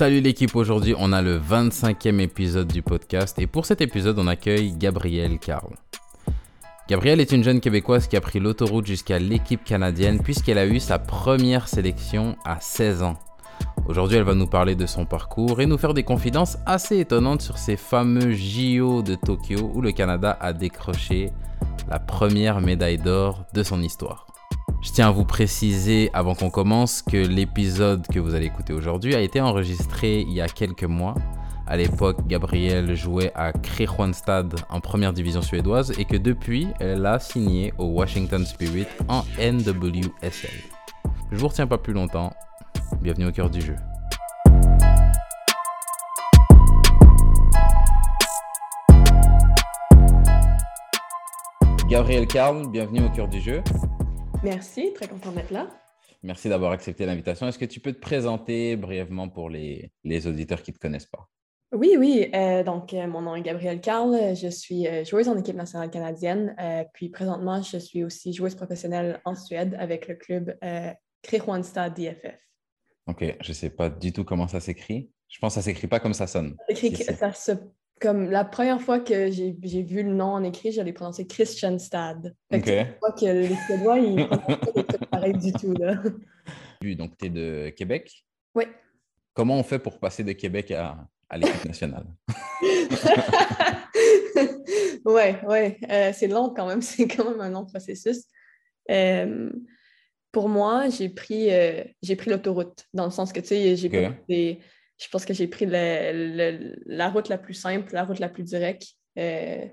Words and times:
Salut 0.00 0.22
l'équipe, 0.22 0.56
aujourd'hui 0.56 0.94
on 0.96 1.12
a 1.12 1.20
le 1.20 1.38
25e 1.38 2.20
épisode 2.20 2.68
du 2.68 2.80
podcast 2.80 3.38
et 3.38 3.46
pour 3.46 3.66
cet 3.66 3.82
épisode 3.82 4.18
on 4.18 4.28
accueille 4.28 4.72
Gabrielle 4.72 5.38
Carl. 5.38 5.74
Gabrielle 6.88 7.20
est 7.20 7.32
une 7.32 7.44
jeune 7.44 7.60
québécoise 7.60 8.08
qui 8.08 8.16
a 8.16 8.22
pris 8.22 8.40
l'autoroute 8.40 8.86
jusqu'à 8.86 9.18
l'équipe 9.18 9.62
canadienne 9.62 10.22
puisqu'elle 10.22 10.56
a 10.56 10.64
eu 10.64 10.80
sa 10.80 10.98
première 10.98 11.68
sélection 11.68 12.34
à 12.46 12.60
16 12.60 13.02
ans. 13.02 13.18
Aujourd'hui 13.86 14.16
elle 14.16 14.24
va 14.24 14.34
nous 14.34 14.46
parler 14.46 14.74
de 14.74 14.86
son 14.86 15.04
parcours 15.04 15.60
et 15.60 15.66
nous 15.66 15.76
faire 15.76 15.92
des 15.92 16.02
confidences 16.02 16.56
assez 16.64 16.98
étonnantes 17.00 17.42
sur 17.42 17.58
ces 17.58 17.76
fameux 17.76 18.32
JO 18.32 19.02
de 19.02 19.16
Tokyo 19.16 19.70
où 19.74 19.82
le 19.82 19.92
Canada 19.92 20.34
a 20.40 20.54
décroché 20.54 21.28
la 21.90 21.98
première 21.98 22.62
médaille 22.62 22.96
d'or 22.96 23.44
de 23.52 23.62
son 23.62 23.82
histoire. 23.82 24.29
Je 24.82 24.92
tiens 24.92 25.08
à 25.08 25.10
vous 25.10 25.26
préciser 25.26 26.08
avant 26.14 26.34
qu'on 26.34 26.48
commence 26.48 27.02
que 27.02 27.18
l'épisode 27.18 28.06
que 28.06 28.18
vous 28.18 28.34
allez 28.34 28.46
écouter 28.46 28.72
aujourd'hui 28.72 29.14
a 29.14 29.20
été 29.20 29.38
enregistré 29.38 30.20
il 30.22 30.32
y 30.32 30.40
a 30.40 30.48
quelques 30.48 30.84
mois. 30.84 31.14
À 31.66 31.76
l'époque, 31.76 32.26
Gabrielle 32.26 32.94
jouait 32.96 33.30
à 33.34 33.52
Kristianstad 33.52 34.54
en 34.70 34.80
première 34.80 35.12
division 35.12 35.42
suédoise 35.42 35.92
et 35.98 36.06
que 36.06 36.16
depuis, 36.16 36.68
elle 36.80 37.04
a 37.04 37.18
signé 37.20 37.74
au 37.76 37.88
Washington 37.88 38.46
Spirit 38.46 38.86
en 39.06 39.22
NWSL. 39.38 40.50
Je 41.30 41.36
vous 41.36 41.48
retiens 41.48 41.66
pas 41.66 41.78
plus 41.78 41.92
longtemps. 41.92 42.32
Bienvenue 43.02 43.26
au 43.26 43.32
cœur 43.32 43.50
du 43.50 43.60
jeu. 43.60 43.76
Gabrielle 51.86 52.26
Carl, 52.26 52.66
bienvenue 52.70 53.04
au 53.04 53.10
cœur 53.10 53.28
du 53.28 53.42
jeu. 53.42 53.62
Merci, 54.42 54.92
très 54.94 55.06
content 55.06 55.32
d'être 55.32 55.50
là. 55.50 55.68
Merci 56.22 56.48
d'avoir 56.48 56.72
accepté 56.72 57.04
l'invitation. 57.04 57.46
Est-ce 57.46 57.58
que 57.58 57.66
tu 57.66 57.78
peux 57.78 57.92
te 57.92 58.00
présenter 58.00 58.74
brièvement 58.76 59.28
pour 59.28 59.50
les, 59.50 59.92
les 60.02 60.26
auditeurs 60.26 60.62
qui 60.62 60.70
ne 60.70 60.76
te 60.76 60.80
connaissent 60.80 61.06
pas? 61.06 61.28
Oui, 61.72 61.96
oui. 61.98 62.30
Euh, 62.34 62.64
donc, 62.64 62.94
euh, 62.94 63.06
mon 63.06 63.20
nom 63.20 63.36
est 63.36 63.42
Gabrielle 63.42 63.80
Carl. 63.80 64.34
Je 64.34 64.48
suis 64.48 64.88
euh, 64.88 65.04
joueuse 65.04 65.28
en 65.28 65.36
équipe 65.36 65.56
nationale 65.56 65.90
canadienne. 65.90 66.56
puis, 66.94 67.10
présentement, 67.10 67.62
je 67.62 67.76
suis 67.76 68.02
aussi 68.02 68.32
joueuse 68.32 68.54
professionnelle 68.54 69.20
en 69.26 69.34
Suède 69.34 69.76
avec 69.78 70.08
le 70.08 70.14
club 70.14 70.56
Kristianstad 71.22 71.94
DFF. 71.94 72.38
OK. 73.06 73.36
Je 73.40 73.48
ne 73.48 73.54
sais 73.54 73.70
pas 73.70 73.90
du 73.90 74.12
tout 74.12 74.24
comment 74.24 74.48
ça 74.48 74.60
s'écrit. 74.60 75.10
Je 75.28 75.38
pense 75.38 75.54
que 75.54 75.60
ça 75.60 75.70
ne 75.70 75.74
s'écrit 75.74 75.86
pas 75.86 76.00
comme 76.00 76.14
ça 76.14 76.26
sonne. 76.26 76.56
Ça 76.74 77.32
se 77.32 77.52
comme 78.00 78.30
la 78.30 78.44
première 78.44 78.80
fois 78.80 78.98
que 78.98 79.30
j'ai 79.30 79.82
vu 79.82 80.02
le 80.02 80.14
nom 80.14 80.32
en 80.32 80.42
écrit, 80.42 80.72
j'allais 80.72 80.94
prononcer 80.94 81.26
Christianstad. 81.26 82.34
Fait 82.50 82.60
que 82.60 82.82
tu 82.82 82.98
vois 83.00 83.12
que 83.12 83.26
les 83.26 83.56
Suédois, 83.66 83.98
ils 83.98 84.26
prononcent 84.26 84.86
pas 84.86 85.06
pareil 85.10 85.34
du 85.34 85.52
tout. 85.52 85.74
Là. 85.74 85.96
Donc, 86.94 87.18
tu 87.18 87.26
es 87.26 87.28
de 87.28 87.68
Québec? 87.76 88.24
Oui. 88.54 88.64
Comment 89.34 89.58
on 89.58 89.62
fait 89.62 89.78
pour 89.78 89.98
passer 89.98 90.24
de 90.24 90.32
Québec 90.32 90.70
à, 90.70 90.96
à 91.28 91.36
l'équipe 91.36 91.66
nationale? 91.66 92.06
oui, 95.04 95.34
oui. 95.46 95.76
Euh, 95.90 96.12
c'est 96.14 96.26
long 96.26 96.54
quand 96.56 96.66
même. 96.66 96.80
C'est 96.82 97.06
quand 97.06 97.30
même 97.30 97.40
un 97.40 97.50
long 97.50 97.66
processus. 97.66 98.24
Euh, 98.90 99.50
pour 100.32 100.48
moi, 100.48 100.88
j'ai 100.88 101.10
pris, 101.10 101.52
euh, 101.52 101.84
j'ai 102.02 102.16
pris 102.16 102.30
l'autoroute, 102.30 102.86
dans 102.94 103.04
le 103.04 103.10
sens 103.10 103.30
que, 103.32 103.40
tu 103.40 103.48
sais, 103.48 103.76
j'ai 103.76 103.88
okay 103.88 104.58
je 105.00 105.08
pense 105.08 105.24
que 105.24 105.32
j'ai 105.32 105.48
pris 105.48 105.66
la 105.66 107.08
route 107.08 107.28
la 107.28 107.38
plus 107.38 107.54
simple, 107.54 107.92
la 107.94 108.04
route 108.04 108.18
la 108.18 108.28
plus 108.28 108.42
directe. 108.42 108.84
Euh, 109.18 109.66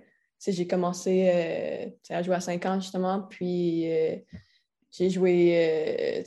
j'ai 0.46 0.68
commencé 0.68 1.30
euh, 1.34 2.16
à 2.16 2.24
jouer 2.24 2.36
à 2.36 2.40
5 2.40 2.66
ans, 2.66 2.80
justement, 2.80 3.24
puis 3.24 3.92
euh, 3.92 4.16
j'ai 4.92 5.10
joué 5.10 6.24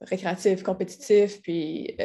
récréatif, 0.00 0.62
compétitif, 0.62 1.42
puis 1.42 1.96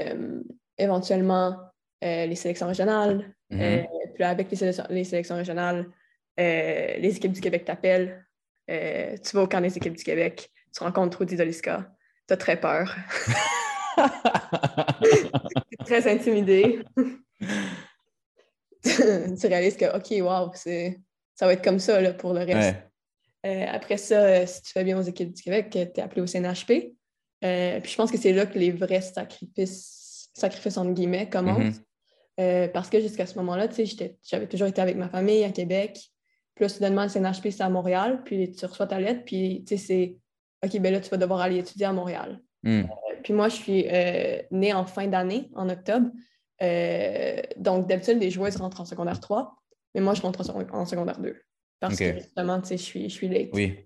éventuellement 0.78 1.58
les 2.02 2.36
sélections 2.36 2.68
régionales. 2.68 3.34
Mm-hmm. 3.50 3.88
puis 4.16 4.24
avec 4.26 4.52
les, 4.52 5.06
sélections, 5.06 5.36
régionales, 5.38 5.88
les 6.38 7.14
équipes 7.16 7.32
du 7.32 7.42
Québec 7.42 7.64
t'appellent. 7.64 8.26
tu 8.68 9.36
vas 9.36 9.44
au 9.44 9.48
camp 9.48 9.62
des 9.62 9.78
équipes 9.78 9.96
du 9.96 10.04
Québec, 10.04 10.52
tu 10.76 10.84
rencontres 10.84 11.20
Rudy 11.20 11.38
Doliska, 11.38 11.90
tu 12.28 12.34
as 12.34 12.38
très 12.38 12.60
peur. 12.60 12.94
très 15.86 16.12
intimidé. 16.12 16.80
tu 18.84 19.48
réalises 19.48 19.78
que, 19.78 19.96
OK, 19.96 20.12
wow, 20.22 20.52
ça 20.54 21.46
va 21.46 21.54
être 21.54 21.64
comme 21.64 21.80
ça 21.80 22.02
là, 22.02 22.14
pour 22.14 22.34
le 22.34 22.42
reste. 22.42 22.78
Euh, 23.46 23.66
après 23.70 23.98
ça, 23.98 24.24
euh, 24.24 24.46
si 24.46 24.62
tu 24.64 24.72
fais 24.72 24.84
bien 24.84 24.98
aux 24.98 25.04
équipes 25.04 25.34
du 25.34 25.42
Québec, 25.42 25.68
tu 25.72 25.78
es 25.78 26.00
appelé 26.00 26.22
au 26.22 26.28
CNHP. 26.28 26.96
Euh, 27.44 27.80
puis 27.80 27.92
je 27.92 27.96
pense 27.96 28.12
que 28.12 28.18
c'est 28.18 28.34
là 28.34 28.46
que 28.46 28.58
les 28.58 28.72
vrais 28.72 29.02
sacrifices, 29.02 30.30
sacrifices 30.34 30.78
entre 30.78 30.94
guillemets, 30.94 31.30
commencent. 31.30 31.82
Mm-hmm. 32.40 32.72
parce 32.72 32.90
que 32.90 33.00
jusqu'à 33.00 33.26
ce 33.26 33.36
moment-là, 33.40 33.68
j'avais 34.24 34.48
toujours 34.48 34.68
été 34.68 34.82
avec 34.82 34.96
ma 34.96 35.10
famille 35.10 35.44
à 35.44 35.52
Québec. 35.52 36.00
Puis 36.56 36.66
là, 36.66 36.70
soudainement, 36.70 37.04
le 37.04 37.10
CNHP, 37.10 37.52
c'est 37.52 37.62
à 37.62 37.70
Montréal. 37.70 38.22
Puis 38.26 38.52
tu 38.52 38.66
reçois 38.66 38.88
ta 38.88 39.00
lettre. 39.00 39.24
Puis 39.26 39.64
c'est 39.68 40.18
OK, 40.66 40.80
ben 40.80 40.92
là, 40.92 41.00
tu 41.00 41.10
vas 41.10 41.18
devoir 41.18 41.42
aller 41.42 41.60
étudier 41.60 41.86
à 41.86 41.94
Montréal. 41.94 42.40
Mm. 42.64 42.84
Puis 43.28 43.34
moi, 43.34 43.50
je 43.50 43.56
suis 43.56 43.86
euh, 43.92 44.42
née 44.52 44.72
en 44.72 44.86
fin 44.86 45.06
d'année, 45.06 45.50
en 45.54 45.68
octobre. 45.68 46.10
Euh, 46.62 47.42
donc, 47.58 47.86
d'habitude, 47.86 48.20
les 48.20 48.32
joueuses 48.32 48.56
rentrent 48.56 48.80
en 48.80 48.86
secondaire 48.86 49.20
3, 49.20 49.54
mais 49.94 50.00
moi, 50.00 50.14
je 50.14 50.22
rentre 50.22 50.50
en, 50.72 50.86
secondaire 50.86 51.20
2. 51.20 51.36
Parce 51.82 51.98
que 52.00 52.20
justement, 52.20 52.62
tu 52.62 52.68
sais, 52.70 52.78
je 52.78 52.84
suis, 52.84 53.10
je 53.10 53.14
suis 53.14 53.28
late. 53.28 53.50
Oui. 53.52 53.80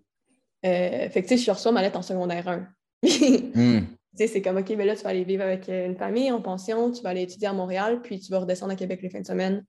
Euh, 0.64 1.10
fait 1.10 1.24
que, 1.24 1.28
tu 1.28 1.40
sais, 1.40 1.44
je 1.44 1.50
reçois 1.50 1.72
ma 1.72 1.82
lettre 1.82 1.98
en 1.98 2.04
secondaire 2.04 2.48
1. 2.48 2.68
mm. 3.02 3.88
Tu 4.12 4.18
sais, 4.18 4.28
c'est 4.28 4.42
comme, 4.44 4.58
OK, 4.58 4.70
mais 4.78 4.86
là, 4.86 4.96
tu 4.96 5.02
vas 5.02 5.10
aller 5.10 5.24
vivre 5.24 5.42
avec 5.42 5.70
une 5.70 5.96
famille 5.96 6.32
en 6.32 6.42
pension, 6.42 6.92
tu 6.92 7.02
vas 7.02 7.10
aller 7.10 7.24
étudier 7.24 7.48
à 7.48 7.54
Montréal, 7.54 8.02
puis 8.04 8.20
tu 8.20 8.30
vas 8.30 8.42
redescendre 8.42 8.74
à 8.74 8.76
Québec 8.76 9.02
les 9.02 9.10
fins 9.10 9.22
de 9.22 9.26
semaine. 9.26 9.66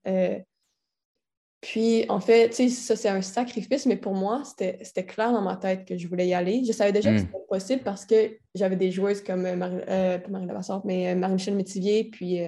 Puis, 1.63 2.03
en 2.09 2.19
fait, 2.19 2.49
tu 2.49 2.55
sais, 2.55 2.69
ça, 2.69 2.97
c'est 2.97 3.07
un 3.07 3.21
sacrifice, 3.21 3.85
mais 3.85 3.95
pour 3.95 4.13
moi, 4.13 4.43
c'était 4.43 5.05
clair 5.05 5.31
dans 5.31 5.41
ma 5.41 5.55
tête 5.55 5.85
que 5.85 5.97
je 5.97 6.09
voulais 6.09 6.27
y 6.27 6.33
aller. 6.33 6.61
Je 6.65 6.73
savais 6.73 6.91
déjà 6.91 7.09
que 7.09 7.15
hmm. 7.15 7.19
c'était 7.19 7.45
possible 7.47 7.81
parce 7.83 8.05
que 8.05 8.31
j'avais 8.53 8.75
des 8.75 8.91
joueuses 8.91 9.23
comme, 9.23 9.45
euh, 9.45 9.55
Marie, 9.55 9.77
euh, 9.87 10.17
pas 10.17 10.29
Marie 10.29 10.45
Lavassante, 10.45 10.83
mais 10.83 11.13
euh, 11.13 11.15
Marie-Michel 11.15 11.55
Métivier, 11.55 12.09
puis 12.11 12.41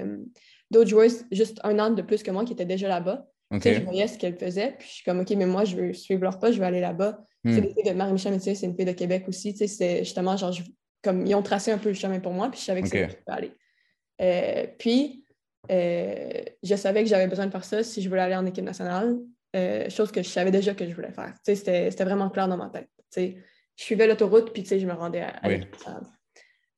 d'autres 0.70 0.90
joueuses 0.90 1.24
juste 1.32 1.62
un 1.64 1.80
an 1.80 1.92
de 1.92 2.02
plus 2.02 2.24
que 2.24 2.32
moi 2.32 2.44
qui 2.44 2.52
étaient 2.52 2.66
déjà 2.66 2.90
là-bas. 2.90 3.26
Tu 3.54 3.62
sais, 3.62 3.76
je 3.76 3.84
voyais 3.84 4.08
ce 4.08 4.18
qu'elles 4.18 4.38
faisaient, 4.38 4.76
puis 4.78 4.90
je 4.90 4.94
suis 4.96 5.04
comme, 5.06 5.22
OK, 5.22 5.30
mais 5.30 5.46
moi, 5.46 5.64
je 5.64 5.78
veux 5.78 5.94
suivre 5.94 6.24
leur 6.24 6.38
pas, 6.38 6.52
je 6.52 6.60
veux 6.60 6.66
aller 6.66 6.82
là-bas. 6.82 7.24
Hmm. 7.46 7.54
C'est 7.54 7.94
de 7.94 7.96
Marie-Michel 7.96 8.34
Métivier, 8.34 8.56
c'est 8.56 8.66
une 8.66 8.76
fille 8.76 8.84
de 8.84 8.92
Québec 8.92 9.24
aussi. 9.30 9.54
Tu 9.54 9.60
sais, 9.60 9.68
c'est 9.68 10.00
justement, 10.00 10.36
genre, 10.36 10.54
comme, 11.02 11.26
ils 11.26 11.36
ont 11.36 11.44
tracé 11.44 11.72
un 11.72 11.78
peu 11.78 11.88
le 11.88 11.96
chemin 11.96 12.20
pour 12.20 12.34
moi, 12.34 12.50
puis 12.52 12.60
je 12.60 12.66
savais 12.66 12.82
que 12.82 12.88
okay. 12.88 13.08
c'est 13.10 13.32
là 13.32 13.38
aller. 13.38 14.76
puis, 14.78 15.25
euh, 15.72 16.44
je 16.64 16.76
savais 16.76 17.04
que 17.04 17.10
j'avais 17.10 17.28
besoin 17.28 17.46
de 17.46 17.52
faire 17.52 17.64
ça 17.64 17.84
si 17.84 18.02
je 18.02 18.10
voulais 18.10 18.22
aller 18.22 18.36
en 18.36 18.46
équipe 18.46 18.64
nationale, 18.64 19.18
euh, 19.56 19.90
chose 19.90 20.12
que 20.12 20.22
je 20.22 20.30
savais 20.30 20.52
déjà 20.52 20.74
que 20.74 20.88
je 20.88 20.94
voulais 20.94 21.12
faire. 21.12 21.34
C'était 21.44 21.90
vraiment 22.04 22.30
clair 22.30 22.48
dans 22.48 22.58
ma 22.58 22.70
tête. 22.70 22.90
je 23.16 23.34
suivais 23.76 24.08
l'autoroute, 24.08 24.54
puis 24.54 24.66
je 24.66 24.86
me 24.86 24.94
rendais 24.94 25.22
à, 25.22 25.48
l'équipe 25.48 25.72
nationale. 25.74 26.04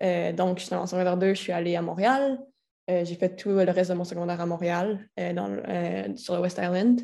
Euh, 0.03 0.31
donc, 0.31 0.59
j'étais 0.59 0.75
en 0.75 0.85
secondaire 0.85 1.17
2, 1.17 1.29
je 1.29 1.39
suis 1.39 1.51
allée 1.51 1.75
à 1.75 1.81
Montréal. 1.81 2.39
j'ai 2.87 3.15
fait 3.15 3.35
tout 3.35 3.49
le 3.49 3.71
reste 3.71 3.91
de 3.91 3.95
mon 3.95 4.03
secondaire 4.03 4.39
à 4.39 4.45
Montréal, 4.45 5.09
dans, 5.17 6.15
sur 6.15 6.35
le 6.35 6.41
West 6.41 6.59
Island. 6.61 7.01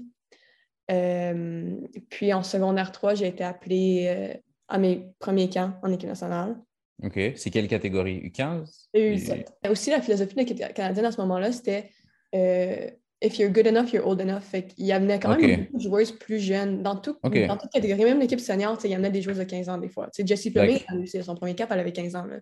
puis 2.09 2.33
en 2.33 2.43
secondaire 2.43 2.91
3, 2.91 3.16
j'ai 3.16 3.27
été 3.27 3.43
appelée 3.43 4.41
à 4.67 4.77
mes 4.77 5.07
premiers 5.19 5.49
camps 5.49 5.73
en 5.81 5.91
équipe 5.91 6.09
nationale. 6.09 6.55
OK. 7.01 7.19
C'est 7.35 7.49
quelle 7.49 7.67
catégorie? 7.67 8.21
U15? 8.29 8.87
U17. 8.95 9.69
Aussi, 9.69 9.89
la 9.89 10.01
philosophie 10.01 10.35
de 10.35 10.39
l'équipe 10.39 10.73
canadienne 10.73 11.05
à 11.05 11.11
ce 11.11 11.19
moment-là, 11.21 11.51
c'était 11.51 11.89
euh, 12.35 12.89
If 13.23 13.39
you're 13.39 13.49
good 13.49 13.67
enough, 13.67 13.93
you're 13.93 14.05
old 14.05 14.19
enough. 14.19 14.41
Fait 14.41 14.65
qu'il 14.65 14.85
y 14.85 14.91
avait 14.91 15.17
quand 15.17 15.37
même 15.37 15.67
des 15.71 15.79
joueuses 15.79 16.11
plus 16.11 16.39
jeunes. 16.39 16.83
Dans, 16.83 16.97
tout, 16.97 17.15
dans 17.23 17.57
toute 17.57 17.71
catégorie, 17.71 18.03
même 18.03 18.19
l'équipe 18.19 18.39
senior, 18.39 18.77
il 18.83 18.91
y 18.91 18.97
en 18.97 19.03
a 19.05 19.09
des 19.09 19.21
joueuses 19.21 19.37
de 19.37 19.45
15 19.45 19.69
ans 19.69 19.77
des 19.77 19.87
fois. 19.87 20.09
sais, 20.11 20.27
Jessie 20.27 20.51
Plumé, 20.51 20.85
c'est 21.05 21.23
son 21.23 21.35
premier 21.35 21.55
cap, 21.55 21.69
elle 21.71 21.79
avait 21.79 21.93
15 21.93 22.16
ans. 22.17 22.25
Là. 22.25 22.40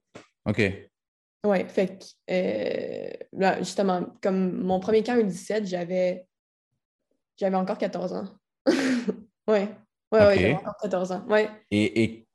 OK. 0.48 0.90
Oui, 1.44 1.58
fait 1.68 2.00
que, 2.00 2.06
euh, 2.32 3.58
justement, 3.60 4.06
comme 4.22 4.64
mon 4.64 4.80
premier 4.80 5.04
camp 5.04 5.16
U17, 5.16 5.66
j'avais 5.66 6.26
j'avais 7.38 7.56
encore 7.56 7.78
14 7.78 8.14
ans. 8.14 8.26
oui, 8.68 8.76
oui, 9.48 9.58
ouais, 10.12 10.20
ouais, 10.20 10.36
j'avais 10.36 10.54
encore 10.54 10.78
14 10.82 11.12
ans. 11.12 11.26
Ouais. 11.28 11.48
Et, 11.70 12.04
et 12.04 12.28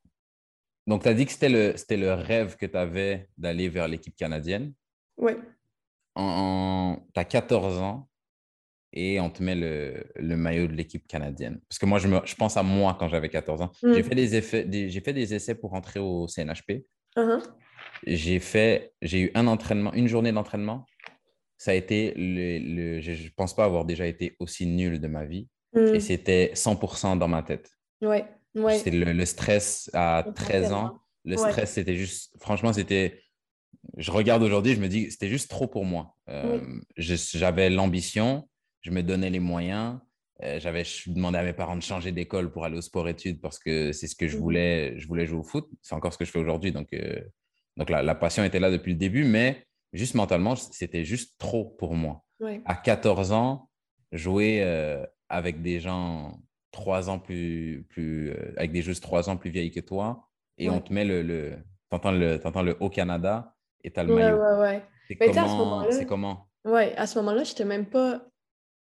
donc, 0.87 1.03
tu 1.03 1.09
as 1.09 1.15
dit 1.15 1.27
que 1.27 1.33
c'était 1.33 1.49
le, 1.49 1.77
c'était 1.77 1.97
le 1.97 2.13
rêve 2.13 2.57
que 2.57 2.67
tu 2.67 2.77
avais 2.77 3.29
d'aller 3.37 3.69
vers 3.69 3.89
l'équipe 3.89 4.15
canadienne. 4.15 4.73
Oui. 5.17 5.33
En, 6.15 6.99
tu 7.13 7.21
as 7.21 7.25
14 7.25 7.79
ans 7.79 8.09
et 8.93 9.21
on 9.21 9.29
te 9.29 9.43
met 9.43 9.57
le, 9.57 10.05
le 10.15 10.37
maillot 10.37 10.69
de 10.69 10.73
l'équipe 10.73 11.07
canadienne. 11.07 11.61
Parce 11.69 11.79
que 11.79 11.87
moi, 11.87 11.99
je, 11.99 12.07
me, 12.07 12.21
je 12.25 12.35
pense 12.37 12.57
à 12.57 12.63
moi 12.63 12.97
quand 12.99 13.09
j'avais 13.09 13.29
14 13.29 13.63
ans. 13.63 13.73
J'ai, 13.83 14.01
mm. 14.01 14.05
fait 14.05 14.15
des 14.15 14.35
effets, 14.37 14.89
j'ai 14.89 15.01
fait 15.01 15.13
des 15.13 15.35
essais 15.35 15.57
pour 15.57 15.75
entrer 15.75 15.99
au 15.99 16.29
CNHP. 16.29 16.87
Uh-huh. 17.17 17.43
J'ai 18.07 18.39
fait, 18.39 18.93
j'ai 19.03 19.23
eu 19.23 19.31
un 19.35 19.49
entraînement, 19.49 19.93
une 19.93 20.07
journée 20.07 20.33
d'entraînement. 20.33 20.87
Ça 21.59 21.73
a 21.73 21.75
été, 21.75 22.15
le, 22.17 22.59
le 22.59 23.01
je 23.01 23.11
ne 23.11 23.31
pense 23.37 23.57
pas 23.57 23.65
avoir 23.65 23.85
déjà 23.85 24.07
été 24.07 24.37
aussi 24.39 24.67
nul 24.67 25.01
de 25.01 25.09
ma 25.09 25.25
vie. 25.25 25.49
Mm. 25.73 25.95
Et 25.97 26.01
c'était 26.01 26.53
100% 26.55 27.19
dans 27.19 27.29
ma 27.29 27.43
tête. 27.43 27.71
C'est 28.79 28.91
le, 28.91 29.25
stress 29.25 29.91
à 29.93 30.25
13 30.35 30.73
ans. 30.73 30.99
Le 31.25 31.37
stress, 31.37 31.73
c'était 31.73 31.97
juste, 31.97 32.33
franchement, 32.41 32.73
c'était 32.73 33.21
je 33.97 34.11
regarde 34.11 34.43
aujourd'hui, 34.43 34.75
je 34.75 34.81
me 34.81 34.89
dis, 34.89 35.11
c'était 35.11 35.29
juste 35.29 35.51
trop 35.51 35.67
pour 35.67 35.85
moi. 35.85 36.15
Euh, 36.29 36.61
j'avais 36.97 37.71
l'ambition, 37.71 38.49
je 38.83 38.91
me 38.91 39.03
donnais 39.03 39.31
les 39.31 39.41
moyens. 39.41 39.99
Euh, 40.43 40.61
j'avais 40.61 40.83
demandé 41.07 41.39
à 41.39 41.43
mes 41.43 41.55
parents 41.55 41.77
de 41.77 41.83
changer 41.83 42.13
d'école 42.13 42.53
pour 42.53 42.65
aller 42.65 42.77
au 42.77 42.83
sport-études 42.83 43.41
parce 43.41 43.59
que 43.59 43.93
c'est 43.93 44.07
ce 44.07 44.15
que 44.15 44.29
je 44.29 44.37
mmh 44.37 44.41
voulais. 44.41 44.99
Je 44.99 45.09
voulais 45.09 45.27
jouer 45.27 45.39
au 45.39 45.43
foot. 45.43 45.69
C'est 45.81 45.95
encore 45.95 46.13
ce 46.13 46.19
que 46.19 46.25
je 46.25 46.31
fais 46.31 46.39
aujourd'hui. 46.39 46.73
Donc, 46.73 46.93
euh, 46.93 47.21
donc 47.77 47.89
la, 47.89 48.15
passion 48.15 48.45
était 48.45 48.61
là 48.61 48.71
depuis 48.71 48.93
le 48.93 48.99
début, 48.99 49.25
mais 49.25 49.67
juste 49.93 50.15
mentalement, 50.15 50.57
c'était 50.57 51.05
juste 51.05 51.39
trop 51.39 51.65
pour 51.65 51.95
moi. 51.95 52.23
À 52.67 52.75
14 52.75 53.33
ans, 53.33 53.71
jouer 54.13 54.63
avec 55.29 55.63
des 55.63 55.81
gens 55.81 56.39
trois 56.77 57.11
ans 57.11 57.19
plus, 57.19 57.87
plus 57.89 58.33
avec 58.57 58.71
des 58.71 58.83
joueuses 58.83 59.01
trois 59.01 59.29
ans 59.29 59.37
plus 59.37 59.51
vieilles 59.51 59.73
que 59.73 59.81
toi, 59.81 60.29
et 60.59 60.71
on 60.71 60.81
te 60.81 60.93
met 60.93 61.05
le, 61.05 61.23
le 61.23 61.57
t'entends 61.91 62.13
le, 62.13 62.41
entends 62.45 62.63
le 62.63 62.77
Haut-Canada 62.81 63.55
et 63.83 63.91
t'as 63.91 64.03
le 64.03 64.15
maillot. 64.15 64.37
Ouais, 64.37 64.59
ouais, 64.59 64.83
C'est 65.09 65.17
comment? 65.17 65.91
C'est 65.91 66.07
comment? 66.07 66.49
Ouais, 66.65 66.95
à 66.97 67.07
ce 67.07 67.19
moment-là, 67.19 67.45
je 67.45 67.51
n'étais 67.51 67.65
même 67.65 67.87
pas. 67.87 68.23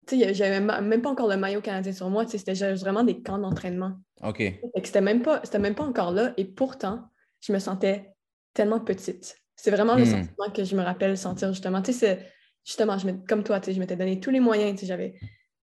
Tu 0.06 0.18
sais, 0.18 0.34
j'avais 0.34 0.60
même 0.60 1.02
pas 1.02 1.10
encore 1.10 1.28
le 1.28 1.36
maillot 1.36 1.60
canadien 1.60 1.92
sur 1.92 2.08
moi. 2.08 2.26
C'était 2.26 2.54
vraiment 2.74 3.04
des 3.04 3.20
camps 3.20 3.38
d'entraînement. 3.38 3.92
OK. 4.22 4.42
C'était 4.82 5.00
même, 5.00 5.22
pas, 5.22 5.42
même 5.58 5.74
pas 5.74 5.84
encore 5.84 6.12
là. 6.12 6.32
Et 6.36 6.44
pourtant, 6.44 7.08
je 7.40 7.52
me 7.52 7.58
sentais 7.58 8.14
tellement 8.54 8.80
petite. 8.80 9.36
C'est 9.56 9.70
vraiment 9.70 9.96
le 9.96 10.04
hmm. 10.04 10.06
sentiment 10.06 10.50
que 10.54 10.64
je 10.64 10.76
me 10.76 10.82
rappelle 10.82 11.18
sentir 11.18 11.52
justement. 11.52 11.82
Tu 11.82 11.92
sais, 11.92 12.24
justement, 12.64 12.98
je 12.98 13.10
comme 13.28 13.42
toi, 13.42 13.58
tu 13.58 13.66
sais, 13.66 13.72
je 13.74 13.80
m'étais 13.80 13.96
donné 13.96 14.20
tous 14.20 14.30
les 14.30 14.40
moyens. 14.40 14.72
Tu 14.72 14.80
sais, 14.80 14.86
j'avais. 14.86 15.14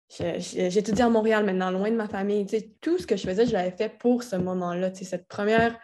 J'étudiais 0.08 1.04
à 1.04 1.10
Montréal 1.10 1.44
maintenant, 1.44 1.70
loin 1.70 1.90
de 1.90 1.96
ma 1.96 2.08
famille. 2.08 2.46
Tout 2.80 2.98
ce 2.98 3.06
que 3.06 3.16
je 3.16 3.26
faisais, 3.26 3.46
je 3.46 3.52
l'avais 3.52 3.76
fait 3.76 3.90
pour 3.98 4.22
ce 4.22 4.36
moment-là. 4.36 4.94
Cette 4.94 5.28
première 5.28 5.78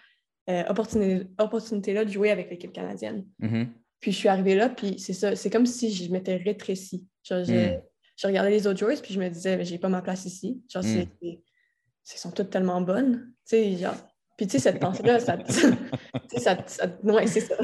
euh, 0.49 0.63
opportunité-là 1.39 2.05
de 2.05 2.11
jouer 2.11 2.31
avec 2.31 2.51
l'équipe 2.51 2.73
canadienne. 2.73 3.27
Mm-hmm. 3.41 3.67
Puis 4.01 4.13
je 4.13 4.17
suis 4.19 4.29
arrivée 4.29 4.55
là, 4.55 4.69
puis 4.69 4.99
c'est 4.99 5.15
ça, 5.15 5.35
c'est 5.35 5.49
comme 5.49 5.67
si 5.67 5.93
je 5.93 6.11
m'étais 6.11 6.37
rétrécie. 6.37 7.07
Genre, 7.23 7.41
mm. 7.41 7.81
je 8.17 8.27
regardais 8.27 8.51
les 8.51 8.67
autres 8.67 8.79
joueuses, 8.79 9.01
puis 9.01 9.15
je 9.15 9.21
me 9.21 9.29
disais, 9.29 9.57
mais 9.57 9.65
j'ai 9.65 9.79
pas 9.79 9.89
ma 9.89 10.03
place 10.03 10.27
ici. 10.27 10.63
Genre, 10.69 10.85
mm. 10.85 11.05
c'est, 12.03 12.19
sont 12.19 12.31
toutes 12.31 12.51
tellement 12.51 12.81
bonnes. 12.81 13.33
Genre. 13.51 13.95
Puis 14.37 14.47
tu 14.47 14.53
sais, 14.53 14.59
cette 14.59 14.81
pensée-là, 14.81 15.21
ça, 15.21 15.39
ça, 16.37 16.59
ça, 16.67 16.87
ouais, 17.05 17.27
c'est 17.27 17.41
ça. 17.41 17.57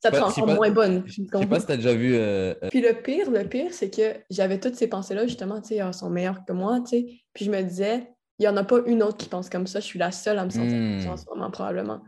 Ça, 0.00 0.12
te 0.12 0.16
rend 0.16 0.28
encore 0.28 0.46
moins 0.46 0.70
bonne. 0.70 1.02
Je 1.06 1.22
sais 1.22 1.46
pas 1.46 1.58
si 1.58 1.66
tu 1.66 1.72
as 1.72 1.76
déjà 1.76 1.94
vu. 1.94 2.14
Euh, 2.14 2.54
euh, 2.62 2.68
puis 2.70 2.80
le 2.80 2.92
pire, 3.02 3.30
le 3.30 3.42
pire, 3.44 3.72
c'est 3.72 3.90
que 3.90 4.14
j'avais 4.30 4.60
toutes 4.60 4.76
ces 4.76 4.86
pensées-là, 4.86 5.26
justement, 5.26 5.60
tu 5.60 5.68
sais, 5.68 5.76
elles 5.76 5.94
sont 5.94 6.08
meilleures 6.08 6.44
que 6.44 6.52
moi, 6.52 6.80
tu 6.80 6.90
sais. 6.90 7.06
Puis 7.34 7.44
je 7.44 7.50
me 7.50 7.60
disais, 7.62 8.08
il 8.38 8.42
n'y 8.42 8.48
en 8.48 8.56
a 8.56 8.62
pas 8.62 8.78
une 8.86 9.02
autre 9.02 9.16
qui 9.16 9.28
pense 9.28 9.50
comme 9.50 9.66
ça. 9.66 9.80
Je 9.80 9.86
suis 9.86 9.98
la 9.98 10.12
seule 10.12 10.38
à 10.38 10.44
me 10.44 10.50
sentir 10.50 10.70
comme 10.70 11.00
ça 11.00 11.10
en 11.10 11.14
hmm. 11.14 11.16
ce 11.16 11.24
moment, 11.30 11.50
probablement. 11.50 12.00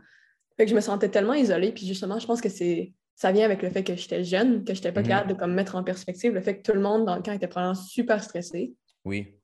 Fait 0.55 0.63
que 0.63 0.69
je 0.69 0.75
me 0.75 0.81
sentais 0.81 1.09
tellement 1.09 1.33
isolée. 1.33 1.73
Puis 1.73 1.85
justement, 1.85 2.17
je 2.19 2.27
pense 2.27 2.39
que 2.39 2.49
c'est 2.49 2.93
ça 3.15 3.31
vient 3.31 3.45
avec 3.45 3.61
le 3.61 3.69
fait 3.69 3.83
que 3.83 3.95
j'étais 3.95 4.23
jeune, 4.23 4.63
que 4.63 4.73
je 4.73 4.79
n'étais 4.79 4.91
pas 4.91 5.01
hmm. 5.01 5.07
capable 5.07 5.29
de 5.33 5.33
comme, 5.37 5.53
mettre 5.53 5.75
en 5.75 5.83
perspective 5.83 6.33
le 6.33 6.41
fait 6.41 6.57
que 6.57 6.63
tout 6.63 6.73
le 6.73 6.81
monde 6.81 7.05
dans 7.05 7.15
le 7.15 7.21
camp 7.21 7.33
était 7.33 7.47
probablement 7.47 7.75
super 7.75 8.23
stressé. 8.23 8.73
Oui. 9.03 9.35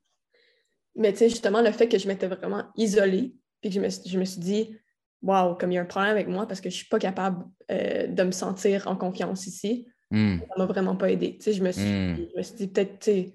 Mais 0.96 1.12
tu 1.12 1.18
sais, 1.18 1.28
justement, 1.28 1.60
le 1.60 1.70
fait 1.70 1.86
que 1.86 1.98
je 1.98 2.08
m'étais 2.08 2.26
vraiment 2.26 2.64
isolée, 2.76 3.34
puis 3.60 3.70
que 3.70 3.76
je 3.76 3.80
me, 3.80 3.88
je 3.88 4.18
me 4.18 4.24
suis 4.24 4.40
dit, 4.40 4.76
waouh, 5.22 5.54
comme 5.56 5.72
il 5.72 5.76
y 5.76 5.78
a 5.78 5.82
un 5.82 5.86
problème 5.86 6.12
avec 6.12 6.28
moi 6.28 6.46
parce 6.46 6.60
que 6.60 6.70
je 6.70 6.74
ne 6.74 6.78
suis 6.78 6.88
pas 6.88 6.98
capable 6.98 7.44
euh, 7.70 8.06
de 8.06 8.22
me 8.22 8.32
sentir 8.32 8.86
en 8.86 8.96
confiance 8.96 9.46
ici, 9.46 9.86
hmm. 10.10 10.38
ça 10.40 10.54
m'a 10.56 10.66
vraiment 10.66 10.96
pas 10.96 11.10
aidé. 11.10 11.36
Tu 11.36 11.44
sais, 11.44 11.52
je 11.52 11.62
me 11.62 11.72
suis, 11.72 11.82
je 11.82 12.36
me 12.36 12.42
suis 12.42 12.54
dit, 12.54 12.68
peut-être, 12.68 12.98
tu 12.98 13.10
sais, 13.10 13.34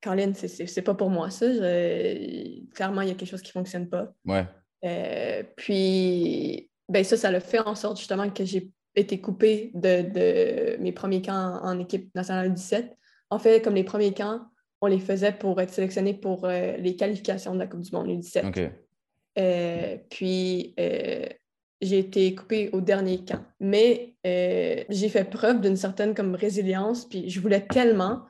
Caroline, 0.00 0.34
c'est 0.34 0.82
pas 0.82 0.94
pour 0.94 1.10
moi 1.10 1.30
ça. 1.30 1.46
Clairement, 1.46 3.02
il 3.02 3.08
y 3.08 3.10
a 3.10 3.14
quelque 3.14 3.26
chose 3.26 3.42
qui 3.42 3.48
ne 3.48 3.60
fonctionne 3.60 3.88
pas. 3.88 4.12
Ouais. 4.24 4.46
Euh, 4.84 5.42
puis, 5.56 6.70
ben 6.88 7.02
ça, 7.02 7.16
ça 7.16 7.30
l'a 7.30 7.40
fait 7.40 7.58
en 7.58 7.74
sorte 7.74 7.98
justement 7.98 8.30
que 8.30 8.44
j'ai 8.44 8.70
été 8.94 9.20
coupée 9.20 9.72
de, 9.74 10.76
mes 10.80 10.92
premiers 10.92 11.22
camps 11.22 11.60
en, 11.62 11.78
équipe 11.78 12.14
nationale 12.14 12.52
17. 12.52 12.96
En 13.30 13.38
fait, 13.38 13.62
comme 13.62 13.74
les 13.74 13.84
premiers 13.84 14.14
camps, 14.14 14.40
on 14.80 14.86
les 14.86 15.00
faisait 15.00 15.32
pour 15.32 15.60
être 15.60 15.72
sélectionnés 15.72 16.14
pour 16.14 16.44
euh, 16.44 16.76
les 16.76 16.96
qualifications 16.96 17.54
de 17.54 17.58
la 17.58 17.66
Coupe 17.66 17.80
du 17.80 17.90
Monde 17.92 18.08
U17. 18.08 18.48
OK. 18.48 18.70
Euh, 19.38 19.96
puis, 20.10 20.74
j'ai 21.82 21.98
été 21.98 22.34
coupée 22.34 22.70
au 22.72 22.80
dernier 22.80 23.24
camp. 23.24 23.44
Mais 23.60 24.14
j'ai 24.24 25.08
fait 25.08 25.24
preuve 25.24 25.60
d'une 25.60 25.76
certaine 25.76 26.14
comme 26.14 26.34
résilience, 26.34 27.08
puis 27.08 27.28
je 27.28 27.40
voulais 27.40 27.66
tellement 27.66 28.22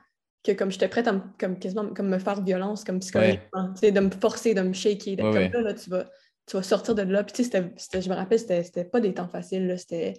que 0.43 0.51
comme 0.51 0.71
j'étais 0.71 0.87
prête 0.87 1.07
à 1.07 1.13
me, 1.13 1.21
comme, 1.39 1.59
quasiment 1.59 1.87
comme 1.93 2.09
me 2.09 2.19
faire 2.19 2.41
violence 2.41 2.83
comme 2.83 2.99
psychologiquement, 2.99 3.73
de 3.81 3.99
me 3.99 4.11
forcer, 4.11 4.53
de 4.53 4.61
me 4.61 4.73
shaker, 4.73 5.15
d'être 5.15 5.51
comme 5.51 5.63
là, 5.63 5.73
tu, 5.73 5.89
vas, 5.89 6.05
tu 6.45 6.55
vas 6.55 6.63
sortir 6.63 6.95
de 6.95 7.01
là. 7.01 7.23
Puis 7.23 7.33
tu 7.33 7.43
sais, 7.43 8.01
je 8.01 8.09
me 8.09 8.15
rappelle, 8.15 8.39
c'était 8.39 8.85
pas 8.85 8.99
des 8.99 9.13
temps 9.13 9.27
faciles, 9.27 9.75
c'était 9.77 10.13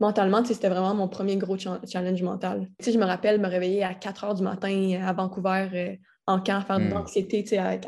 mentalement, 0.00 0.44
c'était 0.44 0.68
vraiment 0.68 0.94
mon 0.94 1.08
premier 1.08 1.36
gros 1.36 1.56
challenge 1.58 2.22
mental. 2.22 2.68
Tu 2.78 2.86
sais, 2.86 2.92
je 2.92 2.98
me 2.98 3.04
rappelle 3.04 3.40
me 3.40 3.48
réveiller 3.48 3.84
à 3.84 3.94
4 3.94 4.24
heures 4.24 4.34
du 4.34 4.42
matin 4.42 5.00
à 5.04 5.12
Vancouver 5.12 5.68
euh, 5.74 5.96
en 6.26 6.40
camp, 6.40 6.60
faire 6.62 6.78
de 6.78 6.84
hmm. 6.84 6.94
l'anxiété, 6.94 7.42
tu 7.44 7.50
sais, 7.50 7.58
à, 7.58 7.78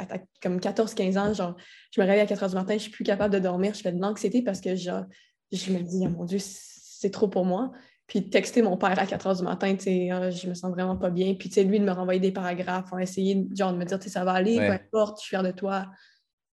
comme 0.41 0.59
14-15 0.59 1.19
ans, 1.19 1.35
genre, 1.35 1.57
je 1.93 2.01
me 2.01 2.07
réveille 2.07 2.23
à 2.23 2.27
4 2.27 2.43
heures 2.43 2.49
du 2.51 2.55
matin, 2.55 2.75
je 2.75 2.83
suis 2.83 2.91
plus 2.91 3.05
capable 3.05 3.35
de 3.35 3.41
dormir, 3.41 3.75
je 3.75 3.81
fais 3.81 3.93
de 3.93 4.01
l'anxiété 4.01 4.43
parce 4.43 4.61
que 4.61 4.77
genre, 4.77 5.05
je 5.51 5.73
me 5.73 5.81
dis, 5.81 6.05
oh 6.05 6.11
mon 6.11 6.25
Dieu, 6.25 6.39
c'est 6.41 7.11
trop 7.11 7.29
pour 7.29 7.45
moi. 7.45 7.73
Puis 8.07 8.31
texter 8.31 8.63
mon 8.63 8.77
père 8.77 8.99
à 8.99 9.07
4 9.07 9.27
heures 9.27 9.37
du 9.37 9.43
matin, 9.43 9.75
tu 9.75 9.85
sais, 9.85 10.11
ah, 10.11 10.31
je 10.31 10.49
me 10.49 10.55
sens 10.55 10.71
vraiment 10.71 10.97
pas 10.97 11.11
bien. 11.11 11.35
Puis, 11.35 11.49
tu 11.49 11.57
sais, 11.57 11.65
lui, 11.65 11.79
de 11.79 11.85
me 11.85 11.91
renvoyer 11.91 12.21
des 12.21 12.33
paragraphes, 12.33 12.87
on 12.93 12.99
essayer 12.99 13.47
genre, 13.55 13.73
de 13.73 13.79
me 13.79 13.85
dire, 13.85 13.99
tu 13.99 14.05
sais, 14.05 14.11
ça 14.11 14.25
va 14.25 14.33
aller, 14.33 14.57
peu 14.57 14.71
importe, 14.71 15.19
je 15.19 15.23
suis 15.23 15.31
fière 15.31 15.43
de 15.43 15.51
toi. 15.51 15.87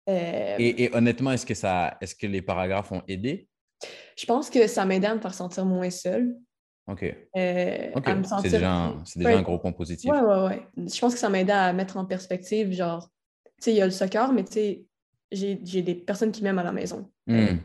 Euh, 0.08 0.56
et, 0.58 0.90
honnêtement, 0.92 1.32
est-ce 1.32 1.46
que, 1.46 1.54
ça, 1.54 1.96
est-ce 2.00 2.14
que 2.14 2.26
les 2.26 2.42
paragraphes 2.42 2.90
ont 2.92 3.02
aidé? 3.06 3.48
Je 4.16 4.26
pense 4.26 4.50
que 4.50 4.66
ça 4.66 4.84
m'aidait 4.84 5.06
à 5.06 5.14
me 5.14 5.20
faire 5.20 5.34
sentir 5.34 5.64
moins 5.64 5.90
seule. 5.90 6.34
OK. 6.86 7.02
Euh, 7.02 7.90
c'est 8.42 8.50
déjà, 8.50 8.72
un, 8.72 9.02
déjà 9.16 9.38
un 9.38 9.42
gros 9.42 9.58
point 9.58 9.72
positif. 9.72 10.10
Oui, 10.10 10.18
oui, 10.20 10.56
oui. 10.76 10.86
Je 10.94 11.00
pense 11.00 11.14
que 11.14 11.20
ça 11.20 11.30
m'aidait 11.30 11.52
à 11.52 11.72
mettre 11.72 11.96
en 11.96 12.04
perspective, 12.04 12.72
genre, 12.72 13.08
tu 13.44 13.52
sais, 13.60 13.72
il 13.72 13.76
y 13.76 13.82
a 13.82 13.86
le 13.86 13.90
soccer, 13.90 14.32
mais 14.32 14.44
tu 14.44 14.52
sais, 14.52 14.84
j'ai, 15.32 15.82
des 15.82 15.94
personnes 15.94 16.30
qui 16.30 16.42
m'aiment 16.42 16.58
à 16.58 16.64
la 16.64 16.72
maison. 16.72 17.10
Hmm. 17.26 17.56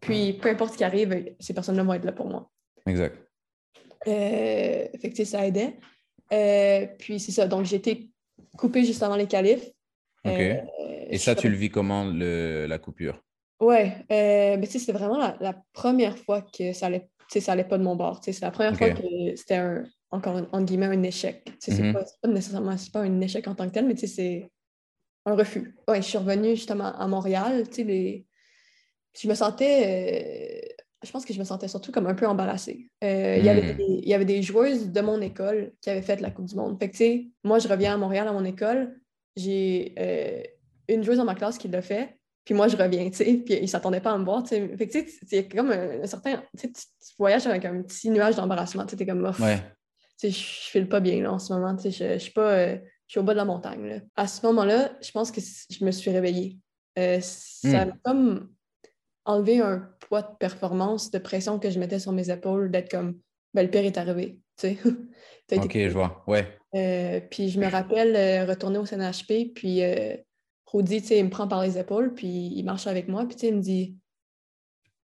Puis, 0.00 0.34
peu 0.34 0.50
importe 0.50 0.72
ce 0.72 0.78
qui 0.78 0.84
arrive, 0.84 1.34
ces 1.40 1.54
personnes-là 1.54 1.82
vont 1.82 1.94
être 1.94 2.04
là 2.04 2.12
pour 2.12 2.28
moi. 2.28 2.50
Exact. 2.86 3.16
Euh, 4.06 4.86
fait 5.00 5.10
que 5.10 5.24
ça 5.24 5.46
aidait. 5.46 5.76
Euh, 6.32 6.86
puis 6.98 7.20
c'est 7.20 7.32
ça. 7.32 7.46
Donc 7.46 7.66
j'ai 7.66 7.76
été 7.76 8.10
coupée 8.56 8.84
juste 8.84 9.02
avant 9.02 9.16
les 9.16 9.26
qualifs. 9.26 9.66
OK. 10.24 10.32
Euh, 10.32 10.60
Et 11.08 11.18
ça, 11.18 11.34
tu 11.34 11.48
le 11.48 11.56
vis 11.56 11.70
comment, 11.70 12.04
le, 12.04 12.66
la 12.66 12.78
coupure? 12.78 13.22
Ouais. 13.60 13.94
mais 14.08 14.60
tu 14.62 14.72
sais, 14.72 14.78
c'était 14.78 14.92
vraiment 14.92 15.36
la, 15.38 15.62
première 15.72 16.16
fois 16.16 16.40
que 16.40 16.72
ça 16.72 16.86
allait, 16.86 17.08
ça 17.38 17.52
allait 17.52 17.64
pas 17.64 17.78
de 17.78 17.84
mon 17.84 17.94
bord. 17.94 18.20
C'est 18.22 18.40
la 18.40 18.50
première 18.50 18.76
fois 18.76 18.90
que 18.90 19.02
c'était 19.36 19.56
un, 19.56 19.84
encore, 20.10 20.42
en 20.50 20.62
guillemets, 20.62 20.86
un 20.86 21.02
échec. 21.04 21.52
C'est 21.60 21.72
mm-hmm. 21.72 21.92
pas, 21.92 22.04
pas, 22.22 22.28
nécessairement 22.28 22.74
pas 22.92 23.00
un 23.02 23.20
échec 23.20 23.46
en 23.46 23.54
tant 23.54 23.68
que 23.68 23.74
tel, 23.74 23.86
mais 23.86 23.94
c'est 23.94 24.50
un 25.26 25.34
refus. 25.36 25.76
Ouais, 25.86 26.02
je 26.02 26.08
suis 26.08 26.18
revenue 26.18 26.56
justement 26.56 26.92
à 26.92 27.06
Montréal. 27.06 27.64
Les... 27.78 28.26
Je 29.16 29.28
me 29.28 29.34
sentais 29.34 30.74
je 31.02 31.10
pense 31.10 31.24
que 31.24 31.32
je 31.32 31.38
me 31.38 31.44
sentais 31.44 31.68
surtout 31.68 31.92
comme 31.92 32.06
un 32.06 32.14
peu 32.14 32.26
embarrassée. 32.26 32.90
Euh, 33.02 33.36
il, 33.38 33.44
y 33.44 33.48
avait 33.48 33.72
hmm. 33.72 33.76
des, 33.76 34.00
il 34.02 34.08
y 34.08 34.14
avait 34.14 34.24
des 34.24 34.42
joueuses 34.42 34.90
de 34.90 35.00
mon 35.00 35.20
école 35.20 35.72
qui 35.80 35.90
avaient 35.90 36.02
fait 36.02 36.20
la 36.20 36.30
Coupe 36.30 36.46
du 36.46 36.54
Monde. 36.54 36.78
Fait 36.78 36.90
que, 36.90 37.46
moi, 37.46 37.58
je 37.58 37.68
reviens 37.68 37.94
à 37.94 37.96
Montréal 37.96 38.28
à 38.28 38.32
mon 38.32 38.44
école, 38.44 39.00
j'ai 39.36 39.94
euh, 39.98 40.42
une 40.88 41.02
joueuse 41.02 41.16
dans 41.16 41.24
ma 41.24 41.34
classe 41.34 41.56
qui 41.56 41.68
l'a 41.68 41.80
fait, 41.80 42.18
puis 42.50 42.56
moi, 42.56 42.66
je 42.66 42.76
reviens, 42.76 43.08
tu 43.10 43.16
sais, 43.16 43.24
puis 43.44 43.54
ils 43.54 43.62
ne 43.62 43.66
s'attendaient 43.68 44.00
pas 44.00 44.10
à 44.10 44.18
me 44.18 44.24
voir, 44.24 44.42
tu 44.42 44.48
sais. 44.48 44.76
Fait 44.76 44.88
que, 44.88 44.92
tu 44.92 45.08
sais, 45.08 45.18
c'est 45.24 45.48
comme 45.48 45.70
un, 45.70 46.04
certain... 46.04 46.42
Tu, 46.58 46.62
sais, 46.62 46.72
tu 46.72 47.14
voyages 47.16 47.46
avec 47.46 47.64
un 47.64 47.80
petit 47.82 48.10
nuage 48.10 48.34
d'embarrassement, 48.34 48.84
tu 48.86 48.90
sais, 48.90 48.96
t'es 48.96 49.06
comme... 49.06 49.22
ouais. 49.22 49.58
Tu 50.18 50.28
sais, 50.28 50.30
je 50.32 50.68
file 50.68 50.88
pas 50.88 50.98
bien, 50.98 51.22
là, 51.22 51.32
en 51.32 51.38
ce 51.38 51.52
moment, 51.52 51.76
tu 51.76 51.92
sais, 51.92 52.14
je, 52.14 52.18
suis 52.18 52.32
pas... 52.32 52.50
Euh, 52.50 52.78
je 53.06 53.12
suis 53.12 53.20
au 53.20 53.22
bas 53.22 53.34
de 53.34 53.36
la 53.36 53.44
montagne, 53.44 53.86
là. 53.86 53.96
À 54.16 54.26
ce 54.26 54.44
moment-là, 54.46 54.90
je 55.00 55.12
pense 55.12 55.30
que 55.30 55.40
je 55.40 55.84
me 55.84 55.92
suis 55.92 56.10
réveillée. 56.10 56.58
ça 56.96 57.84
hmm. 57.84 57.92
comme 58.02 58.48
enlever 59.24 59.60
un 59.60 59.88
poids 60.00 60.22
de 60.22 60.36
performance, 60.40 61.12
de 61.12 61.20
pression 61.20 61.60
que 61.60 61.70
je 61.70 61.78
mettais 61.78 62.00
sur 62.00 62.10
mes 62.10 62.32
épaules, 62.32 62.72
d'être 62.72 62.90
comme, 62.90 63.20
ben, 63.54 63.62
le 63.62 63.70
pire 63.70 63.84
est 63.84 63.96
arrivé, 63.96 64.40
tu 64.56 64.74
sais. 64.74 64.78
ok, 65.56 65.72
je 65.72 65.92
vois, 65.92 66.24
ouais. 66.26 66.48
Euh, 66.74 67.20
puis 67.30 67.48
je 67.48 67.60
me 67.60 67.68
rappelle 67.68 68.16
euh, 68.16 68.44
retourner 68.44 68.78
au 68.78 68.86
CNHP, 68.86 69.54
puis 69.54 69.84
euh, 69.84 70.16
Rudy, 70.72 71.00
tu 71.00 71.08
sais, 71.08 71.18
il 71.18 71.24
me 71.24 71.30
prend 71.30 71.48
par 71.48 71.62
les 71.62 71.78
épaules, 71.78 72.14
puis 72.14 72.52
il 72.54 72.62
marche 72.64 72.86
avec 72.86 73.08
moi, 73.08 73.26
puis 73.26 73.34
tu 73.34 73.40
sais, 73.40 73.48
il 73.48 73.56
me 73.56 73.60
dit, 73.60 73.96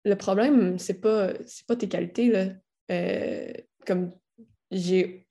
le 0.06 0.16
problème, 0.16 0.78
c'est 0.78 1.02
pas, 1.02 1.34
pas 1.68 1.76
tes 1.76 1.88
qualités, 1.88 2.30
là. 2.30 2.48
Euh, 2.92 3.52
comme, 3.86 4.12
j'ai 4.72 5.28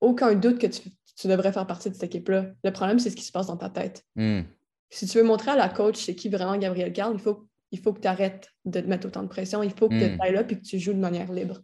aucun 0.00 0.34
doute 0.34 0.58
que 0.58 0.66
tu, 0.66 1.28
devrais 1.28 1.52
faire 1.52 1.66
partie 1.66 1.90
de 1.90 1.94
cette 1.94 2.04
équipe-là. 2.04 2.52
Le 2.62 2.70
problème, 2.72 2.98
c'est 2.98 3.10
ce 3.10 3.16
qui 3.16 3.24
se 3.24 3.32
passe 3.32 3.46
dans 3.46 3.56
ta 3.56 3.70
tête. 3.70 4.04
Hmm. 4.16 4.42
Si 4.90 5.06
tu 5.06 5.18
veux 5.18 5.24
montrer 5.24 5.52
à 5.52 5.56
la 5.56 5.68
coach 5.68 5.96
c'est 5.96 6.14
qui 6.14 6.28
vraiment 6.28 6.56
Gabriel 6.56 6.92
Carl, 6.92 7.14
il 7.14 7.20
faut 7.20 7.48
il 7.72 7.80
faut 7.80 7.92
que 7.92 8.00
tu 8.00 8.06
arrêtes 8.06 8.50
de 8.64 8.80
te 8.80 8.86
mettre 8.86 9.08
autant 9.08 9.22
de 9.24 9.28
pression, 9.28 9.62
il 9.62 9.70
faut 9.70 9.88
que 9.88 9.98
tu 9.98 10.16
hmm. 10.16 10.20
ailles 10.20 10.32
là 10.32 10.42
et 10.42 10.46
que 10.46 10.54
tu 10.54 10.78
joues 10.78 10.92
de 10.92 10.98
manière 10.98 11.32
libre. 11.32 11.60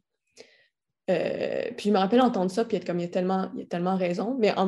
Euh, 1.11 1.71
puis 1.77 1.89
je 1.89 1.95
me 1.95 1.99
rappelle 1.99 2.21
entendre 2.21 2.51
ça, 2.51 2.65
puis 2.65 2.77
être 2.77 2.87
comme 2.87 2.99
il 2.99 3.03
y 3.03 3.07
a 3.07 3.09
tellement, 3.09 3.51
il 3.55 3.61
y 3.61 3.63
a 3.63 3.67
tellement 3.67 3.97
raison, 3.97 4.37
mais 4.39 4.53
en, 4.57 4.67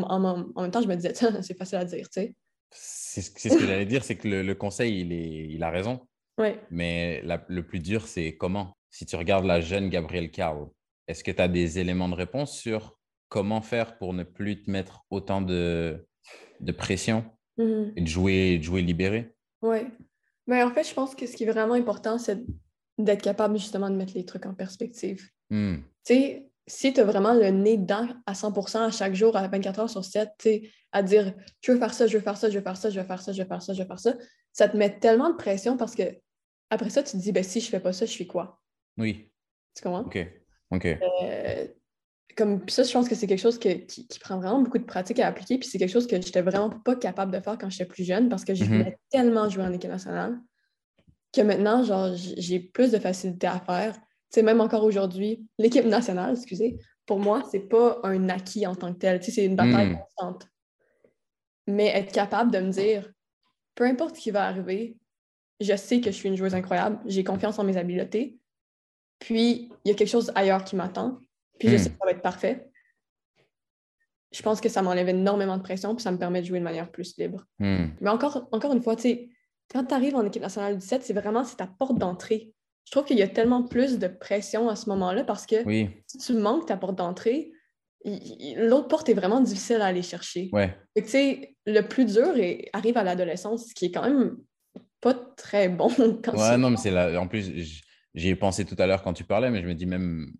même 0.56 0.70
temps, 0.70 0.80
je 0.80 0.88
me 0.88 0.94
disais, 0.94 1.12
c'est 1.42 1.56
facile 1.56 1.78
à 1.78 1.84
dire, 1.84 2.08
tu 2.08 2.20
sais. 2.20 2.34
C'est 2.72 3.20
ce 3.20 3.30
que 3.30 3.66
j'allais 3.66 3.86
dire, 3.86 4.02
c'est 4.04 4.16
que 4.16 4.28
le, 4.28 4.54
conseil, 4.54 5.00
il, 5.00 5.12
est, 5.12 5.48
il 5.50 5.62
a 5.62 5.70
raison. 5.70 6.00
Ouais. 6.38 6.58
Mais 6.70 7.22
le 7.48 7.62
plus 7.62 7.80
dur, 7.80 8.06
c'est 8.06 8.36
comment? 8.36 8.72
si 8.92 9.06
tu 9.06 9.16
regardes 9.16 9.46
la 9.46 9.60
jeune 9.60 9.88
Gabrielle 9.88 10.30
Carl, 10.30 10.68
est-ce 11.08 11.24
que 11.24 11.30
tu 11.30 11.42
as 11.42 11.48
des 11.48 11.78
éléments 11.78 12.08
de 12.08 12.14
réponse 12.14 12.56
sur 12.56 12.98
comment 13.28 13.62
faire 13.62 13.96
pour 13.98 14.12
ne 14.12 14.22
plus 14.22 14.62
te 14.62 14.70
mettre 14.70 15.04
autant 15.10 15.40
de, 15.40 16.06
de 16.60 16.72
pression? 16.72 17.24
Mhm. 17.58 17.92
et 17.96 18.00
de 18.00 18.06
jouer, 18.06 18.58
de 18.58 18.62
jouer 18.62 18.80
libéré? 18.80 19.34
Oui. 19.60 19.78
Mais 20.46 20.62
en 20.62 20.70
fait, 20.70 20.84
je 20.84 20.94
pense 20.94 21.14
que 21.14 21.26
ce 21.26 21.36
qui 21.36 21.44
est 21.44 21.50
vraiment 21.50 21.74
important, 21.74 22.18
c'est 22.18 22.38
d'être 22.98 23.22
capable 23.22 23.58
justement 23.58 23.90
de 23.90 23.96
mettre 23.96 24.14
les 24.14 24.24
trucs 24.24 24.46
en 24.46 24.54
perspective. 24.54 25.28
Hmm. 25.50 25.76
Tu 26.04 26.14
sais, 26.14 26.50
si 26.66 26.92
tu 26.92 27.00
as 27.00 27.04
vraiment 27.04 27.34
le 27.34 27.48
nez 27.50 27.76
dedans 27.76 28.08
à 28.26 28.34
100% 28.34 28.82
à 28.84 28.90
chaque 28.90 29.14
jour, 29.14 29.36
à 29.36 29.46
24 29.48 29.80
heures 29.80 29.90
sur 29.90 30.04
7, 30.04 30.30
tu 30.38 30.48
sais, 30.48 30.62
à 30.92 31.02
dire 31.02 31.34
je 31.60 31.72
veux 31.72 31.78
faire 31.78 31.92
ça, 31.94 32.06
je 32.06 32.16
veux 32.16 32.22
faire 32.22 32.36
ça, 32.36 32.50
je 32.50 32.58
veux 32.58 32.64
faire 32.64 32.76
ça, 32.76 32.90
je 32.90 33.00
veux 33.00 33.06
faire 33.06 33.20
ça, 33.22 33.32
je 33.32 33.42
veux 33.42 33.48
faire 33.48 33.62
ça, 33.62 33.72
je 33.74 33.82
veux 33.82 33.86
faire 33.88 33.98
ça, 33.98 34.14
ça 34.52 34.68
te 34.68 34.76
met 34.76 34.98
tellement 34.98 35.30
de 35.30 35.36
pression 35.36 35.76
parce 35.76 35.94
que 35.94 36.02
après 36.70 36.90
ça, 36.90 37.02
tu 37.02 37.12
te 37.12 37.16
dis 37.16 37.32
ben, 37.32 37.42
si 37.44 37.60
je 37.60 37.68
fais 37.68 37.80
pas 37.80 37.92
ça, 37.92 38.06
je 38.06 38.16
fais 38.16 38.26
quoi? 38.26 38.60
Oui, 38.98 39.30
Tu 39.74 39.82
comprends? 39.82 40.02
ok. 40.04 40.18
Ok. 40.70 40.86
Euh, 41.22 41.66
comme 42.36 42.66
ça, 42.68 42.82
je 42.82 42.92
pense 42.92 43.08
que 43.08 43.14
c'est 43.14 43.26
quelque 43.26 43.40
chose 43.40 43.58
que- 43.58 43.84
qui, 43.84 44.06
qui 44.06 44.18
prend 44.18 44.38
vraiment 44.38 44.62
beaucoup 44.62 44.78
de 44.78 44.84
pratique 44.84 45.18
à 45.18 45.26
appliquer. 45.26 45.58
Puis 45.58 45.68
c'est 45.68 45.78
quelque 45.78 45.90
chose 45.92 46.06
que 46.06 46.16
j'étais 46.16 46.40
vraiment 46.40 46.70
pas 46.70 46.96
capable 46.96 47.30
de 47.32 47.40
faire 47.40 47.58
quand 47.58 47.68
j'étais 47.68 47.84
plus 47.84 48.04
jeune 48.04 48.28
parce 48.30 48.44
que 48.44 48.54
je 48.54 48.64
Mhm. 48.64 48.78
voulais 48.78 48.96
tellement 49.10 49.48
jouer 49.50 49.64
en 49.64 49.72
équipe 49.72 49.90
nationale 49.90 50.38
que 51.34 51.40
maintenant, 51.42 51.82
genre, 51.82 52.14
j'ai 52.14 52.60
plus 52.60 52.90
de 52.92 52.98
facilité 52.98 53.46
à 53.46 53.60
faire. 53.60 53.98
Sais, 54.32 54.42
même 54.42 54.60
encore 54.62 54.84
aujourd'hui, 54.84 55.46
l'équipe 55.58 55.84
nationale, 55.84 56.32
excusez, 56.34 56.78
pour 57.04 57.18
moi, 57.18 57.42
c'est 57.50 57.68
pas 57.68 57.98
un 58.02 58.28
acquis 58.30 58.66
en 58.66 58.74
tant 58.74 58.92
que 58.94 58.98
tel. 58.98 59.18
Tu 59.20 59.26
sais, 59.26 59.32
c'est 59.32 59.44
une 59.44 59.56
bataille 59.56 59.88
Mhm. 59.90 59.98
constante. 59.98 60.48
Mais 61.66 61.88
être 61.88 62.12
capable 62.12 62.50
de 62.50 62.58
me 62.58 62.70
dire, 62.70 63.12
peu 63.74 63.84
importe 63.84 64.16
ce 64.16 64.20
qui 64.22 64.30
va 64.30 64.46
arriver, 64.46 64.96
je 65.60 65.76
sais 65.76 66.00
que 66.00 66.10
je 66.10 66.16
suis 66.16 66.28
une 66.28 66.36
joueuse 66.36 66.54
incroyable, 66.54 66.98
j'ai 67.04 67.24
confiance 67.24 67.58
en 67.58 67.64
mes 67.64 67.76
habiletés, 67.76 68.38
puis 69.18 69.70
il 69.84 69.88
y 69.88 69.92
a 69.92 69.94
quelque 69.94 70.08
chose 70.08 70.32
ailleurs 70.34 70.64
qui 70.64 70.76
m'attend, 70.76 71.18
puis 71.58 71.68
je 71.68 71.74
Hmm. 71.74 71.78
sais 71.78 71.90
que 71.90 71.96
ça 71.98 72.04
va 72.06 72.10
être 72.12 72.22
parfait. 72.22 72.70
Je 74.32 74.40
pense 74.42 74.60
que 74.62 74.68
ça 74.70 74.80
m'enlève 74.80 75.10
énormément 75.10 75.58
de 75.58 75.62
pression, 75.62 75.94
puis 75.94 76.02
ça 76.02 76.10
me 76.10 76.16
permet 76.18 76.40
de 76.40 76.46
jouer 76.46 76.58
de 76.58 76.64
manière 76.64 76.90
plus 76.90 77.16
libre. 77.18 77.44
Hmm. 77.58 77.88
Mais 78.00 78.08
encore, 78.10 78.48
encore 78.50 78.72
une 78.72 78.82
fois, 78.82 78.96
tu 78.96 79.02
sais, 79.02 79.28
quand 79.70 79.84
tu 79.84 79.94
arrives 79.94 80.16
en 80.16 80.24
équipe 80.24 80.42
nationale 80.42 80.78
17, 80.78 81.02
c'est 81.04 81.12
vraiment 81.12 81.44
c'est 81.44 81.56
ta 81.56 81.66
porte 81.66 81.98
d'entrée. 81.98 82.52
Je 82.84 82.90
trouve 82.90 83.04
qu'il 83.04 83.18
y 83.18 83.22
a 83.22 83.28
tellement 83.28 83.62
plus 83.62 83.98
de 83.98 84.06
pression 84.08 84.68
à 84.68 84.76
ce 84.76 84.88
moment-là 84.90 85.24
parce 85.24 85.46
que 85.46 85.64
Oui, 85.64 85.88
si 86.06 86.18
tu 86.18 86.32
manques 86.34 86.66
ta 86.66 86.76
porte 86.76 86.96
d'entrée, 86.96 87.52
l'autre 88.04 88.88
porte 88.88 89.08
est 89.08 89.14
vraiment 89.14 89.40
difficile 89.40 89.80
à 89.80 89.86
aller 89.86 90.02
chercher. 90.02 90.50
ouais. 90.52 90.76
Tu 90.96 91.06
sais, 91.08 91.56
le 91.66 91.80
plus 91.82 92.04
dur 92.04 92.36
est- 92.36 92.68
arrive 92.72 92.96
à 92.98 93.04
l'adolescence, 93.04 93.68
ce 93.68 93.74
qui 93.74 93.86
est 93.86 93.90
quand 93.92 94.02
même 94.02 94.36
pas 95.00 95.14
très 95.14 95.68
bon 95.68 95.88
quand 96.24 96.36
Ouais, 96.36 96.56
non, 96.58 96.70
mais 96.70 96.76
c'est 96.76 96.90
là. 96.90 97.20
En 97.20 97.28
plus, 97.28 97.50
j'y 98.14 98.28
ai 98.28 98.36
pensé 98.36 98.64
tout 98.64 98.76
à 98.78 98.86
l'heure 98.86 99.02
quand 99.02 99.12
tu 99.14 99.24
parlais, 99.24 99.50
mais 99.50 99.62
je 99.62 99.68
me 99.68 99.74
dis 99.74 99.86
même, 99.86 100.32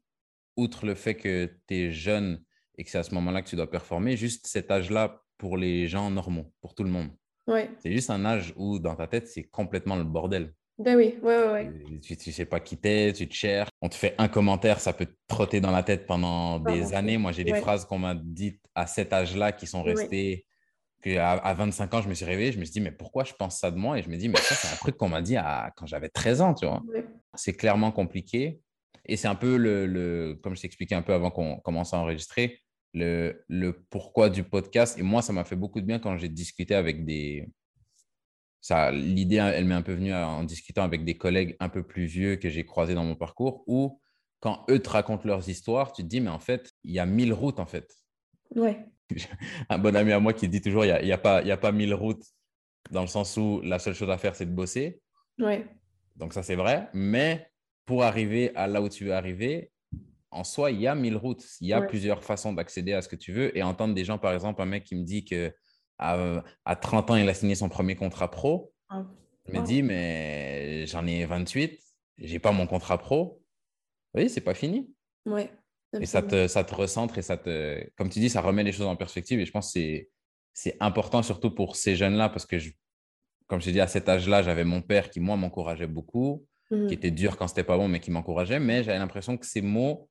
outre 0.57 0.85
le 0.85 0.95
fait 0.95 1.15
que 1.15 1.49
tu 1.69 1.75
es 1.75 1.91
jeune 1.93 2.43
et 2.77 2.85
que 2.85 2.91
c'est 2.91 2.99
à 2.99 3.03
ce 3.03 3.15
moment-là 3.15 3.43
que 3.43 3.49
tu 3.49 3.57
dois 3.57 3.71
performer, 3.71 4.17
juste 4.17 4.47
cet 4.47 4.71
âge-là 4.71 5.23
pour 5.39 5.57
les 5.57 5.87
gens 5.89 6.11
normaux, 6.11 6.53
pour 6.61 6.75
tout 6.75 6.85
le 6.85 6.91
monde. 6.91 7.11
Ouais. 7.47 7.71
C'est 7.79 7.93
juste 7.93 8.11
un 8.11 8.25
âge 8.25 8.53
où 8.57 8.79
dans 8.79 8.95
ta 8.95 9.07
tête, 9.07 9.29
c'est 9.29 9.45
complètement 9.45 9.97
le 9.97 10.05
bordel. 10.05 10.53
Ben 10.79 10.97
oui, 10.97 11.15
ouais, 11.23 11.39
ouais, 11.39 11.53
ouais. 11.53 11.99
Tu, 12.01 12.17
tu 12.17 12.33
sais 12.33 12.45
pas 12.47 12.59
qui 12.59 12.77
t'es, 12.77 13.13
tu 13.13 13.29
te 13.29 13.35
cherches. 13.35 13.69
On 13.83 13.89
te 13.89 13.95
fait 13.95 14.15
un 14.19 14.29
commentaire, 14.29 14.81
ça 14.81 14.93
peut 14.93 15.07
te 15.07 15.15
trotter 15.29 15.61
dans 15.61 15.71
la 15.71 15.83
tête 15.83 16.07
pendant 16.07 16.59
des 16.59 16.95
années. 16.95 17.19
Moi, 17.19 17.33
j'ai 17.33 17.45
des 17.45 17.53
Ouais. 17.53 17.61
phrases 17.61 17.85
qu'on 17.85 17.99
m'a 17.99 18.15
dites 18.15 18.61
à 18.75 18.87
cet 18.87 19.13
âge-là 19.13 19.53
qui 19.53 19.67
sont 19.67 19.83
restées. 19.83 20.47
Que 21.03 21.17
à, 21.19 21.33
à 21.33 21.53
25 21.55 21.93
ans, 21.95 22.01
je 22.01 22.09
me 22.09 22.15
suis 22.15 22.25
réveillé, 22.25 22.53
je 22.53 22.61
me 22.61 22.65
suis 22.65 22.73
dit, 22.75 22.81
mais 22.81 22.93
pourquoi 22.93 23.25
je 23.25 23.33
pense 23.33 23.59
ça 23.59 23.71
de 23.73 23.77
moi? 23.77 23.99
Et 23.99 24.03
je 24.03 24.09
me 24.09 24.17
dis, 24.17 24.29
mais 24.29 24.37
ça, 24.39 24.55
c'est 24.55 24.73
un 24.73 24.77
truc 24.77 24.97
qu'on 24.97 25.09
m'a 25.09 25.21
dit 25.21 25.37
à, 25.37 25.73
quand 25.77 25.85
j'avais 25.87 26.09
13 26.09 26.41
ans, 26.41 26.55
tu 26.55 26.65
vois. 26.65 26.81
C'est 27.35 27.55
clairement 27.55 27.91
compliqué. 27.91 28.61
Et 29.05 29.17
c'est 29.17 29.27
un 29.27 29.35
peu 29.35 29.57
le, 29.57 29.87
le- 29.87 30.39
comme 30.43 30.55
je 30.55 30.63
t'expliquais 30.63 30.95
un 30.95 31.03
peu 31.03 31.13
avant 31.13 31.33
qu'on 31.33 31.57
commence 31.59 31.93
à 31.93 31.99
enregistrer, 31.99 32.61
le, 32.95 33.45
le 33.49 33.85
pourquoi 33.91 34.31
du 34.31 34.45
podcast. 34.45 34.97
Et 34.97 35.03
moi, 35.03 35.23
ça 35.23 35.33
m'a 35.33 35.43
fait 35.45 35.57
beaucoup 35.57 35.81
de 35.81 35.87
bien 35.87 35.99
quand 35.99 36.17
j'ai 36.19 36.29
discuté 36.29 36.75
avec 36.77 37.05
des, 37.05 37.49
ça, 38.63 38.93
l'idée, 38.93 39.37
elle 39.37 39.65
m'est 39.67 39.75
un 39.75 39.83
peu 39.83 39.93
venue 39.93 40.15
en 40.15 40.45
discutant 40.45 40.85
avec 40.85 41.05
des 41.05 41.19
collègues 41.19 41.57
un 41.61 41.69
peu 41.69 41.83
plus 41.83 42.07
vieux 42.07 42.37
que 42.37 42.49
j'ai 42.49 42.65
croisés 42.65 42.95
dans 42.95 43.05
mon 43.05 43.17
parcours, 43.17 43.65
où 43.67 44.01
quand 44.41 44.65
eux 44.71 44.79
te 44.79 44.89
racontent 44.89 45.27
leurs 45.27 45.49
histoires, 45.49 45.93
tu 45.93 46.03
te 46.03 46.09
dis, 46.09 46.21
mais 46.21 46.31
en 46.31 46.39
fait, 46.39 46.73
il 46.85 46.93
y 46.93 46.99
a 47.01 47.05
mille 47.07 47.33
routes, 47.33 47.59
en 47.61 47.67
fait. 47.67 47.93
Ouais. 48.55 48.87
Un 49.69 49.79
bon 49.79 49.95
ami 49.97 50.13
à 50.13 50.21
moi 50.21 50.33
qui 50.33 50.49
dit 50.49 50.61
toujours, 50.61 50.85
il 50.85 50.89
n'y 50.89 50.93
a, 50.93 51.03
y 51.03 51.13
a, 51.13 51.19
pas, 51.19 51.43
il 51.43 51.49
y 51.49 51.51
a 51.51 51.57
pas 51.57 51.73
mille 51.73 51.93
routes, 51.93 52.25
dans 52.91 53.03
le 53.03 53.09
sens 53.09 53.37
où 53.37 53.61
la 53.63 53.79
seule 53.79 53.95
chose 53.95 54.11
à 54.11 54.17
faire, 54.19 54.35
c'est 54.37 54.47
de 54.47 54.55
bosser. 54.55 55.03
Ouais. 55.39 55.67
Donc 56.17 56.33
ça, 56.33 56.43
c'est 56.43 56.57
vrai. 56.57 56.89
Mais 56.95 57.49
pour 57.85 58.05
arriver 58.05 58.55
à 58.55 58.69
là 58.69 58.81
où 58.81 58.89
tu 58.89 59.05
veux 59.05 59.15
arriver, 59.15 59.73
en 60.31 60.45
soi, 60.45 60.71
il 60.71 60.81
y 60.81 60.87
a 60.87 60.95
mille 60.95 61.17
routes. 61.17 61.45
Il 61.61 61.67
y 61.69 61.73
a 61.73 61.81
Ouais. 61.81 61.87
plusieurs 61.89 62.23
façons 62.23 62.53
d'accéder 62.53 62.93
à 62.93 63.03
ce 63.03 63.09
que 63.09 63.17
tu 63.17 63.33
veux. 63.33 63.57
Et 63.57 63.63
entendre 63.63 63.95
des 63.95 64.05
gens, 64.05 64.19
par 64.19 64.33
exemple, 64.33 64.63
un 64.63 64.67
mec 64.67 64.85
qui 64.85 64.95
me 64.95 65.05
dit 65.05 65.25
que 65.25 65.53
à, 66.03 66.45
à 66.65 66.77
30 66.77 67.11
ans, 67.11 67.17
il 67.17 67.29
a 67.29 67.35
signé 67.35 67.55
son 67.55 67.69
premier 67.69 67.95
contrat 67.97 68.31
pro. 68.31 68.73
Ah. 68.89 69.05
Me 69.49 69.59
Wow. 69.59 69.65
dis, 69.65 69.83
mais 69.83 70.87
j'en 70.87 71.07
ai 71.07 71.25
28, 71.27 71.79
j'ai 72.19 72.39
pas 72.39 72.53
mon 72.53 72.67
contrat 72.67 72.99
pro. 72.99 73.43
Oui, 74.15 74.29
c'est 74.31 74.41
pas 74.41 74.55
fini. 74.55 74.93
Ouais. 75.27 75.51
Et 76.01 76.07
ça 76.07 76.23
te, 76.23 76.47
ça 76.49 76.65
te 76.65 76.75
recentre 76.75 77.19
et 77.19 77.23
ça 77.23 77.37
te, 77.37 77.85
comme 77.97 78.09
tu 78.09 78.19
dis, 78.21 78.31
ça 78.31 78.41
remet 78.41 78.63
les 78.63 78.73
choses 78.73 78.87
en 78.87 78.97
perspective. 78.97 79.41
Et 79.41 79.45
je 79.47 79.51
pense 79.51 79.67
que 79.67 79.73
c'est, 79.81 80.11
c'est 80.55 80.77
important 80.81 81.23
surtout 81.23 81.51
pour 81.51 81.77
ces 81.77 81.97
jeunes-là 81.97 82.29
parce 82.29 82.47
que, 82.47 82.59
je, 82.59 82.71
comme 83.47 83.61
je 83.61 83.67
t'ai 83.67 83.73
dit, 83.73 83.81
à 83.81 83.89
cet 83.89 84.09
âge-là, 84.09 84.43
j'avais 84.43 84.65
mon 84.65 84.81
père 84.81 85.11
qui, 85.11 85.21
moi, 85.21 85.37
m'encourageait 85.37 85.87
beaucoup, 85.87 86.47
Mhm. 86.71 86.87
qui 86.87 86.95
était 86.95 87.11
dur 87.11 87.37
quand 87.37 87.49
c'était 87.49 87.65
pas 87.65 87.77
bon, 87.77 87.87
mais 87.89 88.01
qui 88.01 88.11
m'encourageait. 88.11 88.59
Mais 88.61 88.83
j'avais 88.85 88.99
l'impression 88.99 89.37
que 89.37 89.45
ces 89.45 89.61
mots 89.61 90.09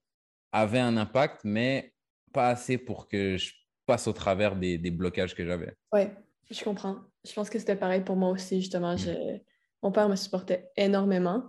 avaient 0.52 0.80
un 0.80 0.96
impact, 0.98 1.42
mais 1.44 1.94
pas 2.34 2.50
assez 2.50 2.78
pour 2.78 3.08
que 3.08 3.38
je 3.38 3.54
passe 3.92 4.08
au 4.08 4.14
travers 4.14 4.56
des, 4.56 4.78
des 4.78 4.92
blocages 4.92 5.36
que 5.36 5.46
j'avais. 5.46 5.74
Ouais, 5.92 6.14
je 6.50 6.64
comprends. 6.64 6.98
Je 7.28 7.34
pense 7.34 7.50
que 7.50 7.60
c'était 7.60 7.76
pareil 7.76 8.02
pour 8.02 8.16
moi 8.16 8.30
aussi, 8.30 8.62
justement. 8.62 8.96
Je- 8.98 9.38
Mon 9.84 9.92
père 9.92 10.08
me 10.10 10.16
supportait 10.16 10.70
énormément. 10.78 11.44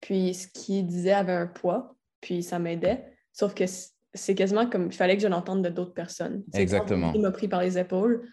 Puis 0.00 0.34
ce 0.34 0.48
qu'il 0.48 0.86
disait 0.86 1.12
avait 1.12 1.32
un 1.32 1.46
poids, 1.46 1.94
puis 2.20 2.42
ça 2.42 2.58
m'aidait. 2.58 3.04
Sauf 3.32 3.54
que 3.54 3.64
c'est 4.14 4.34
quasiment 4.34 4.68
comme 4.68 4.86
il 4.86 4.92
fallait 4.92 5.16
que 5.16 5.22
je 5.22 5.28
l'entende 5.28 5.62
de 5.64 5.68
d'autres 5.70 5.94
personnes. 5.94 6.44
Exactement. 6.54 7.12
Il 7.14 7.20
m'a 7.20 7.30
pris 7.30 7.48
par 7.48 7.60
les 7.62 7.78
épaules. 7.78 8.28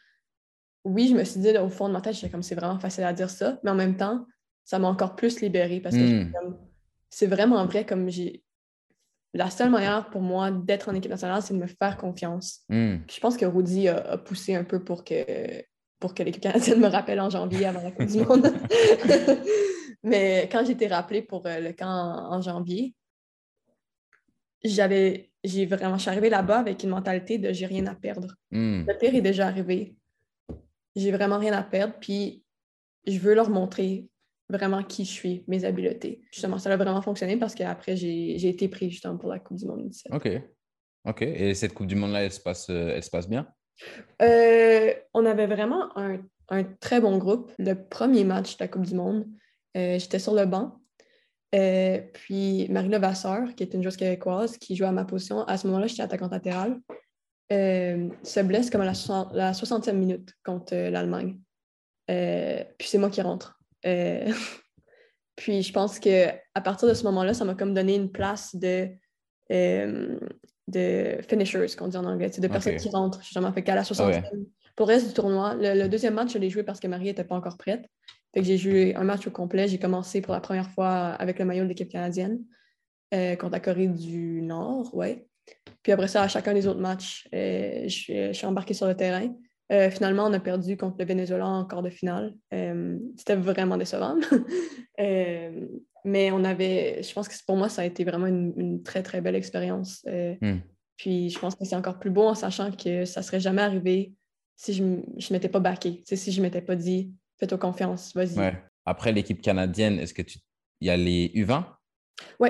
Oui, 0.83 1.07
je 1.09 1.15
me 1.15 1.23
suis 1.23 1.39
dit, 1.39 1.51
là, 1.53 1.63
au 1.63 1.69
fond 1.69 1.87
de 1.87 1.93
ma 1.93 2.01
tête, 2.01 2.15
j'étais 2.15 2.29
comme 2.29 2.43
c'est 2.43 2.55
vraiment 2.55 2.79
facile 2.79 3.03
à 3.03 3.13
dire 3.13 3.29
ça, 3.29 3.59
mais 3.63 3.69
en 3.71 3.75
même 3.75 3.95
temps, 3.97 4.25
ça 4.65 4.79
m'a 4.79 4.87
encore 4.87 5.15
plus 5.15 5.41
libérée 5.41 5.79
parce 5.79 5.95
que 5.95 6.31
comme, 6.39 6.57
c'est 7.09 7.27
vraiment 7.27 7.65
vrai, 7.65 7.85
comme 7.85 8.09
j'ai. 8.09 8.43
La 9.33 9.49
seule 9.49 9.69
manière 9.69 10.09
pour 10.09 10.21
moi 10.21 10.51
d'être 10.51 10.89
en 10.89 10.95
équipe 10.95 11.11
nationale, 11.11 11.41
c'est 11.41 11.53
de 11.53 11.59
me 11.59 11.67
faire 11.67 11.97
confiance. 11.97 12.61
Hmm. 12.67 12.97
Je 13.09 13.19
pense 13.19 13.37
que 13.37 13.45
Rudy 13.45 13.87
a, 13.87 13.97
a 13.97 14.17
poussé 14.17 14.55
un 14.55 14.65
peu 14.65 14.83
pour 14.83 15.05
que, 15.05 15.63
pour 15.99 16.13
que 16.13 16.23
l'équipe 16.23 16.41
canadienne 16.41 16.79
me 16.79 16.87
rappelle 16.87 17.19
en 17.21 17.29
janvier 17.29 17.65
avant 17.65 17.81
la 17.81 17.91
Coupe 17.91 18.07
du 18.07 18.19
Monde. 18.19 18.53
Mais 20.03 20.49
quand 20.51 20.65
j'ai 20.65 20.73
été 20.73 20.87
rappelée 20.87 21.21
pour 21.21 21.45
euh, 21.45 21.59
le 21.59 21.71
camp 21.71 21.87
en, 21.87 22.35
en 22.35 22.41
janvier, 22.41 22.93
j'avais, 24.63 25.31
j'ai 25.43 25.65
vraiment, 25.65 25.97
je 25.97 26.01
suis 26.01 26.09
arrivée 26.09 26.29
là-bas 26.29 26.59
avec 26.59 26.83
une 26.83 26.89
mentalité 26.89 27.37
de 27.37 27.53
j'ai 27.53 27.65
rien 27.65 27.85
à 27.87 27.95
perdre. 27.95 28.35
Hmm. 28.51 28.83
Le 28.87 28.97
pire 28.97 29.15
est 29.15 29.21
déjà 29.21 29.47
arrivé. 29.47 29.95
J'ai 30.95 31.11
vraiment 31.11 31.39
rien 31.39 31.53
à 31.53 31.63
perdre, 31.63 31.93
puis 32.01 32.43
je 33.07 33.17
veux 33.17 33.33
leur 33.33 33.49
montrer 33.49 34.07
vraiment 34.51 34.83
qui 34.83 35.05
je 35.05 35.11
suis, 35.11 35.43
mes 35.47 35.65
habiletés. 35.65 36.21
Justement, 36.31 36.57
ça 36.57 36.71
a 36.71 36.77
vraiment 36.77 37.01
fonctionné 37.01 37.37
parce 37.37 37.55
qu'après, 37.55 37.95
j'ai 37.95 38.47
été 38.47 38.67
prise 38.67 38.91
justement 38.91 39.17
pour 39.17 39.29
la 39.29 39.39
Coupe 39.39 39.57
du 39.57 39.65
Monde 39.65 39.87
17. 39.87 40.13
Ok. 40.13 40.29
Ok. 41.05 41.21
Et 41.23 41.53
cette 41.55 41.73
Coupe 41.73 41.87
du 41.87 41.95
Monde-là, 41.95 42.23
elle 42.23 42.31
se 42.31 42.39
passe, 42.39 42.69
euh, 42.69 42.93
elle 42.95 43.03
se 43.03 43.09
passe 43.09 43.27
bien? 43.27 43.47
Euh, 44.21 44.93
on 45.13 45.25
avait 45.25 45.47
vraiment 45.47 45.97
un, 45.97 46.19
un 46.49 46.63
très 46.63 47.01
bon 47.01 47.17
groupe. 47.17 47.51
Le 47.57 47.73
premier 47.73 48.23
match 48.23 48.57
de 48.57 48.63
la 48.63 48.67
Coupe 48.67 48.85
du 48.85 48.95
Monde, 48.95 49.25
euh, 49.77 49.97
j'étais 49.97 50.19
sur 50.19 50.33
le 50.33 50.45
banc. 50.45 50.77
Euh, 51.53 51.99
puis 52.13 52.67
Marie 52.69 52.89
Vasseur, 52.89 53.55
qui 53.55 53.63
est 53.63 53.73
une 53.73 53.83
joueuse 53.83 53.97
québécoise, 53.97 54.57
qui 54.57 54.75
joue 54.75 54.85
à 54.85 54.91
ma 54.91 55.03
position, 55.03 55.43
à 55.43 55.57
ce 55.57 55.67
moment-là, 55.67 55.87
j'étais 55.87 56.03
attaquante 56.03 56.31
latérale, 56.31 56.79
se 57.49 58.41
blesse 58.41 58.69
comme 58.69 58.81
à 58.81 58.85
la, 58.85 58.93
60, 58.93 59.33
la 59.33 59.51
60e 59.51 59.91
minute 59.93 60.33
contre 60.45 60.73
l'Allemagne. 60.73 61.37
Puis 62.07 62.87
c'est 62.87 62.97
moi 62.97 63.09
qui 63.09 63.21
rentre. 63.21 63.60
Euh, 63.85 64.31
puis 65.35 65.61
je 65.63 65.73
pense 65.73 65.99
qu'à 65.99 66.35
partir 66.63 66.87
de 66.87 66.93
ce 66.93 67.03
moment-là, 67.05 67.33
ça 67.33 67.45
m'a 67.45 67.55
comme 67.55 67.73
donné 67.73 67.95
une 67.95 68.11
place 68.11 68.55
de, 68.55 68.89
euh, 69.51 70.19
de 70.67 71.17
finishers, 71.27 71.67
qu'on 71.77 71.87
dit 71.87 71.97
en 71.97 72.05
anglais, 72.05 72.29
c'est 72.31 72.41
de 72.41 72.47
personnes 72.47 72.73
qui 72.77 72.89
rentrent. 72.89 73.21
J'ai 73.23 73.31
jamais 73.33 73.51
fait 73.51 73.63
qu'à 73.63 73.75
la 73.75 73.81
Ah 73.81 73.83
60e. 73.83 74.05
ouais. 74.07 74.23
Pour 74.75 74.87
le 74.87 74.93
reste 74.93 75.07
du 75.09 75.13
tournoi, 75.13 75.55
le, 75.55 75.73
le 75.83 75.89
deuxième 75.89 76.13
match, 76.13 76.33
je 76.33 76.37
l'ai 76.37 76.49
joué 76.49 76.63
parce 76.63 76.79
que 76.79 76.87
Marie 76.87 77.05
n'était 77.05 77.23
pas 77.25 77.35
encore 77.35 77.57
prête. 77.57 77.85
Fait 78.33 78.39
que 78.39 78.45
j'ai 78.47 78.57
joué 78.57 78.95
un 78.95 79.03
match 79.03 79.27
au 79.27 79.31
complet. 79.31 79.67
J'ai 79.67 79.77
commencé 79.79 80.21
pour 80.21 80.33
la 80.33 80.39
première 80.39 80.69
fois 80.69 81.09
avec 81.09 81.37
le 81.39 81.45
maillot 81.45 81.63
de 81.63 81.69
l'équipe 81.69 81.89
canadienne 81.89 82.39
euh, 83.13 83.35
contre 83.35 83.51
la 83.51 83.59
Corée 83.59 83.87
du 83.87 84.41
Nord, 84.41 84.95
ouais. 84.95 85.27
Puis 85.83 85.91
après 85.91 86.07
ça, 86.07 86.21
à 86.23 86.27
chacun 86.29 86.53
des 86.53 86.65
autres 86.67 86.79
matchs, 86.79 87.27
euh, 87.35 87.81
je, 87.83 87.89
suis- 87.89 88.27
je 88.27 88.31
suis 88.31 88.45
embarquée 88.45 88.73
sur 88.73 88.87
le 88.87 88.95
terrain. 88.95 89.33
Euh, 89.71 89.89
finalement, 89.89 90.25
on 90.25 90.33
a 90.33 90.39
perdu 90.39 90.75
contre 90.75 90.97
le 90.99 91.05
Venezuela 91.05 91.47
en 91.47 91.65
quart 91.65 91.81
de 91.81 91.89
finale. 91.89 92.33
Euh, 92.53 92.97
C'était 93.17 93.35
vraiment 93.35 93.77
décevant. 93.77 94.17
Euh, 94.99 95.67
mais 96.05 96.31
on 96.31 96.43
avait, 96.43 97.01
je 97.01 97.11
pense 97.11 97.27
que 97.27 97.33
pour 97.47 97.55
moi, 97.55 97.69
ça 97.69 97.81
a 97.81 97.85
été 97.85 98.03
vraiment 98.03 98.27
une, 98.27 98.83
très, 98.83 99.01
très 99.01 99.19
belle 99.19 99.35
expérience. 99.35 100.05
Hmm. 100.41 100.59
Puis 100.95 101.31
je 101.31 101.39
pense 101.39 101.55
que 101.55 101.65
c'est 101.65 101.75
encore 101.75 101.97
plus 101.97 102.11
beau 102.11 102.27
en 102.27 102.35
sachant 102.35 102.71
que 102.71 103.05
ça 103.05 103.23
serait 103.23 103.39
jamais 103.39 103.63
arrivé 103.63 104.13
si 104.55 104.73
je 104.73 104.83
ne 104.83 105.33
m'étais 105.33 105.49
pas 105.49 105.59
backé, 105.59 106.03
si 106.05 106.31
je 106.31 106.39
ne 106.39 106.45
m'étais 106.45 106.61
pas 106.61 106.75
dit 106.75 107.11
fais-toi 107.39 107.57
confiance, 107.57 108.13
vas-y. 108.13 108.53
Après 108.85 109.11
l'équipe 109.11 109.41
canadienne, 109.41 109.97
est-ce 109.97 110.13
que 110.13 110.21
tu. 110.21 110.37
Il 110.81 110.87
y 110.87 110.91
a 110.91 110.97
les 110.97 111.29
U20 111.29 111.63
Oui, 112.39 112.49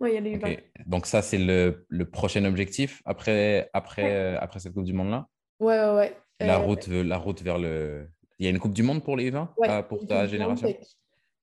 ouais, 0.00 0.10
il 0.10 0.14
y 0.14 0.16
a 0.16 0.20
les 0.20 0.36
U20. 0.38 0.58
Donc, 0.86 1.06
ça, 1.06 1.22
c'est 1.22 1.38
le, 1.38 1.86
le, 1.88 2.10
prochain 2.10 2.44
objectif 2.46 3.00
après, 3.04 3.70
après, 3.74 4.34
après 4.36 4.58
cette 4.58 4.72
Coupe 4.72 4.84
du 4.84 4.92
Monde-là? 4.92 5.28
Oui, 5.60 5.74
oui, 5.74 5.98
oui. 6.00 6.06
La, 6.46 6.58
route, 6.58 6.86
la 6.88 7.18
route 7.18 7.42
vers 7.42 7.58
le. 7.58 8.08
Il 8.38 8.44
y 8.44 8.48
a 8.48 8.50
une 8.50 8.58
Coupe 8.58 8.72
du 8.72 8.82
Monde 8.82 9.04
pour 9.04 9.16
les 9.16 9.30
U20 9.30 9.48
euh, 9.62 9.82
pour 9.82 10.06
ta 10.06 10.26
génération? 10.26 10.74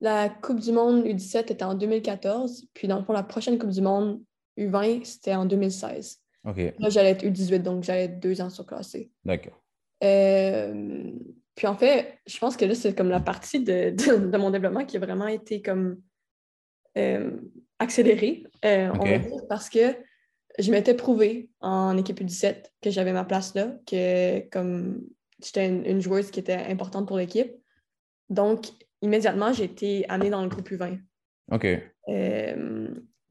La 0.02 0.30
Coupe 0.30 0.60
du 0.60 0.72
Monde 0.72 1.06
U17 1.06 1.52
était 1.52 1.64
en 1.64 1.74
2014, 1.74 2.68
puis 2.74 2.88
dans 2.88 3.00
le 3.00 3.04
fond, 3.04 3.14
la 3.14 3.24
prochaine 3.24 3.58
Coupe 3.58 3.72
du 3.72 3.82
Monde 3.82 4.22
U20, 4.58 5.04
c'était 5.04 5.36
en 5.36 5.46
2016. 5.46 6.20
OK. 6.46 6.58
Là, 6.80 6.90
j'allais 6.90 7.12
être 7.12 7.26
U18, 7.26 7.62
donc 7.62 7.84
j'allais 7.84 8.06
être 8.06 8.20
deux 8.20 8.42
ans 8.42 8.50
surclassé. 8.50 9.12
D'accord. 9.26 9.62
Euh, 10.04 11.12
puis 11.56 11.68
en 11.68 11.76
fait, 11.76 12.18
je 12.26 12.38
pense 12.38 12.56
que 12.56 12.66
là, 12.66 12.76
c'est 12.76 12.96
comme 12.96 13.10
la 13.10 13.20
partie 13.20 13.62
de, 13.62 13.90
de, 13.90 14.38
mon 14.38 14.50
développement 14.50 14.86
qui 14.86 14.98
a 14.98 15.00
vraiment 15.00 15.28
été 15.28 15.62
comme 15.62 16.02
euh, 16.98 17.32
accélérée, 17.80 18.46
euh, 18.66 18.90
on 18.94 19.06
va 19.06 19.18
dire, 19.18 19.48
parce 19.48 19.70
que 19.70 19.96
je 20.58 20.72
m'étais 20.72 20.94
prouvé 20.94 21.50
en 21.60 21.98
équipe 21.98 22.20
U17 22.20 22.64
que 22.82 22.90
j'avais 22.90 23.14
ma 23.14 23.24
place 23.24 23.54
là, 23.56 23.72
que 23.86 24.40
comme 24.50 25.02
j'étais 25.44 25.68
une, 25.68 26.02
joueuse 26.02 26.32
qui 26.32 26.40
était 26.40 26.54
importante 26.54 27.08
pour 27.08 27.18
l'équipe. 27.18 27.52
Donc, 28.30 28.66
immédiatement, 29.02 29.54
j'ai 29.54 29.66
été 29.66 30.08
amenée 30.10 30.30
dans 30.30 30.42
le 30.42 30.50
groupe 30.50 30.70
U20. 30.70 31.00
OK. 31.52 31.68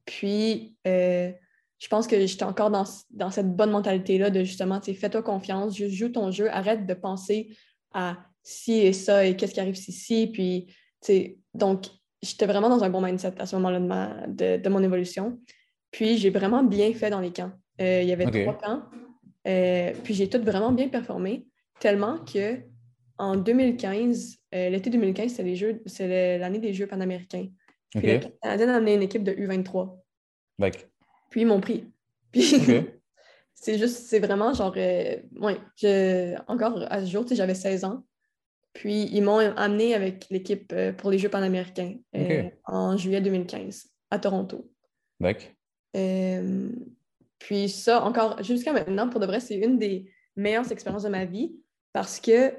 puis, 0.07 0.77
je 1.79 1.87
pense 1.89 2.07
que 2.07 2.27
j'étais 2.27 2.45
encore 2.45 2.71
dans, 2.71 2.85
dans, 3.11 3.31
cette 3.31 3.55
bonne 3.55 3.71
mentalité-là 3.71 4.31
de 4.31 4.43
justement, 4.43 4.81
fais-toi 4.81 5.23
confiance, 5.23 5.77
juste 5.77 5.95
joue 5.95 6.09
ton 6.09 6.31
jeu, 6.31 6.51
arrête 6.51 6.87
de 6.87 6.95
penser 6.95 7.57
à 7.93 8.17
ci 8.43 8.79
et 8.79 8.93
ça 8.93 9.25
et 9.25 9.37
qu'est-ce 9.37 9.55
qui 9.55 9.61
arrive 9.61 9.77
si, 9.77 9.93
si. 9.93 10.27
Puis, 10.27 10.75
donc, 11.55 11.87
j'étais 12.23 12.47
vraiment 12.47 12.69
dans 12.69 12.83
un 12.83 12.91
bon 12.91 13.01
mindset 13.01 13.35
à 13.39 13.47
ce 13.47 13.57
moment-là 13.57 14.27
de, 14.27 14.57
de, 14.57 14.69
mon 14.69 14.83
évolution. 14.83 15.39
Puis, 15.91 16.19
j'ai 16.19 16.31
vraiment 16.31 16.63
bien 16.63 16.93
fait 16.93 17.11
dans 17.11 17.21
les 17.21 17.33
camps. 17.33 17.53
Euh, 17.81 18.03
il 18.03 18.09
y 18.09 18.13
avait 18.13 18.27
trois 18.27 18.59
camps. 18.59 18.83
Euh, 19.47 19.93
puis, 20.05 20.15
j'ai 20.15 20.29
tout 20.29 20.43
vraiment 20.43 20.73
bien 20.73 20.89
performé, 20.89 21.47
tellement 21.81 22.19
que 22.19 22.59
en 23.19 23.37
2015, 23.37 24.37
euh, 24.55 24.69
l'été 24.71 24.91
2015, 24.91 25.33
c'est, 25.33 25.43
les 25.43 25.57
jeux, 25.57 25.83
c'est 25.87 26.39
l'année 26.39 26.59
des 26.59 26.73
Jeux 26.73 26.87
panaméricains. 26.87 27.49
Puis, 27.91 27.99
okay. 27.99 28.21
le 28.21 28.29
Canadien 28.43 28.69
a 28.69 28.77
amené 28.77 28.95
une 28.95 29.03
équipe 29.03 29.25
de 29.25 29.33
U23. 29.33 29.97
Puis 31.31 31.43
ils 31.43 31.47
m'ont 31.47 31.61
pris. 31.61 31.85
Puis 32.31 32.43
c'est 33.55 33.79
juste, 33.79 34.07
c'est 34.07 34.21
vraiment 34.21 34.53
genre, 34.53 34.75
ouais, 34.77 35.59
encore 36.47 36.85
à 36.91 37.01
ce 37.01 37.11
jour, 37.11 37.25
j'avais 37.31 37.55
16 37.55 37.85
ans. 37.85 38.05
Puis 38.73 39.09
ils 39.13 39.23
m'ont 39.23 39.39
amené 39.39 39.95
avec 39.95 40.27
l'équipe 40.31 40.73
pour 40.99 41.11
les 41.11 41.19
Jeux 41.19 41.29
panaméricains 41.29 41.97
en 42.65 42.97
juillet 42.97 43.21
2015 43.21 43.89
à 44.11 44.19
Toronto. 44.19 44.71
D'accord. 45.95 46.87
puis 47.39 47.69
ça, 47.69 48.05
encore 48.05 48.43
jusqu'à 48.43 48.73
maintenant, 48.73 49.09
pour 49.09 49.21
de 49.21 49.27
vrai, 49.27 49.41
c'est 49.41 49.57
une 49.57 49.79
des 49.79 50.11
meilleures 50.37 50.71
expériences 50.71 51.05
de 51.05 51.09
ma 51.09 51.25
vie 51.25 51.57
parce 51.93 52.21
que 52.21 52.55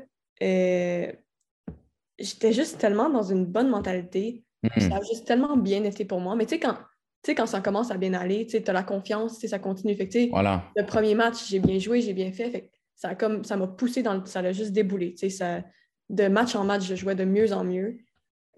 j'étais 2.20 2.54
juste 2.54 2.78
tellement 2.78 3.10
dans 3.10 3.24
une 3.24 3.46
bonne 3.46 3.70
mentalité. 3.70 4.44
Hmm. 4.64 4.80
Ça 4.80 4.98
a 4.98 5.02
juste 5.02 5.26
tellement 5.26 5.58
bien 5.58 5.84
été 5.84 6.06
pour 6.06 6.20
moi. 6.20 6.36
Mais 6.36 6.46
tu 6.46 6.56
sais, 6.56 6.60
quand, 6.60 6.74
tu 6.74 7.32
sais, 7.32 7.36
quand 7.36 7.46
ça 7.46 7.62
commence 7.62 7.92
à 7.92 7.98
bien 7.98 8.14
aller, 8.14 8.46
tu 8.46 8.62
as 8.66 8.74
la 8.74 8.84
confiance, 8.84 9.40
ça 9.40 9.60
continue. 9.60 9.96
Fait 9.96 10.10
Le 10.14 10.86
premier 10.86 11.16
match, 11.16 11.48
j'ai 11.50 11.60
bien 11.60 11.80
joué, 11.80 12.02
j'ai 12.02 12.14
bien 12.14 12.32
fait. 12.32 12.70
ça 12.96 13.16
comme 13.16 13.44
ça 13.44 13.58
m'a 13.58 13.68
poussé 13.68 14.04
dans 14.04 14.16
le, 14.16 14.26
ça 14.26 14.42
l'a 14.42 14.52
juste 14.52 14.72
déboulé. 14.72 15.16
Ça, 15.30 15.62
de 16.10 16.28
match 16.28 16.56
en 16.56 16.64
match, 16.64 16.84
je 16.84 16.96
jouais 16.96 17.16
de 17.16 17.26
mieux 17.26 17.54
en 17.54 17.64
mieux. 17.64 18.00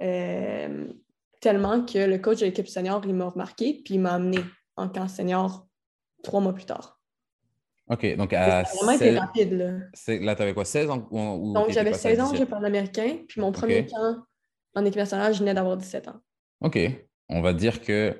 Euh, 0.02 0.88
tellement 1.42 1.86
que 1.86 2.00
le 2.00 2.18
coach 2.18 2.40
de 2.40 2.46
l'équipe 2.46 2.68
senior, 2.68 3.02
il 3.06 3.14
m'a 3.14 3.30
remarqué, 3.30 3.82
puis 3.84 3.96
il 3.96 4.00
m'a 4.00 4.14
amené 4.14 4.40
en 4.76 4.90
camp 4.90 5.08
senior 5.08 5.68
trois 6.24 6.42
mois 6.42 6.54
plus 6.54 6.66
tard. 6.66 7.00
OK, 7.90 8.16
donc 8.16 8.32
à. 8.34 8.64
Ça 8.64 8.72
a 8.72 8.76
vraiment 8.76 8.92
été 8.92 9.18
rapide, 9.18 9.54
là. 9.54 9.72
Là, 10.08 10.36
tu 10.36 10.42
avais 10.42 10.54
quoi, 10.54 10.66
16 10.66 10.90
ans? 10.90 11.08
Ou, 11.12 11.54
donc, 11.54 11.72
j'avais 11.72 11.94
16 11.94 12.20
ans, 12.22 12.34
j'ai 12.34 12.46
parlé 12.46 12.68
américain, 12.68 13.18
puis 13.28 13.42
mon 13.42 13.52
premier 13.52 13.86
camp 13.86 14.24
en 14.76 14.86
équipe 14.86 14.98
nationale, 14.98 15.34
je 15.34 15.40
venais 15.40 15.54
d'avoir 15.54 15.78
17 15.78 16.08
ans. 16.08 16.22
OK. 16.62 16.80
On 17.28 17.42
va 17.42 17.54
dire 17.54 17.82
que 17.82 18.16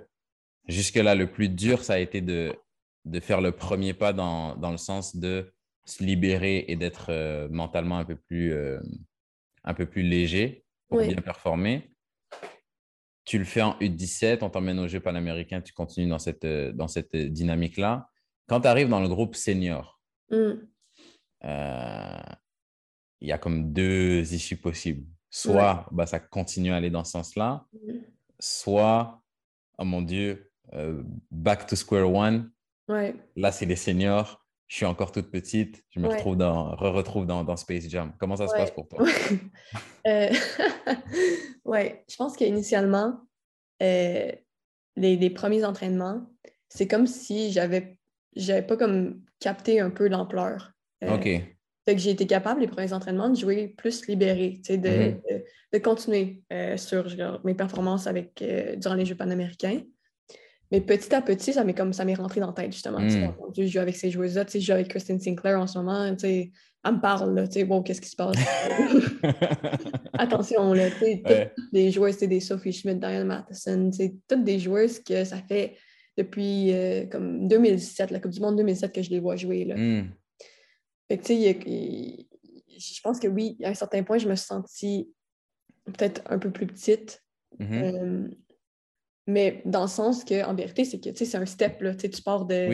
jusque-là, 0.68 1.16
le 1.16 1.32
plus 1.32 1.50
dur, 1.50 1.84
ça 1.84 1.94
a 1.94 2.00
été 2.00 2.22
de, 2.22 2.54
de 3.06 3.20
faire 3.20 3.42
le 3.42 3.52
premier 3.52 3.94
pas 3.94 4.14
dans, 4.14 4.56
dans, 4.56 4.72
le 4.72 4.78
sens 4.78 5.16
de 5.16 5.54
se 5.86 6.04
libérer 6.04 6.66
et 6.68 6.76
d'être 6.76 7.08
euh, 7.10 7.48
mentalement 7.50 7.98
un 7.98 8.06
peu 8.06 8.16
plus, 8.16 8.54
euh, 8.54 8.80
un 9.64 9.74
peu 9.74 9.86
plus 9.86 10.04
léger 10.04 10.66
pour 10.90 11.00
bien 11.00 11.16
performer. 11.16 11.92
Tu 13.24 13.38
le 13.38 13.46
fais 13.46 13.62
en 13.62 13.78
U17, 13.80 14.40
on 14.42 14.50
t'emmène 14.50 14.80
aux 14.80 14.88
Jeux 14.88 15.00
panaméricains, 15.00 15.62
tu 15.62 15.74
continues 15.74 16.10
dans 16.10 16.20
cette, 16.20 16.46
euh, 16.46 16.72
dans 16.72 16.88
cette 16.88 17.16
dynamique-là. 17.16 18.10
Quand 18.48 18.62
tu 18.62 18.68
arrives 18.68 18.90
dans 18.90 19.00
le 19.00 19.08
groupe 19.08 19.36
senior, 19.36 20.02
mm. 20.32 20.54
il 21.44 23.28
y 23.28 23.32
a 23.32 23.38
comme 23.38 23.72
deux 23.72 24.34
issues 24.34 24.58
possibles. 24.58 25.06
Soit 25.30 25.88
bah, 25.92 26.06
ça 26.06 26.20
continue 26.20 26.74
à 26.74 26.76
aller 26.76 26.90
dans 26.90 27.06
ce 27.06 27.12
sens-là, 27.12 27.66
mm. 27.74 28.00
soit, 28.40 29.22
oh 29.78 29.86
mon 29.86 30.02
Dieu, 30.02 30.52
euh, 30.74 31.04
back 31.32 31.68
to 31.68 31.76
square 31.76 32.12
one. 32.12 32.52
Là, 33.36 33.52
c'est 33.52 33.66
les 33.66 33.76
seniors. 33.76 34.46
Je 34.72 34.78
suis 34.78 34.86
encore 34.86 35.12
toute 35.12 35.30
petite. 35.30 35.84
Je 35.90 36.00
me 36.00 36.08
retrouve 36.08 36.38
dans, 36.38 36.74
re 36.78 36.94
retrouve 36.94 37.26
dans, 37.26 37.44
dans, 37.44 37.58
Space 37.58 37.90
Jam. 37.90 38.14
Comment 38.18 38.38
ça 38.38 38.48
se 38.48 38.54
passe 38.54 38.72
pour 38.72 38.88
toi? 38.88 39.06
euh... 40.08 40.30
ouais, 41.66 42.06
je 42.10 42.16
pense 42.16 42.38
qu'initialement, 42.38 43.20
euh, 43.84 44.32
les, 44.96 45.18
les, 45.18 45.30
premiers 45.30 45.66
entraînements, 45.66 46.26
c'est 46.70 46.88
comme 46.88 47.06
si 47.06 47.52
j'avais 47.52 47.98
j'avais 48.38 48.62
pas 48.62 48.78
comme 48.78 49.22
capté 49.42 49.82
un 49.82 49.90
peu 49.90 50.08
l'ampleur. 50.08 50.72
Euh, 51.04 51.16
OK. 51.16 51.26
Fait 51.26 51.96
que 51.96 51.98
j'ai 51.98 52.12
été 52.12 52.26
capable, 52.26 52.62
les 52.62 52.70
premiers 52.70 52.94
entraînements, 52.94 53.30
de 53.30 53.36
jouer 53.36 53.68
plus 53.68 54.08
libéré, 54.08 54.62
de, 54.70 54.76
mm-hmm. 54.76 55.22
de, 55.30 55.44
de, 55.74 55.78
continuer 55.80 56.44
sur 56.78 57.42
mes 57.44 57.56
performances 57.56 58.08
avec, 58.08 58.42
durant 58.78 58.96
les 58.96 59.06
Jeux 59.06 59.16
panaméricains. 59.16 59.82
Mais 60.72 60.80
petit 60.82 61.14
à 61.14 61.22
petit, 61.22 61.54
ça 61.54 61.64
m'est 61.64 61.74
comme 61.74 61.94
ça 61.94 62.06
m'est 62.06 62.14
rentré 62.14 62.40
dans 62.40 62.48
la 62.48 62.54
tête, 62.54 62.72
justement. 62.72 63.00
Mm. 63.00 63.34
Je 63.58 63.66
joue 63.66 63.80
avec 63.80 63.96
ces 63.96 64.10
joueuses-là, 64.10 64.46
je 64.52 64.60
joue 64.60 64.72
avec 64.72 64.88
Kristen 64.88 65.20
Sinclair 65.20 65.60
en 65.60 65.68
ce 65.68 65.78
moment, 65.78 66.06
elle 66.84 66.94
me 66.94 67.00
parle, 67.00 67.36
là, 67.36 67.46
wow, 67.68 67.84
qu'est-ce 67.84 68.02
qui 68.02 68.10
se 68.10 68.16
passe? 68.16 68.36
Attention, 70.14 70.74
là, 70.74 70.90
toutes 70.90 71.52
les 71.72 71.92
joueuses, 71.92 72.18
des 72.18 72.40
Sophie 72.40 72.72
Schmidt, 72.72 73.00
Diane 73.00 73.28
Matheson, 73.28 73.92
toutes 74.28 74.44
des 74.44 74.58
joueuses 74.58 75.00
que 75.00 75.24
ça 75.24 75.38
fait 75.48 75.78
depuis 76.18 76.74
euh, 76.74 77.06
comme 77.06 77.48
2017, 77.48 78.12
la 78.12 78.20
Coupe 78.20 78.32
du 78.32 78.40
Monde 78.40 78.58
2007 78.58 78.94
que 78.94 79.02
je 79.02 79.10
les 79.12 79.20
vois 79.20 79.36
jouer. 79.36 79.66
Là. 79.66 79.76
Mm. 79.78 80.12
Fait 81.08 81.18
que, 81.18 81.24
tu 81.24 81.36
sais, 81.36 82.28
je 82.78 83.02
pense 83.02 83.20
que 83.20 83.28
oui, 83.28 83.58
à 83.64 83.70
un 83.70 83.74
certain 83.74 84.02
point, 84.04 84.18
je 84.18 84.28
me 84.28 84.36
suis 84.36 84.48
sentie 84.48 85.10
peut-être 85.86 86.22
un 86.26 86.40
peu 86.40 86.52
plus 86.52 86.68
petite. 86.68 87.24
Mm-hmm. 87.60 87.84
Euh, 87.84 88.28
mais 89.28 89.62
dans 89.66 89.84
le 89.84 89.88
sens 89.88 90.24
que, 90.24 90.44
en 90.46 90.54
vérité, 90.54 90.86
c'est 90.86 91.00
que 91.00 91.10
c'est 91.14 91.38
un 91.38 91.46
step. 91.46 91.82
Là, 91.82 91.96
tu 91.96 92.10
pars 92.24 92.46
de, 92.46 92.70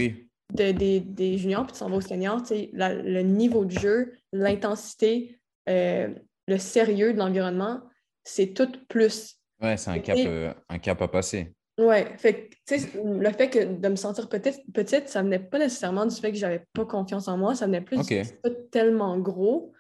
des, 0.54 1.00
des, 1.00 1.38
juniors 1.38 1.66
puis 1.66 1.74
tu 1.74 1.80
s'en 1.80 1.90
vas 1.90 1.98
au 1.98 2.02
senior. 2.02 2.42
le 2.52 3.22
niveau 3.22 3.66
de 3.66 3.72
jeu, 3.72 4.14
l'intensité, 4.32 5.40
euh, 5.70 6.10
le 6.48 6.58
sérieux 6.58 7.14
de 7.14 7.20
l'environnement, 7.20 7.82
c'est 8.24 8.54
tout 8.54 8.72
plus. 8.88 9.36
Ouais, 9.62 9.78
c'est 9.78 9.92
un, 9.92 10.00
cap, 10.00 10.18
euh, 10.20 10.54
un 10.70 10.80
cap 10.80 11.02
à 11.02 11.08
passer. 11.08 11.54
Ouais, 11.78 12.08
fait 12.18 12.50
le 12.72 13.32
fait 13.32 13.50
que 13.50 13.64
de 13.64 13.88
me 13.88 13.96
sentir 13.96 14.30
petite, 14.30 14.62
petite 14.74 15.10
ça 15.10 15.22
venait 15.22 15.40
pas 15.40 15.60
nécessairement 15.60 16.08
du 16.08 16.16
fait 16.16 16.32
que 16.32 16.38
j'avais 16.38 16.64
pas 16.74 16.86
confiance 16.86 17.28
en 17.28 17.38
moi, 17.38 17.54
ça 17.54 17.68
venait 17.68 17.82
plus 17.82 18.00
okay. 18.00 18.24
pas 18.42 18.50
tellement 18.72 19.18
gros 19.20 19.74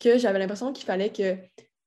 que 0.00 0.18
j'avais 0.18 0.40
l'impression 0.40 0.72
qu'il 0.72 0.84
fallait 0.84 1.10
que 1.10 1.36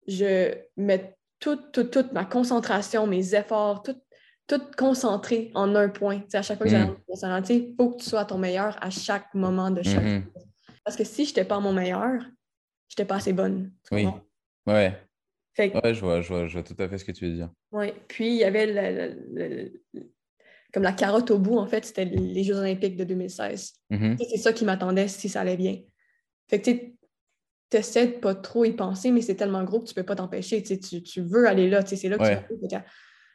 je 0.08 0.54
mette 0.78 1.18
toute, 1.40 1.72
toute, 1.74 1.92
toute 1.92 2.14
ma 2.14 2.24
concentration, 2.24 3.08
mes 3.08 3.36
efforts, 3.36 3.84
tout, 3.84 3.98
tout 4.48 4.62
concentré 4.78 5.52
en 5.54 5.76
un 5.76 5.90
point. 5.90 6.22
à 6.34 6.42
chaque 6.42 6.58
fois 6.58 6.68
que 6.68 6.72
mm. 6.72 7.46
j'ai 7.46 7.56
il 7.56 7.76
faut 7.76 7.92
que 7.92 8.02
tu 8.02 8.10
sois 8.10 8.22
à 8.22 8.26
ton 8.26 8.38
meilleur 8.38 8.78
à 8.84 8.90
chaque 8.90 9.34
moment 9.34 9.72
de 9.72 9.82
chaque 9.84 10.04
mm-hmm. 10.04 10.24
Parce 10.84 10.98
que 10.98 11.04
si 11.04 11.26
je 11.26 11.30
n'étais 11.30 11.46
pas 11.46 11.58
à 11.58 11.60
mon 11.60 11.74
meilleur, 11.74 12.20
je 12.88 12.94
n'étais 12.94 13.06
pas 13.06 13.16
assez 13.16 13.34
bonne. 13.34 13.72
Oui. 13.92 14.08
Ouais. 14.66 14.98
ouais, 15.58 15.94
je 15.94 16.00
vois, 16.00 16.22
je, 16.22 16.28
vois, 16.28 16.48
je 16.48 16.54
vois 16.54 16.64
tout 16.64 16.76
à 16.80 16.90
fait 16.90 16.98
ce 16.98 17.06
que 17.06 17.12
tu 17.12 17.28
veux 17.28 17.36
dire. 17.36 17.50
Oui. 17.72 17.94
Puis 18.08 18.28
il 18.28 18.38
y 18.38 18.44
avait 18.44 19.14
le, 19.34 19.72
comme 20.74 20.84
la 20.84 20.94
carotte 20.94 21.32
au 21.32 21.38
bout, 21.38 21.58
en 21.58 21.68
fait, 21.68 21.86
c'était 21.86 22.06
les 22.06 22.44
Jeux 22.44 22.56
Olympiques 22.56 22.96
de 22.96 23.04
2016. 23.04 23.74
Mm-hmm. 23.92 24.18
C'est 24.30 24.38
ça 24.38 24.54
qui 24.54 24.66
m'attendait 24.66 25.08
si 25.08 25.30
ça 25.30 25.42
allait 25.42 25.58
bien. 25.58 25.78
Fait 26.50 26.62
que 26.62 26.72
tu 26.72 27.78
essaies 27.78 28.08
de 28.08 28.14
pas 28.14 28.36
trop 28.36 28.66
y 28.66 28.74
penser, 28.74 29.12
mais 29.12 29.22
c'est 29.22 29.36
tellement 29.36 29.64
gros 29.64 29.80
que 29.80 29.86
tu 29.86 29.94
peux 29.94 30.04
pas 30.04 30.16
t'empêcher. 30.16 30.64
Tu, 30.64 31.04
tu 31.04 31.22
veux 31.22 31.48
aller 31.48 31.70
là, 31.70 31.86
c'est 31.86 32.10
là 32.10 32.18
que 32.18 32.68
tu 32.68 32.76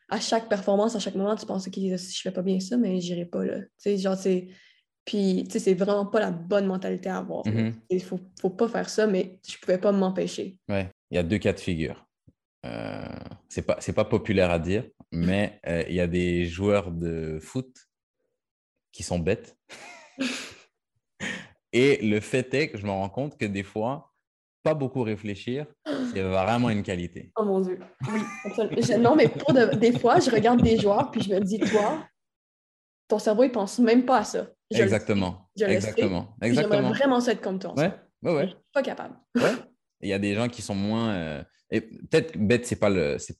à 0.08 0.20
chaque 0.20 0.48
performance, 0.48 0.94
à 0.94 0.98
chaque 0.98 1.14
moment, 1.14 1.34
tu 1.36 1.46
penses, 1.46 1.66
OK, 1.66 1.74
si 1.74 2.16
je 2.16 2.20
fais 2.20 2.30
pas 2.30 2.42
bien 2.42 2.60
ça, 2.60 2.76
mais 2.76 3.00
j'irai 3.00 3.24
pas 3.24 3.44
là. 3.44 3.60
Tu 3.60 3.68
sais, 3.78 3.98
genre, 3.98 4.16
c'est. 4.16 4.48
Puis, 5.04 5.44
tu 5.44 5.52
sais, 5.52 5.58
c'est 5.60 5.74
vraiment 5.74 6.06
pas 6.06 6.20
la 6.20 6.32
bonne 6.32 6.66
mentalité 6.66 7.08
à 7.08 7.18
avoir. 7.18 7.44
Il 7.90 8.02
faut, 8.02 8.18
faut 8.40 8.50
pas 8.50 8.68
faire 8.68 8.88
ça, 8.88 9.06
mais 9.06 9.38
je 9.48 9.56
pouvais 9.58 9.78
pas 9.78 9.92
m'empêcher. 9.92 10.58
Ouais, 10.68 10.90
il 11.10 11.16
y 11.16 11.18
a 11.18 11.22
deux 11.22 11.38
cas 11.38 11.52
de 11.52 11.60
figure. 11.60 12.06
Euh, 12.64 13.06
c'est 13.48 13.62
pas, 13.62 13.76
pas 13.76 14.04
populaire 14.04 14.50
à 14.50 14.58
dire, 14.58 14.84
mais 15.12 15.60
euh, 15.66 15.84
il 15.88 15.94
y 15.94 16.00
a 16.00 16.08
des 16.08 16.46
joueurs 16.46 16.90
de 16.90 17.38
foot 17.40 17.72
qui 18.90 19.02
sont 19.02 19.20
bêtes. 19.20 19.56
Et 21.72 21.98
le 21.98 22.20
fait 22.20 22.52
est 22.54 22.70
que 22.70 22.78
je 22.78 22.86
me 22.86 22.90
rends 22.90 23.08
compte 23.08 23.38
que 23.38 23.44
des 23.44 23.62
fois, 23.62 24.12
pas 24.66 24.74
beaucoup 24.74 25.02
réfléchir, 25.04 25.64
c'est 26.12 26.22
vraiment 26.22 26.70
une 26.70 26.82
qualité. 26.82 27.30
Oh 27.36 27.44
mon 27.44 27.60
Dieu. 27.60 27.78
Oui, 28.12 28.20
absolument. 28.44 28.82
Je- 28.82 28.94
non, 28.98 29.14
mais 29.14 29.28
pour 29.28 29.52
de- 29.52 29.76
des 29.76 29.96
fois, 29.96 30.18
je 30.18 30.28
regarde 30.28 30.60
des 30.60 30.76
joueurs, 30.76 31.12
puis 31.12 31.22
je 31.22 31.32
me 31.32 31.38
dis, 31.38 31.60
toi, 31.60 32.04
ton 33.06 33.20
cerveau, 33.20 33.44
il 33.44 33.52
pense 33.52 33.78
même 33.78 34.04
pas 34.04 34.18
à 34.18 34.24
ça. 34.24 34.48
Je 34.72 34.78
le 34.78 34.82
Exactement. 34.82 35.48
je 35.56 35.64
le 35.64 35.70
sais, 35.70 35.76
Exactement. 35.76 36.30
J'aimerais 36.42 36.82
vraiment 36.82 37.20
ça 37.20 37.30
être 37.32 37.40
comme 37.40 37.60
toi. 37.60 37.74
Ouais, 37.76 37.92
ouais, 38.22 38.34
ouais. 38.34 38.42
Je 38.46 38.48
suis 38.50 38.58
pas 38.72 38.82
capable. 38.82 39.14
Ouais. 39.36 39.52
Il 40.00 40.08
y 40.08 40.12
a 40.12 40.18
des 40.18 40.34
gens 40.34 40.48
qui 40.48 40.62
sont 40.62 40.74
moins. 40.74 41.10
euh, 41.10 41.44
et 41.70 41.80
peut-être 41.80 42.36
bête, 42.36 42.66
c'est 42.66 42.80
pas 42.80 42.90
le. 42.90 43.18
c'est- 43.18 43.38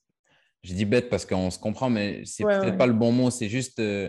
Je 0.63 0.75
dis 0.75 0.85
bête 0.85 1.09
parce 1.11 1.27
qu'on 1.27 1.51
se 1.51 1.59
comprend, 1.59 1.91
mais 1.91 2.23
c'est 2.25 2.45
Ouais, 2.45 2.57
peut-être 2.59 2.71
ouais. 2.73 2.79
pas 2.79 2.87
le 2.87 2.93
bon 2.93 3.11
mot. 3.11 3.31
C'est 3.31 3.49
juste 3.49 3.81
euh, 3.81 4.09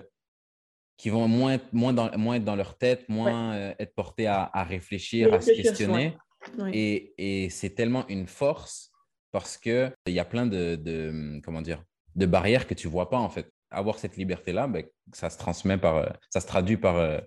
qu'ils 0.98 1.12
vont 1.12 1.28
moins, 1.28 1.58
moins, 1.74 1.94
dans, 1.94 2.16
moins 2.18 2.36
être 2.36 2.46
dans 2.46 2.56
leur 2.56 2.78
tête, 2.78 3.10
moins 3.10 3.54
euh, 3.56 3.74
être 3.80 3.94
portés 3.96 4.28
à, 4.28 4.50
à 4.54 4.64
réfléchir, 4.64 5.34
à 5.34 5.42
se 5.42 5.52
questionner. 5.52 6.16
Oui. 6.58 6.72
Et, 6.74 7.44
et 7.46 7.50
c'est 7.50 7.72
tellement 7.72 8.08
une 8.08 8.28
force 8.28 8.92
parce 9.32 9.58
qu'il 9.58 9.92
y 10.08 10.20
a 10.20 10.26
plein 10.26 10.46
de, 10.46 10.76
de- 10.76 11.40
comment 11.44 11.62
dire, 11.62 11.84
de 12.16 12.26
barrières 12.26 12.66
que 12.68 12.74
tu 12.74 12.88
vois 12.88 13.10
pas 13.10 13.18
en 13.20 13.30
fait. 13.30 13.52
Avoir 13.70 14.00
cette 14.00 14.16
liberté-là, 14.18 14.68
ben, 14.68 14.86
ça 15.14 15.30
se 15.30 15.38
transmet 15.38 15.78
par, 15.78 15.98
euh, 15.98 16.06
ça 16.30 16.40
se 16.40 16.48
traduit 16.48 16.78
par, 16.78 16.96
euh, 16.98 17.20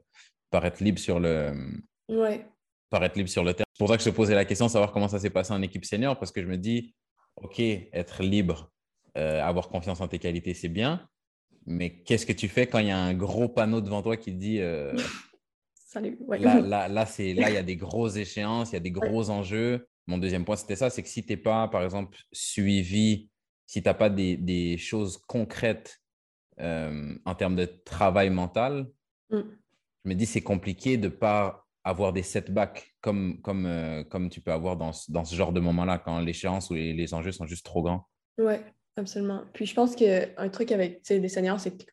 par 0.51 0.65
être 0.65 0.81
libre 0.81 0.99
sur 0.99 1.21
le, 1.21 1.53
Ouais. 2.09 2.47
par 2.89 3.05
être 3.05 3.17
libre 3.17 3.29
sur 3.29 3.45
le 3.45 3.53
terrain. 3.53 3.65
C'est 3.75 3.79
pour 3.79 3.89
ça 3.89 3.97
que 3.97 4.03
je 4.03 4.09
te 4.11 4.15
posais 4.15 4.35
la 4.35 4.45
question 4.45 4.67
de 4.67 4.71
savoir 4.71 4.91
comment 4.93 5.09
ça 5.09 5.19
s'est 5.19 5.31
passé 5.31 5.53
en 5.53 5.63
équipe 5.63 5.85
senior, 5.85 6.19
parce 6.19 6.33
que 6.33 6.41
je 6.43 6.47
me 6.47 6.57
dis, 6.57 6.95
OK, 7.37 7.61
être 7.61 8.23
libre, 8.23 8.71
euh, 9.19 9.43
avoir 9.43 9.69
confiance 9.69 10.01
en 10.01 10.09
tes 10.09 10.19
qualités, 10.19 10.55
c'est 10.55 10.69
bien, 10.69 11.07
mais 11.67 12.03
qu'est-ce 12.03 12.25
que 12.27 12.33
tu 12.33 12.49
fais 12.49 12.67
quand 12.67 12.79
il 12.79 12.87
y 12.89 12.91
a 12.91 12.99
un 12.99 13.15
gros 13.15 13.49
panneau 13.49 13.81
devant 13.83 14.03
toi 14.03 14.17
qui 14.17 14.33
te 14.33 14.39
dit, 14.39 14.61
euh, 14.61 14.95
Salut. 15.93 16.17
Ouais. 16.21 16.39
là, 16.39 16.61
là, 16.61 16.87
là, 16.89 17.05
c'est, 17.05 17.35
là, 17.35 17.51
il 17.51 17.55
y 17.55 17.59
a 17.59 17.65
des 17.65 17.75
grosses 17.77 18.15
échéances, 18.17 18.71
il 18.71 18.75
y 18.75 18.77
a 18.77 18.81
des 18.81 18.93
gros 18.93 19.29
enjeux. 19.29 19.89
Mon 20.07 20.19
deuxième 20.19 20.45
point, 20.45 20.55
c'était 20.55 20.77
ça, 20.77 20.89
c'est 20.89 21.03
que 21.03 21.09
si 21.09 21.25
tu 21.25 21.33
n'es 21.33 21.37
pas, 21.37 21.67
par 21.67 21.83
exemple, 21.83 22.17
suivi, 22.33 23.29
si 23.67 23.83
tu 23.83 23.89
n'as 23.89 23.95
pas 23.95 24.09
des, 24.09 24.37
des 24.37 24.79
choses 24.79 25.19
concrètes 25.27 25.99
euh, 26.61 27.15
en 27.25 27.35
termes 27.35 27.57
de 27.57 27.65
travail 27.65 28.31
mental, 28.31 28.87
Mm. 29.33 29.43
je 30.05 30.09
me 30.11 30.15
dis 30.15 30.27
c'est 30.27 30.41
compliqué 30.43 30.97
de 30.97 31.05
ne 31.07 31.13
pas 31.13 31.65
avoir 31.85 32.13
des 32.13 32.25
setbacks 32.25 32.95
comme, 33.01 33.41
comme, 33.43 33.65
euh, 33.67 34.03
comme 34.05 34.29
tu 34.29 34.41
peux 34.41 34.51
avoir 34.53 34.77
dans, 34.77 34.93
ce- 34.93 35.11
dans 35.13 35.25
ce 35.25 35.35
genre 35.37 35.53
de 35.53 35.61
moment-là, 35.61 35.99
quand 35.99 36.19
l'échéance 36.19 36.69
ou 36.71 36.75
les, 36.75 36.93
les 36.93 37.15
enjeux 37.15 37.31
sont 37.31 37.47
juste 37.47 37.65
trop 37.65 37.83
grands. 37.83 38.09
Ouais, 38.39 38.61
absolument. 38.97 39.43
Puis 39.55 39.67
je 39.67 39.75
pense 39.75 39.95
qu'un 39.95 40.49
truc 40.49 40.73
avec 40.73 41.05
des 41.09 41.29
seniors, 41.29 41.61
c'est 41.61 41.87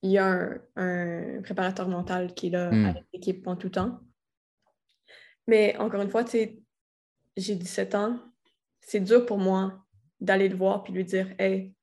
qu'il 0.00 0.10
y 0.12 0.18
a 0.18 0.26
un, 0.26 0.60
un 0.76 1.42
préparateur 1.42 1.88
mental 1.88 2.34
qui 2.34 2.48
est 2.48 2.50
là 2.50 2.70
Mm. 2.70 2.84
avec 2.86 3.04
l'équipe 3.12 3.46
en 3.46 3.56
tout 3.56 3.68
temps. 3.70 4.00
Mais 5.46 5.76
encore 5.78 6.00
une 6.02 6.10
fois, 6.10 6.24
tu 6.24 6.30
sais, 6.32 6.58
j'ai 7.36 7.54
17 7.54 7.94
ans. 7.94 8.18
C'est 8.80 9.00
dur 9.00 9.26
pour 9.26 9.38
moi 9.38 9.84
d'aller 10.20 10.48
le 10.48 10.56
voir 10.56 10.82
puis 10.82 10.92
lui 10.92 11.04
dire 11.04 11.28
Hey, 11.38 11.74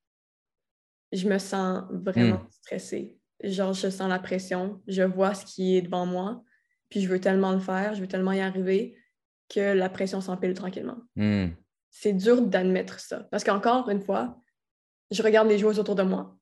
je 1.12 1.28
me 1.28 1.38
sens 1.38 1.84
vraiment 1.90 2.46
stressée. 2.50 3.18
Genre, 3.42 3.72
je 3.72 3.88
sens 3.88 4.08
la 4.08 4.18
pression, 4.18 4.82
je 4.88 5.02
vois 5.02 5.32
ce 5.34 5.44
qui 5.46 5.76
est 5.76 5.82
devant 5.82 6.06
moi, 6.06 6.42
puis 6.88 7.00
je 7.00 7.08
veux 7.08 7.20
tellement 7.20 7.52
le 7.52 7.60
faire, 7.60 7.94
je 7.94 8.00
veux 8.00 8.08
tellement 8.08 8.32
y 8.32 8.40
arriver 8.40 8.96
que 9.48 9.72
la 9.74 9.88
pression 9.88 10.20
s'empile 10.20 10.54
tranquillement 10.54 10.98
Hmm. 11.16 11.48
c'est 11.90 12.12
dur 12.12 12.42
d'admettre 12.42 12.98
ça. 13.00 13.20
Parce 13.30 13.44
qu'encore 13.44 13.88
une 13.90 14.00
fois, 14.02 14.40
je 15.10 15.22
regarde 15.22 15.48
les 15.48 15.58
joueuses 15.58 15.78
autour 15.78 15.94
de 15.94 16.02
moi, 16.02 16.36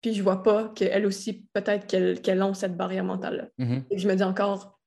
puis 0.00 0.14
je 0.14 0.22
vois 0.22 0.42
pas 0.42 0.68
qu'elles 0.74 1.06
aussi, 1.06 1.46
peut-être 1.52 1.86
qu'elles 1.86 2.20
qu'elles 2.22 2.42
ont 2.42 2.54
cette 2.54 2.76
barrière 2.76 3.04
mentale-là. 3.04 3.48
Mhm. 3.58 3.84
Et 3.90 3.98
je 3.98 4.08
me 4.08 4.14
dis 4.14 4.22
encore, 4.22 4.78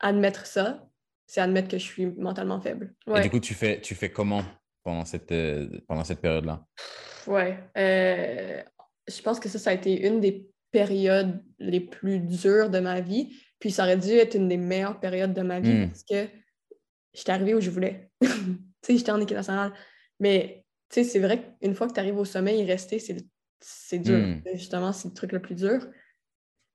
admettre 0.00 0.46
ça, 0.46 0.88
c'est 1.26 1.40
admettre 1.40 1.68
que 1.68 1.78
je 1.78 1.84
suis 1.84 2.06
mentalement 2.06 2.60
faible. 2.60 2.94
Et 3.14 3.20
du 3.20 3.30
coup, 3.30 3.40
tu 3.40 3.54
fais, 3.54 3.80
tu 3.80 3.94
fais 3.94 4.10
comment 4.10 4.42
pendant 4.82 5.04
cette, 5.04 5.30
euh, 5.32 5.68
pendant 5.86 6.04
cette 6.04 6.20
période-là? 6.20 6.64
ouais. 7.26 7.58
Euh, 7.76 8.62
je 9.08 9.22
pense 9.22 9.38
que 9.40 9.48
ça, 9.48 9.58
ça 9.58 9.70
a 9.70 9.72
été 9.74 10.06
une 10.06 10.20
des 10.20 10.48
périodes 10.70 11.42
les 11.58 11.80
plus 11.80 12.20
dures 12.20 12.70
de 12.70 12.78
ma 12.80 13.00
vie. 13.00 13.36
Puis 13.58 13.70
ça 13.70 13.82
aurait 13.82 13.96
dû 13.98 14.10
être 14.12 14.34
une 14.36 14.48
des 14.48 14.56
meilleures 14.56 15.00
périodes 15.00 15.34
de 15.34 15.42
ma 15.42 15.60
vie 15.60 15.74
Mm. 15.74 15.88
parce 15.88 16.04
que 16.04 16.28
j'étais 17.12 17.32
arrivée 17.32 17.54
où 17.54 17.60
je 17.60 17.70
voulais. 17.70 18.10
tu 18.20 18.28
sais, 18.82 18.96
j'étais 18.96 19.10
en 19.12 19.20
équipe 19.20 19.36
nationale. 19.36 19.72
Mais 20.18 20.64
tu 20.88 21.02
sais, 21.02 21.04
c'est 21.04 21.18
vrai 21.18 21.56
qu'une 21.60 21.74
fois 21.74 21.86
que 21.88 21.92
tu 21.92 22.00
arrives 22.00 22.16
au 22.18 22.24
sommet, 22.24 22.58
y 22.58 22.64
rester, 22.64 22.98
c'est, 22.98 23.12
le- 23.14 23.20
c'est 23.60 23.98
dur. 23.98 24.18
Mm. 24.18 24.42
Justement, 24.54 24.92
c'est 24.92 25.08
le 25.08 25.14
truc 25.14 25.32
le 25.32 25.40
plus 25.40 25.54
dur. 25.54 25.86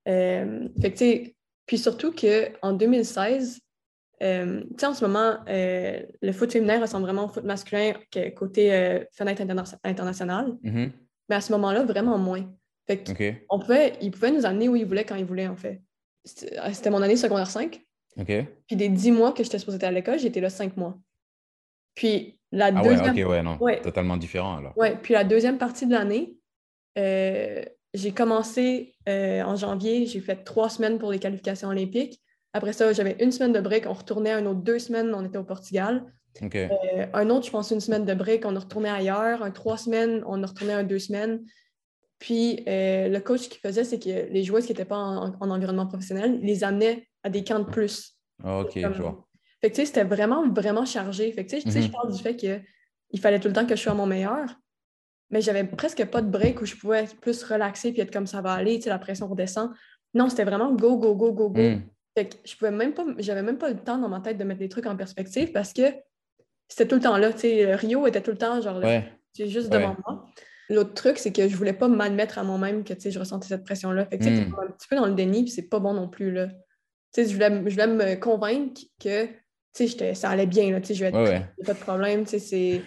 Euh, 0.08 0.68
fait 0.82 0.92
que, 0.92 0.98
tu 0.98 1.06
sais, 1.06 1.36
puis 1.66 1.78
surtout 1.78 2.12
qu'en 2.14 2.74
2016, 2.74 3.60
euh, 4.24 4.62
tu 4.62 4.68
sais, 4.78 4.86
en 4.86 4.94
ce 4.94 5.04
moment, 5.06 5.38
euh, 5.50 6.00
le 6.22 6.32
foot 6.32 6.52
féminin 6.52 6.80
ressemble 6.80 7.06
vraiment 7.06 7.26
au 7.26 7.28
foot 7.28 7.44
masculin 7.44 7.94
que 8.12 8.30
côté 8.30 8.74
euh, 8.74 9.04
fenêtre 9.12 9.42
interna- 9.42 9.80
internationale. 9.84 10.54
Mhm. 10.62 10.92
Mais 11.30 11.36
à 11.36 11.42
ce 11.42 11.52
moment-là, 11.54 11.84
vraiment 11.84 12.18
moins. 12.18 12.46
Fait 12.88 12.98
que 13.00 13.34
on 13.50 13.60
pouvait, 13.60 13.94
ils 14.00 14.12
pouvaient 14.12 14.32
nous 14.32 14.46
amener 14.46 14.70
où 14.70 14.76
ils 14.76 14.86
voulaient 14.86 15.06
quand 15.06 15.16
ils 15.16 15.26
voulaient, 15.26 15.48
en 15.48 15.56
fait. 15.56 15.82
C'était 16.24 16.90
mon 16.92 17.02
année 17.02 17.18
secondaire 17.18 17.48
5. 17.48 17.82
OK. 18.18 18.32
Puis 18.68 18.76
des 18.76 18.90
10 18.90 19.12
mois 19.12 19.32
que 19.34 19.44
j'étais 19.44 19.58
supposée 19.60 19.78
être 19.78 19.84
à 19.84 19.92
l'école, 19.92 20.20
j'étais 20.20 20.40
là 20.40 20.50
5 20.50 20.78
mois. 20.78 20.98
Puis 21.96 22.40
la 22.52 22.68
Ah 22.68 22.82
ouais, 22.82 22.90
deuxième... 22.90 23.12
OK, 23.18 23.30
ouais, 23.30 23.44
non. 23.44 23.58
Ouais. 23.60 23.82
Totalement 23.82 24.18
différent 24.18 24.58
alors. 24.58 24.78
Ouais, 24.78 24.96
puis 25.02 25.14
la 25.14 25.24
deuxième 25.24 25.58
partie 25.58 25.88
de 25.88 25.92
l'année, 25.94 26.36
euh, 26.36 26.36
j'ai 26.98 28.12
commencé 28.12 28.96
euh, 29.08 29.42
en 29.44 29.56
janvier, 29.56 30.06
j'ai 30.06 30.20
fait 30.20 30.44
trois 30.44 30.70
semaines 30.70 30.98
pour 31.00 31.12
les 31.12 31.20
qualifications 31.20 31.70
olympiques. 31.70 32.22
Après 32.54 32.74
ça, 32.74 32.92
j'avais 32.94 33.18
une 33.20 33.32
semaine 33.32 33.52
de 33.54 33.60
break, 33.60 33.86
on 33.88 33.94
retournait 33.94 34.32
un 34.32 34.46
autre 34.46 34.62
deux 34.62 34.80
semaines, 34.80 35.14
on 35.14 35.26
était 35.26 35.38
au 35.38 35.44
Portugal. 35.44 36.06
Euh, 36.42 37.06
un 37.14 37.30
autre, 37.30 37.46
je 37.46 37.52
pense, 37.52 37.72
une 37.72 37.80
semaine 37.80 38.06
de 38.06 38.14
break, 38.14 38.46
on 38.46 38.56
a 38.56 38.60
retourné 38.60 38.90
ailleurs. 38.90 39.42
Un 39.44 39.52
trois 39.52 39.78
semaines, 39.78 40.22
on 40.26 40.42
a 40.44 40.46
retourné 40.48 40.74
un 40.74 40.84
deux 40.84 41.00
semaines. 41.00 41.42
Puis 42.20 42.64
euh, 42.68 43.08
le 43.10 43.20
coach 43.20 43.50
qui 43.50 43.58
faisait, 43.60 43.84
c'est 43.84 44.00
que 44.00 44.10
les 44.32 44.44
joueuses 44.44 44.66
qui 44.66 44.72
n'étaient 44.72 44.86
pas 44.86 44.98
en, 44.98 45.34
en 45.40 45.50
environnement 45.50 45.86
professionnel, 45.86 46.40
les 46.42 46.64
amenait 46.64 47.08
à 47.24 47.30
des 47.30 47.44
camps 47.44 47.60
de 47.60 47.66
plus. 47.70 48.16
Ah, 48.44 48.60
OK, 48.62 48.82
Comme- 48.82 48.94
je 48.94 49.02
vois. 49.02 49.28
Fait 49.62 49.70
que 49.72 49.76
tu 49.76 49.82
sais, 49.82 49.86
c'était 49.88 50.04
vraiment, 50.04 50.48
vraiment 50.50 50.86
chargé. 50.86 51.32
Fait 51.32 51.46
que 51.46 51.50
tu 51.52 51.58
sais, 51.58 51.64
tu 51.64 51.72
sais, 51.72 51.82
je 51.82 51.88
Mhm. 51.88 51.92
parle 51.94 52.12
du 52.14 52.22
fait 52.22 52.36
qu'il 52.36 53.20
fallait 53.20 53.40
tout 53.40 53.48
le 53.48 53.54
temps 53.54 53.66
que 53.66 53.76
je 53.76 53.82
sois 53.82 53.94
à 53.94 53.96
mon 53.96 54.06
meilleur, 54.06 54.46
mais 55.32 55.42
j'avais 55.42 55.64
presque 55.64 56.06
pas 56.06 56.22
de 56.22 56.30
break 56.30 56.62
où 56.62 56.66
je 56.66 56.76
pouvais 56.76 57.04
être 57.04 57.16
plus 57.20 57.44
relaxer 57.44 57.92
puis 57.92 58.02
être 58.02 58.12
comme 58.12 58.28
ça 58.28 58.42
va 58.42 58.52
aller, 58.54 58.76
tu 58.78 58.84
sais, 58.84 58.90
la 58.90 59.00
pression 59.00 59.28
redescend. 59.28 59.72
Non, 60.14 60.30
c'était 60.30 60.44
vraiment 60.46 60.72
go, 60.74 60.98
go, 60.98 61.16
go, 61.16 61.32
go, 61.34 61.50
go. 61.50 61.62
Hmm. 61.62 61.82
Fait 62.18 62.30
que 62.30 62.36
je 62.46 62.56
pouvais 62.56 62.72
même 62.72 62.94
pas, 62.94 63.06
j'avais 63.18 63.42
même 63.42 63.58
pas 63.58 63.70
le 63.70 63.76
temps 63.78 63.98
dans 63.98 64.08
ma 64.10 64.22
tête 64.22 64.38
de 64.38 64.44
mettre 64.44 64.60
des 64.60 64.70
trucs 64.70 64.86
en 64.86 64.96
perspective 64.96 65.52
parce 65.52 65.74
que 65.74 65.82
c'était 66.70 66.88
tout 66.88 66.96
le 66.96 67.02
temps 67.02 67.18
là. 67.18 67.34
Tu 67.34 67.40
sais, 67.40 67.76
Rio 67.76 68.08
était 68.08 68.22
tout 68.22 68.32
le 68.32 68.38
temps 68.38 68.62
genre 68.62 68.80
là, 68.80 68.88
Ouais. 68.88 69.12
c'est 69.34 69.48
juste 69.50 69.72
Ouais. 69.74 69.80
devant 69.80 69.96
moi. 70.08 70.26
L'autre 70.70 70.94
truc, 70.94 71.18
c'est 71.20 71.32
que 71.32 71.48
je 71.48 71.56
voulais 71.56 71.74
pas 71.74 71.88
m'admettre 71.88 72.40
à 72.40 72.44
moi-même 72.44 72.84
que 72.84 72.94
tu 72.94 73.02
sais, 73.02 73.12
je 73.12 73.20
ressentais 73.20 73.48
cette 73.50 73.64
pression-là. 73.66 74.06
Fait 74.06 74.18
que 74.18 74.24
tu 74.24 74.30
sais, 74.30 74.42
Mm. 74.42 74.46
t'es 74.46 74.50
comme 74.52 74.64
un 74.64 74.72
petit 74.72 74.88
peu 74.88 74.96
dans 74.96 75.06
le 75.06 75.14
déni, 75.14 75.44
puis 75.44 75.52
c'est 75.52 75.70
pas 75.70 75.80
bon 75.80 75.94
non 75.94 76.08
plus. 76.08 76.32
Là. 76.32 76.48
Tu 76.48 76.54
sais, 77.24 77.26
je 77.28 77.34
voulais, 77.34 77.50
je 77.66 77.72
voulais 77.72 77.88
me 77.88 78.16
convaincre 78.16 78.82
que 79.00 79.26
tu 79.76 79.88
sais, 79.90 80.14
ça 80.16 80.30
allait 80.30 80.46
bien. 80.48 80.72
Là, 80.72 80.80
tu 80.82 80.88
sais, 80.88 80.94
je 80.96 81.02
vais 81.04 81.10
être 81.10 81.18
Ouais, 81.22 81.46
pas 81.66 81.74
de 81.74 81.80
problème. 81.80 82.24
tu 82.24 82.30
sais, 82.32 82.40
c'est- 82.40 82.82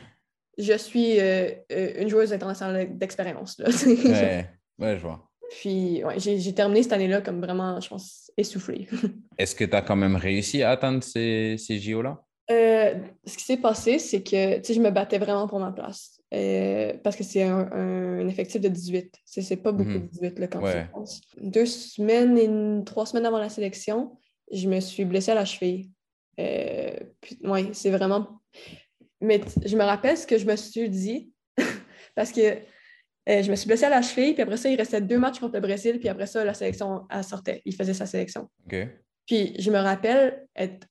Je 0.59 0.77
suis 0.77 1.21
euh, 1.21 1.51
euh, 1.73 2.03
une 2.03 2.09
joueuse 2.09 2.33
internationale 2.33 2.99
d'expérience. 2.99 3.59
Ouais, 3.87 4.47
ouais, 4.79 4.97
je 4.97 5.03
vois. 5.03 5.25
Puis 5.61 6.05
ouais, 6.05 6.18
j'ai 6.18 6.53
terminé 6.55 6.83
cette 6.83 6.92
année-là 6.92 7.21
comme 7.23 7.40
vraiment, 7.40 7.81
je 7.81 7.88
pense, 7.88 8.31
essoufflée. 8.37 8.87
Est-ce 9.38 9.55
que 9.55 9.64
tu 9.64 9.75
as 9.75 9.83
quand 9.83 9.97
même 9.97 10.16
réussi 10.16 10.62
à 10.62 10.71
atteindre 10.71 11.03
ces, 11.03 11.57
ces 11.59 11.79
JO-là? 11.79 12.23
Euh, 12.51 12.94
ce 13.25 13.37
qui 13.37 13.44
s'est 13.44 13.57
passé, 13.59 13.99
c'est 13.99 14.23
que 14.23 14.61
je 14.62 14.81
me 14.81 14.90
battais 14.90 15.18
vraiment 15.18 15.47
pour 15.47 15.59
ma 15.61 15.71
place. 15.73 16.21
Euh, 16.35 16.92
parce 17.03 17.16
que 17.16 17.25
c'est 17.25 17.42
un, 17.44 18.27
effectif 18.29 18.61
de 18.61 18.68
18. 18.68 19.14
C'est 19.25 19.57
pas 19.57 19.73
beaucoup 19.73 19.90
Mhm. 19.90 20.01
de 20.03 20.07
18 20.09 20.38
là, 20.38 20.47
quand 20.49 20.62
Ouais. 20.62 20.73
tu 20.73 20.79
y 20.81 20.92
penses. 20.92 21.21
Deux 21.40 21.66
semaines 21.66 22.37
et 22.37 22.44
une- 22.44 22.85
trois 22.85 23.07
semaines 23.07 23.27
avant 23.27 23.38
la 23.38 23.49
sélection, 23.49 24.18
je 24.53 24.68
me 24.68 24.81
suis 24.81 25.05
blessée 25.05 25.31
à 25.31 25.35
la 25.35 25.44
cheville. 25.44 25.90
Euh, 26.40 26.90
puis, 27.21 27.38
ouais, 27.44 27.71
c'est 27.73 27.90
vraiment. 27.90 28.40
Mais 29.20 29.40
je 29.64 29.76
me 29.76 29.83
rappelle 29.85 30.16
ce 30.16 30.26
que 30.26 30.38
je 30.38 30.46
me 30.46 30.57
suis 30.57 30.88
dit. 30.88 31.33
parce 32.14 32.33
que 32.33 32.40
euh, 33.28 33.42
je 33.42 33.50
me 33.50 33.57
suis 33.57 33.66
blessée 33.66 33.85
à 33.85 33.90
la 33.90 34.02
cheville, 34.02 34.33
puis 34.33 34.42
après 34.42 34.57
ça, 34.57 34.70
il 34.70 34.76
restait 34.76 35.00
deux 35.00 35.18
matchs 35.18 35.38
contre 35.40 35.54
le 35.54 35.61
Brésil, 35.61 35.98
puis 35.98 36.09
après 36.09 36.26
ça, 36.26 36.44
la 36.44 36.54
sélection, 36.54 37.02
elle 37.11 37.24
sortait. 37.24 37.61
Il 37.64 37.74
faisait 37.74 37.94
sa 37.94 38.07
sélection. 38.07 38.48
Puis 39.26 39.54
je 39.59 39.70
me 39.70 39.78
rappelle 39.78 40.46
être 40.57 40.87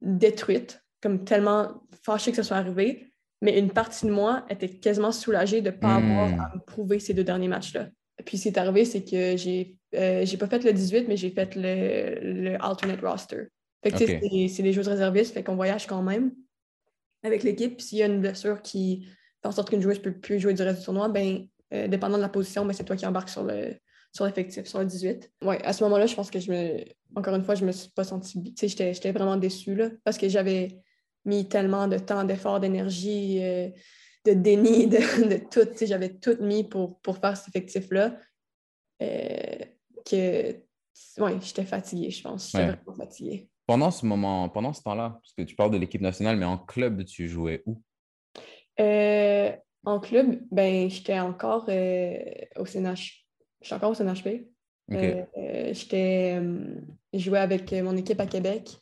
détruite, 0.00 0.82
comme 1.00 1.24
tellement 1.24 1.82
fâchée 2.02 2.30
que 2.30 2.36
ça 2.36 2.42
soit 2.42 2.56
arrivé. 2.58 3.06
mais 3.42 3.58
une 3.58 3.70
partie 3.70 4.06
de 4.06 4.10
moi 4.10 4.46
était 4.48 4.68
quasiment 4.68 5.12
soulagée 5.12 5.60
de 5.60 5.70
ne 5.70 5.76
pas 5.76 5.96
avoir 5.96 6.30
Hmm. 6.30 6.40
à 6.40 6.52
me 6.56 6.60
prouver 6.64 6.98
ces 6.98 7.12
deux 7.12 7.22
derniers 7.22 7.48
matchs-là. 7.48 7.90
Puis 8.24 8.38
ce 8.38 8.44
qui 8.44 8.48
est 8.48 8.58
arrivé, 8.58 8.86
c'est 8.86 9.04
que 9.04 9.36
j'ai 9.36 9.76
euh, 9.94 10.24
j'ai 10.24 10.36
pas 10.38 10.46
fait 10.48 10.64
le 10.64 10.72
18, 10.72 11.06
mais 11.06 11.16
j'ai 11.18 11.30
fait 11.30 11.54
le, 11.54 12.18
le 12.50 12.56
alternate 12.64 13.00
roster. 13.02 13.48
Fait 13.84 13.90
que, 13.92 13.98
tu 13.98 14.06
sais, 14.06 14.16
Ok. 14.16 14.22
c'est- 14.30 14.48
c'est 14.48 14.62
des 14.62 14.72
joueurs 14.72 14.86
réservistes, 14.86 15.32
fait 15.34 15.42
qu'on 15.44 15.54
voyage 15.54 15.86
quand 15.86 16.02
même 16.02 16.32
avec 17.26 17.42
l'équipe. 17.42 17.76
Puis 17.76 17.86
s'il 17.86 17.98
y 17.98 18.02
a 18.02 18.06
une 18.06 18.20
blessure 18.20 18.62
qui 18.62 19.06
fait 19.42 19.48
en 19.48 19.52
sorte 19.52 19.70
qu'une 19.70 19.80
joueuse 19.82 19.98
ne 19.98 20.02
peut 20.04 20.18
plus 20.18 20.38
jouer 20.40 20.54
du 20.54 20.62
reste 20.62 20.78
du 20.80 20.84
tournoi, 20.84 21.08
ben, 21.08 21.46
euh, 21.74 21.88
dépendant 21.88 22.16
de 22.16 22.22
la 22.22 22.28
position, 22.28 22.64
ben, 22.64 22.72
c'est 22.72 22.84
toi 22.84 22.96
qui 22.96 23.06
embarques 23.06 23.28
sur 23.30 23.44
le 23.44 23.74
sur 24.12 24.24
l'effectif, 24.24 24.64
sur 24.66 24.78
le 24.78 24.86
18. 24.86 25.30
Ouais, 25.42 25.62
à 25.62 25.74
ce 25.74 25.84
moment-là, 25.84 26.06
je 26.06 26.14
pense 26.14 26.30
que 26.30 26.40
je 26.40 26.50
me. 26.50 26.84
Encore 27.16 27.34
une 27.34 27.44
fois, 27.44 27.54
je 27.54 27.66
me 27.66 27.72
suis 27.72 27.90
pas 27.90 28.04
sentie. 28.04 28.38
bi- 28.40 28.54
Tu 28.54 28.60
sais, 28.60 28.68
j'étais- 28.68 28.94
j'étais 28.94 29.12
vraiment 29.12 29.36
déçue, 29.36 29.74
là, 29.74 29.90
parce 30.04 30.16
que 30.16 30.26
j'avais 30.28 30.80
mis 31.26 31.46
tellement 31.48 31.86
de 31.86 31.98
temps, 31.98 32.24
d'efforts, 32.24 32.60
d'énergie, 32.60 33.42
euh, 33.42 33.68
de 34.24 34.32
déni, 34.32 34.86
de, 34.88 35.28
de 35.28 35.36
tout. 35.50 35.66
Tu 35.70 35.76
sais, 35.78 35.86
j'avais 35.86 36.14
tout 36.14 36.36
mis 36.40 36.64
pour, 36.64 36.98
pour 37.00 37.18
faire 37.18 37.36
cet 37.36 37.48
effectif-là. 37.48 38.16
euh, 39.02 39.58
que. 40.08 40.52
Ouais, 41.18 41.36
j'étais 41.42 41.64
fatiguée, 41.64 42.10
je 42.10 42.22
pense. 42.22 42.46
J'étais 42.52 42.64
Ouais. 42.64 42.76
vraiment 42.84 42.94
fatiguée. 42.96 43.50
Pendant 43.66 43.90
ce 43.90 44.06
moment, 44.06 44.48
pendant 44.48 44.72
ce 44.72 44.82
temps-là, 44.82 45.18
parce 45.20 45.32
que 45.32 45.42
tu 45.42 45.56
parles 45.56 45.72
de 45.72 45.76
l'équipe 45.76 46.00
nationale, 46.00 46.36
mais 46.36 46.44
en 46.44 46.58
club, 46.58 47.04
tu 47.04 47.28
jouais 47.28 47.62
où? 47.66 47.82
Euh, 48.78 49.52
en 49.84 50.00
club, 50.00 50.40
ben, 50.50 50.88
j'étais 50.90 51.18
encore 51.18 51.66
euh, 51.68 52.16
au 52.56 52.66
CNH. 52.66 53.24
J'étais 53.60 53.74
encore 53.74 53.90
au 53.90 53.94
CNHP. 53.94 54.48
Ok. 54.92 54.98
Euh, 54.98 55.72
j'étais, 55.72 56.38
euh, 56.40 56.80
je 57.12 57.18
jouais 57.18 57.40
avec 57.40 57.72
mon 57.72 57.96
équipe 57.96 58.20
à 58.20 58.26
Québec. 58.26 58.76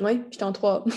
Oui, 0.00 0.22
j'étais 0.30 0.44
en 0.44 0.52
3. 0.52 0.84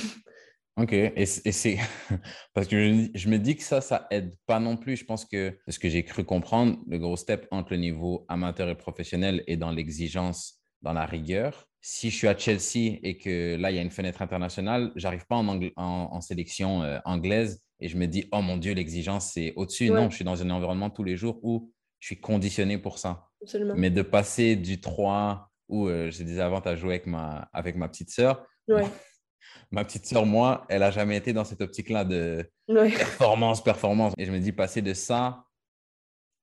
Ok, 0.78 0.94
et 0.94 1.14
et 1.18 1.26
c'est 1.26 1.78
parce 2.54 2.66
que 2.66 2.80
je, 2.80 3.10
je 3.14 3.28
me 3.30 3.38
dis 3.38 3.58
que 3.58 3.62
ça, 3.62 3.82
ça 3.82 4.08
aide 4.10 4.34
pas 4.46 4.62
non 4.62 4.78
plus. 4.78 4.96
Je 4.96 5.04
pense 5.04 5.26
que 5.26 5.60
ce 5.68 5.78
que 5.78 5.90
j'ai 5.90 6.06
cru 6.06 6.24
comprendre, 6.24 6.80
le 6.88 6.98
gros 6.98 7.18
step 7.18 7.46
entre 7.52 7.74
le 7.74 7.80
niveau 7.80 8.26
amateur 8.30 8.70
et 8.70 8.78
professionnel 8.78 9.44
est 9.48 9.58
dans 9.58 9.72
l'exigence, 9.72 10.61
dans 10.82 10.94
la 10.94 11.06
rigueur. 11.06 11.68
Si 11.82 12.10
je 12.12 12.16
suis 12.16 12.28
à 12.28 12.38
Chelsea 12.38 13.00
et 13.04 13.18
que 13.18 13.56
là, 13.56 13.72
il 13.72 13.76
y 13.76 13.80
a 13.80 13.82
une 13.82 13.90
fenêtre 13.92 14.22
internationale, 14.22 14.92
j'arrive 14.96 15.26
pas 15.26 15.36
en, 15.36 15.46
angl- 15.46 15.74
en, 15.76 16.10
en 16.12 16.22
sélection 16.22 16.84
euh, 16.84 17.00
anglaise 17.06 17.62
et 17.80 17.88
je 17.88 17.98
me 17.98 18.06
dis, 18.08 18.28
oh 18.32 18.42
mon 18.42 18.58
Dieu, 18.58 18.74
l'exigence, 18.74 19.32
c'est 19.34 19.54
au-dessus. 19.56 19.90
Ouais. 19.90 19.96
Non, 20.00 20.10
je 20.10 20.16
suis 20.16 20.26
dans 20.26 20.42
un 20.42 20.50
environnement 20.52 20.90
tous 20.92 21.04
les 21.04 21.18
jours 21.18 21.40
où 21.44 21.72
je 22.00 22.08
suis 22.08 22.20
conditionné 22.20 22.78
pour 22.78 23.00
ça. 23.00 23.28
Absolument. 23.42 23.74
Mais 23.76 23.90
de 23.90 24.02
passer 24.04 24.56
du 24.56 24.80
3 24.80 25.50
où 25.70 25.88
euh, 25.88 26.12
j'ai 26.12 26.24
des 26.24 26.40
avantages 26.40 26.78
à 26.78 26.82
jouer 26.82 26.94
avec 26.96 27.08
ma, 27.08 27.50
avec 27.54 27.76
ma 27.76 27.88
petite 27.88 28.12
sœur, 28.12 28.46
Ouais, 28.68 28.86
ma 29.72 29.84
petite 29.84 30.06
sœur, 30.06 30.26
moi, 30.28 30.66
elle 30.70 30.84
a 30.84 30.92
jamais 30.92 31.18
été 31.18 31.34
dans 31.34 31.44
cette 31.46 31.62
optique-là 31.62 32.06
de 32.06 32.48
ouais, 32.68 32.92
performance, 32.92 33.64
performance. 33.64 34.14
Et 34.18 34.26
je 34.26 34.32
me 34.32 34.40
dis, 34.40 34.52
passer 34.52 34.82
de 34.84 34.94
ça, 34.94 35.46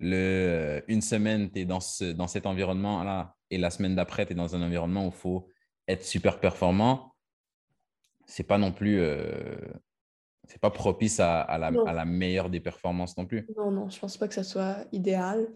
le, 0.00 0.16
euh, 0.16 0.80
une 0.88 1.00
semaine, 1.02 1.50
tu 1.50 1.60
es 1.60 1.64
dans, 1.64 1.80
ce, 1.80 2.04
dans 2.12 2.26
cet 2.26 2.46
environnement-là, 2.46 3.34
et 3.50 3.58
la 3.58 3.70
semaine 3.70 3.94
d'après, 3.94 4.26
tu 4.26 4.32
es 4.32 4.34
dans 4.34 4.54
un 4.54 4.62
environnement 4.62 5.04
où 5.06 5.08
il 5.08 5.14
faut 5.14 5.48
être 5.86 6.04
super 6.04 6.38
performant, 6.40 7.14
c'est 8.26 8.42
pas 8.46 8.58
non 8.58 8.72
plus. 8.72 8.98
euh, 9.00 9.56
c'est 10.46 10.60
pas 10.60 10.70
propice 10.70 11.20
à, 11.20 11.40
à 11.42 11.58
la, 11.58 11.70
Non. 11.70 11.84
à 11.84 11.92
la 11.92 12.04
meilleure 12.06 12.48
des 12.48 12.60
performances 12.60 13.16
non 13.18 13.26
plus. 13.26 13.46
non, 13.56 13.70
non, 13.70 13.90
je 13.90 13.98
pense 13.98 14.16
pas 14.16 14.28
que 14.28 14.34
ce 14.34 14.42
soit 14.42 14.86
idéal. 14.92 15.46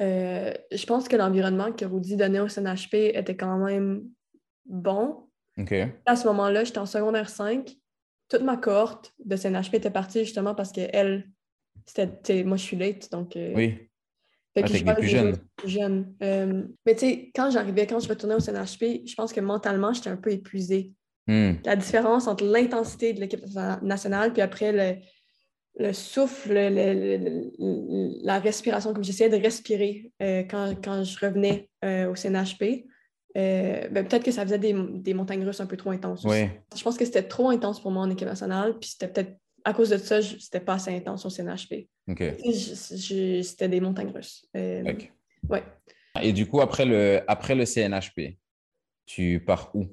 Euh, 0.00 0.52
je 0.72 0.84
pense 0.86 1.08
que 1.08 1.16
l'environnement 1.16 1.72
que 1.72 1.84
Rudy 1.84 2.16
donnait 2.16 2.40
au 2.40 2.48
CNHP 2.48 2.94
était 3.14 3.36
quand 3.36 3.56
même 3.58 4.04
bon. 4.66 5.28
OK. 5.56 5.72
À 6.04 6.16
ce 6.16 6.26
moment-là, 6.26 6.64
j'étais 6.64 6.78
en 6.78 6.86
secondaire 6.86 7.28
5. 7.30 7.70
Toute 8.28 8.42
ma 8.42 8.56
cohorte 8.56 9.14
de 9.24 9.36
CNHP 9.36 9.74
était 9.74 9.90
partie 9.90 10.24
justement 10.24 10.54
parce 10.54 10.72
qu'elle, 10.72 11.30
c'était, 11.86 12.42
moi 12.44 12.56
je 12.56 12.62
suis 12.64 12.76
late, 12.76 13.10
donc 13.12 13.36
euh, 13.36 13.52
Oui. 13.54 13.88
Fait 14.56 14.62
Ah, 14.64 14.68
que 14.68 14.76
je 14.76 14.84
parle 14.84 14.98
plus 14.98 15.14
autres 15.18 15.38
plus 15.56 15.68
jeunes. 15.68 16.14
Euh, 16.22 16.62
mais 16.86 16.94
tu 16.94 17.00
sais, 17.00 17.30
quand 17.34 17.50
j'arrivais, 17.50 17.86
quand 17.86 17.98
je 17.98 18.08
retournais 18.08 18.36
au 18.36 18.40
CNHP, 18.40 19.02
je 19.06 19.14
pense 19.14 19.32
que 19.32 19.40
mentalement, 19.40 19.92
j'étais 19.92 20.10
un 20.10 20.16
peu 20.16 20.30
épuisée. 20.30 20.92
Hmm. 21.26 21.54
La 21.64 21.74
différence 21.74 22.28
entre 22.28 22.44
l'intensité 22.44 23.12
de 23.14 23.20
l'équipe 23.20 23.44
nationale, 23.82 24.32
puis 24.32 24.42
après 24.42 24.72
le, 24.72 25.00
le 25.84 25.92
souffle, 25.92 26.52
le- 26.52 26.68
le- 26.70 27.16
le- 27.16 27.50
le- 27.58 28.24
la 28.24 28.38
respiration, 28.38 28.92
comme 28.94 29.02
j'essayais 29.02 29.30
de 29.30 29.42
respirer 29.42 30.12
euh, 30.22 30.42
quand, 30.44 30.74
quand 30.84 31.02
je 31.02 31.18
revenais 31.26 31.68
euh, 31.84 32.10
au 32.10 32.14
CNHP, 32.14 32.84
euh, 33.36 33.88
ben, 33.88 34.06
peut-être 34.06 34.22
que 34.22 34.30
ça 34.30 34.44
faisait 34.44 34.58
des, 34.58 34.72
des 34.92 35.14
montagnes 35.14 35.44
russes 35.44 35.60
un 35.60 35.66
peu 35.66 35.76
trop 35.76 35.90
intenses. 35.90 36.22
Oui. 36.24 36.44
Je 36.76 36.82
pense 36.84 36.96
que 36.96 37.04
c'était 37.04 37.24
trop 37.24 37.48
intense 37.48 37.80
pour 37.80 37.90
moi 37.90 38.02
en 38.04 38.10
équipe 38.10 38.28
nationale, 38.28 38.78
puis 38.78 38.90
c'était 38.90 39.08
peut-être 39.08 39.36
à 39.64 39.72
cause 39.74 39.90
de 39.90 39.96
ça, 39.96 40.20
je- 40.20 40.36
c'était 40.38 40.60
pas 40.60 40.74
assez 40.74 40.94
intense 40.94 41.24
au 41.26 41.30
CNHP. 41.30 41.88
C'était 43.42 43.68
des 43.68 43.80
montagnes 43.80 44.10
russes. 44.10 44.46
Euh, 44.56 44.82
ouais. 45.48 45.62
Et 46.22 46.32
du 46.32 46.46
coup, 46.46 46.60
après 46.60 46.84
le, 46.84 47.22
après 47.26 47.54
le 47.54 47.64
CNHP, 47.64 48.38
tu 49.06 49.42
pars 49.44 49.70
où? 49.74 49.86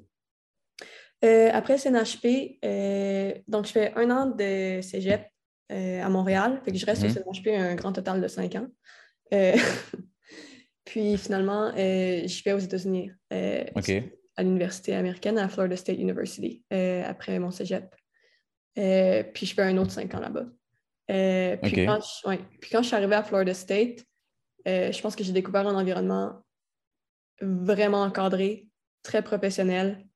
Euh, 1.24 1.50
après 1.52 1.78
CNHP, 1.78 2.58
euh, 2.64 3.32
donc 3.48 3.66
je 3.66 3.72
fais 3.72 3.92
un 3.94 4.10
an 4.10 4.26
de 4.26 4.80
cégep 4.82 5.26
euh, 5.70 6.02
à 6.02 6.08
Montréal. 6.08 6.60
Fait 6.64 6.72
que 6.72 6.78
je 6.78 6.86
reste 6.86 7.02
Mhm. 7.02 7.10
au 7.26 7.32
CNHP 7.32 7.48
un 7.56 7.74
grand 7.74 7.92
total 7.92 8.20
de 8.20 8.28
cinq 8.28 8.54
ans. 8.56 8.66
Puis 10.84 11.16
finalement, 11.16 11.72
je 11.76 12.42
vais 12.44 12.52
aux 12.52 12.58
États-Unis, 12.58 13.10
à 13.30 14.42
l'université 14.42 14.94
américaine, 14.94 15.38
à 15.38 15.48
Florida 15.48 15.76
State 15.76 15.98
University, 15.98 16.62
après 16.70 17.38
mon 17.38 17.50
cégep. 17.50 17.94
Euh, 18.78 19.22
puis 19.34 19.46
je 19.46 19.54
fais 19.54 19.62
un 19.62 19.76
autre 19.76 19.90
cinq 19.90 20.14
ans 20.14 20.20
là-bas. 20.20 20.46
Euh, 21.10 21.56
puis, 21.62 21.84
quand 21.84 22.00
je, 22.00 22.28
ouais. 22.28 22.40
puis 22.60 22.70
quand 22.70 22.82
je 22.82 22.86
suis 22.86 22.96
arrivée 22.96 23.16
à 23.16 23.22
Florida 23.22 23.52
State, 23.52 24.04
euh, 24.66 24.92
je 24.92 25.02
pense 25.02 25.16
que 25.16 25.24
j'ai 25.24 25.32
découvert 25.32 25.66
un 25.66 25.74
environnement 25.74 26.42
vraiment 27.40 28.02
encadré, 28.02 28.68
très 29.02 29.22
professionnel. 29.22 30.06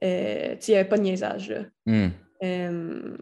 Il 0.00 0.58
n'y 0.68 0.74
avait 0.74 0.88
pas 0.88 0.96
de 0.96 1.02
niaisage. 1.02 1.50
Là. 1.50 1.64
Hmm. 1.84 3.16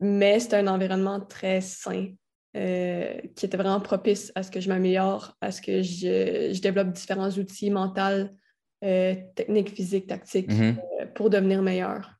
Mais 0.00 0.40
c'était 0.40 0.56
un 0.56 0.66
environnement 0.66 1.20
très 1.20 1.62
sain, 1.62 2.12
qui 2.52 3.46
était 3.46 3.56
vraiment 3.56 3.80
propice 3.80 4.30
à 4.34 4.42
ce 4.42 4.50
que 4.50 4.60
je 4.60 4.68
m'améliore, 4.68 5.36
à 5.40 5.52
ce 5.52 5.62
que 5.62 5.80
je, 5.80 6.52
je 6.52 6.60
développe 6.60 6.92
différents 6.92 7.30
outils 7.30 7.70
mentaux, 7.70 8.28
techniques, 8.80 9.70
physiques, 9.70 10.08
tactiques, 10.08 10.50
Mhm. 10.50 10.76
pour 11.14 11.30
devenir 11.30 11.62
meilleur. 11.62 12.15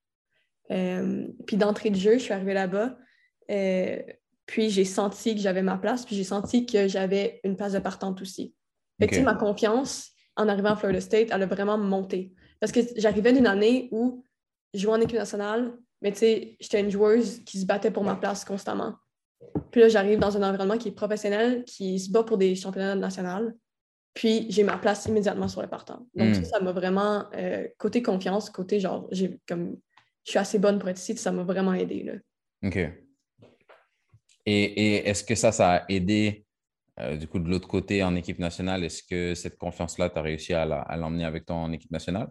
Euh, 0.70 1.26
puis 1.46 1.56
d'entrée 1.56 1.90
de 1.90 1.96
jeu, 1.96 2.14
je 2.14 2.18
suis 2.24 2.32
arrivée 2.32 2.54
là-bas, 2.54 2.96
euh, 3.50 3.98
puis 4.46 4.70
j'ai 4.70 4.84
senti 4.84 5.34
que 5.34 5.40
j'avais 5.40 5.62
ma 5.62 5.76
place, 5.78 6.04
puis 6.04 6.16
j'ai 6.16 6.24
senti 6.24 6.66
que 6.66 6.88
j'avais 6.88 7.40
une 7.44 7.56
place 7.56 7.72
de 7.72 7.78
partante 7.78 8.20
aussi. 8.20 8.54
Fait 9.00 9.06
que, 9.06 9.12
tu 9.14 9.20
sais, 9.20 9.26
Ok. 9.26 9.32
ma 9.32 9.34
confiance 9.38 10.10
en 10.36 10.48
arrivant 10.48 10.70
à 10.70 10.76
Florida 10.76 11.00
State, 11.00 11.28
elle 11.32 11.42
a 11.42 11.46
vraiment 11.46 11.78
monté. 11.78 12.32
Parce 12.60 12.72
que 12.72 12.80
j'arrivais 12.96 13.32
d'une 13.32 13.46
année 13.46 13.88
où 13.92 14.24
je 14.74 14.80
jouais 14.80 14.92
en 14.92 15.00
équipe 15.00 15.16
nationale, 15.18 15.76
mais 16.02 16.12
tu 16.12 16.18
sais, 16.18 16.56
j'étais 16.60 16.80
une 16.80 16.90
joueuse 16.90 17.40
qui 17.44 17.58
se 17.60 17.66
battait 17.66 17.90
pour 17.90 18.04
ma 18.04 18.16
place 18.16 18.44
constamment. 18.44 18.94
Puis 19.70 19.80
là, 19.82 19.88
j'arrive 19.88 20.18
dans 20.18 20.36
un 20.36 20.48
environnement 20.48 20.76
qui 20.78 20.88
est 20.88 20.92
professionnel, 20.92 21.64
qui 21.64 21.98
se 21.98 22.10
bat 22.10 22.22
pour 22.22 22.38
des 22.38 22.54
championnats 22.54 22.94
nationaux. 22.94 23.50
Puis 24.14 24.46
j'ai 24.50 24.62
ma 24.64 24.78
place 24.78 25.06
immédiatement 25.06 25.48
sur 25.48 25.60
le 25.62 25.68
partant. 25.68 26.06
Donc 26.14 26.30
Mm. 26.30 26.34
ça, 26.34 26.44
ça 26.44 26.60
m'a 26.60 26.72
vraiment, 26.72 27.24
euh, 27.34 27.66
côté 27.78 28.02
confiance, 28.02 28.48
côté 28.50 28.80
genre, 28.80 29.06
j'ai 29.12 29.38
comme, 29.46 29.76
je 30.26 30.32
suis 30.32 30.38
assez 30.40 30.58
bonne 30.58 30.78
pour 30.78 30.88
être 30.88 30.98
ici, 30.98 31.16
ça 31.16 31.30
m'a 31.30 31.44
vraiment 31.44 31.72
aidé. 31.72 32.02
Là. 32.02 32.12
OK. 32.64 32.76
Et, 32.76 34.62
et 34.64 35.08
est-ce 35.08 35.22
que 35.22 35.36
ça, 35.36 35.52
ça 35.52 35.72
a 35.74 35.84
aidé, 35.88 36.44
euh, 36.98 37.16
du 37.16 37.28
coup, 37.28 37.38
de 37.38 37.48
l'autre 37.48 37.68
côté 37.68 38.02
en 38.02 38.16
équipe 38.16 38.40
nationale? 38.40 38.82
Est-ce 38.82 39.04
que 39.04 39.34
cette 39.34 39.56
confiance-là, 39.56 40.10
tu 40.10 40.18
as 40.18 40.22
réussi 40.22 40.52
à 40.52 40.96
l'emmener 40.96 41.24
avec 41.24 41.46
toi 41.46 41.56
en 41.56 41.72
équipe 41.72 41.92
nationale? 41.92 42.28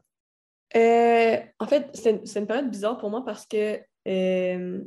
Euh, 0.75 1.37
en 1.59 1.67
fait, 1.67 1.89
c'est 1.93 2.39
une 2.39 2.47
période 2.47 2.69
bizarre 2.69 2.97
pour 2.97 3.09
moi 3.09 3.23
parce 3.23 3.45
que 3.45 3.79
euh, 4.09 4.83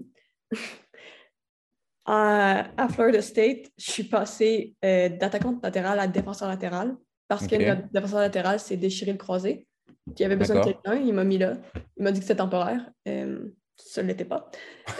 à, 2.04 2.68
à 2.76 2.88
Florida 2.90 3.22
State, 3.22 3.70
je 3.78 3.90
suis 3.90 4.04
passée 4.04 4.74
d'attaquante 4.82 5.62
latérale 5.62 5.98
à 5.98 6.06
défenseur 6.06 6.48
latéral 6.48 6.94
parce 7.26 7.46
que 7.46 7.56
notre 7.56 7.90
défenseur 7.90 8.20
latéral 8.20 8.60
s'est 8.60 8.76
déchiré 8.76 9.12
le 9.12 9.18
croisé. 9.18 9.67
Puis 10.14 10.14
il 10.20 10.24
avait 10.24 10.36
besoin 10.36 10.60
de 10.60 10.64
quelqu'un, 10.64 10.94
il 10.94 11.12
m'a 11.14 11.24
mis 11.24 11.38
là. 11.38 11.54
Il 11.96 12.02
m'a 12.04 12.12
dit 12.12 12.20
que 12.20 12.26
c'était 12.26 12.36
temporaire. 12.38 12.90
Euh, 13.06 13.48
ça 13.76 14.02
ne 14.02 14.08
l'était 14.08 14.24
pas. 14.24 14.50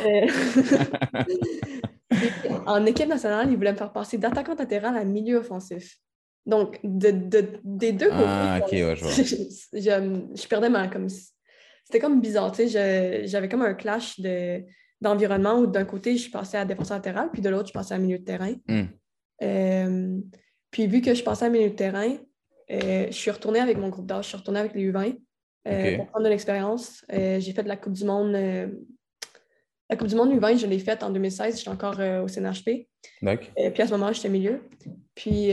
Euh, 0.05 0.27
en 2.67 2.85
équipe 2.87 3.09
nationale, 3.09 3.49
il 3.51 3.57
voulait 3.57 3.73
me 3.73 3.77
faire 3.77 3.93
passer 3.93 4.19
d'attaquante 4.19 4.59
latérale 4.59 4.97
à 4.97 5.05
milieu 5.05 5.39
offensif. 5.39 5.97
Donc, 6.47 6.79
de, 6.83 7.11
de- 7.11 7.61
des 7.63 7.93
deux 7.93 8.09
côtés, 8.09 8.25
Ah, 8.27 8.61
ok, 8.63 8.73
ouais, 8.73 8.97
je 8.97 9.05
je, 9.23 9.81
je- 9.81 10.43
je 10.43 10.49
perdais 10.49 10.71
ma. 10.71 10.89
Comme, 10.89 11.09
c'était 11.09 12.01
comme 12.01 12.21
bizarre, 12.21 12.53
tu 12.53 12.69
sais. 12.69 13.27
J'avais 13.27 13.49
comme 13.49 13.63
un 13.63 13.75
clash 13.75 14.19
de, 14.21 14.63
d'environnement 15.01 15.59
où 15.59 15.67
d'un 15.67 15.85
côté, 15.85 16.17
je 16.17 16.31
passais 16.31 16.57
à 16.59 16.65
défenseur 16.65 16.97
latéral, 16.99 17.31
puis 17.33 17.43
de 17.43 17.49
l'autre, 17.51 17.69
je 17.69 17.73
passais 17.73 17.95
à 17.95 17.99
milieu 17.99 18.19
de 18.19 18.25
terrain. 18.25 18.55
Hmm. 18.67 18.85
Euh, 19.43 20.19
puis 20.71 20.87
vu 20.87 21.01
que 21.01 21.15
je 21.15 21.23
passais 21.23 21.47
à 21.47 21.49
milieu 21.51 21.71
de 21.71 21.75
terrain, 21.75 22.17
je 22.69 23.13
suis 23.13 23.31
retournée 23.31 23.61
avec 23.61 23.79
mon 23.79 23.89
groupe 23.89 24.07
d'âge, 24.07 24.25
je 24.25 24.29
suis 24.29 24.37
retournée 24.37 24.61
avec 24.61 24.75
les 24.75 24.91
U20 24.91 25.19
euh, 25.67 25.97
pour 25.97 26.07
prendre 26.07 26.25
de 26.25 26.31
l'expérience. 26.31 27.05
Euh, 27.13 27.41
j'ai 27.41 27.53
fait 27.53 27.63
de 27.63 27.69
la 27.69 27.77
Coupe 27.77 27.93
du 27.93 28.05
Monde. 28.05 28.33
la 28.33 29.97
Coupe 29.97 30.09
du 30.09 30.15
Monde 30.15 30.33
U20, 30.33 30.59
je 30.59 30.67
l'ai 30.67 30.79
faite 30.79 31.03
en 31.03 31.11
2016. 31.11 31.59
J'étais 31.59 31.71
encore 31.71 31.99
au 31.99 32.29
CNHP. 32.29 32.89
Puis 33.71 33.83
à 33.83 33.87
ce 33.87 33.93
moment-là, 33.93 34.13
j'étais 34.13 34.29
milieu. 34.29 34.63
Puis 35.15 35.51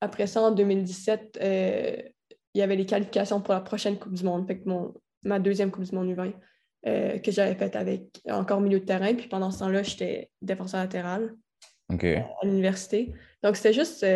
après 0.00 0.26
ça, 0.26 0.42
en 0.42 0.50
2017, 0.50 1.38
il 1.42 2.58
y 2.58 2.62
avait 2.62 2.76
les 2.76 2.86
qualifications 2.86 3.40
pour 3.40 3.54
la 3.54 3.60
prochaine 3.60 3.98
Coupe 3.98 4.14
du 4.14 4.24
Monde. 4.24 4.46
Fait 4.46 4.58
que 4.58 4.68
mon, 4.68 4.94
ma 5.22 5.38
deuxième 5.38 5.70
Coupe 5.70 5.84
du 5.84 5.94
Monde 5.94 6.14
U20 6.14 6.32
que 7.20 7.30
j'avais 7.30 7.54
faite 7.54 7.76
avec 7.76 8.20
encore 8.28 8.60
milieu 8.60 8.80
de 8.80 8.84
terrain. 8.84 9.14
Puis 9.14 9.28
pendant 9.28 9.50
ce 9.50 9.60
temps-là, 9.60 9.82
j'étais 9.82 10.30
défenseur 10.42 10.80
latéral 10.80 11.34
à 11.88 12.46
l'université. 12.46 13.12
Donc 13.42 13.56
c'était 13.56 13.72
juste 13.74 14.06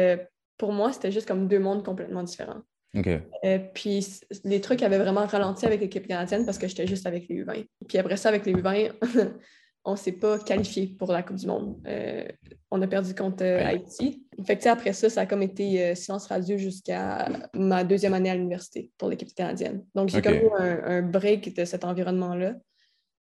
pour 0.59 0.73
moi, 0.73 0.92
c'était 0.92 1.12
juste 1.12 1.27
comme 1.27 1.49
deux 1.49 1.61
mondes 1.61 1.85
complètement 1.85 2.23
différents. 2.23 2.62
Euh, 2.97 3.59
puis 3.75 4.21
les 4.44 4.61
trucs 4.61 4.83
avaient 4.83 4.99
vraiment 4.99 5.27
ralenti 5.27 5.66
avec 5.66 5.81
l'équipe 5.81 6.07
canadienne 6.07 6.44
parce 6.44 6.59
que 6.59 6.66
j'étais 6.66 6.87
juste 6.87 7.07
avec 7.07 7.29
les 7.29 7.44
U20. 7.44 7.66
Puis 7.87 7.99
après 7.99 8.16
ça, 8.16 8.29
avec 8.29 8.47
les 8.47 8.55
U20, 8.55 8.92
on 9.85 9.92
ne 9.92 9.97
s'est 9.97 10.12
pas 10.12 10.38
qualifié 10.38 10.88
pour 10.99 11.12
la 11.12 11.23
Coupe 11.23 11.37
du 11.37 11.47
Monde. 11.47 11.77
Euh, 11.87 12.27
on 12.71 12.81
a 12.83 12.87
perdu 12.87 13.14
contre 13.14 13.44
euh, 13.44 13.64
Haïti. 13.64 14.27
Fait 14.47 14.57
que, 14.57 14.68
après 14.68 14.92
ça, 14.92 15.11
ça 15.11 15.23
a 15.23 15.27
comme 15.27 15.42
été 15.42 15.94
silence 15.94 16.27
radio 16.27 16.57
jusqu'à 16.57 17.29
ma 17.55 17.85
deuxième 17.85 18.14
année 18.14 18.31
à 18.31 18.35
l'université 18.35 18.90
pour 18.99 19.09
l'équipe 19.09 19.33
canadienne. 19.35 19.85
Donc 19.94 20.09
j'ai 20.09 20.23
comme 20.23 20.35
eu 20.35 20.51
un, 20.59 21.03
break 21.03 21.55
de 21.57 21.64
cet 21.64 21.85
environnement-là. 21.85 22.55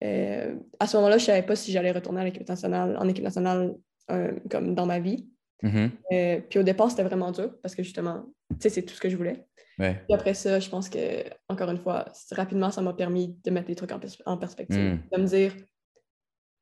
à 0.02 0.88
ce 0.88 0.98
moment-là, 0.98 1.18
je 1.18 1.24
ne 1.24 1.28
savais 1.28 1.44
pas 1.44 1.56
si 1.56 1.72
j'allais 1.72 1.92
retourner 1.92 2.22
à 2.22 2.24
l'équipe 2.24 2.48
nationale, 2.48 2.98
en 2.98 3.08
équipe 3.08 3.24
nationale 3.24 3.76
comme 4.50 4.76
dans 4.76 4.86
ma 4.86 5.00
vie. 5.00 5.28
Mm-hmm. 5.63 5.89
Euh, 6.12 6.41
puis 6.49 6.60
au 6.60 6.63
départ, 6.63 6.89
c'était 6.89 7.04
vraiment 7.04 7.32
dur 7.32 7.56
parce 7.62 7.73
que 7.73 7.84
justement, 7.84 8.26
tu 8.49 8.58
sais, 8.60 8.69
c'est 8.69 8.84
tout 8.84 8.93
ce 8.93 8.99
que 8.99 9.10
je 9.10 9.15
voulais. 9.15 9.45
Puis 9.78 10.13
après 10.13 10.34
ça, 10.34 10.60
je 10.60 10.69
pense 10.69 10.89
que, 10.89 11.23
encore 11.49 11.69
une 11.71 11.80
fois, 11.80 12.06
rapidement, 12.32 12.69
ça 12.69 12.82
m'a 12.82 12.93
permis 12.93 13.39
de 13.43 13.52
mettre 13.52 13.69
les 13.69 13.76
trucs 13.76 13.91
en, 13.91 14.38
perspective. 14.38 14.78
Mm. 14.78 14.99
De 15.12 15.21
me 15.21 15.28
dire, 15.28 15.56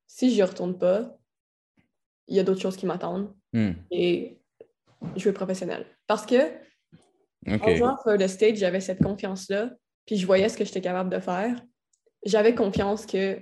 si 0.07 0.33
je 0.33 0.43
retourne 0.43 0.77
pas, 0.77 1.17
il 2.27 2.37
y 2.37 2.39
a 2.39 2.43
d'autres 2.43 2.61
choses 2.61 2.77
qui 2.77 2.85
m'attendent 2.85 3.33
mm. 3.53 3.71
et 3.91 4.39
je 5.17 5.25
veux 5.25 5.33
professionnel. 5.33 5.85
Parce 6.07 6.25
que, 6.25 6.51
okay. 7.47 7.59
en 7.61 7.75
jouant 7.75 7.97
for 8.03 8.17
the 8.17 8.27
stage, 8.27 8.57
j'avais 8.57 8.79
cette 8.79 9.03
confiance-là, 9.03 9.71
puis 10.05 10.17
je 10.17 10.25
voyais 10.25 10.47
ce 10.47 10.57
que 10.57 10.63
j'étais 10.63 10.81
capable 10.81 11.09
de 11.09 11.19
faire. 11.19 11.61
J'avais 12.25 12.55
confiance 12.55 13.05
que 13.05 13.41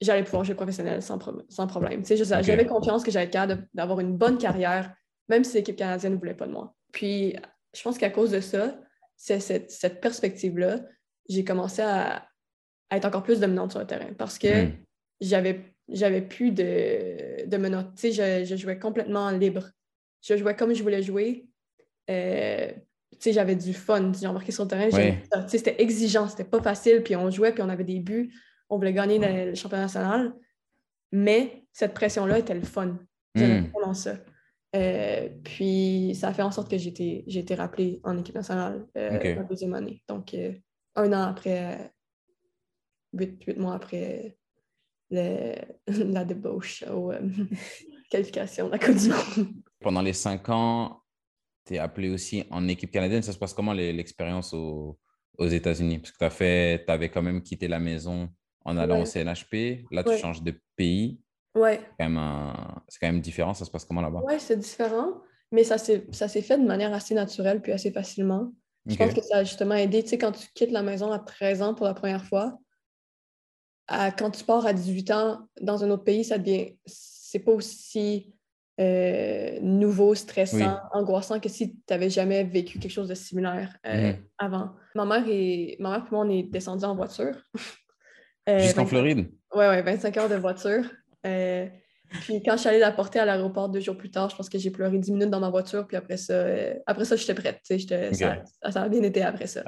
j'allais 0.00 0.24
pouvoir 0.24 0.44
jouer 0.44 0.54
professionnel 0.54 1.02
sans, 1.02 1.18
sans 1.48 1.66
problème. 1.66 2.02
J'avais 2.04 2.66
confiance 2.66 3.02
que 3.02 3.10
j'allais 3.10 3.30
capable 3.30 3.66
d'avoir 3.74 4.00
une 4.00 4.16
bonne 4.16 4.38
carrière, 4.38 4.94
même 5.28 5.44
si 5.44 5.56
l'équipe 5.56 5.76
canadienne 5.76 6.14
ne 6.14 6.18
voulait 6.18 6.34
pas 6.34 6.46
de 6.46 6.52
moi. 6.52 6.74
Puis, 6.92 7.36
je 7.74 7.82
pense 7.82 7.98
qu'à 7.98 8.10
cause 8.10 8.30
de 8.30 8.40
ça, 8.40 8.78
c'est 9.16 9.40
cette, 9.40 10.00
perspective-là, 10.00 10.80
j'ai 11.28 11.44
commencé 11.44 11.82
à, 11.82 12.26
être 12.90 13.04
encore 13.04 13.24
plus 13.24 13.40
dominante 13.40 13.72
sur 13.72 13.80
le 13.80 13.86
terrain 13.86 14.12
parce 14.16 14.38
que 14.38 14.66
hmm. 14.66 14.72
j'avais 15.20 15.60
j'avais 15.88 16.22
plus 16.22 16.52
de, 16.52 17.46
de 17.46 17.56
menottes. 17.56 17.90
Je, 18.00 18.44
je, 18.44 18.56
jouais 18.56 18.78
complètement 18.78 19.30
libre. 19.30 19.70
Je 20.20 20.36
jouais 20.36 20.54
comme 20.54 20.72
je 20.72 20.82
voulais 20.82 21.02
jouer. 21.02 21.48
Euh, 22.10 22.70
j'avais 23.24 23.56
du 23.56 23.72
fun. 23.72 24.12
J'ai 24.18 24.26
embarqué 24.26 24.52
sur 24.52 24.64
le 24.64 24.68
terrain. 24.68 24.88
C'était 25.48 25.80
exigeant, 25.80 26.28
c'était 26.28 26.44
pas 26.44 26.60
facile. 26.60 27.02
Puis 27.02 27.16
on 27.16 27.30
jouait, 27.30 27.52
puis 27.52 27.62
on 27.62 27.68
avait 27.68 27.84
des 27.84 28.00
buts 28.00 28.32
on 28.68 28.76
voulait 28.76 28.92
gagner 28.92 29.18
le, 29.18 29.54
championnat 29.54 29.84
national, 29.84 30.34
mais 31.12 31.64
cette 31.72 31.94
pression-là 31.94 32.38
était 32.38 32.54
le 32.54 32.62
fun. 32.62 32.98
J'aimais 33.34 33.60
hmm. 33.60 33.70
vraiment 33.70 33.94
ça. 33.94 34.16
Euh, 34.74 35.28
puis 35.44 36.14
ça 36.14 36.28
a 36.28 36.32
fait 36.34 36.42
en 36.42 36.50
sorte 36.50 36.70
que 36.70 36.76
j'ai 36.76 37.18
été, 37.38 37.54
rappelée 37.54 38.00
en 38.04 38.18
équipe 38.18 38.34
nationale 38.34 38.86
euh, 38.96 39.34
la 39.34 39.44
deuxième 39.44 39.74
année. 39.74 40.02
Donc, 40.08 40.34
euh, 40.34 40.52
un 40.94 41.12
an 41.12 41.22
après, 41.28 41.92
huit, 43.12 43.56
mois 43.56 43.74
après 43.74 44.36
la 45.10 46.24
débauche 46.24 46.84
aux 46.92 47.12
qualifications 48.10 48.66
de 48.66 48.72
la 48.72 48.78
Coupe 48.78 48.96
du 48.96 49.08
Monde. 49.08 49.48
Pendant 49.80 50.02
les 50.02 50.12
cinq 50.12 50.48
ans, 50.48 51.00
tu 51.64 51.74
es 51.74 51.78
appelé 51.78 52.10
aussi 52.10 52.44
en 52.50 52.66
équipe 52.68 52.90
canadienne. 52.90 53.22
Ça 53.22 53.32
se 53.32 53.38
passe 53.38 53.54
comment 53.54 53.72
l'expérience 53.72 54.52
aux, 54.52 54.98
États-Unis? 55.38 55.98
Parce 55.98 56.12
que 56.12 56.76
tu 56.84 56.90
avais 56.90 57.08
quand 57.08 57.22
même 57.22 57.42
quitté 57.42 57.68
la 57.68 57.78
maison 57.78 58.28
en 58.66 58.76
allant 58.76 59.00
au 59.00 59.04
CNHP. 59.04 59.86
Là, 59.90 60.04
tu 60.04 60.16
changes 60.18 60.42
de 60.42 60.54
pays. 60.76 61.20
Ouais. 61.54 61.80
C'est 61.80 62.04
quand, 62.04 62.10
même 62.10 62.76
quand 63.00 63.06
même 63.06 63.20
différent. 63.20 63.54
Ça 63.54 63.64
se 63.64 63.70
passe 63.70 63.84
comment 63.84 64.02
là-bas? 64.02 64.20
Oui, 64.26 64.34
c'est 64.38 64.58
différent, 64.58 65.22
mais 65.50 65.64
ça 65.64 65.78
s'est 65.78 66.42
fait 66.42 66.58
de 66.58 66.66
manière 66.66 66.92
assez 66.92 67.14
naturelle 67.14 67.62
puis 67.62 67.72
assez 67.72 67.90
facilement. 67.90 68.52
Je 68.84 68.96
pense 68.96 69.14
que 69.14 69.22
ça 69.22 69.38
a 69.38 69.44
justement 69.44 69.74
aidé. 69.74 70.02
Tu 70.02 70.10
sais, 70.10 70.18
quand 70.18 70.32
tu 70.32 70.46
quittes 70.54 70.70
la 70.70 70.82
maison 70.82 71.10
à 71.10 71.18
13 71.18 71.62
ans 71.62 71.74
pour 71.74 71.86
la 71.86 71.94
première 71.94 72.24
fois, 72.24 72.58
quand 73.88 74.30
tu 74.30 74.44
pars 74.44 74.66
à 74.66 74.72
18 74.72 75.10
ans 75.12 75.48
dans 75.60 75.82
un 75.82 75.90
autre 75.90 76.04
pays, 76.04 76.24
ça 76.24 76.38
devient. 76.38 76.76
C'est 76.84 77.40
pas 77.40 77.52
aussi 77.52 78.32
euh, 78.78 79.58
nouveau, 79.60 80.14
stressant, 80.14 80.78
angoissant 80.92 81.40
que 81.40 81.48
si 81.48 81.72
tu 81.72 81.78
n'avais 81.90 82.10
jamais 82.10 82.44
vécu 82.44 82.78
quelque 82.78 82.92
chose 82.92 83.08
de 83.08 83.14
similaire 83.14 83.76
euh, 83.86 84.12
mhm. 84.12 84.16
avant. 84.38 84.70
Ma 84.94 85.04
mère 85.04 85.24
et 85.28 85.76
ma 85.80 85.90
mère 85.90 86.06
et 86.06 86.10
moi, 86.10 86.24
on 86.24 86.30
est 86.30 86.42
descendus 86.44 86.84
en 86.84 86.94
voiture. 86.94 87.34
Euh, 88.48 88.60
Jusqu'en 88.60 88.86
Floride? 88.86 89.28
Oui, 89.54 89.64
ouais, 89.66 89.82
25 89.82 90.16
heures 90.16 90.28
de 90.28 90.36
voiture. 90.36 90.84
Euh, 91.26 91.66
puis 92.22 92.42
quand 92.42 92.52
je 92.52 92.58
suis 92.58 92.68
allée 92.68 92.78
la 92.78 92.92
porter 92.92 93.18
à 93.18 93.24
l'aéroport 93.24 93.68
deux 93.68 93.80
jours 93.80 93.96
plus 93.96 94.10
tard, 94.10 94.30
je 94.30 94.36
pense 94.36 94.48
que 94.48 94.58
j'ai 94.58 94.70
pleuré 94.70 94.96
10 94.98 95.12
minutes 95.12 95.30
dans 95.30 95.40
ma 95.40 95.50
voiture. 95.50 95.86
Puis 95.86 95.96
après 95.96 96.16
ça, 96.16 96.34
euh, 96.34 96.74
après 96.86 97.04
ça 97.04 97.16
j'étais 97.16 97.34
prête. 97.34 97.60
Ça, 97.64 98.42
ça, 98.70 98.82
a 98.82 98.88
bien 98.88 99.02
été 99.02 99.22
après 99.22 99.46
ça. 99.46 99.64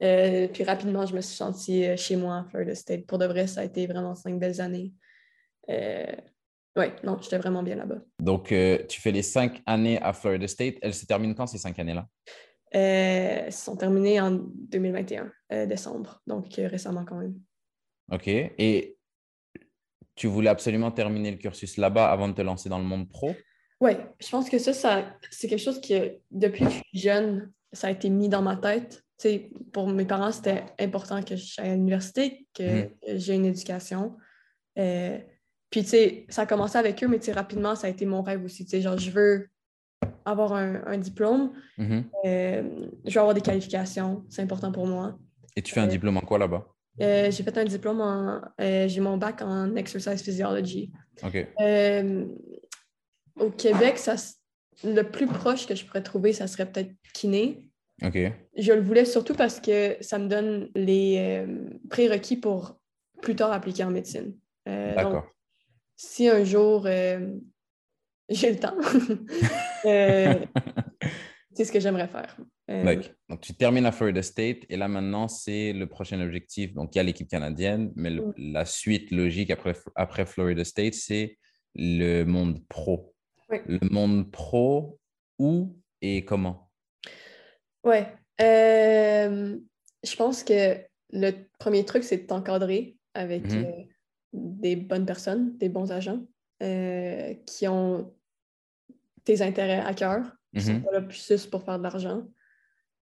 puis 0.00 0.64
rapidement, 0.64 1.04
je 1.04 1.14
me 1.14 1.20
suis 1.20 1.36
sentie 1.36 1.96
chez 1.96 2.16
moi 2.16 2.38
à 2.38 2.44
Florida 2.44 2.74
State. 2.74 3.06
Pour 3.06 3.18
de 3.18 3.26
vrai, 3.26 3.46
ça 3.46 3.60
a 3.60 3.64
été 3.64 3.86
vraiment 3.86 4.14
cinq 4.14 4.38
belles 4.38 4.60
années. 4.60 4.94
oui, 5.68 6.86
non, 7.02 7.18
j'étais 7.20 7.38
vraiment 7.38 7.62
bien 7.62 7.76
là-bas. 7.76 7.98
Donc, 8.18 8.46
tu 8.88 9.00
fais 9.00 9.12
les 9.12 9.22
cinq 9.22 9.62
années 9.66 10.00
à 10.00 10.14
Florida 10.14 10.48
State. 10.48 10.76
Elles 10.80 10.94
se 10.94 11.04
terminent 11.04 11.34
quand 11.34 11.46
ces 11.46 11.58
cinq 11.58 11.78
années-là? 11.78 12.06
elles 12.70 13.52
se 13.52 13.66
sont 13.66 13.76
terminées 13.76 14.20
en 14.20 14.32
2021, 14.32 15.30
décembre. 15.66 16.22
Donc, 16.26 16.54
récemment 16.56 17.04
quand 17.04 17.18
même. 17.18 17.34
Ok. 18.12 18.28
Et 18.28 18.96
tu 20.14 20.26
voulais 20.26 20.50
absolument 20.50 20.90
terminer 20.90 21.30
le 21.30 21.36
cursus 21.36 21.76
là-bas 21.76 22.10
avant 22.10 22.28
de 22.28 22.34
te 22.34 22.42
lancer 22.42 22.68
dans 22.68 22.78
le 22.78 22.84
monde 22.84 23.08
pro? 23.08 23.34
Oui, 23.80 23.92
je 24.20 24.28
pense 24.28 24.48
que 24.48 24.58
ça, 24.58 24.72
ça 24.72 25.16
c'est 25.30 25.48
quelque 25.48 25.62
chose 25.62 25.80
qui, 25.80 25.94
depuis 26.30 26.64
que 26.64 26.70
je 26.70 26.76
suis 26.76 26.98
jeune, 26.98 27.52
ça 27.72 27.88
a 27.88 27.90
été 27.90 28.08
mis 28.08 28.28
dans 28.28 28.42
ma 28.42 28.56
tête. 28.56 29.04
pour 29.72 29.88
mes 29.88 30.04
parents, 30.04 30.32
c'était 30.32 30.64
important 30.78 31.22
que 31.22 31.36
j'aille 31.36 31.70
à 31.70 31.74
l'université, 31.74 32.46
que, 32.54 32.82
mhm. 32.82 32.90
j'ai 33.16 33.34
une 33.34 33.46
éducation. 33.46 34.16
Euh, 34.78 35.18
puis, 35.70 35.82
tu 35.82 35.88
sais, 35.88 36.26
ça 36.28 36.42
a 36.42 36.46
commencé 36.46 36.78
avec 36.78 37.02
eux, 37.02 37.08
mais 37.08 37.18
rapidement, 37.32 37.74
ça 37.74 37.88
a 37.88 37.90
été 37.90 38.06
mon 38.06 38.22
rêve 38.22 38.44
aussi. 38.44 38.66
Genre, 38.80 38.96
je 38.96 39.10
veux 39.10 39.48
avoir 40.24 40.52
un, 40.52 40.98
diplôme, 40.98 41.52
mhm. 41.76 42.04
euh, 42.24 42.88
je 43.04 43.14
veux 43.14 43.20
avoir 43.20 43.34
des 43.34 43.40
qualifications, 43.40 44.24
c'est 44.28 44.42
important 44.42 44.72
pour 44.72 44.86
moi. 44.86 45.18
Et 45.56 45.62
tu 45.62 45.72
fais 45.72 45.80
un 45.80 45.86
euh, 45.86 45.88
diplôme 45.88 46.16
en 46.16 46.20
quoi 46.20 46.38
là-bas? 46.38 46.73
Euh, 47.00 47.30
j'ai 47.30 47.42
fait 47.42 47.58
un 47.58 47.64
diplôme 47.64 48.00
en. 48.00 48.40
Euh, 48.60 48.88
j'ai 48.88 49.00
mon 49.00 49.16
bac 49.16 49.42
en 49.42 49.74
exercise 49.76 50.22
physiology. 50.22 50.92
OK. 51.22 51.46
Euh, 51.60 52.26
au 53.36 53.50
Québec, 53.50 53.98
ça, 53.98 54.14
le 54.84 55.02
plus 55.02 55.26
proche 55.26 55.66
que 55.66 55.74
je 55.74 55.84
pourrais 55.84 56.02
trouver, 56.02 56.32
ça 56.32 56.46
serait 56.46 56.70
peut-être 56.70 56.92
kiné. 57.12 57.66
OK. 58.02 58.18
Je 58.56 58.72
le 58.72 58.80
voulais 58.80 59.04
surtout 59.04 59.34
parce 59.34 59.60
que 59.60 59.96
ça 60.00 60.18
me 60.18 60.28
donne 60.28 60.70
les 60.74 61.44
prérequis 61.90 62.36
pour 62.36 62.78
plus 63.22 63.34
tard 63.34 63.52
appliquer 63.52 63.84
en 63.84 63.90
médecine. 63.90 64.36
D'accord. 64.66 65.26
Si 65.96 66.28
un 66.28 66.44
jour 66.44 66.86
j'ai 68.28 68.52
le 68.52 68.58
temps, 68.58 68.76
c'est 71.54 71.64
ce 71.64 71.72
que 71.72 71.80
j'aimerais 71.80 72.08
faire. 72.08 72.36
Euh, 72.70 73.02
donc, 73.28 73.40
tu 73.42 73.54
termines 73.54 73.84
à 73.84 73.92
Florida 73.92 74.22
State 74.22 74.58
et 74.68 74.76
là 74.76 74.88
maintenant, 74.88 75.28
c'est 75.28 75.72
le 75.72 75.86
prochain 75.86 76.20
objectif. 76.20 76.72
Donc, 76.72 76.94
il 76.94 76.98
y 76.98 77.00
a 77.00 77.04
l'équipe 77.04 77.28
canadienne, 77.28 77.92
mais 77.94 78.10
la 78.38 78.64
suite 78.64 79.10
logique 79.10 79.50
après, 79.50 79.74
après 79.94 80.24
Florida 80.24 80.64
State, 80.64 80.94
c'est 80.94 81.38
le 81.74 82.24
monde 82.24 82.66
pro. 82.68 83.14
Le 83.50 83.78
monde 83.90 84.30
pro, 84.30 84.98
où 85.38 85.76
et 86.00 86.24
comment? 86.24 86.70
Ouais. 87.84 88.06
Euh, 88.40 89.56
je 90.02 90.16
pense 90.16 90.42
que 90.42 90.78
le 91.12 91.32
premier 91.58 91.84
truc, 91.84 92.02
c'est 92.02 92.18
de 92.18 92.26
t'encadrer 92.26 92.96
avec 93.12 93.46
mm-hmm. 93.46 93.66
euh, 93.66 93.84
des 94.32 94.76
bonnes 94.76 95.06
personnes, 95.06 95.56
des 95.58 95.68
bons 95.68 95.92
agents 95.92 96.24
qui 97.46 97.68
ont 97.68 98.14
tes 99.24 99.42
intérêts 99.42 99.80
à 99.80 99.92
cœur, 99.92 100.32
qui 100.54 100.62
sont 100.62 100.72
mm-hmm. 100.72 100.82
pas 100.82 100.92
là 100.92 101.02
plus 101.02 101.46
pour 101.46 101.62
faire 101.62 101.76
de 101.76 101.82
l'argent. 101.82 102.26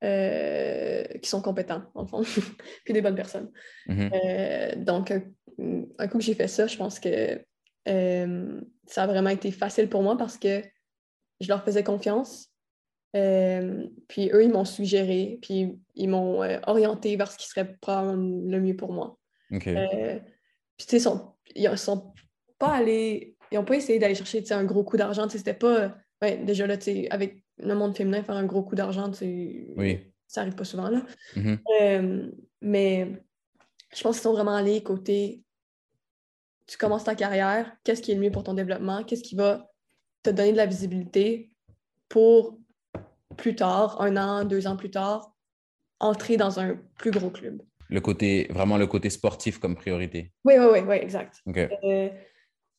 Euh, 0.04 1.04
qui 1.22 1.30
sont 1.30 1.42
compétents, 1.42 1.84
en 1.96 2.06
fond, 2.06 2.24
puis 2.84 2.94
des 2.94 3.02
bonnes 3.02 3.16
personnes. 3.16 3.50
Mm-hmm. 3.88 4.12
Euh, 4.26 4.76
donc, 4.76 5.12
un, 5.12 6.08
coup 6.10 6.18
que 6.18 6.24
j'ai 6.24 6.34
fait 6.34 6.50
ça, 6.50 6.68
je 6.68 6.76
pense 6.76 7.00
que 7.00 7.40
euh, 7.88 8.62
ça 8.86 9.04
a 9.04 9.08
vraiment 9.08 9.30
été 9.30 9.50
facile 9.52 9.88
pour 9.88 10.04
moi 10.04 10.18
parce 10.18 10.38
que 10.38 10.62
je 11.40 11.48
leur 11.48 11.64
faisais 11.64 11.86
confiance. 11.86 12.50
Puis 13.14 14.30
eux, 14.34 14.44
ils 14.44 14.52
m'ont 14.52 14.66
suggéré, 14.66 15.40
puis 15.42 15.80
ils 15.96 16.10
m'ont 16.10 16.42
orienté 16.68 17.16
vers 17.16 17.32
ce 17.32 17.38
qui 17.38 17.48
serait 17.48 17.78
probablement 17.80 18.42
le 18.50 18.60
mieux 18.60 18.76
pour 18.76 18.92
moi. 18.92 19.18
Puis 19.52 19.62
tu 20.80 20.86
sais, 20.86 20.98
ils 20.98 21.02
sont, 21.02 21.34
sont 21.78 22.14
pas 22.60 22.74
allés, 22.74 23.38
ils 23.52 23.56
n'ont 23.56 23.64
pas 23.64 23.76
essayé 23.76 24.00
d'aller 24.00 24.16
chercher 24.16 24.44
un 24.52 24.66
gros 24.66 24.84
coup 24.84 24.98
d'argent. 24.98 25.30
C'était 25.30 25.54
pas, 25.54 25.96
ouais, 26.22 26.40
déjà 26.40 26.68
là, 26.68 26.76
avec 27.12 27.43
le 27.58 27.76
monde 27.76 27.96
féminin, 27.96 28.24
faire 28.24 28.36
un 28.36 28.46
gros 28.46 28.64
coup 28.64 28.76
d'argent, 28.76 29.12
oui. 29.22 30.00
ça 30.28 30.42
arrive 30.42 30.56
pas 30.56 30.66
souvent 30.66 30.90
là. 30.90 31.04
Mm-hmm. 31.36 32.32
mais 32.62 33.24
je 33.96 34.02
pense 34.02 34.16
qu'ils 34.16 34.24
sont 34.24 34.34
vraiment 34.34 34.56
allés 34.56 34.82
côté, 34.82 35.44
tu 36.68 36.78
commences 36.78 37.04
ta 37.04 37.16
carrière, 37.16 37.72
qu'est-ce 37.84 38.02
qui 38.02 38.12
est 38.12 38.16
le 38.16 38.22
mieux 38.22 38.32
pour 38.32 38.44
ton 38.44 38.54
développement, 38.54 39.04
qu'est-ce 39.04 39.24
qui 39.24 39.36
va 39.36 39.70
te 40.24 40.30
donner 40.30 40.52
de 40.52 40.58
la 40.58 40.66
visibilité 40.66 41.56
pour 42.10 42.58
plus 43.38 43.56
tard, 43.56 44.02
un 44.02 44.18
an, 44.18 44.46
deux 44.46 44.68
ans 44.68 44.78
plus 44.78 44.92
tard, 44.92 45.34
entrer 46.00 46.38
dans 46.38 46.60
un 46.60 46.78
plus 46.98 47.12
gros 47.12 47.30
club. 47.30 47.62
Le 47.90 48.02
côté, 48.02 48.48
vraiment 48.50 48.78
le 48.78 48.88
côté 48.88 49.10
sportif 49.10 49.60
comme 49.60 49.76
priorité. 49.76 50.32
Oui, 50.46 50.56
oui, 50.58 50.66
oui, 50.72 50.80
oui 50.88 50.96
exact. 50.96 51.44
Euh, 51.48 52.10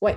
ouais. 0.00 0.16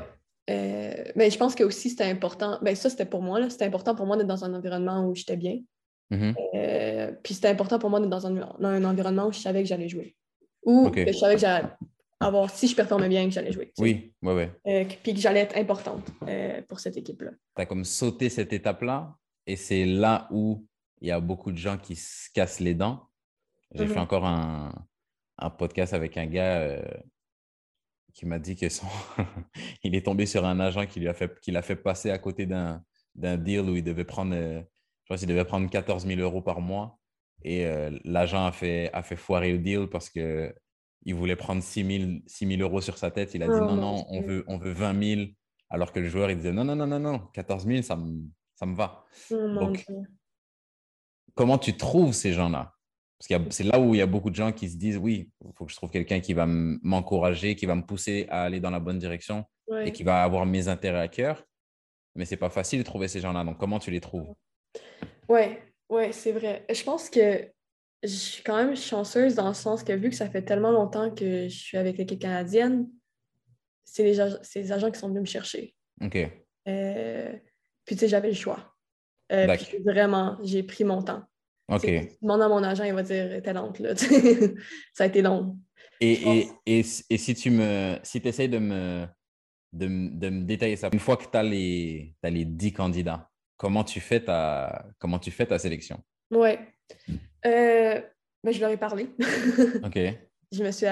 Euh, 0.50 1.04
mais 1.16 1.30
je 1.30 1.38
pense 1.38 1.56
que 1.56 1.64
aussi 1.64 1.90
c'était 1.90 2.06
important. 2.06 2.58
Ben, 2.62 2.76
ça, 2.76 2.90
c'était 2.90 3.06
pour 3.06 3.22
moi. 3.22 3.50
C'était 3.50 3.66
important 3.66 3.96
pour 3.96 4.06
moi 4.06 4.18
d'être 4.18 4.28
dans 4.28 4.46
un 4.46 4.54
environnement 4.54 5.06
où 5.08 5.16
j'étais 5.16 5.38
bien. 5.38 5.60
Mm-hmm. 6.12 6.36
Euh, 6.56 7.12
puis 7.24 7.34
c'était 7.34 7.50
important 7.50 7.80
pour 7.80 7.90
moi 7.90 8.00
d'être 8.00 8.10
dans 8.10 8.28
un, 8.28 8.84
environnement 8.84 9.28
où 9.28 9.34
je 9.34 9.40
savais 9.40 9.62
que 9.62 9.68
j'allais 9.68 9.90
jouer. 9.90 10.16
Ou 10.64 10.90
que 10.90 11.06
je 11.06 11.18
savais 11.18 11.36
que 11.36 11.42
j'allais 11.42 11.68
avoir, 12.20 12.50
si 12.50 12.68
je 12.68 12.76
performais 12.76 13.10
bien, 13.10 13.26
que 13.26 13.32
j'allais 13.32 13.52
jouer. 13.52 13.74
Oui, 13.78 14.14
oui, 14.22 14.34
oui. 14.66 14.86
puis 15.04 15.14
que 15.14 15.20
j'allais 15.20 15.42
être 15.42 15.58
importante 15.58 16.10
pour 16.68 16.80
cette 16.80 16.98
équipe-là. 16.98 17.32
Tu 17.56 17.62
as 17.62 17.66
comme 17.66 17.84
sauté 17.84 18.30
cette 18.30 18.54
étape-là 18.54 19.16
et 19.46 19.56
c'est 19.56 19.86
là 19.86 20.28
où 20.32 20.66
il 21.02 21.08
y 21.08 21.12
a 21.12 21.20
beaucoup 21.20 21.52
de 21.52 21.58
gens 21.58 21.78
qui 21.78 21.96
se 21.96 22.30
cassent 22.34 22.60
les 22.60 22.74
dents. 22.74 23.08
J'ai 23.74 23.88
fait 23.88 23.96
mhm. 23.96 24.02
encore 24.02 24.26
un, 24.26 24.74
podcast 25.58 25.94
avec 25.94 26.18
un 26.18 26.26
gars 26.26 26.62
euh, 26.62 26.82
qui 28.18 28.26
m'a 28.26 28.40
dit 28.40 28.56
que 28.56 28.68
son 28.68 28.88
il 29.84 29.96
est 29.96 30.06
tombé 30.06 30.26
sur 30.26 30.44
un 30.44 30.60
agent 30.60 30.88
qui 30.88 31.00
lui 31.00 31.08
a 31.08 31.14
fait, 31.14 31.40
qui 31.40 31.52
l'a 31.52 31.62
fait 31.62 31.76
passer 31.76 32.10
à 32.10 32.18
côté 32.18 32.48
d'un, 32.48 32.84
deal 33.16 33.62
où 33.62 33.76
il 33.76 33.84
devait 33.84 34.06
prendre, 34.06 34.34
euh, 34.36 34.60
je 35.04 35.14
pense 35.14 35.24
devait 35.24 35.46
prendre 35.46 35.70
14 35.70 36.06
000 36.08 36.20
euros 36.20 36.42
par 36.42 36.60
mois. 36.60 36.98
Et 37.44 37.68
euh, 37.68 37.92
l'agent 38.04 38.48
a 38.48 38.52
fait, 38.52 38.90
a 38.92 39.04
fait 39.04 39.16
foirer 39.16 39.52
le 39.52 39.60
deal 39.60 39.88
parce 39.88 40.10
que 40.10 40.54
il 41.06 41.14
voulait 41.14 41.36
prendre 41.36 41.62
6 41.62 42.24
000, 42.42 42.62
euros 42.62 42.82
sur 42.82 42.98
sa 42.98 43.12
tête. 43.12 43.36
Il 43.36 43.44
a 43.44 43.48
dit 43.48 43.54
oh 43.54 43.66
non, 43.66 43.76
non, 43.76 44.06
on 44.10 44.22
veut, 44.22 44.44
on 44.48 44.58
veut 44.58 44.74
20 44.74 45.16
000. 45.16 45.30
Alors 45.70 45.92
que 45.92 46.00
le 46.00 46.10
joueur, 46.10 46.32
il 46.32 46.38
disait 46.38 46.52
non, 46.52 46.64
non, 46.64 46.76
non, 46.76 46.88
non, 46.88 47.00
non, 47.00 47.20
14 47.34 47.68
000, 47.68 47.84
ça 47.84 47.96
me, 47.96 48.24
ça 48.56 48.66
me 48.66 48.76
va. 48.76 49.06
Oh 49.30 49.36
Donc, 49.60 49.86
comment 51.36 51.60
tu 51.60 51.78
trouves 51.78 52.14
ces 52.14 52.34
gens-là? 52.34 52.74
Parce 53.20 53.28
que 53.28 53.52
c'est 53.52 53.64
là 53.64 53.80
où 53.80 53.96
il 53.96 53.98
y 53.98 54.02
a 54.02 54.06
beaucoup 54.06 54.30
de 54.30 54.36
gens 54.36 54.52
qui 54.52 54.70
se 54.70 54.78
disent 54.78 54.98
oui, 54.98 55.32
il 55.44 55.52
faut 55.56 55.66
que 55.66 55.72
je 55.72 55.76
trouve 55.76 55.90
quelqu'un 55.90 56.20
qui 56.20 56.34
va 56.34 56.46
m'encourager, 56.48 57.56
qui 57.56 57.66
va 57.66 57.76
me 57.76 57.82
pousser 57.82 58.28
à 58.30 58.44
aller 58.44 58.60
dans 58.60 58.70
la 58.70 58.80
bonne 58.80 59.00
direction 59.00 59.44
et 59.84 59.92
qui 59.92 60.04
va 60.04 60.24
avoir 60.24 60.46
mes 60.46 60.68
intérêts 60.68 61.02
à 61.02 61.08
cœur. 61.08 61.44
Mais 62.16 62.26
c'est 62.26 62.38
pas 62.38 62.50
facile 62.50 62.80
de 62.80 62.84
trouver 62.84 63.08
ces 63.08 63.20
gens-là. 63.20 63.44
Donc, 63.44 63.58
comment 63.58 63.80
tu 63.80 63.92
les 63.92 64.02
trouves? 64.02 64.34
Oui, 65.30 65.58
ouais, 65.90 66.12
c'est 66.12 66.32
vrai. 66.32 66.66
Je 66.70 66.84
pense 66.84 67.10
que 67.10 67.48
je 68.04 68.08
suis 68.08 68.44
quand 68.44 68.56
même 68.56 68.76
chanceuse 68.76 69.36
dans 69.36 69.48
le 69.48 69.54
sens 69.54 69.84
que 69.84 69.94
vu 69.94 70.10
que 70.10 70.16
ça 70.16 70.30
fait 70.30 70.44
tellement 70.44 70.72
longtemps 70.72 71.14
que 71.14 71.48
je 71.48 71.58
suis 71.58 71.78
avec 71.78 71.98
l'équipe 71.98 72.20
canadienne, 72.20 72.88
c'est 73.84 74.04
les, 74.04 74.16
les, 74.56 74.72
agents 74.72 74.92
qui 74.92 75.00
sont 75.00 75.10
venus 75.10 75.22
me 75.22 75.28
chercher. 75.28 75.74
OK. 76.02 76.18
Euh, 76.68 77.34
puis, 77.86 77.96
tu 77.96 78.02
sais, 78.02 78.08
j'avais 78.08 78.30
le 78.30 78.36
choix. 78.36 78.76
Euh, 79.32 79.56
puis, 79.56 79.78
vraiment, 79.84 80.38
j'ai 80.44 80.64
pris 80.64 80.84
mon 80.84 81.02
temps. 81.02 81.24
OK. 81.70 81.86
Demande 82.22 82.42
à 82.42 82.48
mon 82.48 82.64
agent, 82.64 82.84
il 82.84 82.94
va 82.94 83.04
dire 83.04 83.42
T'es 83.44 83.54
lente, 83.54 83.80
là. 83.80 83.96
ça 84.94 85.04
a 85.04 85.08
été 85.08 85.22
long. 85.22 85.58
Et, 86.00 86.14
et, 86.14 86.48
et, 86.66 86.86
et, 87.10 87.18
si 87.18 87.34
tu 87.34 87.50
me 87.50 87.98
si 88.04 88.22
essaies 88.24 88.48
de 88.48 88.60
me, 88.60 89.06
de, 89.74 89.88
de, 89.88 90.30
me 90.30 90.44
détailler 90.44 90.76
ça, 90.76 90.90
une 90.94 91.00
fois 91.00 91.18
que 91.18 91.26
tu 91.30 91.38
as 91.38 91.44
les, 91.44 92.14
as 92.24 92.30
les 92.30 92.46
10 92.46 92.74
candidats, 92.74 93.30
comment 93.58 93.84
tu 93.84 94.00
fais 94.00 94.24
ta, 94.24 94.86
comment 95.00 95.18
tu 95.18 95.32
fais 95.32 95.48
ta 95.48 95.58
sélection? 95.58 96.00
Ouais. 96.32 96.60
Euh, 97.46 98.02
ben, 98.44 98.52
je 98.54 98.60
leur 98.60 98.70
ai 98.70 98.78
parlé. 98.78 99.10
OK 99.84 100.00
je 100.52 100.64
me 100.64 100.72
suis 100.72 100.86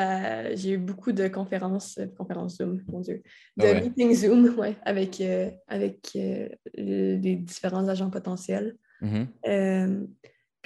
j'ai 0.55 0.71
eu 0.71 0.78
beaucoup 0.78 1.11
de 1.11 1.28
conférences, 1.28 1.97
de 1.97 2.05
conférences 2.05 2.57
Zoom, 2.57 2.84
mon 2.88 2.99
Dieu, 2.99 3.23
de 3.57 3.73
meetings 3.82 4.15
Zoom, 4.15 4.55
ouais, 4.59 4.76
avec, 4.84 5.21
euh, 5.21 5.49
avec 5.67 6.09
euh, 6.15 6.49
les 6.73 7.36
différents 7.38 7.88
agents 7.88 8.09
potentiels. 8.09 8.76
Mm-hmm. 9.01 9.28
Euh, 9.47 10.05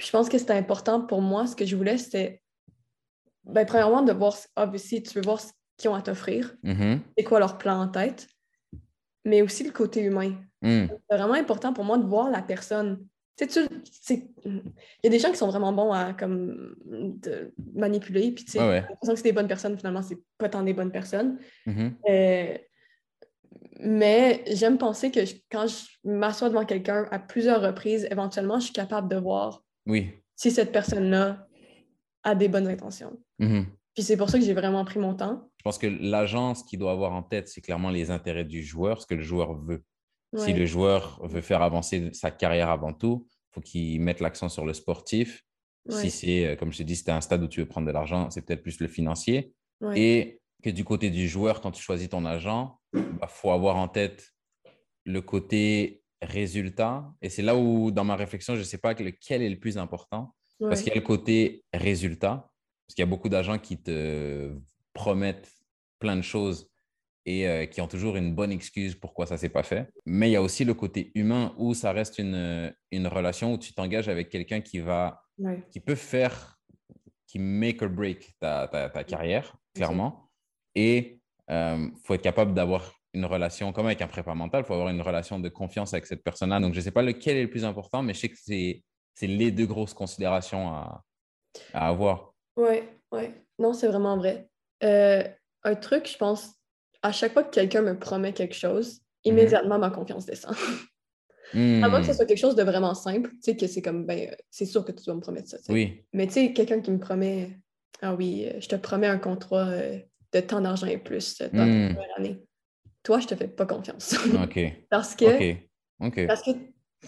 puis 0.00 0.06
je 0.06 0.12
pense 0.12 0.30
que 0.30 0.38
c'était 0.38 0.54
important 0.54 1.02
pour 1.02 1.20
moi. 1.20 1.46
Ce 1.46 1.54
que 1.54 1.66
je 1.66 1.76
voulais, 1.76 1.98
c'était, 1.98 2.40
ben, 3.44 3.66
premièrement, 3.66 4.00
de 4.00 4.14
voir, 4.14 4.34
obviously, 4.56 5.02
tu 5.02 5.12
veux 5.12 5.20
voir 5.20 5.38
ce 5.38 5.52
qu'ils 5.76 5.90
ont 5.90 5.94
à 5.94 6.00
t'offrir, 6.00 6.56
mm-hmm. 6.64 7.00
c'est 7.18 7.24
quoi 7.24 7.38
leur 7.38 7.58
plan 7.58 7.82
en 7.82 7.86
tête, 7.86 8.26
mais 9.26 9.42
aussi 9.42 9.62
le 9.62 9.72
côté 9.72 10.00
humain. 10.00 10.36
Mm. 10.62 10.86
C'est 10.88 11.16
vraiment 11.18 11.34
important 11.34 11.74
pour 11.74 11.84
moi 11.84 11.98
de 11.98 12.06
voir 12.06 12.30
la 12.30 12.40
personne 12.40 13.04
il 13.38 14.22
y 15.04 15.06
a 15.06 15.10
des 15.10 15.18
gens 15.18 15.30
qui 15.30 15.36
sont 15.36 15.48
vraiment 15.48 15.72
bons 15.74 15.92
à 15.92 16.14
comme, 16.14 16.76
de 16.86 17.52
manipuler, 17.74 18.32
puis 18.32 18.44
tu 18.44 18.52
sais, 18.52 18.58
l'impression 18.58 19.12
que 19.12 19.16
c'est 19.16 19.22
des 19.22 19.32
bonnes 19.32 19.48
personnes, 19.48 19.76
finalement, 19.76 20.02
c'est 20.02 20.18
pas 20.38 20.48
tant 20.48 20.62
des 20.62 20.72
bonnes 20.72 20.92
personnes. 20.92 21.38
Mm-hmm. 21.66 21.92
Euh, 22.08 22.58
mais 23.80 24.44
j'aime 24.46 24.78
penser 24.78 25.10
que 25.10 25.20
quand 25.50 25.66
je 25.66 25.84
m'assois 26.04 26.48
devant 26.48 26.64
quelqu'un 26.64 27.06
à 27.10 27.18
plusieurs 27.18 27.60
reprises, 27.60 28.08
éventuellement, 28.10 28.58
je 28.60 28.64
suis 28.64 28.72
capable 28.72 29.08
de 29.08 29.16
voir 29.16 29.62
oui. 29.90 30.10
si 30.36 30.50
cette 30.50 30.72
personne-là 30.72 31.46
a 32.22 32.34
des 32.34 32.48
bonnes 32.48 32.68
intentions. 32.68 33.18
Mm-hmm. 33.40 33.64
Puis 33.94 34.04
c'est 34.04 34.16
pour 34.16 34.30
ça 34.30 34.38
que 34.38 34.44
j'ai 34.44 34.54
vraiment 34.54 34.84
pris 34.84 34.98
mon 34.98 35.14
temps. 35.14 35.50
Je 35.58 35.62
pense 35.62 35.78
que 35.78 35.86
l'agence 35.86 36.62
qui 36.62 36.76
doit 36.76 36.92
avoir 36.92 37.12
en 37.12 37.22
tête, 37.22 37.48
c'est 37.48 37.60
clairement 37.60 37.90
les 37.90 38.10
intérêts 38.10 38.44
du 38.44 38.62
joueur, 38.62 39.02
ce 39.02 39.06
que 39.06 39.14
le 39.14 39.22
joueur 39.22 39.54
veut. 39.54 39.82
Si 40.36 40.52
le 40.52 40.64
joueur 40.64 41.20
veut 41.26 41.40
faire 41.40 41.60
avancer 41.60 42.10
sa 42.12 42.30
carrière 42.30 42.70
avant 42.70 42.92
tout, 42.92 43.26
il 43.28 43.54
faut 43.54 43.60
qu'il 43.60 44.00
mette 44.00 44.20
l'accent 44.20 44.48
sur 44.48 44.64
le 44.64 44.72
sportif. 44.72 45.44
Si 45.88 46.10
c'est, 46.10 46.46
euh, 46.46 46.56
comme 46.56 46.72
je 46.72 46.78
te 46.78 46.82
dis, 46.84 46.94
c'est 46.94 47.10
un 47.10 47.20
stade 47.20 47.42
où 47.42 47.48
tu 47.48 47.60
veux 47.60 47.66
prendre 47.66 47.86
de 47.88 47.92
l'argent, 47.92 48.30
c'est 48.30 48.42
peut-être 48.42 48.62
plus 48.62 48.78
le 48.78 48.86
financier. 48.86 49.52
Et 49.96 50.40
que 50.62 50.70
du 50.70 50.84
côté 50.84 51.10
du 51.10 51.26
joueur, 51.26 51.60
quand 51.60 51.72
tu 51.72 51.82
choisis 51.82 52.08
ton 52.08 52.24
agent, 52.26 52.78
il 52.94 53.02
bah, 53.02 53.26
faut 53.26 53.50
avoir 53.50 53.76
en 53.76 53.88
tête 53.88 54.30
le 55.04 55.20
côté 55.20 55.99
résultat. 56.22 57.12
Et 57.22 57.28
c'est 57.28 57.42
là 57.42 57.56
où, 57.56 57.90
dans 57.90 58.04
ma 58.04 58.16
réflexion, 58.16 58.54
je 58.54 58.60
ne 58.60 58.64
sais 58.64 58.78
pas 58.78 58.94
lequel 58.94 59.42
est 59.42 59.48
le 59.48 59.58
plus 59.58 59.78
important. 59.78 60.34
Parce 60.60 60.82
qu'il 60.82 60.88
y 60.88 60.92
a 60.92 60.96
le 60.96 61.00
côté 61.00 61.64
résultat. 61.72 62.50
Parce 62.86 62.94
qu'il 62.94 63.02
y 63.02 63.08
a 63.08 63.10
beaucoup 63.10 63.28
d'agents 63.28 63.58
qui 63.58 63.80
te 63.80 64.52
promettent 64.92 65.50
plein 65.98 66.16
de 66.16 66.22
choses 66.22 66.70
et 67.26 67.46
euh, 67.46 67.66
qui 67.66 67.80
ont 67.80 67.86
toujours 67.86 68.16
une 68.16 68.34
bonne 68.34 68.50
excuse 68.50 68.94
pourquoi 68.94 69.26
ça 69.26 69.34
ne 69.34 69.38
s'est 69.38 69.48
pas 69.48 69.62
fait. 69.62 69.90
Mais 70.06 70.28
il 70.28 70.32
y 70.32 70.36
a 70.36 70.42
aussi 70.42 70.64
le 70.64 70.74
côté 70.74 71.12
humain 71.14 71.54
où 71.58 71.74
ça 71.74 71.92
reste 71.92 72.18
une, 72.18 72.74
une 72.90 73.06
relation 73.06 73.54
où 73.54 73.58
tu 73.58 73.72
t'engages 73.72 74.08
avec 74.08 74.28
quelqu'un 74.28 74.60
qui 74.60 74.80
va, 74.80 75.22
qui 75.70 75.80
peut 75.80 75.94
faire, 75.94 76.58
qui 77.26 77.38
make 77.38 77.82
or 77.82 77.90
break 77.90 78.34
ta, 78.40 78.68
ta, 78.68 79.04
carrière, 79.04 79.54
clairement. 79.74 80.30
Et 80.74 81.20
il 81.48 81.54
euh, 81.54 81.88
faut 82.04 82.14
être 82.14 82.22
capable 82.22 82.54
d'avoir 82.54 82.99
une 83.12 83.24
relation, 83.24 83.72
comme 83.72 83.86
avec 83.86 84.02
un 84.02 84.06
prépa 84.06 84.34
mental, 84.34 84.62
il 84.62 84.66
faut 84.66 84.74
avoir 84.74 84.88
une 84.88 85.02
relation 85.02 85.38
de 85.38 85.48
confiance 85.48 85.92
avec 85.94 86.06
cette 86.06 86.22
personne-là. 86.22 86.60
Donc, 86.60 86.74
je 86.74 86.78
ne 86.78 86.84
sais 86.84 86.90
pas 86.90 87.02
lequel 87.02 87.36
est 87.36 87.42
le 87.42 87.50
plus 87.50 87.64
important, 87.64 88.02
mais 88.02 88.14
je 88.14 88.20
sais 88.20 88.28
que 88.28 88.38
c'est, 88.40 88.82
c'est 89.14 89.26
les 89.26 89.50
deux 89.50 89.66
grosses 89.66 89.94
considérations 89.94 90.68
à, 90.68 91.02
à 91.72 91.88
avoir. 91.88 92.34
Oui, 92.56 92.82
oui. 93.12 93.30
Non, 93.58 93.72
c'est 93.72 93.88
vraiment 93.88 94.16
vrai. 94.16 94.48
un 94.82 95.74
truc, 95.74 96.08
je 96.08 96.16
pense, 96.16 96.54
à 97.02 97.12
chaque 97.12 97.32
fois 97.32 97.42
que 97.42 97.50
quelqu'un 97.50 97.82
me 97.82 97.98
promet 97.98 98.32
quelque 98.32 98.54
chose, 98.54 99.00
mhm. 99.24 99.32
immédiatement 99.32 99.78
ma 99.78 99.90
confiance 99.90 100.26
descend. 100.26 100.54
À 101.52 101.88
moins 101.88 102.00
que 102.00 102.06
ce 102.06 102.12
hmm. 102.12 102.14
soit 102.14 102.26
quelque 102.26 102.38
chose 102.38 102.54
de 102.54 102.62
vraiment 102.62 102.94
simple, 102.94 103.30
tu 103.30 103.38
sais, 103.40 103.56
que 103.56 103.66
c'est 103.66 103.82
comme, 103.82 104.06
ben, 104.06 104.34
c'est 104.50 104.66
sûr 104.66 104.84
que 104.84 104.92
tu 104.92 105.04
dois 105.04 105.14
me 105.14 105.20
promettre 105.20 105.48
ça. 105.48 105.56
Oui. 105.68 106.04
Mais 106.12 106.26
tu 106.26 106.34
sais, 106.34 106.52
quelqu'un 106.52 106.80
qui 106.80 106.90
me 106.92 106.98
promet, 106.98 107.58
ah 108.02 108.14
oui, 108.14 108.46
euh, 108.46 108.60
je 108.60 108.68
te 108.68 108.76
promets 108.76 109.08
un 109.08 109.18
contrat 109.18 109.68
euh, 109.68 109.98
de 110.32 110.40
tant 110.40 110.60
d'argent 110.60 110.86
et 110.86 110.98
plus 110.98 111.40
euh, 111.40 111.48
dans 111.52 111.66
mmh. 111.66 111.96
année. 112.16 112.40
Toi, 113.02 113.20
je 113.20 113.26
te 113.26 113.34
fais 113.34 113.48
pas 113.48 113.66
confiance. 113.66 114.14
OK. 114.42 114.58
parce 114.90 115.14
que, 115.14 115.54
parce 116.26 116.42
que, 116.42 116.50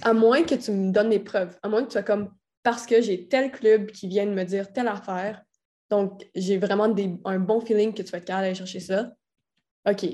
à 0.03 0.12
moins 0.12 0.43
que 0.43 0.55
tu 0.55 0.70
me 0.70 0.90
donnes 0.90 1.11
des 1.11 1.20
preuves, 1.20 1.59
à 1.62 1.68
moins 1.68 1.82
que 1.82 1.88
tu 1.88 1.93
sois 1.93 2.03
comme, 2.03 2.30
parce 2.62 2.86
que 2.86 3.03
j'ai 3.03 3.28
tel 3.28 3.51
club 3.51 3.90
qui 3.90 4.09
vient 4.09 4.26
de 4.26 4.32
me 4.32 4.45
dire 4.45 4.72
telle 4.72 4.88
affaire, 4.88 5.43
donc 5.90 6.26
j'ai 6.34 6.57
vraiment 6.57 6.88
des, 6.88 7.14
un 7.24 7.38
bon 7.38 7.61
feeling 7.61 7.93
que 7.93 8.03
tu 8.03 8.11
vas 8.11 8.18
être 8.18 8.24
capable 8.24 8.45
d'aller 8.45 8.55
chercher 8.55 8.80
ça, 8.80 9.12
OK. 9.88 10.07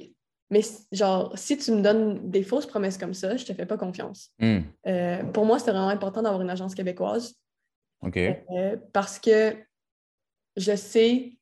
Mais 0.50 0.62
genre, 0.92 1.36
si 1.36 1.58
tu 1.58 1.72
me 1.72 1.82
donnes 1.82 2.30
des 2.30 2.42
fausses 2.42 2.66
promesses 2.66 2.96
comme 2.96 3.12
ça, 3.12 3.36
je 3.36 3.44
te 3.44 3.52
fais 3.52 3.66
pas 3.66 3.76
confiance. 3.76 4.30
Hmm. 4.38 4.60
Euh, 4.86 5.22
pour 5.24 5.44
moi, 5.44 5.58
c'était 5.58 5.72
vraiment 5.72 5.88
important 5.88 6.22
d'avoir 6.22 6.40
une 6.40 6.50
agence 6.50 6.74
québécoise. 6.74 7.34
OK. 8.02 8.16
Euh, 8.16 8.76
parce 8.92 9.18
que 9.18 9.56
je 10.56 10.74
sais 10.74 11.38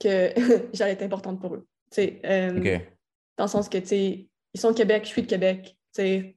que 0.00 0.32
j'allais 0.74 0.92
être 0.92 1.02
importante 1.02 1.40
pour 1.40 1.54
eux. 1.54 1.66
Euh, 1.98 2.58
OK. 2.58 2.91
Dans 3.36 3.44
le 3.44 3.50
sens 3.50 3.68
que, 3.68 3.78
tu 3.78 3.86
sais, 3.86 4.28
ils 4.54 4.60
sont 4.60 4.68
au 4.68 4.74
Québec, 4.74 5.02
je 5.04 5.08
suis 5.08 5.22
de 5.22 5.26
Québec. 5.26 5.76
Tu 5.94 6.02
sais, 6.02 6.36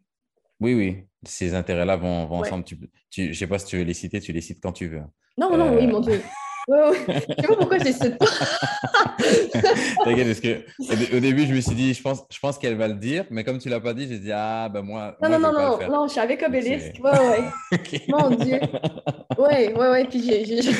Oui, 0.59 0.73
oui. 0.73 1.03
Ces 1.25 1.53
intérêts-là 1.53 1.95
vont, 1.97 2.25
vont 2.27 2.39
ensemble. 2.41 2.63
Tu, 2.63 2.77
tu, 3.09 3.23
je 3.25 3.29
ne 3.29 3.33
sais 3.33 3.47
pas 3.47 3.59
si 3.59 3.65
tu 3.65 3.77
veux 3.77 3.83
les 3.83 3.93
citer, 3.93 4.19
tu 4.19 4.31
les 4.31 4.41
cites 4.41 4.59
quand 4.61 4.71
tu 4.71 4.87
veux. 4.87 5.01
Non, 5.37 5.55
non, 5.57 5.75
oui, 5.75 5.87
mon 5.87 5.99
Dieu. 5.99 6.21
Ouais, 6.67 6.79
ouais. 6.81 6.97
Je 7.07 7.41
sais 7.43 7.47
pas 7.47 7.55
pourquoi 7.57 7.77
je 7.77 7.83
les 7.83 7.93
cite 7.93 8.17
pas. 8.17 8.25
T'inquiète, 10.03 10.25
parce 10.25 10.39
que 10.39 11.15
au 11.15 11.19
début, 11.19 11.45
je 11.45 11.53
me 11.53 11.61
suis 11.61 11.75
dit, 11.75 11.93
je 11.93 12.01
pense, 12.01 12.23
je 12.27 12.39
pense 12.39 12.57
qu'elle 12.57 12.75
va 12.75 12.87
le 12.87 12.95
dire, 12.95 13.23
mais 13.29 13.43
comme 13.43 13.59
tu 13.59 13.69
l'as 13.69 13.79
pas 13.79 13.93
dit, 13.93 14.07
j'ai 14.07 14.17
dit, 14.17 14.31
ah, 14.33 14.67
ben 14.67 14.81
moi. 14.81 15.15
Non, 15.21 15.29
moi, 15.29 15.37
non, 15.37 15.37
je 15.37 15.53
non, 15.53 15.69
non, 15.71 15.77
faire. 15.77 15.91
non, 15.91 16.07
je 16.07 16.11
suis 16.13 16.21
avec 16.21 16.41
Obélisque. 16.41 16.99
Ouais, 17.03 17.11
ouais. 17.11 18.01
Mon 18.09 18.31
Dieu. 18.31 18.59
Ouais, 19.37 19.73
ouais, 19.73 19.89
ouais. 19.89 20.05
Puis 20.05 20.23
j'ai. 20.23 20.71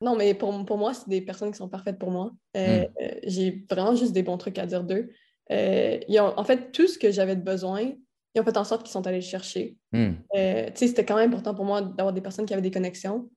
Non, 0.00 0.16
mais 0.16 0.34
pour, 0.34 0.64
pour 0.64 0.78
moi, 0.78 0.94
c'est 0.94 1.08
des 1.08 1.20
personnes 1.20 1.50
qui 1.50 1.56
sont 1.58 1.68
parfaites 1.68 1.98
pour 1.98 2.10
moi. 2.10 2.32
Euh, 2.56 2.84
Hmm. 2.84 3.04
j'ai 3.24 3.64
vraiment 3.70 3.94
juste 3.94 4.12
des 4.12 4.22
bons 4.22 4.38
trucs 4.38 4.58
à 4.58 4.66
dire 4.66 4.84
d'eux. 4.84 5.10
Euh, 5.50 5.98
ils 6.08 6.20
ont- 6.20 6.34
en 6.38 6.44
fait, 6.44 6.72
tout 6.72 6.86
ce 6.86 6.98
que 6.98 7.10
j'avais 7.10 7.36
de 7.36 7.42
besoin, 7.42 7.80
ils 7.80 8.40
ont 8.40 8.44
fait 8.44 8.56
en 8.56 8.64
sorte 8.64 8.82
qu'ils 8.82 8.92
sont 8.92 9.06
allés 9.06 9.18
le 9.18 9.22
chercher. 9.22 9.76
Hmm. 9.92 10.12
Euh, 10.36 10.66
tu 10.66 10.72
sais, 10.76 10.86
c'était 10.88 11.04
quand 11.04 11.16
même 11.16 11.30
important 11.30 11.54
pour 11.54 11.64
moi 11.64 11.80
d'avoir 11.82 12.12
des 12.12 12.20
personnes 12.20 12.46
qui 12.46 12.52
avaient 12.52 12.62
des 12.62 12.70
connexions. 12.70 13.28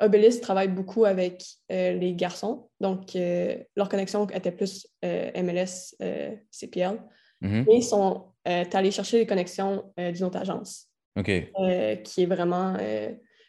Obélisque 0.00 0.40
travaille 0.40 0.68
beaucoup 0.68 1.04
avec 1.04 1.44
euh, 1.70 1.92
les 1.92 2.14
garçons, 2.14 2.70
donc 2.80 3.12
leur 3.76 3.88
connexion 3.90 4.26
était 4.30 4.50
plus 4.52 4.86
MLS, 5.02 5.94
CPL. 6.50 6.98
Mhm. 7.42 7.66
Et 7.70 7.76
ils 7.76 7.82
sont 7.82 8.24
allés 8.44 8.90
chercher 8.90 9.18
les 9.18 9.26
connexions 9.26 9.92
d'une 9.98 10.24
autre 10.24 10.38
agence, 10.38 10.88
Ok. 11.18 11.26
qui 12.04 12.22
est 12.22 12.26
vraiment. 12.26 12.76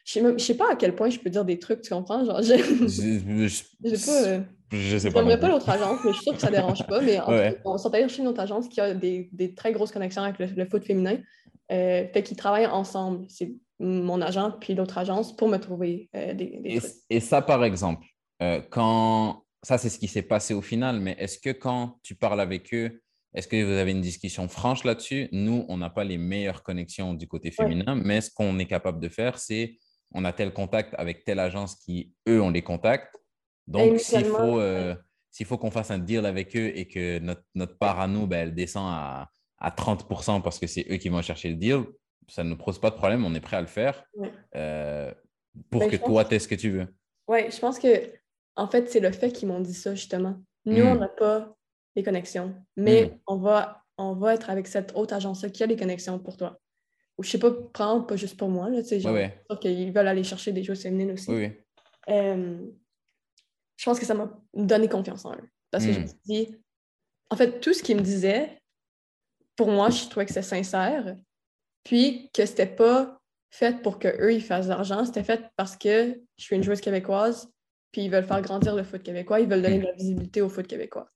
Euh, 0.02 0.06
je 0.06 0.12
sais 0.14 0.22
même- 0.22 0.39
je 0.39 0.43
sais 0.45 0.56
pas 0.56 0.72
à 0.72 0.76
quel 0.76 0.95
point 0.95 1.10
je 1.10 1.20
peux 1.20 1.30
dire 1.30 1.45
des 1.45 1.60
trucs, 1.60 1.82
tu 1.82 1.93
comprends? 1.93 2.24
Genre, 2.26 2.41
je, 2.41 2.56
Je, 2.58 3.47
sais 3.95 4.12
pas. 4.12 4.28
euh, 4.28 4.41
je 4.72 4.97
sais 4.97 5.12
pas. 5.12 5.22
Non 5.24 5.38
pas 5.38 5.49
l'autre 5.49 5.70
agence, 5.70 5.99
mais 6.04 6.12
je 6.12 6.16
suis 6.16 6.24
sûre 6.24 6.36
que 6.36 6.41
ça 6.41 6.52
dérange 6.52 6.86
pas. 6.88 7.02
Mais 7.02 7.20
en 7.20 7.30
Ouais. 7.32 7.60
on 7.66 7.76
allés 7.76 8.04
chercher 8.04 8.22
une 8.22 8.28
autre 8.28 8.41
agence 8.41 8.68
qui 8.68 8.80
a 8.82 8.93
des, 8.93 9.30
des 9.34 9.54
très 9.54 9.72
grosses 9.74 9.91
connexions 9.91 10.24
avec 10.24 10.39
le, 10.39 10.45
le 10.47 10.66
foot 10.70 10.84
féminin. 10.86 11.18
Euh, 11.72 12.06
fait 12.14 12.24
qu'ils 12.24 12.38
travaillent 12.38 12.66
ensemble. 12.68 13.26
C'est 13.30 13.54
mon 13.80 14.22
agent 14.22 14.52
puis 14.60 14.76
l'autre 14.76 14.97
agence 14.97 15.36
pour 15.36 15.47
me 15.47 15.58
trouver 15.58 16.10
euh, 16.16 16.34
des, 16.34 16.60
des 16.62 16.70
Et, 16.76 16.78
trucs. 16.80 16.91
et 17.10 17.20
ça, 17.20 17.41
par 17.41 17.64
exemple, 17.64 18.06
euh, 18.41 18.62
quand 18.70 19.43
ça, 19.64 19.78
c'est 19.78 19.89
ce 19.89 19.97
qui 19.99 20.08
s'est 20.08 20.22
passé 20.24 20.54
au 20.54 20.62
final, 20.62 20.99
mais 20.99 21.16
est-ce 21.20 21.38
que 21.39 21.52
quand 21.52 21.97
tu 22.04 22.16
parles 22.16 22.41
avec 22.41 22.74
eux, 22.74 23.02
est-ce 23.34 23.47
que 23.47 23.64
vous 23.64 23.72
avez 23.72 23.91
une 23.91 24.02
discussion 24.02 24.47
franche 24.47 24.84
là-dessus? 24.84 25.30
Nous, 25.32 25.66
on 25.70 25.78
n'a 25.78 25.89
pas 25.89 26.04
les 26.04 26.18
meilleures 26.18 26.64
connexions 26.64 27.14
du 27.14 27.28
côté 27.28 27.49
féminin, 27.52 27.95
mais 27.95 28.22
ce 28.22 28.30
qu'on 28.32 28.58
est 28.60 28.66
capable 28.66 28.99
de 28.99 29.08
faire, 29.08 29.38
c'est 29.39 29.78
on 30.14 30.26
a 30.26 30.34
tel 30.34 30.53
contact 30.53 30.93
avec 30.97 31.24
telle 31.24 31.39
agence 31.39 31.76
qui, 31.76 32.14
eux, 32.28 32.41
ont 32.41 32.49
les 32.49 32.62
contacts. 32.64 33.16
Donc, 33.68 33.99
s'il 33.99 34.26
faut, 34.26 34.59
euh, 34.59 34.95
faut 35.45 35.57
qu'on 35.57 35.72
fasse 35.72 35.91
un 35.91 35.99
deal 35.99 36.26
avec 36.26 36.55
eux 36.55 36.72
et 36.76 36.88
que 36.88 37.20
notre, 37.20 37.43
notre 37.55 37.78
part 37.78 37.99
à 37.99 38.07
nous, 38.07 38.28
ben, 38.28 38.39
elle 38.47 38.53
descend 38.55 38.86
à, 38.88 39.30
à 39.59 39.70
30% 39.72 40.41
parce 40.41 40.59
que 40.59 40.68
c'est 40.68 40.86
eux 40.91 40.97
qui 40.97 41.09
vont 41.09 41.22
chercher 41.22 41.49
le 41.49 41.55
deal, 41.55 41.84
ça 42.28 42.43
ne 42.43 42.49
nous 42.49 42.57
pose 42.57 42.80
pas 42.80 42.89
de 42.89 42.95
problème, 42.95 43.24
on 43.26 43.34
est 43.36 43.39
prêt 43.41 43.57
à 43.57 43.62
le 43.62 43.68
faire 43.68 44.03
Ouais. 44.16 44.32
euh, 44.55 45.14
pour 45.70 45.82
Ben, 45.82 45.89
que 45.91 45.95
toi, 45.97 46.26
tu 46.26 46.36
aies 46.36 46.39
ce 46.39 46.47
que 46.47 46.55
tu 46.55 46.70
veux. 46.72 46.88
Oui, 47.28 47.49
je 47.51 47.59
pense 47.59 47.80
que, 47.80 48.12
en 48.55 48.68
fait, 48.68 48.89
c'est 48.89 48.99
le 48.99 49.12
fait 49.12 49.32
qu'ils 49.32 49.47
m'ont 49.47 49.59
dit 49.59 49.74
ça, 49.74 49.95
justement. 49.95 50.36
Nous, 50.66 50.84
Mm. 50.84 50.88
on 50.88 50.95
n'a 50.95 51.07
pas 51.07 51.55
les 51.95 52.03
connexions, 52.03 52.53
mais 52.78 53.05
Mm. 53.05 53.20
on, 53.28 53.38
va, 53.38 53.84
on 53.97 54.14
va 54.16 54.34
être 54.34 54.49
avec 54.49 54.68
cette 54.68 54.93
autre 54.95 55.14
agence-là 55.14 55.49
qui 55.49 55.64
a 55.64 55.66
les 55.66 55.76
connexions 55.78 56.20
pour 56.20 56.38
toi. 56.38 56.59
Ou 57.22 57.24
je 57.24 57.30
sais 57.30 57.38
pas, 57.38 57.51
prendre 57.51 58.07
pas 58.07 58.15
juste 58.15 58.36
pour 58.36 58.49
moi, 58.49 58.67
là, 58.72 58.82
tu 58.82 58.88
sais, 58.89 58.99
genre, 58.99 59.13
Ouais, 59.13 59.38
qu'ils 59.61 59.91
veulent 59.93 60.07
aller 60.07 60.24
chercher 60.24 60.51
des 60.51 60.63
joueuses 60.63 60.82
féminines 60.82 61.11
aussi. 61.11 61.30
Oui, 61.30 61.45
oui. 61.45 61.53
Euh, 62.09 62.65
je 63.78 63.86
pense 63.86 63.99
que 63.99 64.07
ça 64.07 64.15
m'a 64.15 64.36
donné 64.55 64.89
confiance 64.89 65.24
en 65.24 65.36
eux. 65.36 65.49
Parce 65.69 65.86
que 65.86 65.93
je 65.93 65.99
Mm. 65.99 66.01
me 66.01 66.07
suis 66.07 66.17
dit, 66.26 66.55
en 67.30 67.36
fait, 67.36 67.59
tout 67.59 67.76
ce 67.76 67.84
qu'ils 67.84 67.95
me 67.97 68.01
disaient, 68.01 68.59
pour 69.55 69.69
moi, 69.69 69.91
je 69.91 70.07
trouvais 70.09 70.26
que 70.26 70.34
c'était 70.34 70.41
sincère. 70.41 71.15
Puis 71.84 72.32
que 72.34 72.43
c'était 72.47 72.65
pas 72.65 73.22
fait 73.51 73.84
pour 73.84 73.99
qu'eux, 73.99 74.34
ils 74.34 74.41
fassent 74.41 74.65
de 74.65 74.72
l'argent. 74.72 75.05
C'était 75.05 75.24
fait 75.24 75.43
parce 75.55 75.78
que 75.78 76.19
je 76.39 76.43
suis 76.43 76.55
une 76.55 76.63
joueuse 76.63 76.82
québécoise, 76.82 77.51
puis 77.91 78.01
ils 78.05 78.09
veulent 78.09 78.26
faire 78.26 78.41
grandir 78.41 78.76
le 78.76 78.84
foot 78.84 79.03
québécois. 79.03 79.41
Ils 79.41 79.47
veulent 79.47 79.61
donner 79.61 79.78
de 79.78 79.86
la 79.86 79.93
visibilité 79.93 80.41
au 80.41 80.49
foot 80.49 80.65
québécois. 80.65 81.11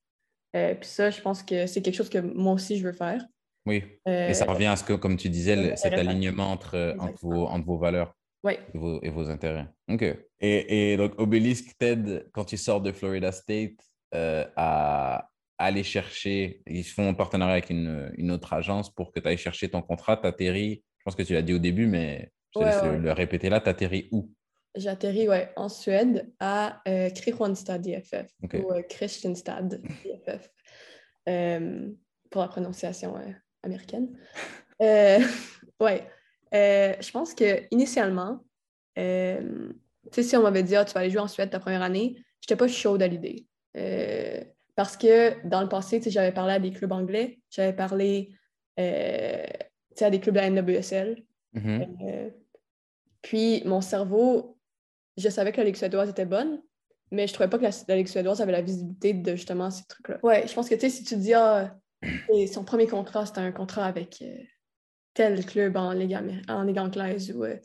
Euh, 0.55 0.75
puis 0.75 0.87
ça, 0.87 1.09
je 1.09 1.19
pense 1.19 1.41
que 1.41 1.65
c'est 1.65 1.81
quelque 1.81 1.95
chose 1.95 2.09
que 2.09 2.19
moi 2.19 2.53
aussi, 2.53 2.77
je 2.77 2.85
veux 2.85 2.93
faire. 2.93 3.25
Oui. 3.65 3.83
Euh, 4.07 4.29
Et 4.29 4.33
ça 4.33 4.45
revient 4.45 4.65
à 4.67 4.75
ce 4.75 4.83
que, 4.83 4.93
comme 4.93 5.17
tu 5.17 5.29
disais, 5.29 5.75
cet 5.75 5.93
alignement 5.93 6.51
entre, 6.51 6.95
entre, 6.99 7.17
vos, 7.21 7.45
entre 7.47 7.65
vos 7.65 7.77
valeurs 7.77 8.15
ouais. 8.43 8.59
et 8.73 8.77
vos, 8.77 9.01
et 9.01 9.09
vos 9.09 9.29
intérêts. 9.29 9.67
OK. 9.89 10.03
Et, 10.39 10.91
et 10.93 10.97
donc, 10.97 11.19
Obélisque 11.19 11.75
t'aide 11.77 12.29
quand 12.33 12.45
tu 12.45 12.57
sors 12.57 12.81
de 12.81 12.91
Florida 12.91 13.31
State 13.31 13.79
euh, 14.13 14.45
à 14.55 15.29
aller 15.57 15.83
chercher, 15.83 16.61
ils 16.67 16.83
font 16.83 17.09
un 17.09 17.13
partenariat 17.13 17.53
avec 17.53 17.69
une, 17.69 18.11
une 18.17 18.29
autre 18.31 18.53
agence 18.53 18.93
pour 18.93 19.11
que 19.11 19.19
tu 19.19 19.27
ailles 19.27 19.37
chercher 19.37 19.69
ton 19.69 19.81
contrat. 19.81 20.17
Tu 20.17 20.27
atterris, 20.27 20.83
je 20.99 21.03
pense 21.03 21.15
que 21.15 21.23
tu 21.23 21.33
l'as 21.33 21.41
dit 21.41 21.53
au 21.53 21.59
début, 21.59 21.87
mais 21.87 22.31
je 22.53 22.59
te 22.59 22.65
Ouais, 22.65 22.69
laisse 22.71 22.83
le- 22.83 22.89
ouais. 22.91 22.97
le 22.99 23.11
répéter 23.13 23.49
là. 23.49 23.61
Tu 23.61 23.69
atterris 23.69 24.09
où? 24.11 24.29
J'ai 24.75 24.89
atterri 24.89 25.27
ouais, 25.29 25.51
en 25.55 25.69
Suède 25.69 26.31
à 26.39 26.81
euh, 26.87 27.09
Kristianstad 27.09 27.87
OK. 28.43 28.53
ou 28.61 28.71
euh, 28.73 28.81
Kristianstad 28.83 29.81
euh, 31.29 31.89
pour 32.29 32.41
la 32.41 32.47
prononciation 32.49 33.15
euh, 33.17 33.31
américaine. 33.65 34.07
Euh, 34.81 35.19
ouais. 35.79 36.07
Euh, 36.53 36.93
je 36.99 37.11
pense 37.11 37.33
que 37.33 37.63
initialement, 37.71 38.39
euh, 38.97 39.69
tu 40.11 40.21
sais, 40.21 40.23
si 40.23 40.37
on 40.37 40.43
m'avait 40.43 40.63
dit 40.63 40.75
ah, 40.75 40.85
tu 40.85 40.93
vas 40.93 41.01
aller 41.01 41.09
jouer 41.09 41.21
en 41.21 41.27
Suède 41.27 41.49
ta 41.49 41.59
première 41.59 41.81
année, 41.81 42.23
j'étais 42.41 42.55
pas 42.55 42.67
chaude 42.67 43.01
à 43.01 43.07
l'idée. 43.07 43.45
Euh, 43.75 44.41
parce 44.75 44.97
que 44.97 45.45
dans 45.47 45.61
le 45.61 45.69
passé, 45.69 45.97
tu 45.97 46.05
sais, 46.05 46.11
j'avais 46.11 46.31
parlé 46.31 46.53
à 46.53 46.59
des 46.59 46.71
clubs 46.71 46.91
anglais, 46.91 47.39
j'avais 47.49 47.73
parlé 47.73 48.31
euh, 48.79 49.43
tu 49.95 49.99
sais, 49.99 50.05
à 50.05 50.09
des 50.09 50.19
clubs 50.19 50.35
de 50.35 50.39
la 50.39 50.49
NWSL. 50.49 51.23
Mhm. 51.53 51.97
Euh, 52.01 52.29
puis 53.21 53.63
mon 53.65 53.81
cerveau, 53.81 54.57
je 55.17 55.29
savais 55.29 55.51
que 55.51 55.57
la 55.57 55.63
Ligue 55.63 55.77
suédoise 55.77 56.09
était 56.09 56.25
bonne, 56.25 56.61
mais 57.11 57.27
je 57.27 57.33
trouvais 57.33 57.49
pas 57.49 57.57
que 57.57 57.63
la, 57.63 57.71
la 57.87 57.95
Ligue 57.95 58.07
suédoise 58.07 58.41
avait 58.41 58.51
la 58.51 58.61
visibilité 58.61 59.13
de 59.13 59.35
justement 59.35 59.71
ces 59.71 59.85
trucs-là. 59.85 60.19
Ouais, 60.23 60.47
je 60.47 60.53
pense 60.53 60.69
que 60.69 60.75
tu 60.75 60.81
sais, 60.81 60.89
si 60.89 61.03
tu 61.03 61.15
dis, 61.15 61.33
ah, 61.33 61.75
et 62.33 62.47
son 62.47 62.63
premier 62.63 62.87
contrat, 62.87 63.25
c'était 63.25 63.39
un 63.41 63.51
contrat 63.51 63.85
avec 63.85 64.21
euh, 64.21 64.35
tel 65.13 65.45
club 65.45 65.77
en 65.77 65.91
Ligue, 65.91 66.17
en 66.47 66.63
Ligue 66.63 66.79
anglaise 66.79 67.31
ou 67.35 67.43
euh, 67.43 67.55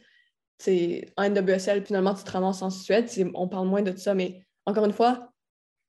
sais, 0.59 1.07
en 1.17 1.25
NWSL, 1.25 1.85
finalement 1.85 2.15
tu 2.15 2.25
te 2.25 2.31
ramasses 2.31 2.63
en 2.63 2.71
Suède, 2.71 3.09
c'est- 3.09 3.27
on 3.35 3.49
parle 3.49 3.67
moins 3.69 3.83
de 3.83 3.97
ça, 3.97 4.15
mais 4.15 4.41
encore 4.67 4.85
une 4.85 4.93
fois, 4.93 5.33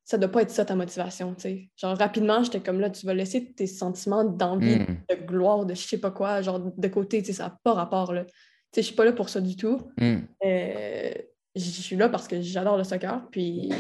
ça 0.04 0.18
doit 0.18 0.30
pas 0.32 0.42
être 0.42 0.50
ça 0.52 0.66
ta 0.66 0.76
motivation, 0.76 1.36
tu 1.36 1.42
sais. 1.42 1.70
Genre 1.78 1.96
rapidement, 1.98 2.44
j'étais 2.44 2.60
comme 2.60 2.80
là, 2.80 2.90
tu 2.90 3.06
vas 3.06 3.14
laisser 3.14 3.54
tes 3.54 3.68
sentiments 3.68 4.24
d'envie, 4.24 4.80
Mm. 4.80 4.98
de 5.10 5.16
gloire, 5.26 5.66
de 5.66 5.74
je 5.76 5.82
sais 5.82 6.00
pas 6.00 6.12
quoi, 6.12 6.42
genre 6.42 6.60
de 6.60 6.88
côté, 6.88 7.20
tu 7.22 7.28
sais, 7.28 7.34
ça 7.34 7.44
n'a 7.46 7.60
pas 7.64 7.74
rapport, 7.74 8.12
là. 8.14 8.26
Tu 8.26 8.32
sais, 8.76 8.82
je 8.82 8.88
suis 8.88 8.96
pas 8.96 9.06
là 9.06 9.14
pour 9.14 9.30
ça 9.30 9.40
du 9.42 9.56
tout. 9.56 9.92
Mm. 9.98 10.18
Euh, 10.46 11.12
je 11.56 11.60
suis 11.62 11.96
là 11.98 12.10
parce 12.10 12.28
que 12.28 12.42
j'adore 12.42 12.78
le 12.78 12.84
soccer, 12.84 13.28
puis 13.30 13.72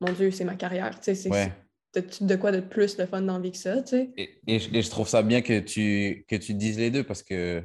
mon 0.00 0.12
Dieu, 0.12 0.30
c'est 0.30 0.44
ma 0.44 0.54
carrière, 0.56 0.98
tu 0.98 1.04
sais, 1.04 1.14
c'est 1.14 1.30
Ouais. 1.30 1.52
De 1.94 2.36
quoi 2.36 2.52
de 2.52 2.60
plus 2.60 2.98
le 2.98 3.06
fun 3.06 3.22
dans 3.22 3.34
la 3.34 3.40
vie 3.40 3.52
que 3.52 3.56
ça, 3.58 3.82
tu 3.82 3.88
sais? 3.88 4.10
Et, 4.16 4.40
et 4.46 4.58
je, 4.58 4.74
et 4.74 4.82
je 4.82 4.90
trouve 4.90 5.08
ça 5.08 5.22
bien 5.22 5.42
que 5.42 5.58
tu, 5.60 6.24
que 6.28 6.36
tu 6.36 6.54
dises 6.54 6.78
les 6.78 6.90
deux 6.90 7.04
parce 7.04 7.22
que, 7.22 7.62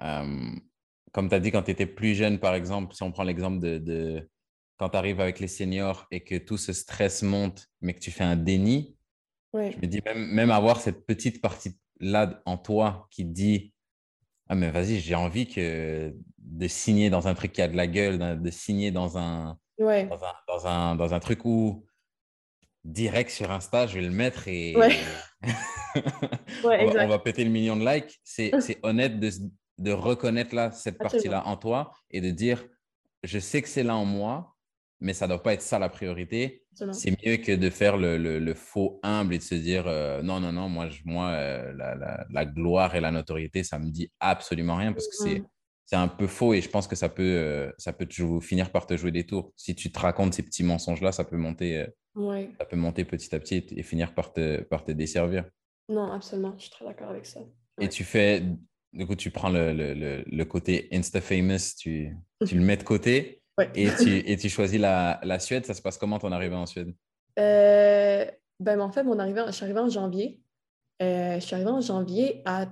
euh, 0.00 0.50
comme 1.12 1.28
tu 1.28 1.34
as 1.34 1.40
dit, 1.40 1.50
quand 1.50 1.62
tu 1.62 1.70
étais 1.70 1.86
plus 1.86 2.14
jeune, 2.14 2.38
par 2.38 2.54
exemple, 2.54 2.94
si 2.94 3.02
on 3.02 3.10
prend 3.10 3.24
l'exemple 3.24 3.58
de, 3.60 3.78
de 3.78 4.28
quand 4.76 4.90
tu 4.90 4.96
arrives 4.96 5.20
avec 5.20 5.40
les 5.40 5.48
seniors 5.48 6.06
et 6.10 6.20
que 6.20 6.36
tout 6.36 6.56
ce 6.56 6.72
stress 6.72 7.22
monte, 7.22 7.66
mais 7.80 7.94
que 7.94 8.00
tu 8.00 8.10
fais 8.10 8.24
un 8.24 8.36
déni, 8.36 8.96
je 9.54 9.58
me 9.58 9.86
dis, 9.86 10.00
même, 10.04 10.26
même 10.26 10.50
avoir 10.50 10.80
cette 10.80 11.06
petite 11.06 11.40
partie-là 11.40 12.42
en 12.44 12.58
toi 12.58 13.08
qui 13.10 13.24
dit 13.24 13.72
Ah, 14.48 14.54
mais 14.54 14.70
vas-y, 14.70 15.00
j'ai 15.00 15.14
envie 15.14 15.48
que 15.48 16.14
de 16.38 16.68
signer 16.68 17.10
dans 17.10 17.28
un 17.28 17.34
truc 17.34 17.52
qui 17.52 17.62
a 17.62 17.68
de 17.68 17.76
la 17.76 17.86
gueule, 17.86 18.40
de 18.40 18.50
signer 18.50 18.90
dans 18.90 19.16
un, 19.18 19.58
dans 19.78 19.88
un, 19.88 20.34
dans 20.46 20.66
un, 20.66 20.94
dans 20.96 21.14
un 21.14 21.18
truc 21.18 21.44
où 21.44 21.86
direct 22.88 23.30
sur 23.30 23.50
Insta, 23.50 23.86
je 23.86 23.94
vais 23.94 24.02
le 24.04 24.10
mettre 24.10 24.48
et 24.48 24.74
Ouais. 24.76 24.96
Ouais, 25.94 26.02
on, 26.64 26.64
va, 26.64 26.82
exact. 26.84 27.04
on 27.04 27.08
va 27.08 27.18
péter 27.18 27.44
le 27.44 27.50
million 27.50 27.76
de 27.76 27.84
likes. 27.88 28.18
C'est 28.24 28.50
honnête 28.82 29.18
de, 29.20 29.92
reconnaître 29.92 30.54
là, 30.54 30.70
cette 30.72 30.98
partie-là 30.98 31.46
en 31.46 31.56
toi 31.56 31.92
et 32.10 32.20
de 32.20 32.30
dire 32.30 32.64
je 33.22 33.38
sais 33.38 33.62
que 33.62 33.68
c'est 33.68 33.82
là 33.82 33.96
en 33.96 34.04
moi, 34.04 34.54
mais 35.00 35.12
ça 35.12 35.26
ne 35.26 35.32
doit 35.32 35.42
pas 35.42 35.52
être 35.54 35.62
ça 35.62 35.78
la 35.78 35.88
priorité. 35.88 36.64
C'est 36.92 37.10
mieux 37.24 37.36
que 37.38 37.52
de 37.52 37.70
faire 37.70 37.96
le, 37.96 38.16
le- 38.18 38.38
le 38.38 38.54
faux 38.54 39.00
humble 39.02 39.34
et 39.34 39.38
de 39.38 39.42
se 39.42 39.56
dire 39.56 39.84
euh, 39.88 40.22
non, 40.22 40.38
non, 40.38 40.52
non, 40.52 40.68
moi, 40.68 40.88
je- 40.88 41.00
moi 41.04 41.30
euh, 41.30 41.72
la, 41.76 41.94
la- 41.96 42.24
la 42.30 42.44
gloire 42.44 42.94
et 42.94 43.00
la 43.00 43.10
notoriété, 43.10 43.64
ça 43.64 43.78
me 43.80 43.90
dit 43.90 44.10
absolument 44.20 44.76
rien 44.76 44.92
parce 44.92 45.08
que 45.08 45.16
c'est 45.16 45.40
Mm. 45.40 45.46
C'est 45.90 45.96
un 45.96 46.06
peu 46.08 46.26
faux 46.26 46.52
et 46.52 46.60
je 46.60 46.68
pense 46.68 46.86
que 46.86 46.94
ça 46.94 47.08
peut, 47.08 47.22
euh, 47.22 47.72
ça 47.78 47.94
peut 47.94 48.04
te 48.04 48.40
finir 48.40 48.70
par 48.70 48.86
te 48.86 48.94
jouer 48.94 49.10
des 49.10 49.24
tours. 49.24 49.52
Si 49.56 49.74
tu 49.74 49.90
te 49.90 49.98
racontes 49.98 50.34
ces 50.34 50.42
petits 50.42 50.62
mensonges-là, 50.62 51.12
ça 51.12 51.24
peut 51.24 51.38
monter, 51.38 51.78
euh, 51.78 51.86
Ouais. 52.14 52.50
ça 52.58 52.66
peut 52.66 52.76
monter 52.76 53.04
petit 53.06 53.34
à 53.34 53.40
petit 53.40 53.54
et, 53.56 53.80
et 53.80 53.82
finir 53.82 54.12
par 54.14 54.32
te, 54.34 54.60
par 54.64 54.84
te 54.84 54.92
desservir. 54.92 55.44
Non, 55.88 56.12
absolument, 56.12 56.52
je 56.58 56.62
suis 56.64 56.70
très 56.70 56.84
d'accord 56.84 57.08
avec 57.08 57.24
ça. 57.24 57.40
Et 57.80 57.88
tu 57.88 58.04
fais, 58.04 58.42
du 58.92 59.06
coup, 59.06 59.14
tu 59.14 59.30
prends 59.30 59.48
le, 59.48 59.72
le, 59.72 59.94
le, 59.94 60.24
le 60.26 60.44
côté 60.44 60.88
Insta-famous, 60.92 61.76
tu, 61.78 62.14
tu 62.46 62.54
le 62.56 62.60
mets 62.62 62.76
de 62.76 62.82
côté 62.84 63.40
Ouais. 63.58 63.70
et 63.74 63.88
tu, 64.00 64.10
et 64.30 64.36
tu 64.36 64.48
choisis 64.48 64.78
la, 64.78 65.18
la 65.24 65.40
Suède. 65.40 65.64
Ça 65.66 65.74
se 65.74 65.82
passe 65.82 65.96
comment 65.98 66.18
ton 66.20 66.30
arrivée 66.30 66.54
en 66.54 66.66
Suède? 66.66 66.94
Euh, 67.40 68.24
ben, 68.60 68.80
en 68.80 68.92
fait, 68.92 69.02
mon 69.04 69.18
arrivée, 69.18 69.42
je 69.46 69.52
suis 69.52 69.64
arrivée 69.64 69.80
en 69.80 69.88
janvier. 69.88 70.40
Euh, 71.02 71.36
je 71.36 71.40
suis 71.40 71.54
arrivée 71.54 71.70
en 71.70 71.80
janvier, 71.80 72.42
à 72.44 72.66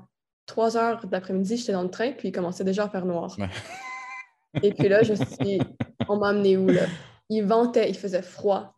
3 0.47 0.77
heures 0.77 1.07
de 1.07 1.13
l'après-midi, 1.13 1.57
j'étais 1.57 1.73
dans 1.73 1.83
le 1.83 1.91
train, 1.91 2.13
puis 2.13 2.29
il 2.29 2.33
commençait 2.33 2.65
déjà 2.65 2.85
à 2.85 2.89
faire 2.89 3.05
noir. 3.05 3.37
Et 4.63 4.73
puis 4.73 4.89
là, 4.89 5.03
je 5.03 5.15
suis. 5.15 5.61
On 6.09 6.17
m'a 6.17 6.29
amené 6.29 6.57
où, 6.57 6.69
là? 6.69 6.87
Il 7.29 7.43
ventait, 7.45 7.91
il 7.91 7.97
faisait 7.97 8.23
froid. 8.23 8.75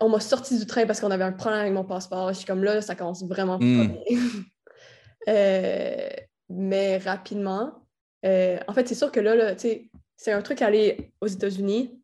On 0.00 0.08
m'a 0.08 0.20
sorti 0.20 0.56
du 0.58 0.64
train 0.64 0.86
parce 0.86 1.00
qu'on 1.00 1.10
avait 1.10 1.24
un 1.24 1.32
problème 1.32 1.60
avec 1.60 1.72
mon 1.72 1.84
passeport. 1.84 2.28
Je 2.32 2.38
suis 2.38 2.46
comme 2.46 2.62
là, 2.64 2.80
ça 2.80 2.94
commence 2.94 3.24
vraiment 3.24 3.58
pas 3.58 3.64
Mm. 3.64 3.86
bien. 3.88 4.18
Euh, 5.28 6.08
mais 6.48 6.96
rapidement, 6.96 7.82
euh, 8.24 8.58
en 8.66 8.72
fait, 8.72 8.88
c'est 8.88 8.94
sûr 8.94 9.12
que 9.12 9.20
là, 9.20 9.34
là 9.34 9.54
tu 9.54 9.60
sais, 9.62 9.90
c'est 10.16 10.32
un 10.32 10.40
truc 10.40 10.62
aller 10.62 11.12
aux 11.20 11.26
États-Unis 11.26 12.00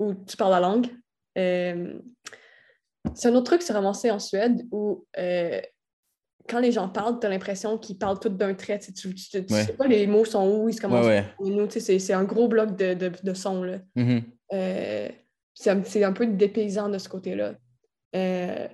où 0.00 0.12
tu 0.14 0.36
parles 0.36 0.50
la 0.50 0.60
langue. 0.60 0.88
Euh, 1.38 2.00
c'est 3.14 3.28
un 3.28 3.34
autre 3.36 3.44
truc 3.44 3.62
se 3.62 3.72
ramasser 3.72 4.10
en 4.10 4.18
Suède 4.18 4.66
où 4.72 5.06
quand 6.48 6.60
les 6.60 6.72
gens 6.72 6.88
parlent, 6.88 7.18
tu 7.20 7.26
as 7.26 7.30
l'impression 7.30 7.78
qu'ils 7.78 7.98
parlent 7.98 8.18
tout 8.20 8.28
d'un 8.28 8.54
trait. 8.54 8.78
Tu, 8.78 8.92
tu, 8.92 9.14
tu- 9.14 9.38
Ouais. 9.52 9.64
sais 9.64 9.72
pas 9.74 9.86
les 9.86 10.06
mots 10.06 10.24
sont 10.24 10.48
où, 10.48 10.68
ils 10.68 10.74
se 10.74 10.80
commencent. 10.80 11.06
ouais. 11.06 11.24
C'est, 11.70 11.98
c'est 11.98 12.12
un 12.12 12.24
gros 12.24 12.48
bloc 12.48 12.76
de, 12.76 12.94
de, 12.94 13.12
de 13.22 13.34
sons. 13.34 13.80
Mhm. 13.94 14.22
Euh, 14.52 15.08
c'est, 15.54 15.70
un, 15.70 15.82
c'est 15.84 16.04
un 16.04 16.12
peu 16.12 16.26
dépaysant 16.26 16.88
de 16.88 16.98
ce 16.98 17.08
côté-là. 17.08 17.54
Euh, 18.14 18.68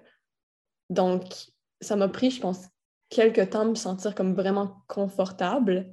donc, 0.90 1.24
ça 1.80 1.96
m'a 1.96 2.08
pris, 2.08 2.30
je 2.30 2.40
pense, 2.40 2.66
quelques 3.08 3.50
temps 3.50 3.64
de 3.64 3.70
me 3.70 3.74
sentir 3.74 4.14
comme 4.14 4.34
vraiment 4.34 4.76
confortable, 4.88 5.92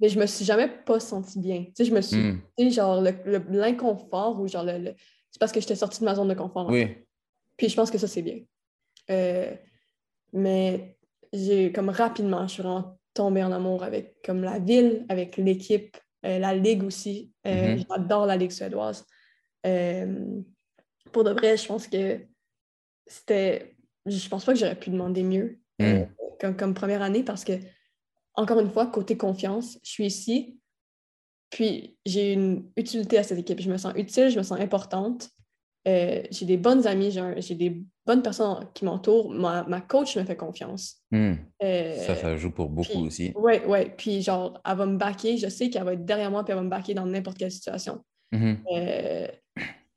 mais 0.00 0.08
je 0.08 0.18
me 0.18 0.26
suis 0.26 0.44
jamais 0.44 0.68
pas 0.68 1.00
sentie 1.00 1.38
bien. 1.40 1.64
Tu 1.64 1.72
sais, 1.76 1.84
je 1.84 1.94
me 1.94 2.00
suis, 2.00 2.16
Mm. 2.16 2.40
tu 2.56 2.64
sais, 2.64 2.70
genre, 2.70 3.00
l'inconfort 3.50 4.40
ou 4.40 4.48
genre, 4.48 4.64
le, 4.64 4.78
le- 4.78 4.94
c'est 5.30 5.38
parce 5.38 5.52
que 5.52 5.60
j'étais 5.60 5.76
sortie 5.76 6.00
de 6.00 6.04
ma 6.04 6.14
zone 6.14 6.28
de 6.28 6.34
confort. 6.34 6.68
Oui. 6.68 6.86
puis 7.56 7.68
je 7.68 7.76
pense 7.76 7.90
que 7.90 7.98
ça, 7.98 8.06
c'est 8.08 8.22
bien. 8.22 8.38
Euh, 9.10 9.52
mais 10.32 10.96
j'ai 11.32 11.72
comme 11.72 11.88
rapidement, 11.90 12.46
je 12.46 12.54
suis 12.54 12.62
vraiment 12.62 12.98
tombée 13.14 13.42
en 13.42 13.52
amour 13.52 13.82
avec 13.82 14.16
comme 14.24 14.42
la 14.42 14.58
ville, 14.58 15.04
avec 15.08 15.36
l'équipe, 15.36 15.96
euh, 16.24 16.38
la 16.38 16.54
ligue 16.54 16.84
aussi. 16.84 17.32
Euh, 17.46 17.74
Mhm. 17.76 17.84
J'adore 17.88 18.26
la 18.26 18.36
ligue 18.36 18.50
suédoise. 18.50 19.04
Euh, 19.66 20.40
pour 21.12 21.24
de 21.24 21.30
vrai, 21.30 21.56
je 21.56 21.66
pense 21.66 21.86
que 21.88 22.20
c'était. 23.06 23.74
Je 24.06 24.28
pense 24.28 24.44
pas 24.44 24.52
que 24.52 24.58
j'aurais 24.58 24.78
pu 24.78 24.90
demander 24.90 25.22
mieux 25.22 25.58
Mm. 25.80 26.06
comme, 26.40 26.56
comme 26.56 26.74
première 26.74 27.02
année 27.02 27.22
parce 27.22 27.44
que, 27.44 27.52
encore 28.34 28.58
une 28.60 28.70
fois, 28.70 28.86
côté 28.86 29.16
confiance, 29.16 29.78
je 29.84 29.90
suis 29.90 30.06
ici. 30.06 30.58
Puis 31.50 31.96
j'ai 32.04 32.32
une 32.32 32.70
utilité 32.76 33.18
à 33.18 33.22
cette 33.22 33.38
équipe. 33.38 33.60
Je 33.60 33.70
me 33.70 33.76
sens 33.78 33.92
utile, 33.96 34.28
je 34.30 34.38
me 34.38 34.42
sens 34.42 34.58
importante. 34.60 35.30
J'ai 35.86 36.44
des 36.46 36.56
bonnes 36.58 36.86
amies, 36.86 37.10
j'ai 37.38 37.54
des 37.54 37.82
bonnes 38.08 38.22
personnes 38.22 38.66
qui 38.74 38.84
m'entourent. 38.86 39.30
Ma, 39.30 39.62
ma 39.64 39.80
coach 39.82 40.16
me 40.16 40.24
fait 40.24 40.34
confiance. 40.36 40.96
Mm. 41.10 41.34
Euh, 41.62 41.96
Ça, 42.06 42.14
ça 42.16 42.36
joue 42.36 42.50
pour 42.50 42.70
beaucoup 42.70 42.88
puis- 42.90 43.06
aussi. 43.06 43.32
Ouais, 43.36 43.64
ouais. 43.66 43.94
Puis 43.96 44.22
genre, 44.22 44.60
elle 44.68 44.76
va 44.76 44.86
me 44.86 44.96
backer. 44.96 45.36
Je 45.36 45.48
sais 45.48 45.68
qu'elle 45.70 45.84
va 45.84 45.92
être 45.92 46.04
derrière 46.04 46.30
moi 46.30 46.42
puis 46.42 46.52
elle 46.52 46.58
va 46.58 46.64
me 46.64 46.70
backer 46.70 46.94
dans 46.94 47.06
n'importe 47.06 47.36
quelle 47.38 47.52
situation. 47.52 48.02
Mhm. 48.32 48.58
Euh, 48.74 49.28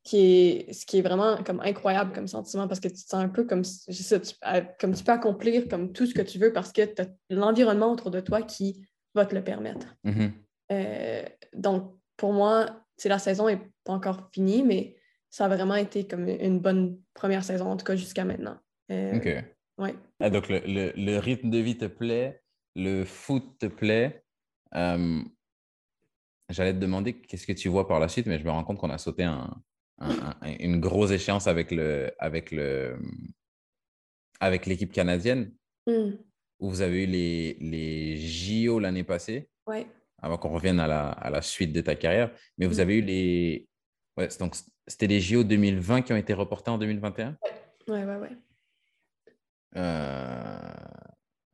qui 0.03 0.17
est, 0.17 0.73
ce 0.73 0.85
qui 0.85 0.97
est 0.97 1.01
vraiment 1.01 1.37
comme 1.43 1.59
incroyable 1.61 2.11
comme 2.11 2.27
sentiment 2.27 2.67
parce 2.67 2.79
que 2.79 2.87
tu 2.87 2.95
te 2.95 2.99
sens 3.09 3.23
un 3.23 3.29
peu 3.29 3.43
comme, 3.45 3.63
je 3.63 3.93
sais, 3.93 4.19
tu, 4.19 4.33
comme 4.79 4.93
tu 4.95 5.03
peux 5.03 5.11
accomplir 5.11 5.67
comme 5.69 5.93
tout 5.93 6.05
ce 6.07 6.13
que 6.13 6.23
tu 6.23 6.39
veux 6.39 6.51
parce 6.51 6.71
que 6.73 6.83
tu 6.83 7.01
as 7.03 7.07
l'environnement 7.29 7.91
autour 7.91 8.09
de 8.11 8.19
toi 8.19 8.41
qui 8.41 8.83
va 9.15 9.25
te 9.25 9.35
le 9.35 9.43
permettre. 9.43 9.95
Mhm. 10.03 10.31
Euh, 10.71 11.23
donc, 11.55 11.93
pour 12.17 12.33
moi, 12.33 12.65
la 13.05 13.19
saison 13.19 13.47
n'est 13.47 13.61
pas 13.83 13.93
encore 13.93 14.29
finie, 14.33 14.63
mais 14.63 14.95
ça 15.31 15.45
a 15.45 15.47
vraiment 15.47 15.75
été 15.75 16.05
comme 16.05 16.27
une 16.27 16.59
bonne 16.59 16.99
première 17.15 17.43
saison, 17.43 17.65
en 17.67 17.77
tout 17.77 17.85
cas 17.85 17.95
jusqu'à 17.95 18.25
maintenant. 18.25 18.59
Euh, 18.91 19.15
OK. 19.15 19.25
ouais. 19.79 19.95
Ah, 20.19 20.29
donc, 20.29 20.47
le, 20.49 20.59
le- 20.59 20.93
le 20.95 21.17
rythme 21.17 21.49
de 21.49 21.57
vie 21.57 21.77
te 21.77 21.85
plaît, 21.85 22.41
le 22.75 23.03
foot 23.05 23.57
te 23.57 23.65
plaît. 23.65 24.23
Euh, 24.75 25.21
J'allais 26.49 26.73
te 26.73 26.79
demander 26.79 27.13
qu'est-ce 27.13 27.47
que 27.47 27.53
tu 27.53 27.69
vois 27.69 27.87
par 27.87 27.99
la 28.01 28.09
suite, 28.09 28.25
mais 28.25 28.37
je 28.37 28.43
me 28.43 28.49
rends 28.51 28.65
compte 28.65 28.77
qu'on 28.77 28.89
a 28.89 28.97
sauté 28.97 29.23
un- 29.23 29.55
un- 29.99 30.35
un- 30.41 30.55
une 30.59 30.81
grosse 30.81 31.11
échéance 31.11 31.47
avec 31.47 31.71
le, 31.71 32.11
avec 32.19 32.51
le, 32.51 32.99
avec 34.39 34.65
l'équipe 34.65 34.91
canadienne, 34.91 35.53
Hmm. 35.87 36.11
où 36.59 36.69
vous 36.69 36.81
avez 36.81 37.03
eu 37.03 37.07
les, 37.07 37.57
les 37.59 38.17
JO 38.17 38.79
l'année 38.79 39.03
passée, 39.03 39.49
Ouais. 39.65 39.87
avant 40.21 40.37
qu'on 40.37 40.49
revienne 40.53 40.79
à 40.79 40.87
la, 40.87 41.09
à 41.09 41.29
la 41.29 41.41
suite 41.41 41.71
de 41.73 41.81
ta 41.81 41.95
carrière. 41.95 42.31
Mais 42.57 42.67
vous 42.67 42.77
Mm. 42.77 42.79
avez 42.81 42.95
eu 42.97 43.01
les. 43.01 43.67
Ouais, 44.17 44.27
donc, 44.39 44.55
c'était 44.87 45.07
les 45.07 45.19
JO 45.21 45.43
2020 45.43 46.01
qui 46.01 46.13
ont 46.13 46.17
été 46.17 46.33
reportés 46.33 46.69
en 46.69 46.77
2021. 46.77 47.37
Ouais, 47.87 48.03
ouais, 48.03 48.15
ouais. 48.17 48.37
Euh, 49.77 50.59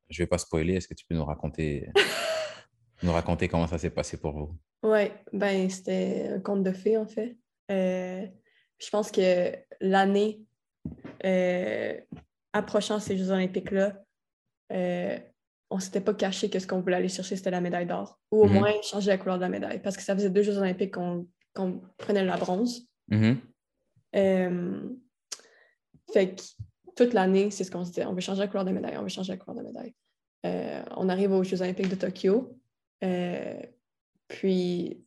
Je 0.09 0.23
vais 0.23 0.27
pas 0.27 0.37
spoiler. 0.37 0.75
Est-ce 0.75 0.87
que 0.87 0.93
tu 0.93 1.05
peux 1.05 1.15
nous 1.15 1.25
raconter, 1.25 1.89
nous 3.03 3.11
raconter 3.11 3.47
comment 3.47 3.67
ça 3.67 3.77
s'est 3.77 3.89
passé 3.91 4.17
pour 4.17 4.33
vous? 4.33 4.57
Ouais, 4.83 5.11
ben 5.33 5.69
c'était 5.69 6.29
un 6.35 6.39
conte 6.39 6.63
de 6.63 6.71
fées 6.71 6.97
en 6.97 7.05
fait. 7.07 7.35
Euh, 7.71 8.25
je 8.79 8.89
pense 8.89 9.11
que 9.11 9.51
l'année 9.81 10.41
euh, 11.25 11.99
approchant 12.53 12.99
ces 12.99 13.17
Jeux 13.17 13.31
olympiques-là, 13.31 14.01
euh, 14.71 15.19
on 15.69 15.79
s'était 15.79 15.99
pas 16.01 16.13
caché 16.13 16.49
que 16.49 16.59
ce 16.59 16.67
qu'on 16.67 16.79
voulait 16.79 16.95
aller 16.95 17.09
chercher, 17.09 17.35
c'était 17.35 17.51
la 17.51 17.59
médaille 17.61 17.87
d'or. 17.87 18.19
Ou 18.31 18.43
au 18.43 18.47
Mhm. 18.47 18.53
moins 18.53 18.71
changer 18.83 19.09
la 19.11 19.17
couleur 19.17 19.37
de 19.37 19.41
la 19.41 19.49
médaille. 19.49 19.81
Parce 19.81 19.97
que 19.97 20.03
ça 20.03 20.15
faisait 20.15 20.29
deux 20.29 20.43
Jeux 20.43 20.57
olympiques 20.57 20.93
qu'on 20.93 21.27
qu'on 21.57 21.81
prenait 21.97 22.23
la 22.23 22.37
bronze. 22.37 22.87
Mhm. 23.09 23.37
Euh, 24.15 24.81
fait 26.13 26.35
que 26.35 26.41
toute 26.95 27.13
l'année, 27.13 27.51
c'est 27.51 27.63
ce 27.63 27.71
qu'on 27.71 27.83
se 27.83 27.89
disait. 27.91 28.05
On 28.05 28.13
veut 28.13 28.21
changer 28.21 28.41
la 28.41 28.47
couleur 28.47 28.65
de 28.65 28.71
médaille, 28.71 28.97
on 28.97 29.03
veut 29.03 29.09
changer 29.09 29.33
la 29.33 29.37
couleur 29.37 29.57
de 29.57 29.63
médaille. 29.67 29.93
Euh, 30.45 30.83
on 30.95 31.09
arrive 31.09 31.31
aux 31.31 31.43
Jeux 31.43 31.61
olympiques 31.61 31.89
de 31.89 31.95
Tokyo. 31.95 32.57
euh, 33.03 33.59
puis, 34.27 35.03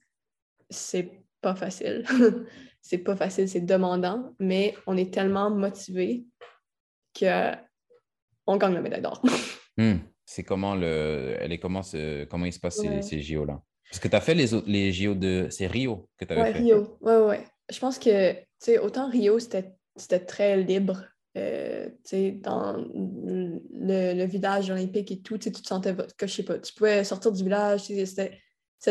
c'est 0.71 1.23
pas 1.41 1.55
facile. 1.55 2.05
c'est 2.83 2.99
pas 2.99 3.17
facile, 3.17 3.49
c'est 3.49 3.61
demandant, 3.61 4.35
mais 4.39 4.75
on 4.87 4.97
est 4.97 5.13
tellement 5.13 5.51
motivé 5.51 6.25
que 7.19 7.55
on 8.47 8.57
gagne 8.57 8.75
la 8.75 8.83
médaille 8.83 9.03
d'or. 9.03 9.23
Hmm. 9.77 9.99
C'est 10.27 10.43
comment 10.45 10.75
le. 10.75 11.37
Elle 11.41 11.53
est 11.53 11.59
comment, 11.59 11.83
ce- 11.83 12.25
comment 12.27 12.45
il 12.45 12.53
se 12.53 12.61
passe 12.61 12.77
ces, 12.83 13.01
ces 13.01 13.21
JO-là? 13.23 13.63
Parce 13.91 13.99
que 14.01 14.09
tu 14.09 14.17
as 14.17 14.21
fait 14.21 14.35
les, 14.35 14.55
autres, 14.55 14.69
les 14.71 14.93
JO 14.93 15.15
de. 15.15 15.49
C'est 15.51 15.67
Rio 15.67 16.09
que 16.17 16.25
tu 16.25 16.33
avais 16.33 16.43
Ouais, 16.43 16.53
fait. 16.53 16.59
Rio. 16.61 16.97
Ouais, 17.01 17.17
ouais. 17.19 17.45
Je 17.71 17.79
pense 17.79 17.99
que, 17.99 18.33
tu 18.33 18.39
sais, 18.59 18.79
autant 18.79 19.11
Rio, 19.11 19.39
c'était 19.39 19.75
très 20.27 20.57
libre. 20.63 21.05
euh, 21.37 21.87
tu 21.89 21.95
sais, 22.05 22.31
dans 22.33 22.73
le, 22.77 23.61
le 24.15 24.25
village 24.25 24.71
olympique 24.71 25.11
et 25.13 25.21
tout, 25.21 25.39
tu 25.39 25.51
te 25.53 25.67
sentais 25.67 25.95
que, 26.17 26.27
je 26.27 26.33
sais 26.33 26.43
pas, 26.45 26.59
tu 26.59 26.73
pouvais 26.75 27.05
sortir 27.05 27.31
du 27.33 27.43
village, 27.45 27.83
c'était 27.83 28.41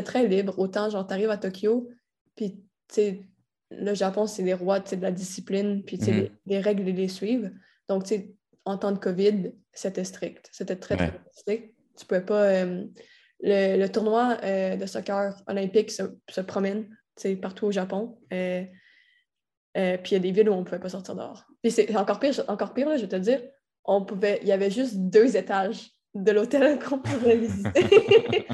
très 0.04 0.28
libre. 0.28 0.58
Autant, 0.60 0.90
genre, 0.90 1.06
t'arrives 1.08 1.30
à 1.30 1.38
Tokyo, 1.38 1.90
puis, 2.36 2.56
tu 2.88 2.94
sais, 2.94 3.22
le 3.72 3.94
Japon, 3.94 4.26
c'est 4.28 4.44
les 4.44 4.54
rois, 4.54 4.80
tu 4.80 4.90
sais, 4.92 4.98
de 4.98 5.02
la 5.02 5.12
discipline, 5.12 5.84
puis, 5.84 5.98
tu 5.98 6.06
sais, 6.06 6.12
Mhm. 6.12 6.18
les, 6.22 6.32
les 6.48 6.60
règles, 6.60 6.88
ils 6.90 6.96
les 6.96 7.08
suivent. 7.10 7.52
Donc, 7.90 8.04
tu 8.04 8.10
sais, 8.16 8.34
en 8.66 8.78
temps 8.78 8.92
de 8.94 9.00
COVID, 9.00 9.52
c'était 9.74 10.04
strict. 10.06 10.50
C'était 10.52 10.76
très, 10.78 10.96
très 10.96 11.20
strict. 11.34 11.74
Tu 11.98 12.06
pouvais 12.06 12.22
pas... 12.26 12.44
euh, 12.44 12.86
le, 13.42 13.78
le 13.78 13.90
tournoi 13.90 14.38
euh, 14.44 14.76
de 14.76 14.86
soccer 14.86 15.36
olympique 15.48 15.92
se, 15.92 16.04
se 16.30 16.42
promène 16.42 16.88
partout 17.42 17.66
au 17.68 17.72
Japon. 17.72 18.18
Euh, 18.34 18.64
euh, 19.78 19.98
puis 19.98 20.12
il 20.12 20.14
y 20.14 20.16
a 20.16 20.20
des 20.20 20.32
villes 20.32 20.50
où 20.50 20.54
on 20.54 20.60
ne 20.60 20.64
pouvait 20.64 20.80
pas 20.80 20.90
sortir 20.90 21.16
dehors. 21.16 21.46
Puis 21.62 21.72
c'est 21.72 21.96
encore 21.96 22.20
pire, 22.20 22.34
encore 22.48 22.74
pire 22.74 22.90
là, 22.90 22.98
je 22.98 23.04
vais 23.04 23.08
te 23.08 23.16
dire, 23.18 23.42
on 23.86 24.06
pouvait, 24.06 24.40
il 24.42 24.48
y 24.48 24.52
avait 24.52 24.72
juste 24.72 24.96
deux 24.98 25.36
étages 25.38 25.92
de 26.16 26.32
l'hôtel 26.32 26.80
qu'on 26.84 27.00
pouvait 27.00 27.38
visiter. 27.38 28.48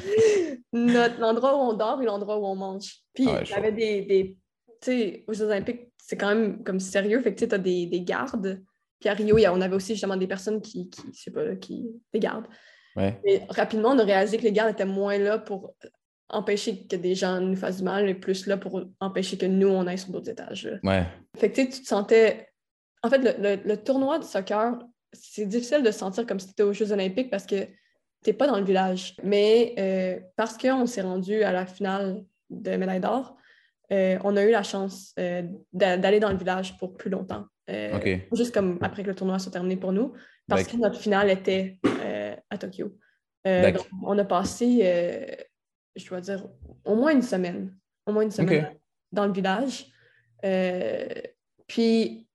Notre- 0.73 1.19
L'endroit 1.19 1.55
où 1.55 1.59
on 1.69 1.73
dort 1.73 2.01
et 2.01 2.05
l'endroit 2.05 2.37
où 2.37 2.45
on 2.45 2.55
mange. 2.55 2.95
Puis 3.13 3.25
il 3.25 3.49
y 3.49 3.53
avait 3.53 3.71
des, 3.71 4.01
des 4.01 4.37
tu 4.81 4.91
sais, 4.91 5.23
aux 5.27 5.33
Jeux 5.33 5.45
olympiques, 5.45 5.91
c'est 5.97 6.17
quand 6.17 6.27
même 6.29 6.63
comme 6.63 6.79
sérieux, 6.79 7.21
fait 7.21 7.33
que 7.33 7.45
tu 7.45 7.55
as 7.55 7.57
des, 7.57 7.85
des 7.87 8.01
gardes. 8.01 8.61
Puis 8.99 9.09
à 9.09 9.13
Rio, 9.13 9.37
on 9.51 9.61
avait 9.61 9.75
aussi 9.75 9.93
justement 9.93 10.17
des 10.17 10.27
personnes 10.27 10.61
qui, 10.61 10.89
qui 10.89 11.01
je 11.13 11.21
sais 11.23 11.31
pas, 11.31 11.55
qui, 11.55 11.87
des 12.13 12.19
gardes. 12.19 12.45
Ouais. 12.95 13.19
Mais 13.25 13.45
rapidement, 13.49 13.89
on 13.89 13.99
a 13.99 14.03
réalisé 14.03 14.37
que 14.37 14.43
les 14.43 14.51
gardes 14.51 14.71
étaient 14.71 14.85
moins 14.85 15.17
là 15.17 15.37
pour 15.37 15.73
empêcher 16.29 16.87
que 16.87 16.95
des 16.95 17.13
gens 17.15 17.39
nous 17.39 17.55
fassent 17.55 17.77
du 17.77 17.83
mal, 17.83 18.05
mais 18.05 18.15
plus 18.15 18.47
là 18.47 18.57
pour 18.57 18.81
empêcher 18.99 19.37
que 19.37 19.45
nous, 19.45 19.67
on 19.67 19.85
aille 19.87 19.97
sur 19.97 20.11
d'autres 20.11 20.29
étages. 20.29 20.65
là. 20.65 20.77
Ouais. 20.83 21.03
Fait 21.37 21.51
que 21.51 21.61
tu 21.61 21.69
te 21.81 21.87
sentais. 21.87 22.49
En 23.03 23.09
fait, 23.09 23.19
le, 23.19 23.33
le- 23.55 23.61
le 23.63 23.77
tournoi 23.77 24.17
de 24.19 24.23
soccer, 24.23 24.79
c'est 25.13 25.45
difficile 25.45 25.83
de 25.83 25.91
se 25.91 25.99
sentir 25.99 26.25
comme 26.25 26.39
si 26.39 26.47
tu 26.47 26.51
étais 26.53 26.63
aux 26.63 26.73
Jeux 26.73 26.91
Olympiques 26.91 27.29
parce 27.29 27.45
que 27.45 27.67
tu 28.23 28.33
pas 28.33 28.47
dans 28.47 28.57
le 28.57 28.65
village. 28.65 29.15
Mais 29.23 29.75
euh, 29.77 30.19
parce 30.35 30.57
qu'on 30.57 30.87
s'est 30.87 31.01
rendu 31.03 31.43
à 31.43 31.51
la 31.51 31.65
finale 31.67 32.23
de 32.49 32.75
médaille 32.75 32.99
d'or, 33.01 33.37
euh, 33.91 34.17
on 34.23 34.35
a 34.35 34.43
eu 34.43 34.49
la 34.51 34.63
chance 34.63 35.13
euh, 35.19 35.43
d'a- 35.73 35.97
d'aller 35.97 36.19
dans 36.19 36.31
le 36.31 36.37
village 36.37 36.75
pour 36.79 36.97
plus 36.97 37.11
longtemps. 37.11 37.45
Euh. 37.69 37.99
Juste 38.33 38.53
comme 38.53 38.79
après 38.81 39.03
que 39.03 39.09
le 39.09 39.15
tournoi 39.15 39.37
soit 39.37 39.51
terminé 39.51 39.75
pour 39.75 39.91
nous, 39.91 40.13
parce 40.47 40.63
que 40.63 40.77
notre 40.77 40.99
finale 40.99 41.29
était 41.29 41.79
euh, 41.85 42.35
à 42.49 42.57
Tokyo. 42.57 42.97
Euh, 43.47 43.71
donc, 43.71 43.87
on 44.03 44.17
a 44.17 44.25
passé, 44.25 44.79
euh, 44.83 45.25
je 45.95 46.07
dois 46.07 46.21
dire, 46.21 46.47
au 46.83 46.95
moins 46.95 47.11
une 47.11 47.21
semaine. 47.21 47.75
Au 48.05 48.11
moins 48.11 48.23
une 48.23 48.31
semaine 48.31 48.75
dans 49.11 49.25
le 49.25 49.33
village. 49.33 49.87
Puis, 51.67 52.27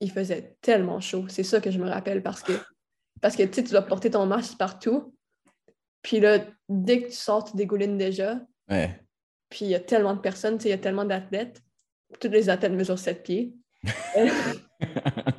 il 0.00 0.10
faisait 0.10 0.56
tellement 0.60 1.00
chaud. 1.00 1.26
C'est 1.28 1.44
ça 1.44 1.60
que 1.60 1.70
je 1.70 1.78
me 1.78 1.88
rappelle 1.88 2.22
parce 2.22 2.42
que, 2.42 2.52
parce 3.20 3.36
que 3.36 3.42
tu 3.44 3.62
dois 3.62 3.82
porter 3.82 4.10
ton 4.10 4.26
masque 4.26 4.58
partout. 4.58 5.14
Puis 6.02 6.20
là, 6.20 6.38
dès 6.68 7.02
que 7.02 7.06
tu 7.06 7.14
sors, 7.14 7.44
tu 7.44 7.56
dégoulines 7.56 7.96
déjà. 7.96 8.40
Ouais. 8.68 9.00
Puis 9.48 9.66
il 9.66 9.68
y 9.68 9.74
a 9.74 9.80
tellement 9.80 10.14
de 10.14 10.20
personnes, 10.20 10.58
il 10.64 10.70
y 10.70 10.72
a 10.72 10.78
tellement 10.78 11.04
d'athlètes. 11.04 11.62
Tous 12.20 12.28
les 12.28 12.50
athlètes 12.50 12.72
mesurent 12.72 12.98
7 12.98 13.22
pieds. 13.22 13.54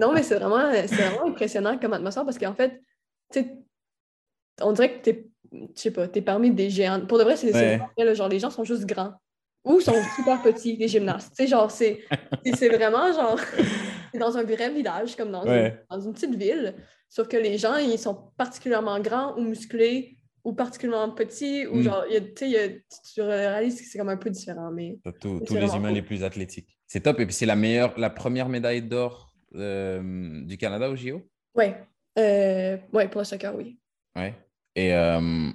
non, 0.00 0.12
mais 0.12 0.22
c'est 0.22 0.36
vraiment, 0.36 0.70
vraiment 0.70 1.26
impressionnant 1.26 1.78
comme 1.78 1.92
atmosphère 1.92 2.24
parce 2.24 2.38
qu'en 2.38 2.54
fait, 2.54 2.80
on 4.60 4.72
dirait 4.72 4.98
que 4.98 5.02
t'es, 5.02 5.26
je 5.52 5.58
sais 5.74 5.90
pas, 5.90 6.08
t'es 6.08 6.22
parmi 6.22 6.50
des 6.50 6.70
géants. 6.70 7.06
Pour 7.06 7.18
de 7.18 7.24
vrai, 7.24 7.36
c'est 7.36 7.52
ouais. 7.52 8.14
genre 8.14 8.28
les 8.28 8.38
gens 8.38 8.50
sont 8.50 8.64
juste 8.64 8.86
grands 8.86 9.14
ou 9.64 9.80
sont 9.80 9.94
super 10.16 10.42
petits, 10.42 10.76
les 10.76 10.88
gymnastes. 10.88 11.34
Tu 11.36 11.44
sais, 11.44 11.46
genre, 11.48 11.70
c'est, 11.70 12.00
c'est 12.54 12.68
vraiment 12.68 13.12
genre, 13.12 13.38
dans 14.18 14.36
un 14.36 14.42
vrai 14.42 14.70
village, 14.70 15.16
comme 15.16 15.30
dans, 15.30 15.44
une, 15.44 15.78
dans 15.88 16.00
une 16.00 16.12
petite 16.12 16.34
ville. 16.34 16.74
Sauf 17.08 17.28
que 17.28 17.36
les 17.36 17.58
gens, 17.58 17.76
ils 17.76 17.98
sont 17.98 18.32
particulièrement 18.36 18.98
grands 19.00 19.36
ou 19.36 19.42
musclés 19.42 20.16
ou 20.44 20.52
particulièrement 20.54 21.14
petits, 21.14 21.66
ou 21.68 21.76
mm. 21.76 21.82
genre, 21.82 22.04
y 22.10 22.16
a, 22.16 22.46
y 22.46 22.56
a, 22.56 22.68
tu 23.14 23.20
réalises 23.20 23.80
que 23.80 23.86
c'est 23.86 23.98
comme 23.98 24.08
un 24.08 24.16
peu 24.16 24.30
différent. 24.30 24.72
Mais 24.72 24.98
tous 25.20 25.54
les 25.54 25.76
humains 25.76 25.92
les 25.92 26.02
plus 26.02 26.24
athlétiques. 26.24 26.76
C'est 26.88 27.00
top. 27.00 27.20
Et 27.20 27.26
puis, 27.26 27.34
c'est 27.34 27.46
la 27.46 27.54
meilleure, 27.54 27.96
la 27.96 28.10
première 28.10 28.48
médaille 28.48 28.82
d'or 28.82 29.31
du 29.54 30.56
Canada 30.58 30.90
au 30.90 30.96
JO? 30.96 31.22
Oui. 31.54 31.66
Euh, 32.18 32.76
pour 33.10 33.20
le 33.20 33.24
soccer, 33.24 33.54
oui. 33.54 33.78
Ouais. 34.16 34.34
Et 34.74 34.94
euh, 34.94 35.50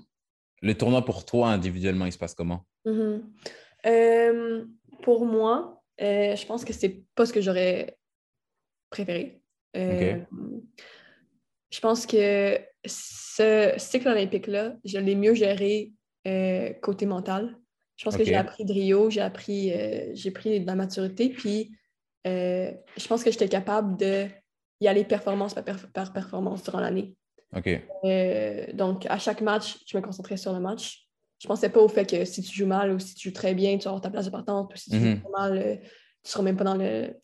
le 0.61 0.73
tournoi 0.73 1.03
pour 1.05 1.25
toi, 1.25 1.49
individuellement, 1.49 2.05
il 2.05 2.11
se 2.11 2.17
passe 2.17 2.33
comment? 2.33 2.65
Mm-hmm. 2.85 3.21
Euh, 3.85 4.65
pour 5.01 5.25
moi, 5.25 5.83
euh, 6.01 6.35
je 6.35 6.45
pense 6.45 6.65
que 6.65 6.73
c'est 6.73 7.03
pas 7.15 7.25
ce 7.25 7.33
que 7.33 7.41
j'aurais 7.41 7.97
préféré. 8.89 9.41
Euh, 9.75 10.19
je 11.69 11.79
pense 11.79 12.05
que 12.05 12.59
ce 12.85 13.73
cycle 13.77 14.07
olympique-là, 14.07 14.75
je 14.83 14.97
l'ai 14.97 15.15
mieux 15.15 15.33
géré 15.33 15.93
côté 16.81 17.05
mental. 17.05 17.57
Je 17.95 18.03
pense 18.03 18.17
que 18.17 18.25
j'ai 18.25 18.35
appris 18.35 18.65
de 18.65 18.73
Rio, 18.73 19.09
j'ai 19.09 19.21
appris, 19.21 19.71
j'ai 20.13 20.31
pris 20.31 20.59
de 20.59 20.65
la 20.65 20.75
maturité, 20.75 21.29
puis 21.29 21.71
je 22.27 23.07
pense 23.07 23.23
que 23.23 23.31
j'étais 23.31 23.49
capable 23.49 23.97
de 23.97 24.27
y 24.79 24.87
aller 24.87 25.03
performance 25.03 25.55
par, 25.93 26.13
performance 26.13 26.63
durant 26.63 26.79
l'année. 26.79 27.15
donc, 28.73 29.05
à 29.07 29.17
chaque 29.17 29.41
match, 29.41 29.77
je 29.87 29.97
me 29.97 30.01
concentrais 30.01 30.37
sur 30.37 30.53
le 30.53 30.59
match 30.59 31.07
je 31.39 31.47
pensais 31.47 31.69
pas 31.69 31.79
au 31.79 31.87
fait 31.87 32.09
que 32.09 32.25
si 32.25 32.41
tu 32.41 32.55
joues 32.55 32.65
mal 32.65 32.91
ou 32.91 32.99
si 32.99 33.15
tu 33.15 33.29
joues 33.29 33.33
très 33.33 33.53
bien, 33.53 33.77
tu 33.77 33.83
vas 33.83 33.91
avoir 33.91 34.01
ta 34.01 34.09
place 34.09 34.25
de 34.25 34.31
partante, 34.31 34.73
ou 34.73 34.77
si 34.77 34.89
tu 34.89 34.97
joues 34.97 35.05
mhm. 35.05 35.23
mal, 35.31 35.57
euh, 35.57 35.75
tu 36.23 36.31
seras 36.31 36.43
même 36.43 36.57
pas 36.57 36.63
dans 36.63 36.75
le. 36.75 37.15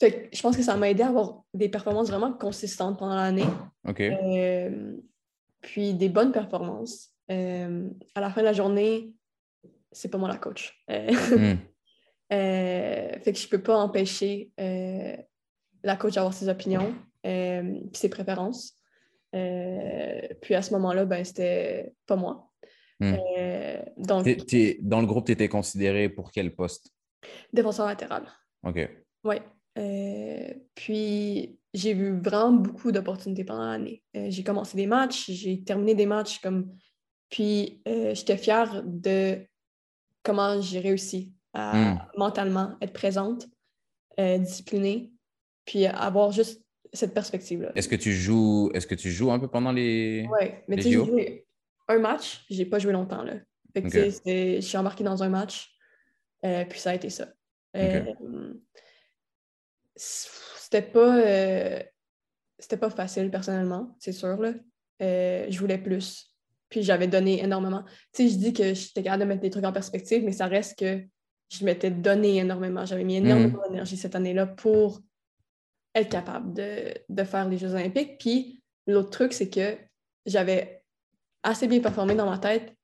Fait 0.00 0.28
je 0.32 0.40
pense 0.42 0.56
que 0.56 0.62
ça 0.62 0.76
m'a 0.76 0.90
aidé 0.90 1.02
à 1.02 1.08
avoir 1.08 1.42
des 1.54 1.68
performances 1.68 2.08
vraiment 2.08 2.32
consistantes 2.32 2.98
pendant 2.98 3.16
l'année. 3.16 3.46
Euh, 4.00 4.96
puis 5.60 5.94
des 5.94 6.08
bonnes 6.08 6.32
performances. 6.32 7.12
Euh, 7.30 7.88
à 8.14 8.20
la 8.20 8.30
fin 8.30 8.40
de 8.40 8.46
la 8.46 8.52
journée, 8.52 9.12
c'est 9.90 10.08
pas 10.08 10.18
moi 10.18 10.28
la 10.28 10.38
coach. 10.38 10.82
Mhm. 10.88 11.58
fait 12.30 13.32
que 13.32 13.38
je 13.38 13.48
peux 13.48 13.62
pas 13.62 13.76
empêcher 13.76 14.50
la 14.58 15.96
coach 15.96 16.14
d'avoir 16.14 16.34
ses 16.34 16.48
opinions 16.48 16.94
puis 17.22 17.90
ses 17.92 18.08
préférences. 18.08 18.74
puis 19.32 20.54
à 20.54 20.62
ce 20.62 20.72
moment-là, 20.72 21.04
ben, 21.04 21.24
c'était 21.24 21.92
pas 22.06 22.16
moi. 22.16 22.50
Hmm. 23.00 23.14
Euh, 23.38 23.82
donc, 23.98 24.26
dans 24.80 25.00
le 25.00 25.06
groupe, 25.06 25.26
tu 25.26 25.32
étais 25.32 25.48
considéré 25.48 26.08
pour 26.08 26.30
quel 26.30 26.54
poste? 26.54 26.92
Défenseur 27.52 27.86
latéral. 27.86 28.24
OK. 28.62 28.88
Oui. 29.24 29.36
Euh, 29.78 30.54
puis, 30.74 31.58
j'ai 31.74 31.92
vu 31.92 32.18
vraiment 32.18 32.52
beaucoup 32.52 32.92
d'opportunités 32.92 33.44
pendant 33.44 33.66
l'année. 33.66 34.02
Euh, 34.16 34.28
j'ai 34.30 34.42
commencé 34.42 34.76
des 34.76 34.86
matchs, 34.86 35.30
j'ai 35.30 35.62
terminé 35.62 35.94
des 35.94 36.06
matchs 36.06 36.38
comme. 36.40 36.72
Puis, 37.28 37.82
j'étais 37.84 38.36
fière 38.36 38.82
de 38.84 39.40
comment 40.22 40.60
j'ai 40.60 40.78
réussi 40.78 41.34
à 41.56 41.74
hmm. 41.74 41.98
mentalement 42.16 42.76
être 42.80 42.92
présente, 42.92 43.48
disciplinée, 44.18 45.12
puis 45.64 45.86
avoir 45.86 46.32
juste 46.32 46.62
cette 46.92 47.14
perspective-là. 47.14 47.72
Est-ce 47.74 47.88
que 47.88 47.96
tu 47.96 48.12
joues 48.12 48.70
est-ce 48.74 48.86
que 48.86 48.94
tu 48.94 49.10
joues 49.10 49.30
un 49.30 49.38
peu 49.38 49.48
pendant 49.48 49.72
les 49.72 50.26
Oui, 50.30 50.48
mais 50.68 50.76
tu 50.76 50.92
sais, 50.92 51.46
un 51.88 51.98
match, 51.98 52.44
j'ai 52.50 52.64
pas 52.66 52.78
joué 52.78 52.92
longtemps. 52.92 53.22
Là. 53.22 53.34
je 53.74 54.60
suis 54.60 54.78
embarquée 54.78 55.04
dans 55.04 55.22
un 55.22 55.28
match, 55.28 55.72
euh, 56.44 56.64
puis 56.64 56.80
ça 56.80 56.90
a 56.90 56.94
été 56.94 57.10
ça. 57.10 57.28
Euh, 57.76 58.04
c'était 59.94 60.82
pas 60.82 61.18
euh, 61.18 61.82
c'était 62.58 62.76
pas 62.76 62.90
facile 62.90 63.30
personnellement, 63.30 63.94
c'est 63.98 64.12
sûr. 64.12 64.36
Là. 64.36 64.54
je 65.00 65.58
voulais 65.58 65.78
plus. 65.78 66.32
Puis 66.68 66.82
j'avais 66.82 67.06
donné 67.06 67.42
énormément. 67.44 67.84
Tu 68.12 68.24
sais, 68.24 68.28
je 68.28 68.38
dis 68.38 68.52
que 68.52 68.74
j'étais 68.74 69.04
capable 69.04 69.22
de 69.22 69.28
mettre 69.28 69.42
des 69.42 69.50
trucs 69.50 69.64
en 69.64 69.72
perspective, 69.72 70.24
mais 70.24 70.32
ça 70.32 70.46
reste 70.46 70.76
que 70.76 71.06
je 71.48 71.64
m'étais 71.64 71.90
donné 71.90 72.38
énormément. 72.38 72.84
J'avais 72.84 73.04
mis 73.04 73.16
énormément 73.16 73.58
mhm. 73.58 73.70
d'énergie 73.70 73.96
cette 73.96 74.14
année-là 74.14 74.46
pour 74.46 75.00
être 75.94 76.08
capable 76.08 76.52
de, 76.52 76.94
de 77.08 77.24
faire 77.24 77.48
les 77.48 77.58
Jeux 77.58 77.72
olympiques. 77.72 78.18
Puis 78.18 78.62
l'autre 78.86 79.10
truc, 79.10 79.32
c'est 79.32 79.48
que 79.48 79.76
j'avais 80.26 80.82
assez 81.42 81.68
bien 81.68 81.80
performé 81.80 82.14
dans 82.14 82.28
ma 82.28 82.38
tête 82.38 82.74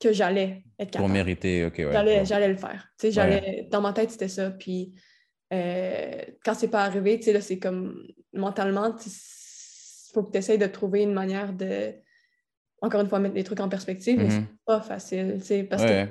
que 0.00 0.12
j'allais 0.12 0.64
être 0.78 0.90
capable. 0.90 1.08
Pour 1.08 1.08
mériter, 1.08 1.64
OK, 1.64 1.78
ouais. 1.78 1.92
J'allais, 2.24 2.48
le 2.48 2.56
faire. 2.56 2.88
j'allais, 3.02 3.66
Dans 3.70 3.80
ma 3.80 3.92
tête, 3.92 4.10
c'était 4.10 4.28
ça. 4.28 4.50
Puis 4.50 4.94
euh, 5.52 6.22
quand 6.44 6.54
c'est 6.54 6.68
pas 6.68 6.84
arrivé, 6.84 7.18
là, 7.32 7.40
c'est 7.40 7.58
comme 7.58 8.06
mentalement, 8.32 8.94
il 9.04 9.12
faut 10.12 10.22
que 10.22 10.30
tu 10.30 10.38
essayes 10.38 10.58
de 10.58 10.66
trouver 10.66 11.02
une 11.02 11.14
manière 11.14 11.52
de, 11.52 11.94
encore 12.82 13.00
une 13.00 13.08
fois, 13.08 13.18
mettre 13.18 13.34
les 13.34 13.44
trucs 13.44 13.60
en 13.60 13.68
perspective, 13.68 14.18
mais 14.18 14.30
c'est 14.30 14.40
mm-hmm. 14.40 14.64
pas 14.66 14.80
facile, 14.80 15.38
parce 15.68 15.84
que 15.84 16.06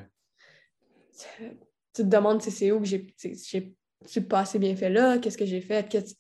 tu 1.98 2.04
te 2.04 2.16
demandes 2.16 2.42
c'est 2.42 2.72
où 2.72 2.80
que 2.80 2.86
j'ai, 2.86 4.22
pas 4.22 4.40
assez 4.40 4.60
bien 4.60 4.76
fait 4.76 4.90
là, 4.90 5.18
qu'est-ce 5.18 5.38
que 5.38 5.46
j'ai 5.46 5.62
fait, 5.62 6.16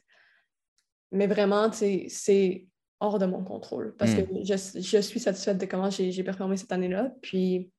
mais 1.11 1.27
vraiment, 1.27 1.71
c'est 1.71 2.67
hors 2.99 3.19
de 3.19 3.25
mon 3.27 3.43
contrôle 3.43 3.95
parce 3.97 4.15
que 4.15 4.21
hmm. 4.21 4.43
je, 4.43 4.97
suis 4.97 5.19
satisfaite 5.19 5.59
de 5.59 5.65
comment 5.65 5.89
j'ai 5.89 6.23
performé 6.23 6.57
cette 6.57 6.71
année-là. 6.71 7.13
Puis 7.21 7.71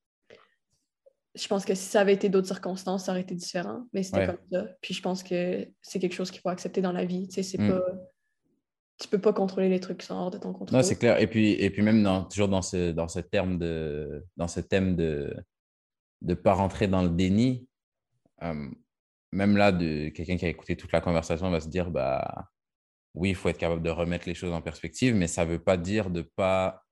je 1.35 1.47
pense 1.47 1.65
que 1.65 1.75
si 1.75 1.83
ça 1.83 2.01
avait 2.01 2.13
été 2.13 2.29
d'autres 2.29 2.47
circonstances, 2.47 3.05
ça 3.05 3.11
aurait 3.11 3.21
été 3.21 3.35
différent, 3.35 3.85
mais 3.93 4.03
c'était 4.03 4.27
comme 4.27 4.37
ça. 4.51 4.67
Puis 4.81 4.93
je 4.93 5.01
pense 5.01 5.23
que 5.23 5.67
c'est 5.81 5.99
quelque 5.99 6.15
chose 6.15 6.31
qu'il 6.31 6.41
faut 6.41 6.49
accepter 6.49 6.81
dans 6.81 6.91
la 6.91 7.05
vie. 7.05 7.27
Tu 7.27 7.35
sais, 7.35 7.43
c'est 7.43 7.61
hmm. 7.61 7.69
pas... 7.69 7.81
Tu 8.97 9.07
peux 9.07 9.19
pas 9.19 9.31
contrôler 9.31 9.69
les 9.69 9.79
trucs 9.79 9.99
qui 9.99 10.07
sont 10.07 10.15
hors 10.15 10.31
de 10.31 10.37
ton 10.37 10.51
contrôle. 10.51 10.77
Non, 10.77 10.83
c'est 10.83 10.97
clair. 10.97 11.21
Et 11.21 11.27
puis, 11.27 11.51
et 11.51 11.69
puis 11.69 11.81
même 11.81 12.03
dans, 12.03 12.25
toujours 12.25 12.49
dans 12.49 12.61
ce, 12.61 12.91
dans 12.91 13.07
ce 13.07 13.19
terme 13.19 13.57
de... 13.57 14.25
Dans 14.35 14.47
ce 14.47 14.59
thème 14.59 14.95
de 14.95 15.33
ne 16.21 16.33
pas 16.33 16.53
rentrer 16.53 16.87
dans 16.87 17.01
le 17.01 17.09
déni, 17.09 17.68
euh, 18.43 18.69
même 19.31 19.57
là, 19.57 19.71
de 19.71 20.09
quelqu'un 20.09 20.37
qui 20.37 20.45
a 20.45 20.49
écouté 20.49 20.75
toute 20.75 20.91
la 20.91 21.01
conversation 21.01 21.49
va 21.49 21.59
se 21.59 21.67
dire, 21.67 21.91
bah 21.91 22.49
oui, 23.13 23.29
il 23.29 23.35
faut 23.35 23.49
être 23.49 23.57
capable 23.57 23.83
de 23.83 23.89
remettre 23.89 24.27
les 24.27 24.35
choses 24.35 24.53
en 24.53 24.61
perspective, 24.61 25.15
mais 25.15 25.27
ça 25.27 25.45
ne 25.45 25.51
veut 25.51 25.63
pas 25.63 25.77
dire 25.77 26.09
de 26.09 26.19
ne 26.19 26.25
pas 26.35 26.83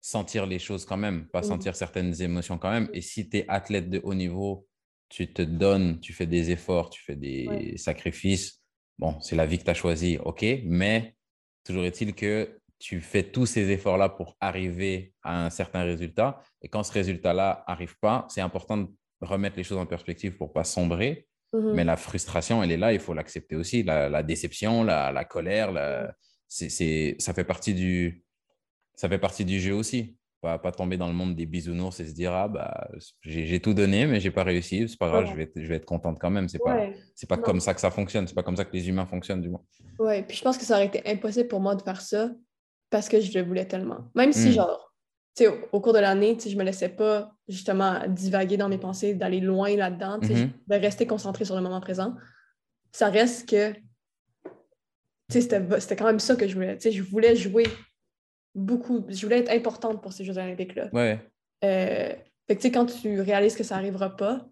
sentir 0.00 0.46
les 0.46 0.58
choses 0.58 0.84
quand 0.84 0.96
même, 0.96 1.26
pas 1.28 1.40
mmh. 1.40 1.44
sentir 1.44 1.76
certaines 1.76 2.20
émotions 2.22 2.58
quand 2.58 2.70
même. 2.70 2.88
Et 2.92 3.00
si 3.00 3.28
tu 3.28 3.38
es 3.38 3.44
athlète 3.48 3.90
de 3.90 4.00
haut 4.02 4.14
niveau, 4.14 4.66
tu 5.08 5.32
te 5.32 5.42
donnes, 5.42 6.00
tu 6.00 6.12
fais 6.12 6.26
des 6.26 6.50
efforts, 6.50 6.90
tu 6.90 7.02
fais 7.02 7.16
des 7.16 7.74
sacrifices. 7.76 8.62
Bon, 8.98 9.20
c'est 9.20 9.36
la 9.36 9.46
vie 9.46 9.58
que 9.58 9.64
tu 9.64 9.70
as 9.70 9.74
choisie, 9.74 10.18
ok, 10.18 10.44
mais 10.64 11.14
toujours 11.64 11.84
est-il 11.84 12.14
que 12.14 12.58
tu 12.78 13.00
fais 13.00 13.24
tous 13.24 13.46
ces 13.46 13.70
efforts-là 13.70 14.08
pour 14.08 14.36
arriver 14.40 15.12
à 15.22 15.46
un 15.46 15.50
certain 15.50 15.82
résultat. 15.82 16.42
Et 16.62 16.68
quand 16.68 16.82
ce 16.82 16.92
résultat-là 16.92 17.64
n'arrive 17.66 17.96
pas, 18.00 18.26
c'est 18.28 18.40
important 18.40 18.76
de 18.76 18.88
remettre 19.20 19.56
les 19.56 19.64
choses 19.64 19.78
en 19.78 19.86
perspective 19.86 20.36
pour 20.36 20.48
ne 20.48 20.52
pas 20.52 20.64
sombrer 20.64 21.28
Mmh 21.52 21.72
Mais 21.74 21.84
la 21.84 21.96
frustration, 21.96 22.62
elle 22.62 22.72
est 22.72 22.76
là, 22.76 22.92
il 22.92 23.00
faut 23.00 23.14
l'accepter 23.14 23.56
aussi. 23.56 23.82
La, 23.82 24.22
déception, 24.22 24.84
la, 24.84 25.24
colère, 25.24 25.72
c'est, 26.46 27.16
ça, 27.18 27.32
fait 27.32 27.44
partie 27.44 27.74
du, 27.74 28.22
ça 28.94 29.08
fait 29.08 29.18
partie 29.18 29.44
du 29.44 29.60
jeu 29.60 29.74
aussi. 29.74 30.16
Pas, 30.40 30.56
pas 30.56 30.70
tomber 30.70 30.96
dans 30.96 31.08
le 31.08 31.14
monde 31.14 31.34
des 31.34 31.46
bisounours 31.46 31.98
et 31.98 32.06
se 32.06 32.12
dire 32.12 32.32
Ah, 32.32 32.46
bah, 32.46 32.88
j'ai, 33.22 33.58
tout 33.60 33.74
donné, 33.74 34.06
mais 34.06 34.20
j'ai 34.20 34.30
pas 34.30 34.44
réussi. 34.44 34.88
C'est 34.88 34.98
pas 34.98 35.08
grave, 35.08 35.26
je, 35.26 35.34
vais 35.34 35.44
être, 35.44 35.52
je 35.56 35.66
vais 35.66 35.76
être 35.76 35.84
contente 35.84 36.18
quand 36.20 36.30
même. 36.30 36.48
C'est 36.48 36.60
pas, 36.60 36.86
c'est 37.14 37.28
pas 37.28 37.38
comme 37.38 37.60
ça 37.60 37.74
que 37.74 37.80
ça 37.80 37.90
fonctionne. 37.90 38.28
C'est 38.28 38.34
pas 38.34 38.44
comme 38.44 38.56
ça 38.56 38.64
que 38.64 38.72
les 38.72 38.88
humains 38.88 39.06
fonctionnent, 39.06 39.40
du 39.40 39.48
moins. 39.48 39.64
Ouais, 39.98 40.22
puis 40.22 40.36
je 40.36 40.42
pense 40.42 40.56
que 40.56 40.64
ça 40.64 40.74
aurait 40.76 40.86
été 40.86 41.02
impossible 41.10 41.48
pour 41.48 41.60
moi 41.60 41.74
de 41.74 41.82
faire 41.82 42.00
ça 42.00 42.30
parce 42.88 43.08
que 43.08 43.20
je 43.20 43.36
le 43.36 43.44
voulais 43.44 43.66
tellement. 43.66 44.10
Même 44.14 44.32
si, 44.32 44.50
mmh. 44.50 44.52
genre, 44.52 44.87
au, 45.46 45.80
cours 45.80 45.92
de 45.92 45.98
l'année, 45.98 46.36
je 46.42 46.48
ne 46.50 46.56
me 46.56 46.64
laissais 46.64 46.88
pas 46.88 47.32
justement 47.48 48.00
divaguer 48.08 48.56
dans 48.56 48.68
mes 48.68 48.78
pensées, 48.78 49.14
d'aller 49.14 49.40
loin 49.40 49.76
là-dedans, 49.76 50.18
mm-hmm. 50.18 50.50
de 50.66 50.74
rester 50.74 51.06
concentrée 51.06 51.44
sur 51.44 51.54
le 51.54 51.62
moment 51.62 51.80
présent. 51.80 52.14
Ça 52.92 53.08
reste 53.08 53.48
que 53.48 53.74
c'était 55.28 55.96
quand 55.96 56.06
même 56.06 56.18
ça 56.18 56.36
que 56.36 56.48
je 56.48 56.54
voulais. 56.54 56.78
je 56.80 57.02
voulais 57.02 57.36
jouer 57.36 57.66
beaucoup, 58.54 59.04
je 59.08 59.24
voulais 59.24 59.38
être 59.38 59.52
importante 59.52 60.02
pour 60.02 60.12
ces 60.12 60.24
Jeux 60.24 60.38
olympiques-là. 60.38 60.88
Ouais. 60.92 61.20
Euh, 61.64 62.12
quand 62.72 62.86
tu 62.86 63.20
réalises 63.20 63.54
que 63.54 63.64
ça 63.64 63.76
n'arrivera 63.76 64.16
pas, 64.16 64.46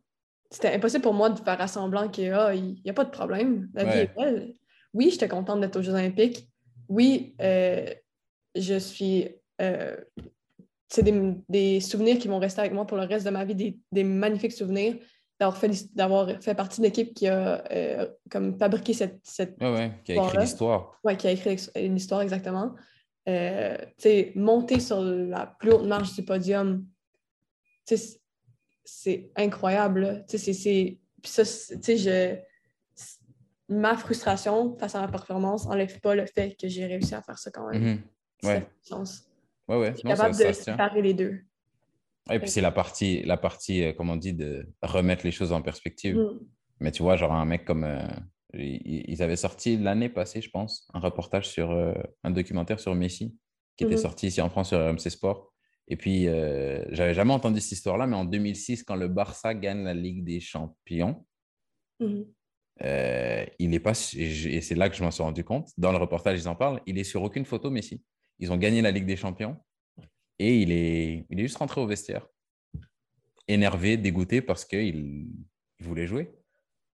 c'était 0.51 0.73
impossible 0.75 1.03
pour 1.03 1.15
moi 1.15 1.31
de 1.31 1.41
faire 1.41 1.69
semblant 1.69 2.09
qu'il 2.09 2.31
n'y 2.31 2.91
a 2.91 2.95
pas 2.95 3.05
de 3.05 3.11
problème, 3.11 3.69
la 3.75 3.85
vie 3.85 3.99
est 4.01 4.15
belle. 4.17 4.55
oui, 4.93 5.11
j'étais 5.11 5.29
contente 5.29 5.61
d'être 5.61 5.77
aux 5.77 5.83
Jeux 5.83 5.95
Olympiques. 5.95 6.49
Oui, 6.89 7.35
euh, 7.41 7.93
je 8.55 8.79
suis. 8.79 9.29
Euh, 9.61 9.97
c'est 10.89 11.03
des, 11.49 11.81
souvenirs 11.81 12.19
qui 12.19 12.29
vont 12.29 12.39
rester 12.39 12.61
avec 12.61 12.73
moi 12.73 12.87
pour 12.87 12.97
le 12.97 13.05
reste 13.05 13.27
de 13.27 13.31
ma 13.31 13.45
vie, 13.45 13.77
des, 13.93 14.05
magnifiques 14.05 14.53
souvenirs 14.53 14.97
d'avoir 15.39 15.59
fait, 15.59 15.95
d'avoir 15.95 16.43
fait 16.43 16.55
partie 16.55 16.81
d'une 16.81 16.87
équipe 16.87 17.13
qui 17.13 17.27
a 17.27 17.65
euh, 17.71 18.09
comme 18.31 18.59
fabriqué 18.59 18.93
cette. 18.93 19.21
cette 19.23 19.61
ouais, 19.61 19.93
qui 20.05 20.13
a 20.13 20.25
écrit 20.25 20.39
l'histoire. 20.39 20.99
Oui, 21.05 21.17
qui 21.17 21.27
a 21.27 21.33
écrit 21.33 21.57
l'histoire, 21.77 22.23
exactement. 22.23 22.75
Euh, 23.29 23.77
monter 24.37 24.79
sur 24.79 25.03
la 25.03 25.47
plus 25.47 25.73
haute 25.73 25.87
marche 25.87 26.15
du 26.15 26.25
podium, 26.25 26.87
c'est 28.85 29.31
incroyable. 29.37 30.25
C'est, 30.29 30.99
ça, 31.25 31.43
je, 31.43 32.37
ma 33.69 33.97
frustration 33.97 34.77
face 34.79 34.95
à 34.95 35.01
ma 35.01 35.09
performance 35.09 35.67
n'enlève 35.67 36.01
pas 36.01 36.15
le 36.15 36.25
fait 36.27 36.57
que 36.59 36.69
j'ai 36.69 36.87
réussi 36.87 37.15
à 37.15 37.23
faire 37.23 37.39
ça 37.39 37.51
quand 37.51 37.69
même. 37.69 37.83
Mm-hmm. 37.83 38.47
Ouais. 38.47 38.67
Ouais, 39.69 39.77
ouais. 39.79 39.91
Je 39.93 39.99
suis 39.99 40.09
capable 40.09 40.37
de 40.37 40.53
séparer 40.53 41.03
les 41.03 41.15
deux. 41.15 41.41
Et 42.31 42.39
puis 42.39 42.49
c'est 42.49 42.61
la 42.61 42.73
partie, 42.73 43.23
la 43.23 43.37
partie, 43.37 43.85
euh, 43.85 43.93
comme 43.93 44.11
on 44.11 44.17
dit, 44.17 44.33
de 44.33 44.69
remettre 44.83 45.25
les 45.25 45.31
choses 45.31 45.53
en 45.53 45.63
perspective. 45.63 46.17
Mm. 46.17 46.41
Mais 46.81 46.91
tu 46.91 47.03
vois, 47.03 47.17
genre 47.17 47.33
un 47.33 47.45
mec 47.45 47.65
comme... 47.65 47.85
Euh, 47.85 48.07
ils 48.55 49.23
avaient 49.23 49.37
sorti 49.37 49.77
l'année 49.77 50.09
passée, 50.09 50.41
je 50.41 50.49
pense, 50.51 50.89
un 50.95 51.01
reportage 51.01 51.47
sur 51.49 51.73
euh, 51.73 51.93
un 52.25 52.31
documentaire 52.31 52.81
sur 52.81 52.95
Messi 52.95 53.37
qui 53.77 53.85
était 53.85 53.97
mm-hmm. 53.97 53.99
sorti 53.99 54.27
ici 54.29 54.41
en 54.41 54.49
France 54.49 54.69
sur 54.69 54.79
MC 54.79 55.11
Sport. 55.11 55.53
Et 55.89 55.97
puis, 55.97 56.25
j'avais 56.25 57.13
jamais 57.13 57.35
entendu 57.35 57.61
cette 57.61 57.73
histoire-là, 57.73 58.07
mais 58.07 58.17
en 58.17 58.25
2006, 58.25 58.83
quand 58.85 58.97
le 58.97 59.09
Barça 59.09 59.55
gagne 59.55 59.85
la 59.85 59.93
Ligue 59.93 60.25
des 60.25 60.41
Champions, 60.41 61.27
mm-hmm. 62.01 62.25
il 63.59 63.75
est 63.75 63.81
pas, 63.81 63.93
et 64.17 64.61
c'est 64.63 64.75
là 64.75 64.89
que 64.89 64.97
je 64.97 65.05
m'en 65.05 65.11
suis 65.11 65.23
rendu 65.23 65.45
compte, 65.45 65.69
dans 65.77 65.93
le 65.93 65.99
reportage, 65.99 66.41
ils 66.41 66.49
en 66.49 66.57
parlent, 66.57 66.81
il 66.87 66.99
est 66.99 67.05
sur 67.05 67.23
aucune 67.23 67.45
photo, 67.45 67.71
Messi. 67.71 68.03
Ils 68.39 68.53
ont 68.53 68.57
gagné 68.57 68.83
la 68.83 68.91
Ligue 68.91 69.07
des 69.07 69.17
Champions 69.17 69.57
et 70.39 70.61
il 70.61 70.73
est, 70.73 71.27
il 71.31 71.41
est 71.41 71.43
juste 71.43 71.57
rentré 71.57 71.81
au 71.81 71.87
vestiaire, 71.87 72.27
énervé, 73.49 73.97
dégoûté 73.97 74.43
parce 74.43 74.65
qu'il 74.65 75.29
il 75.79 75.87
voulait 75.87 76.07
jouer. 76.07 76.33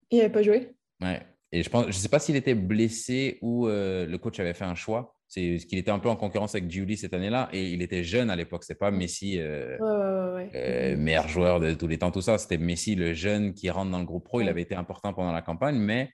Il 0.09 0.17
n'avait 0.17 0.31
pas 0.31 0.43
joué 0.43 0.75
Ouais. 1.01 1.21
Et 1.51 1.63
je 1.63 1.69
pense, 1.69 1.87
je 1.87 1.91
sais 1.91 2.09
pas 2.09 2.19
s'il 2.19 2.35
était 2.35 2.55
blessé 2.55 3.37
ou 3.41 3.67
euh, 3.67 4.05
le 4.05 4.17
coach 4.17 4.39
avait 4.39 4.53
fait 4.53 4.65
un 4.65 4.75
choix. 4.75 5.15
C'est 5.27 5.57
qu'il 5.67 5.77
était 5.77 5.91
un 5.91 5.99
peu 5.99 6.09
en 6.09 6.15
concurrence 6.15 6.55
avec 6.55 6.69
Julie 6.69 6.97
cette 6.97 7.13
année-là 7.13 7.49
et 7.53 7.71
il 7.71 7.81
était 7.81 8.03
jeune 8.03 8.29
à 8.29 8.35
l'époque. 8.35 8.63
C'est 8.63 8.77
pas 8.77 8.91
Messi, 8.91 9.39
euh, 9.39 9.77
euh, 9.81 10.97
meilleur 10.97 11.27
joueur 11.27 11.59
de 11.59 11.73
tous 11.73 11.87
les 11.87 11.97
temps, 11.97 12.11
tout 12.11 12.21
ça. 12.21 12.37
C'était 12.37 12.57
Messi, 12.57 12.95
le 12.95 13.13
jeune 13.13 13.53
qui 13.53 13.69
rentre 13.69 13.91
dans 13.91 13.99
le 13.99 14.05
groupe 14.05 14.25
pro. 14.25 14.41
Il 14.41 14.49
avait 14.49 14.61
été 14.61 14.75
important 14.75 15.13
pendant 15.13 15.31
la 15.31 15.41
campagne, 15.41 15.77
mais 15.77 16.11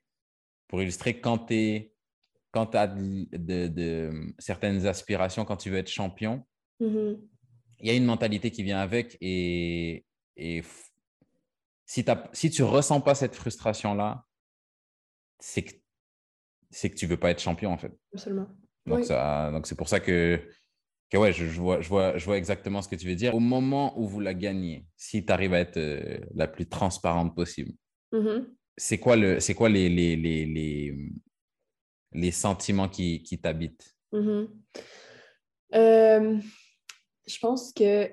pour 0.68 0.82
illustrer 0.82 1.20
quand 1.20 1.48
tu 1.48 1.56
es 1.56 1.94
quand 2.52 2.68
tu 2.68 2.78
as 2.78 2.88
de, 2.88 4.34
certaines 4.40 4.86
aspirations, 4.86 5.46
quand 5.46 5.58
tu 5.58 5.70
veux 5.70 5.78
être 5.78 5.90
champion, 5.90 6.44
mm-hmm. 6.82 7.20
il 7.80 7.88
y 7.88 7.90
a 7.90 7.94
une 7.94 8.06
mentalité 8.06 8.52
qui 8.52 8.64
vient 8.64 8.80
avec. 8.80 9.18
Et, 9.22 10.06
si, 11.86 12.06
si 12.34 12.50
tu 12.52 12.62
ne 12.62 12.68
ressens 12.68 13.02
pas 13.02 13.16
cette 13.16 13.36
frustration-là, 13.36 14.24
c'est 15.40 15.64
que, 15.64 15.72
que 15.72 16.96
tu 16.96 17.06
ne 17.06 17.10
veux 17.10 17.18
pas 17.18 17.32
être 17.32 17.42
champion, 17.42 17.72
en 17.72 17.78
fait. 17.78 17.98
Absolument. 18.14 18.48
Donc, 18.86 19.08
donc 19.08 19.68
c'est 19.68 19.76
pour 19.76 19.90
ça 19.90 20.00
que, 20.00 20.42
que 21.10 21.18
ouais, 21.18 21.34
je, 21.34 21.46
vois, 21.60 21.82
je, 21.82 21.90
vois, 21.90 22.18
je 22.18 22.26
vois 22.26 22.38
exactement 22.38 22.82
ce 22.82 22.88
que 22.90 22.96
tu 22.96 23.08
veux 23.08 23.16
dire. 23.16 23.36
Au 23.36 23.40
moment 23.40 24.00
où 24.00 24.08
vous 24.08 24.20
la 24.20 24.34
gagnez, 24.34 24.86
si 24.96 25.26
tu 25.26 25.32
arrives 25.32 25.54
à 25.54 25.60
être 25.60 25.78
euh, 25.78 26.20
la 26.34 26.48
plus 26.48 26.68
transparente 26.68 27.36
possible, 27.36 27.74
mm-hmm. 28.14 28.46
c'est 28.76 28.98
quoi, 28.98 29.16
le, 29.16 29.40
quoi 29.54 29.70
les, 29.70 29.90
les, 29.90 30.16
les, 30.16 30.46
les 30.46 30.96
sentiments 32.32 32.90
qui, 32.90 33.24
qui 33.24 33.40
t'habitent? 33.40 33.96
Mm-hmm. 34.14 34.48
Euh, 35.76 36.38
je 37.28 37.40
pense 37.40 37.74
que 37.74 38.10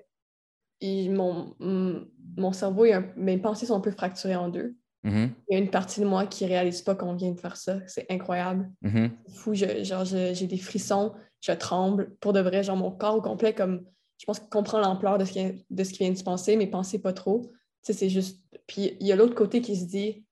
mon, 0.82 1.54
mon, 1.60 2.52
cerveau, 2.52 2.84
et 2.84 2.98
mes 3.16 3.38
pensées 3.38 3.66
sont 3.66 3.76
un 3.76 3.80
peu 3.80 3.90
fracturées 3.90 4.36
en 4.36 4.48
deux. 4.48 4.76
Mm-hmm. 5.04 5.30
Il 5.48 5.54
y 5.54 5.56
a 5.56 5.58
une 5.58 5.70
partie 5.70 6.00
de 6.00 6.06
moi 6.06 6.26
qui 6.26 6.44
ne 6.44 6.50
réalise 6.50 6.82
pas 6.82 6.94
qu'on 6.94 7.14
vient 7.14 7.32
de 7.32 7.40
faire 7.40 7.56
ça. 7.56 7.78
C'est 7.86 8.10
incroyable. 8.10 8.70
Mm-hmm. 8.82 9.10
fou. 9.30 9.54
genre, 9.54 10.04
j'ai 10.04 10.46
des 10.46 10.58
frissons, 10.58 11.14
je 11.40 11.52
tremble. 11.52 12.16
Pour 12.20 12.32
de 12.32 12.40
vrai, 12.40 12.62
genre, 12.62 12.76
mon 12.76 12.90
corps 12.90 13.16
au 13.16 13.22
complet, 13.22 13.54
comme 13.54 13.84
je 14.18 14.26
pense 14.26 14.38
qu'il 14.38 14.48
comprend 14.48 14.80
l'ampleur 14.80 15.18
de, 15.18 15.24
ce 15.24 15.32
qui, 15.32 15.66
de 15.68 15.84
ce 15.84 15.90
qui 15.90 15.98
vient 15.98 16.10
de 16.10 16.18
se 16.18 16.24
passer, 16.24 16.56
mais 16.56 16.66
pensez 16.66 17.00
pas 17.00 17.12
trop. 17.12 17.52
c'est 17.82 18.08
juste. 18.08 18.42
Puis 18.66 18.96
il 19.00 19.06
y 19.06 19.12
a 19.12 19.16
l'autre 19.16 19.34
côté 19.34 19.60
qui 19.60 19.76
se 19.76 19.84
dit 19.84 20.24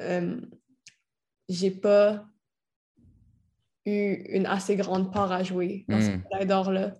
euh, 0.00 0.40
j'ai 1.48 1.70
pas 1.70 2.26
eu 3.86 4.14
une 4.28 4.46
assez 4.46 4.76
grande 4.76 5.12
part 5.12 5.32
à 5.32 5.42
jouer 5.42 5.84
dans 5.88 6.00
cette 6.00 6.22
médaille 6.24 6.44
hmm. 6.44 6.48
d'or-là. 6.48 6.94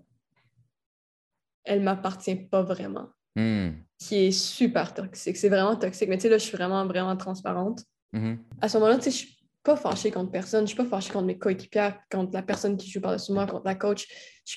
Elle 1.64 1.82
m'appartient 1.82 2.36
pas 2.36 2.62
vraiment. 2.62 3.09
Hmm. 3.36 3.70
Qui 3.99 4.16
est 4.26 4.32
super 4.32 4.94
toxique. 4.94 5.36
C'est 5.36 5.49
vraiment 5.49 5.76
toxique. 5.76 6.09
Mais 6.09 6.16
tu 6.16 6.22
sais, 6.22 6.28
là, 6.28 6.38
je 6.38 6.44
suis 6.44 6.57
vraiment, 6.57 6.86
vraiment 6.86 7.16
transparente. 7.16 7.84
Hmm. 8.12 8.36
À 8.61 8.68
ce 8.68 8.78
moment-là, 8.78 8.96
tu 8.96 9.05
sais, 9.05 9.11
je 9.11 9.16
suis 9.16 9.38
pas 9.62 9.76
fâchée 9.76 10.11
contre 10.11 10.30
personne. 10.30 10.62
Je 10.62 10.68
suis 10.68 10.76
pas 10.76 10.86
fâchée 10.86 11.12
contre 11.12 11.26
mes 11.26 11.38
coéquipiers, 11.38 11.90
contre 12.11 12.32
la 12.32 12.42
personne 12.42 12.76
qui 12.76 12.90
joue 12.90 13.01
par-dessus 13.01 13.32
moi, 13.32 13.46
contre 13.46 13.66
la 13.66 13.74
coach. 13.74 14.07
Je, 14.46 14.57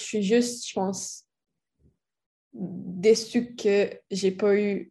suis 0.00 0.22
juste, 0.22 0.68
je 0.68 0.74
pense, 0.74 1.24
déçue 2.52 3.54
que 3.54 3.90
j'ai 4.10 4.32
pas 4.32 4.56
eu 4.56 4.90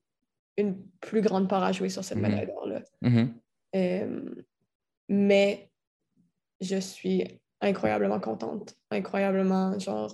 une 0.55 0.81
plus 1.01 1.21
grande 1.21 1.49
part 1.49 1.63
à 1.63 1.71
jouer 1.71 1.89
sur 1.89 2.05
cette 2.05 2.19
médaille 2.19 2.47
d'or-là. 2.47 2.83
Euh, 3.75 4.21
mais 5.09 5.69
je 6.61 6.77
suis 6.77 7.41
incroyablement 7.61 8.19
contente, 8.19 8.75
incroyablement, 8.91 9.77
genre, 9.79 10.13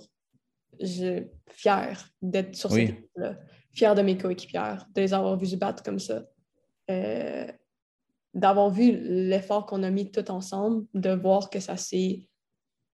je, 0.80 1.24
fière 1.48 2.08
d'être 2.22 2.54
sur 2.54 2.70
cette 2.70 2.90
équipe-là, 2.90 3.38
fière 3.72 3.94
de 3.94 4.02
mes 4.02 4.16
coéquipières, 4.16 4.86
de 4.94 5.00
les 5.00 5.14
avoir 5.14 5.36
vus 5.36 5.46
se 5.46 5.56
battre 5.56 5.82
comme 5.82 5.98
ça, 5.98 6.24
euh, 6.90 7.46
d'avoir 8.34 8.70
vu 8.70 8.92
l'effort 8.92 9.66
qu'on 9.66 9.82
a 9.82 9.90
mis 9.90 10.10
tout 10.10 10.30
ensemble, 10.30 10.86
de 10.94 11.10
voir 11.10 11.50
que 11.50 11.60
ça 11.60 11.76
s'est 11.76 12.26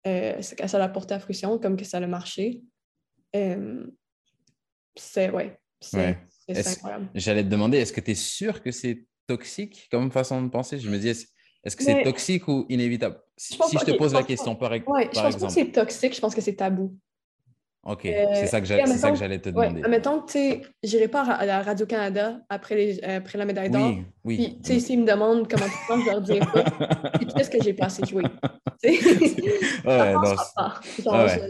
euh, 0.06 0.40
que 0.58 0.66
ça 0.66 0.78
l'a 0.78 0.88
porté 0.88 1.14
à 1.14 1.20
fruition, 1.20 1.58
comme 1.58 1.76
que 1.76 1.84
ça 1.84 1.98
a 1.98 2.06
marché. 2.06 2.62
Euh, 3.36 3.86
c'est 4.96 5.30
ouais, 5.30 5.58
c'est 5.80 6.18
incroyable. 6.48 7.08
J'allais 7.14 7.44
te 7.44 7.48
demander, 7.48 7.78
est-ce 7.78 7.92
que 7.92 8.00
tu 8.00 8.10
es 8.10 8.16
sûr 8.16 8.62
que 8.62 8.72
c'est 8.72 9.06
toxique 9.26 9.88
comme 9.90 10.10
façon 10.10 10.42
de 10.42 10.48
penser. 10.48 10.78
Je 10.78 10.88
me 10.88 10.98
dis, 10.98 11.08
est-ce 11.08 11.76
que 11.76 11.84
c'est 11.84 12.02
toxique 12.02 12.48
ou 12.48 12.66
inévitable? 12.68 13.20
Si 13.36 13.54
je, 13.54 13.84
te 13.84 13.96
pose 13.96 14.12
la 14.12 14.22
question, 14.22 14.54
par, 14.54 14.70
ouais, 14.70 14.80
par 14.80 15.30
je 15.30 15.36
pense 15.36 15.36
que 15.36 15.48
c'est 15.48 15.72
toxique, 15.72 16.14
je 16.14 16.20
pense 16.20 16.34
que 16.34 16.40
c'est 16.40 16.54
tabou. 16.54 16.96
OK, 17.84 18.02
c'est 18.02 18.46
ça 18.46 18.60
que 18.60 18.66
j'allais 18.66 19.40
te 19.40 19.48
demander. 19.48 19.82
Admettons 19.82 20.20
que, 20.20 20.26
tu 20.26 20.32
sais, 20.32 20.62
j'irai 20.84 21.08
pas 21.08 21.22
à 21.22 21.44
la 21.44 21.62
Radio-Canada 21.62 22.38
après, 22.48 22.76
les, 22.76 23.02
après 23.02 23.38
la 23.38 23.44
médaille 23.44 23.70
d'or. 23.70 23.88
Oui, 23.88 24.04
oui. 24.22 24.36
Puis, 24.36 24.58
tu 24.60 24.72
sais, 24.74 24.80
s'ils 24.80 25.00
me 25.00 25.06
demandent 25.06 25.50
comment 25.50 25.66
tu 25.66 25.86
penses, 25.88 26.04
je 26.04 26.10
leur 26.10 26.20
dirai 26.20 26.40
pas. 26.40 27.10
Puis, 27.18 27.26
qu'est-ce 27.26 27.50
que 27.50 27.60
j'ai 27.60 27.74
pas 27.74 27.86
assez 27.86 28.04
joué? 28.06 28.22
ouais, 28.84 30.12
non, 30.12 30.36
pas. 30.54 30.80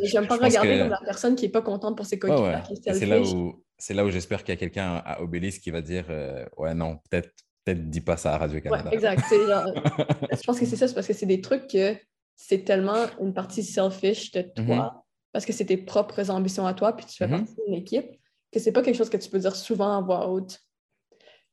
J'aime 0.04 0.26
pas 0.26 0.36
regarder 0.36 0.78
comme 0.78 0.88
la 0.88 1.00
personne 1.04 1.34
qui 1.34 1.46
est 1.46 1.50
pas 1.50 1.60
contente 1.60 1.98
pour 1.98 2.06
ses 2.06 2.18
coéquipiers. 2.18 2.94
c'est 2.94 3.04
là 3.04 3.20
où, 3.20 3.62
là 3.90 4.04
où 4.04 4.10
j'espère 4.10 4.42
qu'il 4.42 4.54
y 4.54 4.56
a 4.56 4.60
quelqu'un 4.60 5.02
à 5.04 5.20
Obélisque 5.20 5.60
qui 5.60 5.70
va 5.70 5.82
dire 5.82 6.06
euh, 6.08 6.46
Ouais, 6.56 6.72
non, 6.72 6.98
peut-être 7.10 7.30
peut-être 7.64 7.90
dis 7.90 8.00
pas 8.00 8.16
ça 8.16 8.34
à 8.34 8.38
Radio-Canada. 8.38 8.90
Ouais, 8.90 8.94
exact. 8.94 9.22
je 9.30 10.42
pense 10.44 10.58
que 10.58 10.66
c'est 10.66 10.76
ça, 10.76 10.88
c'est 10.88 10.94
parce 10.94 11.06
que 11.06 11.12
c'est 11.12 11.26
des 11.26 11.40
trucs 11.40 11.68
que 11.68 11.96
c'est 12.36 12.64
tellement 12.64 13.06
une 13.20 13.34
partie 13.34 13.62
selfish 13.62 14.32
de 14.32 14.40
mm-hmm. 14.40 14.66
toi, 14.66 15.04
parce 15.32 15.44
que 15.44 15.52
c'est 15.52 15.66
tes 15.66 15.76
propres 15.76 16.30
ambitions 16.30 16.66
à 16.66 16.74
toi, 16.74 16.96
puis 16.96 17.06
tu 17.06 17.16
fais 17.16 17.26
mm-hmm. 17.26 17.38
partie 17.38 17.54
d'une 17.66 17.74
équipe, 17.74 18.10
que 18.52 18.58
c'est 18.58 18.72
pas 18.72 18.82
quelque 18.82 18.96
chose 18.96 19.10
que 19.10 19.16
tu 19.16 19.30
peux 19.30 19.38
dire 19.38 19.56
souvent 19.56 19.98
à 19.98 20.00
voix 20.00 20.28
haute. 20.28 20.60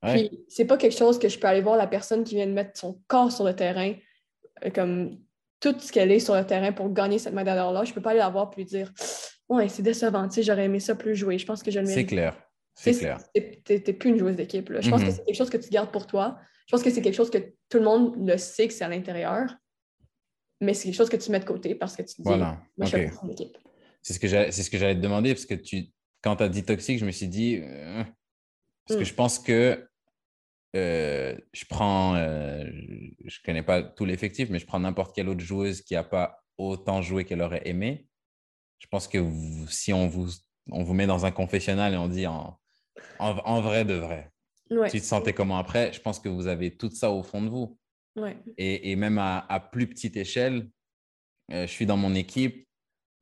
Puis 0.01 0.45
c'est 0.47 0.65
pas 0.65 0.77
quelque 0.77 0.97
chose 0.97 1.19
que 1.19 1.27
je 1.27 1.37
peux 1.37 1.47
aller 1.47 1.61
voir 1.61 1.75
la 1.75 1.87
personne 1.87 2.23
qui 2.23 2.35
vient 2.35 2.47
de 2.47 2.53
mettre 2.53 2.79
son 2.79 3.01
corps 3.07 3.31
sur 3.31 3.43
le 3.43 3.53
terrain, 3.53 3.93
euh, 4.63 4.69
comme 4.69 5.17
tout 5.59 5.75
ce 5.77 5.91
qu'elle 5.91 6.11
est 6.11 6.19
sur 6.19 6.35
le 6.35 6.45
terrain 6.45 6.71
pour 6.71 6.91
gagner 6.93 7.19
cette 7.19 7.33
médaille-là. 7.33 7.83
Je 7.83 7.93
peux 7.93 8.01
pas 8.01 8.11
aller 8.11 8.19
la 8.19 8.29
voir 8.29 8.49
puis 8.49 8.63
lui 8.63 8.69
dire 8.69 8.93
Ouais, 9.49 9.67
c'est 9.67 9.81
décevant, 9.81 10.27
tu 10.27 10.35
sais, 10.35 10.43
j'aurais 10.43 10.65
aimé 10.65 10.79
ça 10.79 10.95
plus 10.95 11.15
jouer. 11.15 11.37
Je 11.37 11.45
pense 11.45 11.63
que 11.63 11.71
je 11.71 11.79
le 11.79 11.85
C'est 11.87 12.05
clair. 12.05 12.37
C'est 12.73 12.97
clair. 12.97 13.19
T'es 13.33 13.93
plus 13.93 14.11
une 14.11 14.19
joueuse 14.19 14.35
d'équipe. 14.35 14.71
Je 14.79 14.89
pense 14.89 15.01
que 15.01 15.07
mhm. 15.07 15.11
c'est 15.11 15.25
quelque 15.25 15.37
chose 15.37 15.49
que 15.49 15.57
tu 15.57 15.69
gardes 15.69 15.91
pour 15.91 16.07
toi. 16.07 16.39
Je 16.67 16.75
pense 16.75 16.83
que 16.83 16.89
c'est 16.89 17.01
quelque 17.01 17.15
chose 17.15 17.31
que 17.31 17.39
tout 17.69 17.79
le 17.79 17.83
monde 17.83 18.15
le 18.27 18.37
sait 18.37 18.67
que 18.67 18.73
c'est 18.73 18.83
à 18.83 18.89
l'intérieur, 18.89 19.55
mais 20.61 20.73
c'est 20.73 20.85
quelque 20.85 20.97
chose 20.97 21.09
que 21.09 21.17
tu 21.17 21.31
mets 21.31 21.39
de 21.39 21.45
côté 21.45 21.75
parce 21.75 21.95
que 21.95 22.03
tu 22.03 22.15
te 22.15 22.21
dis, 22.21 22.23
voilà. 22.23 22.61
moi, 22.77 22.85
je 22.85 22.97
suis 22.97 23.09
d'équipe. 23.23 23.57
C'est 24.01 24.13
ce 24.13 24.19
que 24.69 24.77
j'allais 24.77 24.95
te 24.95 25.01
demander, 25.01 25.33
parce 25.33 25.45
que 25.45 25.55
tu, 25.55 25.87
quand 26.21 26.37
tu 26.37 26.43
as 26.43 26.49
dit 26.49 26.63
toxique, 26.63 26.99
je 26.99 27.05
me 27.05 27.11
suis 27.11 27.27
dit, 27.27 27.59
euh, 27.61 28.03
parce 28.85 28.97
que 28.97 29.03
mm. 29.03 29.07
je 29.07 29.13
pense 29.13 29.39
que 29.39 29.89
euh, 30.75 31.35
je 31.53 31.65
prends, 31.65 32.15
euh, 32.15 32.65
je 33.25 33.39
ne 33.39 33.45
connais 33.45 33.63
pas 33.63 33.81
tout 33.81 34.05
l'effectif, 34.05 34.49
mais 34.49 34.59
je 34.59 34.65
prends 34.65 34.79
n'importe 34.79 35.15
quelle 35.15 35.29
autre 35.29 35.41
joueuse 35.41 35.81
qui 35.81 35.95
n'a 35.95 36.03
pas 36.03 36.43
autant 36.57 37.01
joué 37.01 37.25
qu'elle 37.25 37.41
aurait 37.41 37.67
aimé. 37.67 38.07
Je 38.79 38.87
pense 38.87 39.07
que 39.07 39.17
si 39.67 39.91
on 39.91 40.07
vous, 40.07 40.29
on 40.71 40.83
vous 40.83 40.93
met 40.93 41.07
dans 41.07 41.25
un 41.25 41.31
confessionnal 41.31 41.93
et 41.93 41.97
on 41.97 42.07
dit 42.07 42.27
en, 42.27 42.57
en, 43.19 43.61
vrai 43.61 43.85
de 43.85 43.93
vrai. 43.93 44.31
Tu 44.89 44.99
te 44.99 45.05
sentais 45.05 45.33
comment 45.33 45.57
après? 45.57 45.91
Je 45.93 45.99
pense 45.99 46.19
que 46.19 46.29
vous 46.29 46.47
avez 46.47 46.75
tout 46.75 46.89
ça 46.91 47.11
au 47.11 47.23
fond 47.23 47.41
de 47.41 47.49
vous. 47.49 47.77
Ouais. 48.15 48.37
Et, 48.57 48.91
et 48.91 48.95
même 48.95 49.17
à, 49.17 49.45
à 49.49 49.59
plus 49.59 49.87
petite 49.87 50.17
échelle, 50.17 50.69
euh, 51.51 51.65
je 51.65 51.71
suis 51.71 51.85
dans 51.85 51.97
mon 51.97 52.13
équipe, 52.13 52.67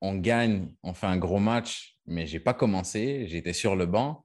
on 0.00 0.14
gagne, 0.14 0.74
on 0.82 0.94
fait 0.94 1.06
un 1.06 1.16
gros 1.16 1.38
match, 1.38 1.98
mais 2.06 2.26
j'ai 2.26 2.40
pas 2.40 2.54
commencé, 2.54 3.26
j'étais 3.26 3.52
sur 3.52 3.76
le 3.76 3.86
banc. 3.86 4.24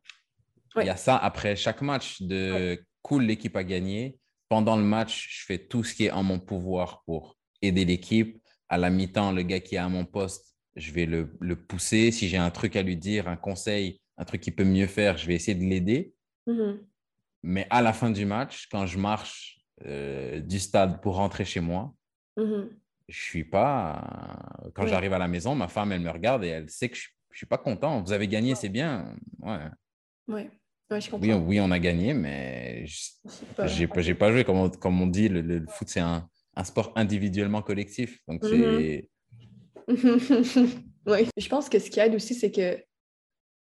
Ouais. 0.76 0.84
Il 0.84 0.88
y 0.88 0.90
a 0.90 0.98
ça 0.98 1.18
après 1.18 1.56
chaque 1.56 1.82
match 1.82 2.22
de 2.22 2.84
cool, 3.02 3.24
l'équipe 3.24 3.56
a 3.56 3.64
gagné. 3.64 4.18
Pendant 4.50 4.76
le 4.76 4.84
match, 4.84 5.40
je 5.40 5.46
fais 5.46 5.58
tout 5.58 5.84
ce 5.84 5.96
qui 5.96 6.06
est 6.06 6.12
en 6.12 6.24
mon 6.24 6.40
pouvoir 6.40 7.04
pour 7.06 7.38
aider 7.62 7.86
l'équipe. 7.86 8.42
À 8.70 8.78
la 8.78 8.90
mi-temps, 8.90 9.32
le 9.32 9.44
gars 9.44 9.60
qui 9.60 9.76
est 9.76 9.80
à 9.80 9.90
mon 9.90 10.06
poste, 10.06 10.53
je 10.76 10.92
vais 10.92 11.06
le, 11.06 11.36
le 11.40 11.56
pousser. 11.56 12.12
Si 12.12 12.28
j'ai 12.28 12.38
un 12.38 12.50
truc 12.52 12.76
à 12.76 12.82
lui 12.82 12.98
dire, 12.98 13.28
un 13.28 13.36
conseil, 13.36 14.00
un 14.18 14.26
truc 14.26 14.42
qu'il 14.42 14.56
peut 14.56 14.64
mieux 14.64 14.88
faire, 14.88 15.18
je 15.18 15.28
vais 15.28 15.36
essayer 15.36 15.56
de 15.58 15.64
l'aider. 15.64 16.14
Mhm. 16.48 16.80
Mais 17.44 17.68
à 17.70 17.82
la 17.82 17.94
fin 17.94 18.10
du 18.10 18.26
match, 18.26 18.68
quand 18.72 18.86
je 18.86 18.98
marche 18.98 19.60
euh, 19.86 20.40
du 20.40 20.60
stade 20.60 21.02
pour 21.02 21.16
rentrer 21.16 21.46
chez 21.46 21.60
moi, 21.60 21.94
Mhm. 22.38 22.70
je 23.10 23.22
suis 23.22 23.44
pas. 23.44 24.40
Quand 24.74 24.84
Ouais. 24.84 24.90
j'arrive 24.90 25.14
à 25.14 25.18
la 25.20 25.28
maison, 25.28 25.56
ma 25.56 25.68
femme, 25.68 25.92
elle 25.92 26.02
me 26.02 26.10
regarde 26.12 26.44
et 26.44 26.48
elle 26.50 26.70
sait 26.70 26.90
que 26.90 26.96
je, 26.96 27.10
je 27.32 27.38
suis 27.38 27.46
pas 27.46 27.58
content. 27.58 28.02
Vous 28.02 28.12
avez 28.14 28.28
gagné, 28.28 28.56
c'est 28.56 28.70
bien. 28.70 29.16
Ouais. 29.40 29.58
Ouais. 30.28 30.50
Ouais, 30.92 31.02
je 31.02 31.10
comprends. 31.10 31.26
Oui, 31.28 31.34
on- 31.34 31.46
oui, 31.46 31.60
on 31.60 31.72
a 31.72 31.80
gagné, 31.80 32.14
mais 32.14 32.86
je- 32.86 33.12
C'est 33.28 33.48
pas- 33.56 33.68
j'ai 33.68 33.88
pas, 33.88 34.02
pas 34.28 34.32
joué. 34.32 34.44
Comme 34.44 34.58
on, 34.58 34.70
comme 34.70 35.02
on 35.02 35.08
dit, 35.08 35.28
le, 35.28 35.66
foot, 35.70 35.90
c'est 35.90 36.00
un, 36.00 36.30
un 36.56 36.64
sport 36.64 36.94
individuellement 36.96 37.62
collectif. 37.62 38.20
Donc, 38.28 38.44
c'est. 38.46 39.10
oui. 41.08 41.28
Je 41.38 41.50
pense 41.50 41.70
que 41.70 41.80
ce 41.80 41.90
qui 41.90 42.00
aide 42.00 42.16
aussi, 42.16 42.36
c'est 42.36 42.52
que 42.52 42.84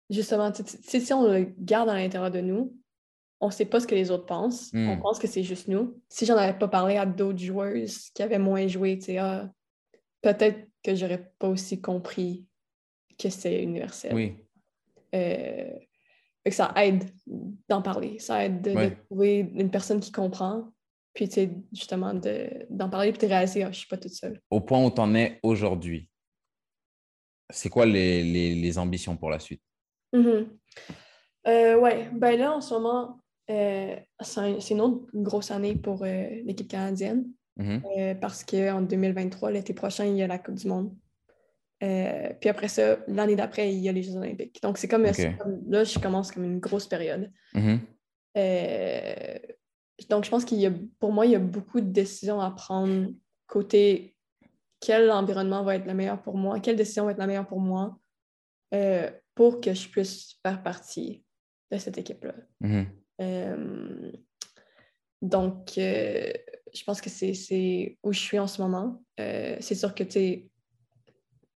justement, 0.09 0.51
si 0.53 1.13
on 1.13 1.28
le 1.28 1.53
garde 1.59 1.89
à 1.89 1.95
l'intérieur 1.95 2.32
de 2.32 2.41
nous, 2.41 2.76
on 3.43 3.47
ne 3.47 3.51
sait 3.51 3.65
pas 3.65 3.82
ce 3.82 3.88
que 3.88 3.95
les 3.95 4.09
autres 4.09 4.26
pensent. 4.26 4.71
Mm. 4.74 4.89
On 4.89 4.97
pense 4.97 5.19
que 5.19 5.28
c'est 5.28 5.43
juste 5.43 5.67
nous. 5.67 6.01
Si 6.07 6.26
j'en 6.26 6.38
avais 6.38 6.57
pas 6.57 6.69
parlé 6.69 6.95
à 6.95 7.05
d'autres 7.05 7.39
joueurs 7.39 7.76
qui 8.15 8.24
avaient 8.24 8.39
moins 8.39 8.67
joué, 8.67 8.97
ah, 9.19 9.49
peut-être 10.21 10.65
que 10.82 10.95
j'aurais 10.95 11.32
pas 11.39 11.49
aussi 11.49 11.82
compris 11.82 12.45
que 13.19 13.30
c'est 13.30 13.61
universel. 13.61 14.13
Oui, 14.13 14.38
Euh, 15.13 15.78
fait 16.43 16.49
que 16.49 16.55
ça 16.55 16.74
aide 16.78 17.03
d'en 17.69 17.82
parler. 17.82 18.17
Ça 18.19 18.45
aide 18.45 18.61
de, 18.61 18.95
trouver 19.05 19.39
une 19.39 19.69
personne 19.69 19.99
qui 19.99 20.11
comprend. 20.11 20.71
Puis, 21.13 21.28
tu 21.28 21.36
sais, 21.36 21.51
justement, 21.71 22.13
de- 22.13 22.65
d'en 22.69 22.89
parler 22.89 23.11
puis 23.11 23.21
de 23.21 23.28
réaliser, 23.28 23.63
ah, 23.63 23.71
je 23.71 23.78
suis 23.78 23.88
pas 23.88 23.97
toute 23.97 24.13
seule. 24.13 24.41
au 24.49 24.59
point 24.59 24.84
où 24.84 24.89
tu 24.89 24.99
en 24.99 25.13
es 25.15 25.39
aujourd'hui, 25.43 26.09
c'est 27.53 27.69
quoi 27.69 27.85
les, 27.85 28.23
les- 28.23 28.55
les 28.55 28.77
ambitions 28.77 29.15
pour 29.15 29.29
la 29.29 29.39
suite? 29.39 29.61
Mhm. 30.13 30.47
Euh, 31.47 31.77
ouais, 31.79 32.09
ben 32.13 32.37
là, 32.39 32.53
en 32.55 32.61
ce 32.61 32.73
moment, 32.73 33.19
euh, 33.49 33.95
c'est 34.21 34.39
un- 34.39 34.59
c'est 34.59 34.73
une 34.73 34.81
autre 34.81 35.05
grosse 35.13 35.51
année 35.51 35.75
pour 35.75 36.03
euh, 36.03 36.29
l'équipe 36.45 36.67
canadienne 36.67 37.29
Mhm. 37.57 37.81
euh, 37.97 38.15
parce 38.15 38.43
qu'en 38.43 38.81
2023, 38.81 39.51
l'été 39.51 39.73
prochain, 39.73 40.05
il 40.05 40.15
y 40.17 40.21
a 40.23 40.27
la 40.27 40.39
Coupe 40.39 40.55
du 40.55 40.67
Monde. 40.67 40.93
Puis 41.79 42.49
après 42.49 42.69
ça, 42.69 42.97
l'année 43.07 43.35
d'après, 43.35 43.73
il 43.73 43.79
y 43.79 43.89
a 43.89 43.91
les 43.91 44.03
Jeux 44.03 44.15
Olympiques. 44.15 44.61
Donc, 44.63 44.77
c'est 44.77 44.87
comme, 44.87 45.03
là, 45.03 45.83
je 45.83 45.99
commence 45.99 46.31
comme 46.31 46.45
une 46.45 46.59
grosse 46.59 46.87
période. 46.87 47.29
Mhm. 47.53 47.79
Euh, 48.37 49.37
donc, 50.09 50.23
je 50.23 50.29
pense 50.29 50.45
qu'il 50.45 50.59
y 50.59 50.65
a, 50.65 50.71
pour 50.99 51.11
moi, 51.11 51.25
il 51.25 51.33
y 51.33 51.35
a 51.35 51.39
beaucoup 51.39 51.81
de 51.81 51.89
décisions 51.91 52.39
à 52.39 52.51
prendre 52.51 53.09
côté 53.47 54.12
quel 54.86 55.09
environnement 55.11 55.63
va 55.63 55.75
être 55.77 55.86
le 55.86 55.93
meilleur 55.93 56.21
pour 56.21 56.36
moi, 56.38 56.59
quelle 56.59 56.75
décision 56.75 57.05
va 57.05 57.11
être 57.11 57.17
la 57.19 57.27
meilleure 57.27 57.47
pour 57.47 57.59
moi 57.61 57.97
euh, 58.73 59.09
pour 59.36 59.61
que 59.61 59.73
je 59.73 59.88
puisse 59.88 60.36
faire 60.45 60.61
partie 60.61 61.23
de 61.71 61.77
cette 61.77 61.97
équipe-là. 61.97 62.34
Mhm. 62.59 62.86
Euh, 63.21 64.11
donc, 65.21 65.77
euh, 65.77 66.31
je 66.73 66.84
pense 66.84 66.99
que 67.01 67.09
c'est- 67.09 67.97
où 68.03 68.11
je 68.11 68.19
suis 68.19 68.39
en 68.39 68.47
ce 68.47 68.61
moment. 68.61 69.01
C'est 69.17 69.75
sûr 69.75 69.95
que, 69.95 70.03
tu 70.03 70.11
sais, 70.11 70.49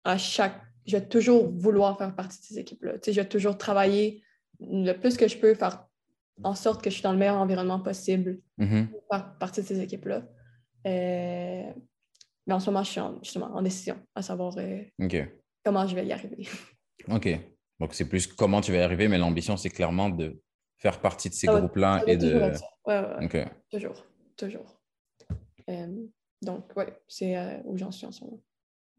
à 0.05 0.16
chaque... 0.18 0.61
Je 0.87 0.97
vais 0.97 1.09
toujours 1.09 1.51
vouloir 1.51 1.99
faire 1.99 2.14
partie 2.14 2.39
de 2.39 2.45
ces 2.45 2.59
équipes-là. 2.61 2.93
Je 3.05 3.11
vais 3.11 3.29
toujours 3.29 3.59
travailler 3.59 4.22
le 4.61 4.93
plus 4.93 5.16
que 5.16 5.27
je 5.27 5.37
peux, 5.37 5.55
faire 5.55 5.85
en 6.45 6.55
sorte 6.55 6.83
que 6.83 6.91
je 6.91 6.95
suis 6.95 7.03
dans 7.03 7.12
le 7.12 7.18
meilleur 7.18 7.37
environnement 7.39 7.81
possible 7.81 8.39
Mhm. 8.59 8.89
pour 8.91 9.03
faire 9.11 9.37
partie 9.39 9.62
de 9.62 9.66
ces 9.66 9.81
équipes-là. 9.81 10.22
Euh, 10.87 11.72
mais 12.47 12.55
en 12.55 12.61
ce 12.61 12.70
moment, 12.70 12.82
je 12.82 12.90
suis 12.90 13.01
en, 13.01 13.18
justement 13.22 13.47
en 13.47 13.62
décision, 13.62 13.97
à 14.14 14.22
savoir 14.22 14.57
euh, 14.59 14.82
comment 15.64 15.86
je 15.86 15.94
vais 15.94 16.07
y 16.07 16.12
arriver. 16.12 16.49
OK. 17.09 17.28
Donc, 17.80 17.94
c'est 17.94 18.09
plus 18.09 18.26
comment 18.26 18.61
tu 18.61 18.72
vas 18.72 18.78
y 18.78 18.80
arriver, 18.82 19.09
mais 19.09 19.18
l'ambition, 19.18 19.57
c'est 19.57 19.70
clairement 19.70 20.09
de 20.09 20.40
faire 20.76 21.01
partie 21.01 21.28
de 21.28 21.34
ces 21.34 21.47
groupes-là 21.47 22.05
et 22.07 22.16
de. 22.16 22.53
Ouais, 22.86 23.01
ouais. 23.30 23.47
Toujours, 23.70 24.05
toujours. 24.36 24.80
Euh, 25.68 26.07
donc, 26.42 26.74
ouais, 26.76 26.92
c'est 27.09 27.36
euh, 27.36 27.59
où 27.64 27.76
j'en 27.76 27.90
suis 27.90 28.07
en 28.07 28.12
ce 28.12 28.24
moment. 28.24 28.40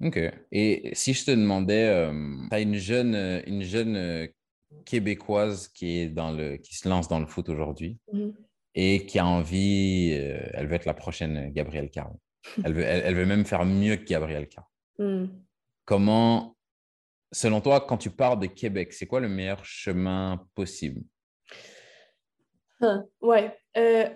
OK. 0.04 0.20
Et 0.52 0.92
si 0.94 1.14
je 1.14 1.26
te 1.26 1.32
demandais, 1.32 2.10
tu 2.50 2.56
as 2.56 2.60
une 2.60 2.76
jeune, 2.76 3.16
une 3.48 3.64
jeune 3.64 4.28
Québécoise 4.86 5.70
qui, 5.70 6.00
est 6.00 6.10
dans 6.10 6.32
le, 6.32 6.58
qui 6.58 6.76
se 6.76 6.88
lance 6.88 7.08
dans 7.08 7.20
le 7.20 7.26
foot 7.26 7.50
aujourd'hui 7.50 7.98
Mhm. 8.14 8.34
et 8.76 9.06
qui 9.06 9.18
a 9.18 9.26
envie, 9.26 10.12
elle 10.12 10.68
veut 10.68 10.76
être 10.76 10.86
la 10.86 10.94
prochaine 10.94 11.50
Gabrielle 11.52 11.90
Carl. 11.90 12.14
Elle 12.64 12.74
veut, 12.74 12.84
elle, 12.84 13.02
elle 13.06 13.16
veut 13.16 13.26
même 13.26 13.46
faire 13.46 13.66
mieux 13.66 13.96
que 13.98 14.04
Gabrielle 14.06 14.48
Carl. 14.48 14.66
Hmm. 15.00 15.28
Comment, 15.86 16.56
selon 17.32 17.62
toi, 17.62 17.82
quand 17.82 17.98
tu 17.98 18.10
pars 18.10 18.38
de 18.38 18.48
Québec, 18.48 18.94
c'est 18.94 19.06
quoi 19.08 19.20
le 19.20 19.30
meilleur 19.30 19.64
chemin 19.64 20.46
possible? 20.56 21.02
Ouais. 23.22 23.58
Euh. 23.78 24.10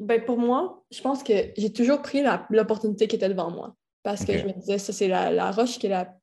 Ben, 0.00 0.24
pour 0.24 0.38
moi, 0.38 0.84
je 0.90 1.00
pense 1.00 1.22
que 1.22 1.32
j'ai 1.56 1.72
toujours 1.72 2.00
pris 2.02 2.22
l'opportunité 2.50 3.08
qui 3.08 3.16
était 3.16 3.28
devant 3.28 3.50
moi. 3.50 3.74
Parce 4.02 4.24
que 4.24 4.32
je 4.38 4.44
me 4.46 4.52
disais, 4.52 4.78
ça, 4.78 4.92
c'est 4.92 5.08
la, 5.08 5.30
la 5.30 5.50
roche 5.50 5.78
qui 5.78 5.86
est 5.86 5.90
la 5.90 6.14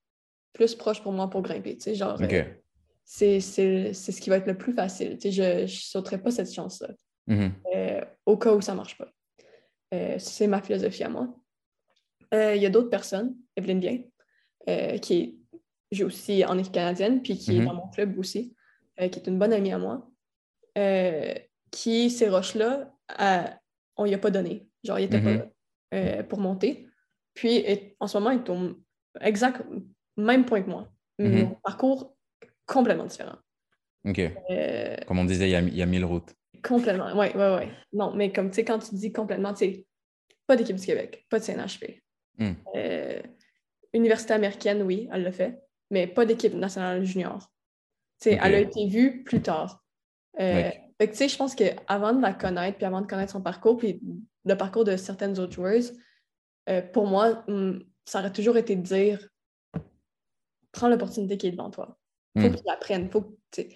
plus 0.54 0.76
proche 0.76 1.02
pour 1.02 1.12
moi 1.12 1.30
pour 1.30 1.42
grimper. 1.42 1.76
Tu 1.78 1.82
sais, 1.84 1.96
genre, 1.96 2.18
euh, 2.22 2.28
c'est 3.04 3.40
c'est- 3.40 3.94
c'est 3.94 4.12
ce 4.12 4.22
qui 4.22 4.30
va 4.30 4.38
être 4.38 4.48
le 4.48 4.58
plus 4.58 4.74
facile. 4.74 5.18
Tu 5.18 5.32
sais, 5.32 5.32
je 5.32 5.62
ne 5.64 5.68
sauterai 5.68 6.22
pas 6.22 6.32
cette 6.32 6.54
chance-là. 6.54 6.90
Mhm. 7.28 7.54
euh, 7.76 8.02
au 8.26 8.38
cas 8.38 8.54
où 8.54 8.62
ça 8.62 8.72
ne 8.74 8.78
marche 8.78 8.98
pas. 8.98 9.08
Euh, 9.94 10.16
c'est 10.20 10.48
ma 10.48 10.62
philosophie 10.62 11.04
à 11.04 11.10
moi. 11.10 11.28
Euh, 12.34 12.56
Il 12.56 12.62
y 12.62 12.66
a 12.66 12.70
d'autres 12.70 12.90
personnes, 12.90 13.36
Evelyne 13.56 13.80
Bien, 13.80 14.00
euh, 14.70 14.98
qui 14.98 15.40
joue 15.92 16.06
aussi 16.06 16.46
en 16.46 16.58
équipe 16.58 16.74
canadienne, 16.74 17.22
puis 17.22 17.38
qui 17.38 17.54
Mhm. 17.54 17.62
est 17.62 17.66
dans 17.66 17.74
mon 17.74 17.88
club 17.90 18.18
aussi, 18.18 18.56
euh, 19.00 19.10
qui 19.10 19.20
est 19.20 19.28
une 19.28 19.38
bonne 19.38 19.54
amie 19.54 19.72
à 19.74 19.78
moi, 19.78 20.08
qui, 21.72 22.10
ces 22.10 22.30
roches-là, 22.30 22.94
on 23.98 24.06
n'y 24.06 24.14
a 24.14 24.18
pas 24.18 24.32
donné. 24.32 24.68
Genre, 24.84 25.00
il 25.00 25.04
n'était 25.04 25.18
Mhm. 25.20 25.24
pas 25.24 25.46
là 25.94 26.24
pour 26.24 26.40
monter. 26.40 26.88
Puis, 27.34 27.66
en 28.00 28.08
ce 28.08 28.18
moment, 28.18 28.32
il 28.32 28.40
est 28.40 28.50
au 28.50 28.78
exact 29.20 29.62
même 30.18 30.46
point 30.46 30.62
que 30.62 30.70
moi. 30.70 30.90
Mhm. 31.20 31.32
Mon 31.44 31.56
parcours 31.64 32.16
complètement 32.66 33.06
différent. 33.06 33.38
OK. 34.06 34.22
Comme 35.08 35.20
on 35.20 35.26
disait, 35.26 35.48
il 35.50 35.52
y 35.52 35.56
a, 35.56 35.60
il 35.62 35.76
y 35.76 35.82
a 35.82 35.86
mille 35.86 36.06
routes. 36.06 36.34
Complètement, 36.64 37.12
oui, 37.18 37.28
oui, 37.36 37.44
oui. 37.60 37.66
Non, 37.94 38.14
mais 38.16 38.32
comme 38.32 38.50
tu 38.50 38.56
sais, 38.56 38.66
quand 38.66 38.80
tu 38.80 38.96
dis 38.96 39.12
complètement, 39.12 39.54
tu 39.54 39.66
sais, 39.66 39.86
pas 40.48 40.56
d'équipe 40.56 40.76
du 40.76 40.86
Québec, 40.86 41.26
pas 41.30 41.40
de 41.40 41.44
CNHP. 41.44 42.02
Hmm. 42.42 42.54
Euh, 42.76 43.22
université 43.94 44.34
américaine, 44.34 44.82
oui, 44.84 45.08
elle 45.12 45.24
l'a 45.24 45.32
fait, 45.32 45.62
mais 45.90 46.08
pas 46.08 46.26
d'équipe 46.26 46.54
nationale 46.54 47.04
junior. 47.04 47.52
Elle 48.26 48.56
a 48.56 48.60
été 48.60 48.88
vue 48.88 49.24
plus 49.24 49.42
tard. 49.42 49.84
Euh, 50.40 50.54
Ouais. 50.56 50.82
fait 51.00 51.08
que, 51.08 51.12
tu 51.12 51.18
sais, 51.18 51.28
je 51.28 51.38
pense 51.38 51.56
qu'avant 51.56 52.14
de 52.14 52.22
la 52.22 52.34
connaître, 52.34 52.78
puis 52.78 52.86
avant 52.86 53.02
de 53.02 53.08
connaître 53.08 53.32
son 53.32 53.42
parcours, 53.42 53.78
puis 53.78 54.02
le 54.46 54.56
parcours 54.56 54.84
de 54.86 54.96
certaines 54.98 55.38
autres 55.40 55.54
joueuses, 55.54 55.98
euh, 56.70 56.82
pour 56.82 57.06
moi, 57.08 57.44
hum, 57.48 57.84
ça 58.06 58.20
aurait 58.20 58.32
toujours 58.32 58.58
été 58.58 58.76
de 58.76 58.82
dire 58.82 59.28
prends 60.72 60.88
l'opportunité 60.88 61.38
qui 61.38 61.48
est 61.48 61.52
devant 61.52 61.70
toi. 61.70 61.98
Faut 62.38 62.48
Hmm. 62.48 62.52
que 62.52 62.58
tu 62.58 62.64
la 62.66 62.78
prennes. 62.78 63.10
Faut 63.12 63.22
que, 63.22 63.36
tu. 63.52 63.68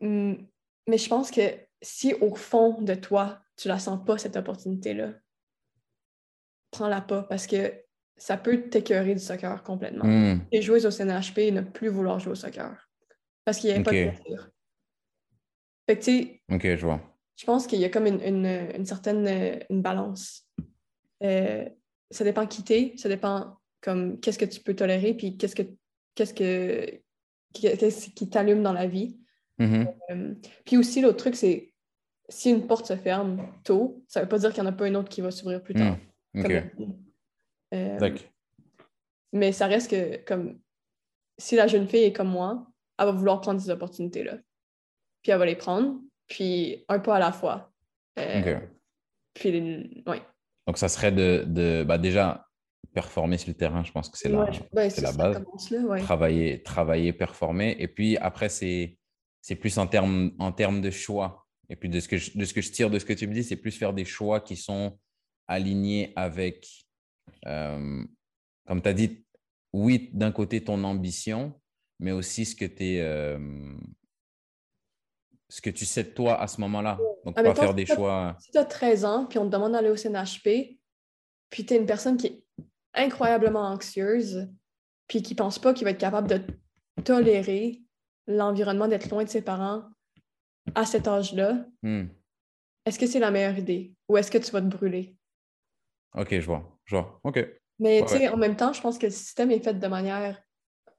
Hum, 0.00 0.48
mais 0.88 0.98
je 0.98 1.08
pense 1.08 1.30
que 1.30 1.42
si 1.82 2.14
au 2.14 2.34
fond 2.34 2.80
de 2.80 2.94
toi, 2.94 3.40
tu 3.56 3.68
la 3.68 3.78
sens 3.78 4.04
pas, 4.04 4.18
cette 4.18 4.36
opportunité-là, 4.36 5.12
prends-la 6.72 7.00
pas 7.00 7.22
parce 7.22 7.46
que 7.46 7.72
ça 8.16 8.36
peut 8.36 8.62
t'écœurer 8.68 9.14
du 9.14 9.20
soccer 9.20 9.62
complètement. 9.62 10.04
Hmm. 10.04 10.40
Les 10.52 10.60
joueuses 10.62 10.84
au 10.86 10.90
CNHP 10.90 11.52
ne 11.52 11.60
plus 11.60 11.88
vouloir 11.88 12.18
jouer 12.18 12.32
au 12.32 12.36
soccer 12.36 12.90
parce 13.44 13.58
qu'il 13.58 13.68
n'y 13.70 13.74
avait 13.76 13.84
pas 13.84 13.90
de 13.92 14.10
plaisir. 14.10 14.50
Fait 15.88 15.96
que, 15.98 16.04
tu 16.04 16.12
sais, 16.22 16.42
OK, 16.52 16.62
je 16.64 16.86
vois. 16.86 17.00
je 17.36 17.44
pense 17.44 17.66
qu'il 17.66 17.80
y 17.80 17.84
a 17.84 17.88
comme 17.88 18.06
une, 18.06 18.20
une- 18.22 18.70
une 18.76 18.86
certaine 18.86 19.60
une 19.70 19.82
balance. 19.82 20.46
Euh, 21.22 21.68
ça 22.10 22.24
dépend 22.24 22.46
qui 22.46 22.62
t'es, 22.64 22.94
ça 22.96 23.08
dépend 23.08 23.56
comme 23.80 24.20
qu'est-ce 24.20 24.38
que 24.38 24.44
tu 24.44 24.60
peux 24.60 24.74
tolérer, 24.74 25.14
puis 25.14 25.36
qu'est-ce 25.36 25.56
que 25.56 25.62
qu'est-ce 26.14 26.34
que 26.34 27.00
qu'est-ce 27.54 28.10
qui 28.10 28.28
t'allume 28.30 28.62
dans 28.62 28.72
la 28.72 28.86
vie. 28.86 29.18
Mhm. 29.58 29.88
Euh, 30.10 30.34
puis 30.64 30.76
aussi, 30.76 31.00
l'autre 31.00 31.18
truc, 31.18 31.34
c'est 31.36 31.72
si 32.28 32.50
une 32.50 32.66
porte 32.66 32.86
se 32.86 32.96
ferme 32.96 33.44
tôt, 33.64 34.02
ça 34.08 34.22
veut 34.22 34.28
pas 34.28 34.38
dire 34.38 34.52
qu'il 34.52 34.62
n'y 34.62 34.68
en 34.68 34.72
a 34.72 34.76
pas 34.76 34.86
une 34.88 34.96
autre 34.96 35.08
qui 35.08 35.20
va 35.20 35.30
s'ouvrir 35.30 35.62
plus 35.62 35.74
tard. 35.74 35.96
Hmm. 35.96 36.00
Euh, 36.34 38.10
mais 39.32 39.52
ça 39.52 39.66
reste 39.66 39.90
que 39.90 40.16
comme 40.24 40.58
si 41.38 41.56
la 41.56 41.66
jeune 41.66 41.88
fille 41.88 42.04
est 42.04 42.12
comme 42.12 42.28
moi, 42.28 42.66
elle 42.98 43.06
va 43.06 43.12
vouloir 43.12 43.40
prendre 43.40 43.60
ces 43.60 43.70
opportunités-là. 43.70 44.38
Puis 45.22 45.32
elle 45.32 45.38
va 45.38 45.46
les 45.46 45.56
prendre, 45.56 45.98
puis 46.28 46.84
un 46.88 46.98
pas 46.98 47.16
à 47.16 47.18
la 47.18 47.32
fois. 47.32 47.72
Euh. 48.18 48.60
Puis. 49.34 50.02
Donc, 50.66 50.78
ça 50.78 50.88
serait 50.88 51.12
de, 51.12 51.44
de 51.46 51.84
bah, 51.84 51.98
déjà 51.98 52.46
performer 52.92 53.38
sur 53.38 53.48
le 53.48 53.54
terrain, 53.54 53.82
je 53.84 53.92
pense 53.92 54.08
que 54.08 54.18
c'est 54.18 54.28
la, 54.28 54.50
ben, 54.72 54.90
c'est 54.90 55.00
la 55.00 55.12
base. 55.12 55.42
Travailler, 56.02 56.62
travailler, 56.62 57.12
performer. 57.12 57.76
Et 57.78 57.88
puis 57.88 58.16
après, 58.18 58.48
c'est, 58.48 58.98
c'est 59.40 59.56
plus 59.56 59.78
en 59.78 59.86
termes, 59.86 60.32
en 60.38 60.52
termes 60.52 60.80
de 60.80 60.90
choix. 60.90 61.46
Et 61.68 61.76
puis 61.76 61.88
de 61.88 62.00
ce, 62.00 62.08
que 62.08 62.18
je, 62.18 62.36
de 62.36 62.44
ce 62.44 62.52
que 62.52 62.60
je 62.60 62.70
tire 62.70 62.90
de 62.90 62.98
ce 62.98 63.04
que 63.04 63.12
tu 63.14 63.26
me 63.26 63.32
dis, 63.32 63.44
c'est 63.44 63.56
plus 63.56 63.70
faire 63.70 63.94
des 63.94 64.04
choix 64.04 64.40
qui 64.40 64.56
sont 64.56 64.98
alignés 65.48 66.12
avec, 66.16 66.68
euh, 67.46 68.04
comme 68.66 68.82
tu 68.82 68.88
as 68.88 68.94
dit, 68.94 69.24
oui, 69.72 70.10
d'un 70.12 70.32
côté 70.32 70.62
ton 70.62 70.82
ambition, 70.84 71.58
mais 71.98 72.12
aussi 72.12 72.44
ce 72.44 72.56
que 72.56 72.64
tu 72.64 72.98
euh, 73.00 73.38
ce 75.48 75.60
que 75.60 75.70
tu 75.70 75.84
sais 75.84 76.04
de 76.04 76.08
toi 76.08 76.40
à 76.40 76.46
ce 76.46 76.60
moment-là. 76.62 76.98
Donc, 77.24 77.34
ah, 77.36 77.42
pas 77.42 77.54
faire 77.54 77.74
des 77.74 77.84
choix. 77.84 78.36
Si 78.40 78.50
tu 78.50 78.58
as 78.58 78.64
13 78.64 79.04
ans, 79.04 79.26
puis 79.26 79.38
on 79.38 79.44
te 79.44 79.50
demande 79.50 79.72
d'aller 79.72 79.90
au 79.90 79.96
CNHP, 79.96 80.78
puis 81.50 81.66
tu 81.66 81.74
es 81.74 81.76
une 81.76 81.84
personne 81.84 82.16
qui 82.16 82.26
est 82.28 82.44
incroyablement 82.94 83.66
anxieuse, 83.66 84.48
puis 85.08 85.22
qui 85.22 85.34
pense 85.34 85.58
pas 85.58 85.74
qu'il 85.74 85.84
va 85.84 85.90
être 85.90 86.00
capable 86.00 86.28
de 86.28 86.40
tolérer 87.04 87.82
l'environnement 88.26 88.88
d'être 88.88 89.10
loin 89.10 89.24
de 89.24 89.28
ses 89.28 89.42
parents 89.42 89.82
à 90.74 90.86
cet 90.86 91.06
âge-là, 91.06 91.66
hmm. 91.82 92.06
est-ce 92.86 92.98
que 92.98 93.06
c'est 93.06 93.18
la 93.18 93.30
meilleure 93.30 93.58
idée? 93.58 93.94
Ou 94.08 94.16
est-ce 94.16 94.30
que 94.30 94.38
tu 94.38 94.50
vas 94.52 94.62
te 94.62 94.66
brûler? 94.66 95.16
OK, 96.14 96.28
je 96.30 96.46
vois. 96.46 96.78
Je 96.84 96.96
vois. 96.96 97.20
OK. 97.24 97.46
Mais 97.78 98.02
tu 98.02 98.08
sais, 98.08 98.28
en 98.28 98.36
même 98.36 98.56
temps, 98.56 98.72
je 98.72 98.80
pense 98.80 98.98
que 98.98 99.06
le 99.06 99.12
système 99.12 99.50
est 99.50 99.62
fait 99.62 99.74
de 99.74 99.86
manière 99.86 100.40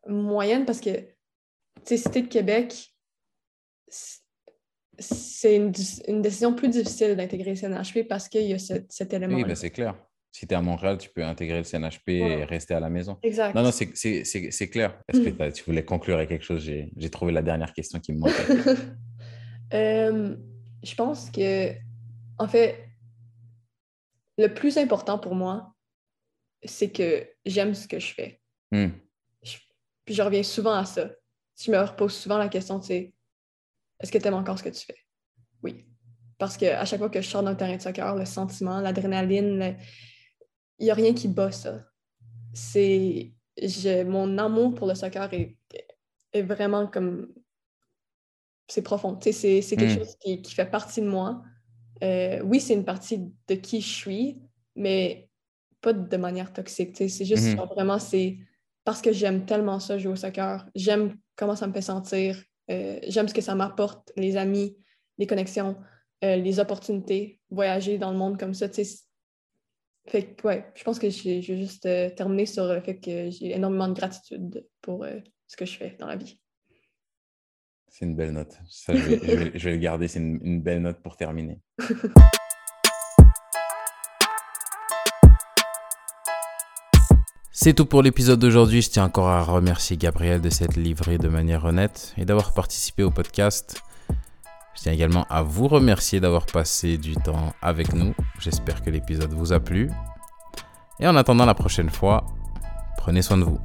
moyenne 0.07 0.66
parce 0.66 0.82
que, 0.82 0.89
tu 0.89 1.07
sais, 1.86 1.97
Cité 1.97 2.24
de 2.24 2.28
Québec, 2.28 2.93
c'est 4.99 5.55
une, 5.55 5.72
décision 6.22 6.53
plus 6.53 6.70
difficile 6.70 7.16
d'intégrer 7.16 7.51
le 7.51 7.55
CNHP 7.55 8.07
parce 8.07 8.28
qu'il 8.28 8.43
y 8.43 8.53
a 8.53 8.57
cet 8.59 9.14
élément. 9.14 9.36
Oui, 9.36 9.43
ben 9.43 9.55
c'est 9.55 9.70
clair 9.70 9.95
si 10.34 10.47
tu 10.47 10.53
es 10.53 10.57
à 10.57 10.61
Montréal, 10.61 10.97
tu 10.97 11.09
peux 11.09 11.24
intégrer 11.24 11.59
le 11.59 11.64
CNHP 11.64 12.09
et 12.09 12.43
rester 12.43 12.74
à 12.74 12.80
la 12.80 12.89
maison. 12.89 13.20
Exact. 13.22 13.53
Non, 13.53 13.61
non, 13.61 13.72
c'est 13.72 14.68
clair. 14.68 14.99
Est-ce 15.07 15.20
que 15.20 15.51
tu 15.53 15.64
voulais 15.64 15.86
conclure 15.86 16.18
avec 16.18 16.30
quelque 16.30 16.43
chose? 16.43 16.64
J'ai 16.64 17.09
trouvé 17.11 17.32
la 17.32 17.43
dernière 17.43 17.72
question 17.72 17.99
qui 17.99 18.14
me 18.14 18.20
manquait. 18.20 18.34
Euh, 19.74 20.36
je 20.84 20.93
pense 20.93 21.32
que, 21.32 21.72
en 22.38 22.47
fait, 22.47 22.78
le 24.38 24.47
plus 24.53 24.77
important 24.77 25.19
pour 25.19 25.36
moi, 25.36 25.73
c'est 26.63 26.91
que 26.91 27.27
j'aime 27.45 27.73
ce 27.73 27.88
que 27.88 27.99
je 27.99 28.13
fais. 28.13 28.39
Hmm. 28.71 28.89
puis 30.03 30.15
je 30.15 30.21
reviens 30.23 30.41
souvent 30.41 30.73
à 30.73 30.86
ça. 30.86 31.11
Je 31.61 31.69
me 31.69 31.79
repose 31.79 32.15
souvent 32.15 32.39
la 32.39 32.49
question, 32.49 32.81
c'est 32.81 33.13
est-ce 33.99 34.11
que 34.11 34.17
tu 34.17 34.27
aimes 34.27 34.34
encore 34.34 34.57
ce 34.57 34.63
que 34.63 34.69
tu 34.69 34.86
fais? 34.86 34.97
Oui. 35.61 35.86
Parce 36.38 36.57
qu'à 36.57 36.84
chaque 36.86 36.99
fois 36.99 37.09
que 37.09 37.21
je 37.21 37.29
sors 37.29 37.43
d'un 37.43 37.55
terrain 37.55 37.77
de 37.77 37.81
soccer, 37.81 38.15
le 38.15 38.25
sentiment, 38.25 38.81
l'adrénaline, 38.81 39.77
il 40.79 40.86
n'y 40.86 40.91
a 40.91 40.95
rien 40.95 41.13
qui 41.13 41.27
bat 41.27 41.51
ça. 41.51 41.86
C'est, 42.53 43.34
mon 44.05 44.38
amour 44.38 44.73
pour 44.73 44.88
le 44.88 44.95
soccer 44.95 45.31
est, 45.34 45.57
est 46.34 46.41
vraiment 46.41 46.88
comme. 46.88 47.34
C'est 48.67 48.81
profond. 48.81 49.19
C'est, 49.21 49.31
c'est 49.61 49.75
quelque 49.75 49.93
hmm. 49.93 49.99
chose 49.99 50.15
qui, 50.19 50.41
qui, 50.41 50.53
fait 50.53 50.65
partie 50.65 51.01
de 51.01 51.07
moi. 51.07 51.43
Euh, 52.04 52.41
oui, 52.43 52.60
c'est 52.60 52.74
une 52.74 52.86
partie 52.86 53.32
de 53.47 53.56
qui 53.56 53.82
je 53.82 53.88
suis, 53.88 54.41
mais 54.76 55.30
pas 55.82 55.93
de 55.93 56.18
manière 56.18 56.51
toxique. 56.51 56.95
C'est 56.95 57.26
juste 57.26 57.56
hmm. 57.56 57.62
vraiment, 57.74 57.99
c'est 57.99 58.38
parce 58.84 59.01
que 59.01 59.14
j'aime 59.14 59.45
tellement 59.45 59.80
ça, 59.80 59.97
jouer 59.97 60.12
au 60.12 60.16
soccer. 60.16 60.66
J'aime 60.76 61.16
comment 61.36 61.56
ça 61.56 61.68
me 61.68 61.74
fait 61.74 61.82
sentir. 61.82 62.41
Euh, 62.70 62.99
j'aime 63.08 63.28
ce 63.28 63.34
que 63.34 63.41
ça 63.41 63.56
m'apporte, 63.56 64.12
les 64.18 64.38
amis, 64.38 64.78
les 65.18 65.28
connexions, 65.28 65.78
euh, 66.24 66.36
les 66.36 66.60
opportunités, 66.60 67.39
voyager 67.49 67.97
dans 67.97 68.12
le 68.12 68.18
monde 68.18 68.38
comme 68.38 68.54
ça. 68.54 68.68
Fait 70.06 70.36
que, 70.36 70.47
ouais, 70.47 70.66
je 70.76 70.84
pense 70.84 70.99
que 70.99 71.10
je 71.10 71.24
vais 71.24 71.41
juste 71.41 71.88
terminer 72.16 72.45
sur 72.45 72.66
le 72.66 72.82
fait 72.82 72.99
que 72.99 73.30
j'ai 73.30 73.56
énormément 73.56 73.88
de 73.88 73.93
gratitude 73.93 74.68
pour 74.82 75.06
ce 75.47 75.56
que 75.56 75.66
je 75.66 75.78
fais 75.78 75.95
dans 75.97 76.08
la 76.08 76.18
vie. 76.18 76.38
C'est 77.94 78.06
une 78.06 78.16
belle 78.16 78.32
note. 78.32 78.58
Je, 78.88 78.91
vais, 78.91 79.72
le 79.72 79.78
garder. 79.78 80.08
C'est 80.08 80.18
une, 80.18 80.64
belle 80.64 80.82
note 80.82 81.00
pour 81.04 81.16
terminer. 81.16 81.62
C'est 87.52 87.76
tout 87.76 87.86
pour 87.86 88.02
l'épisode 88.02 88.39
d'aujourd'hui. 88.39 88.82
Je 88.82 88.89
tiens 88.89 89.04
encore 89.04 89.28
à 89.28 89.44
remercier 89.44 89.96
Gabriel 89.96 90.41
de 90.41 90.50
s'être 90.50 90.76
livré 90.76 91.20
de 91.20 91.28
manière 91.28 91.66
honnête 91.66 92.16
et 92.18 92.26
d'avoir 92.26 92.56
participé 92.56 93.04
au 93.04 93.12
podcast. 93.12 93.84
Je 94.76 94.82
tiens 94.82 94.91
également 94.91 95.28
à 95.30 95.44
vous 95.44 95.68
remercier 95.68 96.20
d'avoir 96.20 96.48
passé 96.48 96.98
du 96.98 97.14
temps 97.14 97.54
avec 97.62 97.94
nous. 97.94 98.16
J'espère 98.39 98.82
que 98.82 98.89
l'épisode 98.89 99.34
vous 99.34 99.54
a 99.54 99.60
plu. 99.60 99.91
Et 101.00 101.08
en 101.08 101.16
attendant 101.16 101.46
la 101.46 101.54
prochaine 101.54 101.91
fois, 101.91 102.26
prenez 102.98 103.22
soin 103.22 103.38
de 103.38 103.44
vous. 103.44 103.60